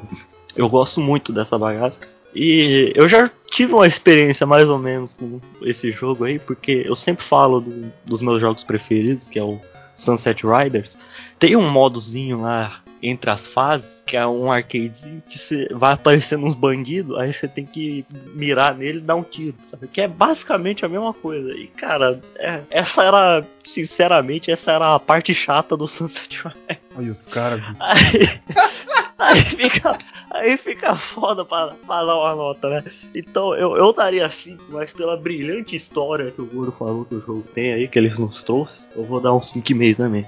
Eu 0.56 0.68
gosto 0.70 1.00
muito 1.00 1.32
dessa 1.32 1.58
bagaça. 1.58 2.02
E 2.34 2.92
eu 2.96 3.10
já 3.10 3.30
tive 3.50 3.74
uma 3.74 3.88
experiência 3.88 4.46
mais 4.46 4.70
ou 4.70 4.78
menos 4.78 5.14
com 5.14 5.40
esse 5.62 5.92
jogo 5.92 6.24
aí, 6.24 6.40
porque 6.40 6.84
eu 6.86 6.96
sempre 6.96 7.26
falo 7.26 7.60
do- 7.60 7.92
dos 8.06 8.22
meus 8.22 8.40
jogos 8.40 8.64
preferidos, 8.64 9.30
que 9.30 9.38
é 9.38 9.44
o 9.44 9.60
Sunset 9.96 10.44
Riders. 10.46 10.98
Tem 11.38 11.56
um 11.56 11.70
modozinho 11.70 12.42
lá 12.42 12.81
entre 13.02 13.30
as 13.30 13.48
fases, 13.48 14.04
que 14.06 14.16
é 14.16 14.26
um 14.28 14.52
arcadezinho 14.52 15.24
que 15.30 15.38
você 15.38 15.68
vai 15.72 15.94
aparecendo 15.94 16.46
uns 16.46 16.54
bandidos, 16.54 17.18
aí 17.18 17.34
você 17.34 17.48
tem 17.48 17.66
que 17.66 18.06
mirar 18.34 18.76
neles 18.76 19.02
e 19.02 19.06
dar 19.06 19.16
um 19.16 19.24
tiro, 19.24 19.56
sabe? 19.64 19.88
Que 19.88 20.02
é 20.02 20.08
basicamente 20.08 20.86
a 20.86 20.90
mesma 20.90 21.14
coisa. 21.14 21.52
E 21.54 21.68
cara, 21.68 22.20
é- 22.36 22.62
essa 22.70 23.04
era, 23.04 23.46
sinceramente, 23.64 24.52
essa 24.52 24.72
era 24.72 24.96
a 24.96 25.00
parte 25.00 25.34
chata 25.34 25.76
do 25.76 25.88
Sunset 25.88 26.38
Riders. 26.44 26.80
Olha 26.96 27.12
os 27.12 27.26
caras. 27.28 27.62
Aí, 27.80 28.40
aí 29.18 29.42
fica, 29.42 29.98
aí 30.32 30.58
fica 30.58 30.96
foda 30.98 31.46
pra, 31.46 31.74
pra 31.86 32.04
dar 32.06 32.16
uma 32.18 32.36
nota, 32.36 32.70
né? 32.70 32.84
Então 33.16 33.54
eu, 33.56 33.76
eu 33.76 33.94
daria 33.94 34.30
5, 34.30 34.64
mas 34.70 34.92
pela 34.94 35.16
brilhante 35.18 35.76
história 35.76 36.32
que 36.32 36.42
o 36.42 36.46
Goro 36.46 36.72
falou 36.72 37.06
que 37.06 37.16
o 37.16 37.22
jogo 37.22 37.44
tem 37.54 37.74
aí, 37.74 37.88
que 37.88 38.00
eles 38.00 38.18
nos 38.18 38.44
trouxe, 38.44 38.86
eu 38.96 39.04
vou 39.04 39.20
dar 39.22 39.34
um 39.34 39.40
5,5 39.40 39.96
também. 39.98 40.26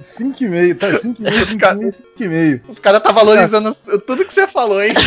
5,5, 0.00 0.78
tá? 0.78 0.88
5,5, 0.90 1.42
Os 1.42 1.54
caras- 1.56 1.82
5,5, 1.82 2.04
5,5. 2.18 2.60
Os 2.68 2.78
caras 2.78 3.02
tá 3.02 3.12
valorizando 3.12 3.74
tudo 4.06 4.24
que 4.24 4.32
você 4.34 4.46
falou, 4.46 4.82
hein? 4.82 4.94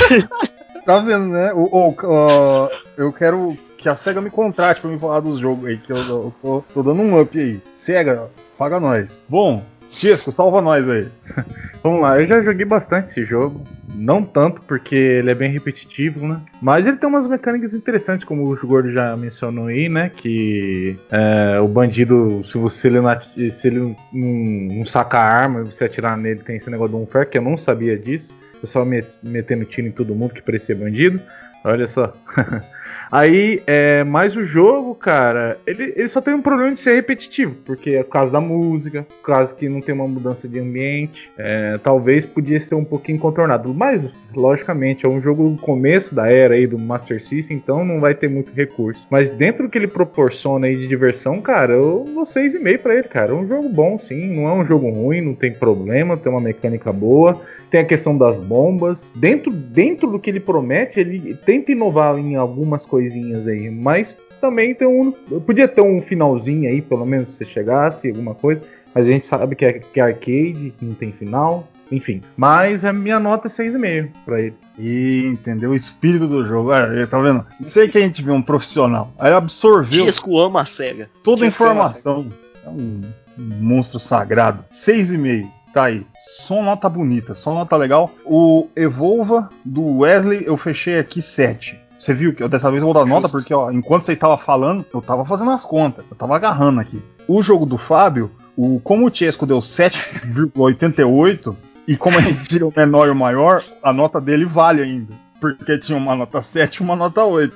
Tá 0.86 0.99
vendo, 0.99 1.26
né? 1.30 1.51
O, 1.51 1.64
o- 1.64 1.95
ó, 2.03 2.70
eu 2.95 3.12
quero 3.12 3.58
que 3.76 3.89
a 3.89 3.95
SEGA 3.95 4.22
me 4.22 4.30
contrate 4.30 4.82
pra 4.82 4.89
me 4.91 4.99
falar 4.99 5.20
dos 5.20 5.39
jogos 5.39 5.66
aí, 5.68 5.78
que 5.80 5.91
eu, 5.91 5.97
eu 5.97 6.34
tô, 6.39 6.64
tô 6.76 6.84
dando 6.84 7.01
um 7.01 7.20
up 7.20 7.36
aí. 7.39 7.60
SEGA, 7.74 8.30
paga 8.56 8.80
nós. 8.80 9.20
Bom, 9.28 9.64
Tisco, 9.96 10.32
salva 10.32 10.62
nós 10.62 10.88
aí. 10.89 11.08
Vamos 11.82 12.02
lá, 12.02 12.20
eu 12.20 12.28
já 12.28 12.41
joguei 12.41 12.66
bastante 12.66 13.12
esse 13.12 13.26
jogo. 13.26 13.64
Não 13.93 14.24
tanto, 14.24 14.62
porque 14.62 14.96
ele 14.96 15.32
é 15.32 15.36
bem 15.36 15.50
repetitivo, 15.50 16.28
né? 16.28 16.41
Mas 16.62 16.86
ele 16.86 16.98
tem 16.98 17.08
umas 17.08 17.28
mecânicas 17.28 17.74
interessantes, 17.74 18.26
como 18.26 18.52
o 18.52 18.68
Gordo 18.68 18.91
já 18.91 19.16
mencionou 19.16 19.68
aí, 19.68 19.88
né? 19.88 20.12
Que 20.14 20.98
é, 21.10 21.60
o 21.62 21.68
bandido, 21.68 22.41
se 22.43 22.58
você 22.58 22.88
ele 22.88 23.00
não, 23.00 23.22
se 23.52 23.68
ele 23.68 23.80
não, 23.80 24.78
não 24.78 24.86
saca 24.86 25.20
a 25.20 25.24
arma 25.24 25.62
e 25.62 25.66
você 25.66 25.86
atirar 25.86 26.18
nele, 26.18 26.41
tem 26.41 26.58
esse 26.58 26.70
negócio 26.70 26.91
do 26.91 27.04
unfair, 27.04 27.30
que 27.30 27.38
eu 27.38 27.41
não 27.41 27.56
sabia 27.56 27.98
disso. 27.98 28.34
Eu 28.62 28.68
só 28.68 28.86
metendo 29.24 29.64
tiro 29.64 29.88
em 29.88 29.91
todo 29.91 30.16
mundo 30.16 30.34
que 30.34 30.41
parecia 30.41 30.76
bandido. 30.76 31.22
Olha 31.64 31.88
só. 31.88 32.14
Aí, 33.12 33.62
é, 33.68 34.03
mais 34.03 34.36
o 34.36 34.43
jogo, 34.43 34.95
cara, 34.95 35.58
ele, 35.66 35.93
ele 35.95 36.08
só 36.08 36.22
tem 36.22 36.34
um 36.34 36.41
problema 36.41 36.74
de 36.74 36.80
ser 36.80 36.95
repetitivo, 36.95 37.56
porque 37.66 37.91
é 37.91 38.03
por 38.03 38.12
causa 38.12 38.32
da 38.32 38.41
música, 38.41 39.06
por 39.22 39.28
causa 39.28 39.53
que 39.53 39.70
não 39.70 39.82
tem 39.82 39.93
uma 39.93 40.08
mudança 40.08 40.47
de 40.47 40.60
ambiente, 40.60 41.30
é, 41.38 41.78
talvez 41.84 42.26
podia 42.26 42.60
ser 42.60 42.76
um 42.76 42.84
pouquinho 42.84 43.20
contornado. 43.20 43.74
Mas, 43.74 44.08
logicamente, 44.36 45.06
é 45.06 45.10
um 45.10 45.22
jogo 45.22 45.49
do 45.49 45.58
começo 45.58 46.14
da 46.14 46.30
era 46.30 46.56
aí 46.56 46.68
do 46.68 46.78
Master 46.80 47.22
System, 47.22 47.58
então 47.58 47.86
não 47.86 47.99
vai 47.99 48.16
ter 48.16 48.30
muito 48.30 48.51
recurso. 48.53 49.06
Mas 49.10 49.30
dentro 49.30 49.64
do 49.64 49.70
que 49.70 49.78
ele 49.78 49.88
proporciona 49.88 50.68
aí 50.68 50.76
de 50.76 50.88
diversão, 50.88 51.41
cara, 51.41 51.74
eu 51.74 52.06
dou 52.14 52.24
6,5 52.24 52.80
pra 52.80 52.95
ele, 52.95 53.03
cara. 53.03 53.32
É 53.32 53.36
um 53.36 53.47
jogo 53.47 53.70
bom, 53.70 53.97
sim, 53.97 54.36
não 54.36 54.47
é 54.47 54.53
um 54.53 54.66
jogo 54.66 54.89
ruim, 54.89 55.22
não 55.22 55.34
tem 55.34 55.51
problema, 55.51 56.18
tem 56.18 56.32
uma 56.32 56.41
mecânica 56.41 56.91
boa 56.91 57.41
tem 57.76 57.82
a 57.82 57.86
questão 57.86 58.18
das 58.18 58.38
bombas. 58.38 59.12
Dentro, 59.16 59.51
dentro 59.51 60.10
do 60.10 60.18
que 60.18 60.30
ele 60.30 60.39
promete, 60.39 60.97
ele 60.97 61.36
tenta 61.45 61.74
inovar 61.74 62.18
em 62.18 62.38
algumas 62.38 62.86
coisinhas 62.96 63.46
aí, 63.46 63.70
mas 63.70 64.18
também 64.39 64.74
tem 64.74 64.88
um. 64.88 65.12
Podia 65.41 65.68
ter 65.68 65.82
um 65.82 66.02
finalzinho 66.02 66.70
aí, 66.70 66.82
pelo 66.82 67.06
menos 67.06 67.30
se 67.30 67.43
chegasse, 67.43 68.08
alguma 68.08 68.34
coisa. 68.34 68.62
Mas 68.93 69.06
a 69.06 69.12
gente 69.12 69.28
sabe 69.28 69.54
que 69.54 69.66
é, 69.66 69.74
que 69.74 70.00
é 70.00 70.04
arcade, 70.04 70.74
que 70.80 70.86
não 70.86 70.93
tem 70.93 71.12
final. 71.12 71.68
Enfim. 71.91 72.22
Mas 72.38 72.86
a 72.86 72.93
minha 72.93 73.20
nota 73.20 73.48
é 73.48 73.50
6,5 73.50 74.12
pra 74.24 74.41
ele. 74.41 74.56
E 74.80 75.26
entendeu 75.26 75.72
o 75.72 75.76
espírito 75.76 76.26
do 76.26 76.46
jogo. 76.46 76.72
É, 76.72 77.06
tá 77.06 77.20
vendo? 77.20 77.46
Aí 77.76 77.89
que 77.89 77.98
a 77.98 78.02
gente 78.02 78.24
vê 78.24 78.32
um 78.32 78.41
profissional. 78.41 79.12
Aí 79.20 79.34
absorveu. 79.34 80.06
Disco 80.06 80.39
ama 80.39 80.62
a 80.62 80.66
SEGA. 80.66 81.10
Toda 81.22 81.43
a 81.43 81.48
informação. 81.48 82.28
É 82.66 82.70
um 82.70 83.02
monstro 83.38 84.00
sagrado. 84.00 84.64
6,5. 84.74 85.50
Tá 85.74 85.84
aí. 85.84 86.06
Só 86.18 86.64
nota 86.64 86.88
bonita, 86.88 87.36
só 87.36 87.54
nota 87.54 87.76
legal. 87.76 88.10
O 88.24 88.70
Evolva 88.74 89.50
do 89.66 89.98
Wesley 89.98 90.43
eu 90.46 90.56
fechei 90.56 90.98
aqui 90.98 91.22
7. 91.22 91.85
Você 92.06 92.14
viu 92.14 92.36
que 92.36 92.43
eu 92.43 92.47
dessa 92.47 92.70
vez 92.70 92.84
eu 92.84 92.88
vou 92.88 92.93
dar 92.93 93.03
nota 93.03 93.28
porque 93.28 93.51
ó, 93.51 93.72
enquanto 93.72 94.03
você 94.03 94.14
estava 94.14 94.38
falando, 94.38 94.86
eu 94.93 94.99
estava 94.99 95.26
fazendo 95.26 95.49
as 95.49 95.66
contas, 95.66 96.06
eu 96.08 96.14
estava 96.14 96.36
agarrando 96.36 96.80
aqui. 96.80 97.01
O 97.28 97.41
jogo 97.41 97.66
do 97.66 97.80
Fábio, 97.80 98.30
o 98.56 98.80
como 98.80 99.08
o 99.08 99.12
Chesco 99.14 99.43
deu 99.43 99.58
7,88 99.58 101.56
e 101.88 101.97
como 101.97 102.20
a 102.20 102.22
gente 102.22 102.43
tira 102.47 102.68
o 102.68 102.74
menor 102.76 103.08
e 103.08 103.10
o 103.10 103.16
maior, 103.16 103.64
a 103.82 103.91
nota 103.91 104.22
dele 104.22 104.45
vale 104.45 104.84
ainda. 104.84 105.16
Porque 105.41 105.80
tinha 105.80 105.97
uma 105.97 106.16
nota 106.16 106.43
7 106.43 106.76
e 106.76 106.84
uma 106.84 106.95
nota 106.95 107.24
8. 107.24 107.56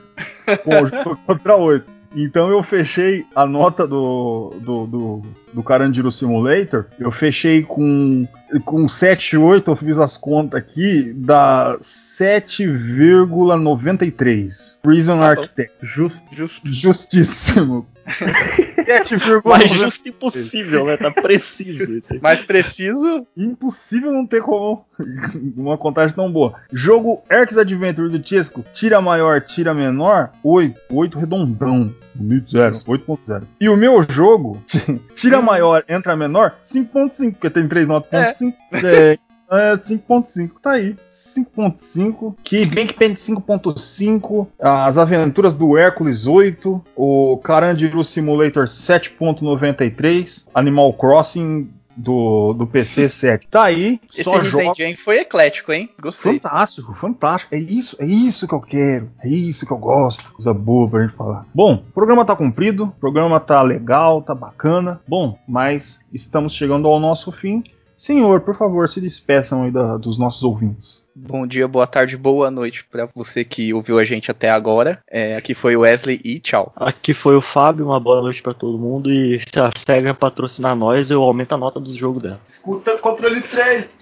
Com 0.64 0.84
o 0.84 0.88
jogo 0.88 1.20
contra 1.28 1.56
8. 1.56 1.86
Então 2.16 2.50
eu 2.50 2.64
fechei 2.64 3.28
a 3.36 3.46
nota 3.46 3.86
do, 3.86 4.56
do, 4.62 4.88
do, 4.88 5.22
do 5.54 5.64
Carandiru 5.64 6.12
Simulator, 6.12 6.88
eu 7.00 7.10
fechei 7.12 7.64
com, 7.64 8.28
com 8.66 8.86
7,8, 8.86 9.68
eu 9.68 9.76
fiz 9.76 9.98
as 9.98 10.18
contas 10.18 10.60
aqui, 10.60 11.14
dá 11.16 11.78
7,93. 11.82 14.80
Prison 14.82 15.22
ah, 15.22 15.30
Architect. 15.30 15.74
Just, 15.82 16.18
just. 16.32 16.62
Justíssimo. 16.66 17.88
7,93. 18.10 19.42
Mais 19.46 19.70
justo 19.70 20.10
impossível, 20.10 20.86
né? 20.86 20.98
Tá 20.98 21.12
preciso. 21.12 22.00
Mais 22.22 22.42
preciso? 22.42 23.26
Impossível 23.38 24.12
não 24.12 24.26
ter 24.26 24.42
como 24.42 24.84
uma 25.56 25.78
contagem 25.78 26.16
tão 26.16 26.32
boa. 26.32 26.56
Jogo 26.72 27.22
Erx 27.30 27.58
Adventure 27.58 28.10
do 28.10 28.28
Chesco, 28.28 28.66
tira 28.74 29.00
maior, 29.00 29.42
tira 29.42 29.74
menor, 29.74 30.32
8. 30.44 30.80
8 30.90 31.20
redondão. 31.20 31.94
8.0. 32.20 33.44
E 33.60 33.70
o 33.70 33.78
meu 33.78 34.02
jogo, 34.04 34.62
tira 35.16 35.42
maior, 35.42 35.84
entra 35.88 36.16
menor, 36.16 36.56
5.5, 36.64 37.32
porque 37.34 37.50
tem 37.50 37.68
3 37.68 37.88
notas. 37.88 38.42
É. 38.42 38.48
É, 38.74 39.18
é 39.52 39.78
5.5, 39.78 40.52
tá 40.62 40.72
aí. 40.72 40.96
5.5, 41.10 42.36
que 42.44 42.66
Bankpen 42.66 43.14
5.5, 43.14 44.48
as 44.60 44.98
aventuras 44.98 45.54
do 45.56 45.78
Hércules 45.78 46.28
8, 46.28 46.84
o 46.96 47.38
Carandiru 47.44 48.04
Simulator 48.04 48.66
7.93, 48.66 50.48
Animal 50.54 50.94
Crossing 50.94 51.70
do, 52.00 52.54
do 52.54 52.66
PC 52.66 53.10
7. 53.10 53.48
Tá 53.48 53.64
aí, 53.64 54.00
Esse 54.12 54.24
só 54.24 54.42
joga. 54.44 54.74
foi 54.98 55.20
eclético, 55.20 55.74
hein? 55.74 55.90
Gostei. 56.02 56.34
Fantástico, 56.40 56.94
fantástico. 56.94 57.54
É 57.54 57.60
isso, 57.60 57.98
é 58.00 58.06
isso 58.06 58.48
que 58.48 58.54
eu 58.54 58.62
quero. 58.62 59.12
É 59.24 59.28
isso 59.28 59.66
que 59.66 59.74
eu 59.74 59.78
gosto. 59.78 60.32
Coisa 60.32 60.54
boa 60.54 60.90
pra 60.90 61.02
gente 61.02 61.16
falar. 61.16 61.46
Bom, 61.54 61.84
o 61.90 61.92
programa 61.94 62.24
tá 62.24 62.36
cumprido, 62.36 62.86
o 62.86 62.92
programa 62.92 63.40
tá 63.40 63.62
legal, 63.62 64.22
tá 64.22 64.34
bacana. 64.34 65.02
Bom, 65.08 65.38
mas 65.48 66.00
estamos 66.14 66.54
chegando 66.54 66.88
ao 66.88 67.00
nosso 67.00 67.32
fim. 67.32 67.64
Senhor, 68.00 68.40
por 68.40 68.56
favor, 68.56 68.88
se 68.88 69.02
despeçam 69.02 69.64
aí 69.64 69.72
da, 69.72 69.98
dos 69.98 70.18
nossos 70.18 70.42
ouvintes. 70.42 71.06
Bom 71.14 71.46
dia, 71.46 71.68
boa 71.68 71.86
tarde, 71.86 72.16
boa 72.16 72.50
noite 72.50 72.86
para 72.86 73.10
você 73.14 73.44
que 73.44 73.74
ouviu 73.74 74.00
a 74.00 74.06
gente 74.06 74.32
até 74.32 74.50
agora. 74.50 75.04
É, 75.06 75.36
aqui 75.36 75.54
foi 75.54 75.76
o 75.76 75.82
Wesley 75.82 76.22
e 76.24 76.40
tchau. 76.40 76.72
Aqui 76.78 77.14
foi 77.14 77.36
o 77.36 77.42
Fábio, 77.42 77.88
uma 77.88 78.00
boa 78.00 78.22
noite 78.22 78.42
para 78.42 78.54
todo 78.54 78.80
mundo. 78.80 79.12
E 79.12 79.42
se 79.42 79.60
a 79.60 79.70
SEGA 79.78 80.14
patrocinar 80.14 80.78
nós, 80.78 81.12
eu 81.12 81.22
aumento 81.22 81.52
a 81.52 81.58
nota 81.58 81.78
do 81.78 81.94
jogo 81.94 82.22
dela. 82.22 82.40
Escuta 82.48 82.98
controle 83.00 83.42
3! 83.42 84.00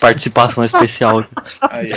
Participação 0.00 0.64
especial. 0.64 1.26
aí, 1.70 1.92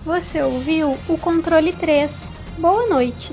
Você 0.00 0.42
ouviu 0.42 0.98
o 1.08 1.16
Controle 1.16 1.72
3. 1.72 2.28
Boa 2.58 2.88
noite. 2.88 3.32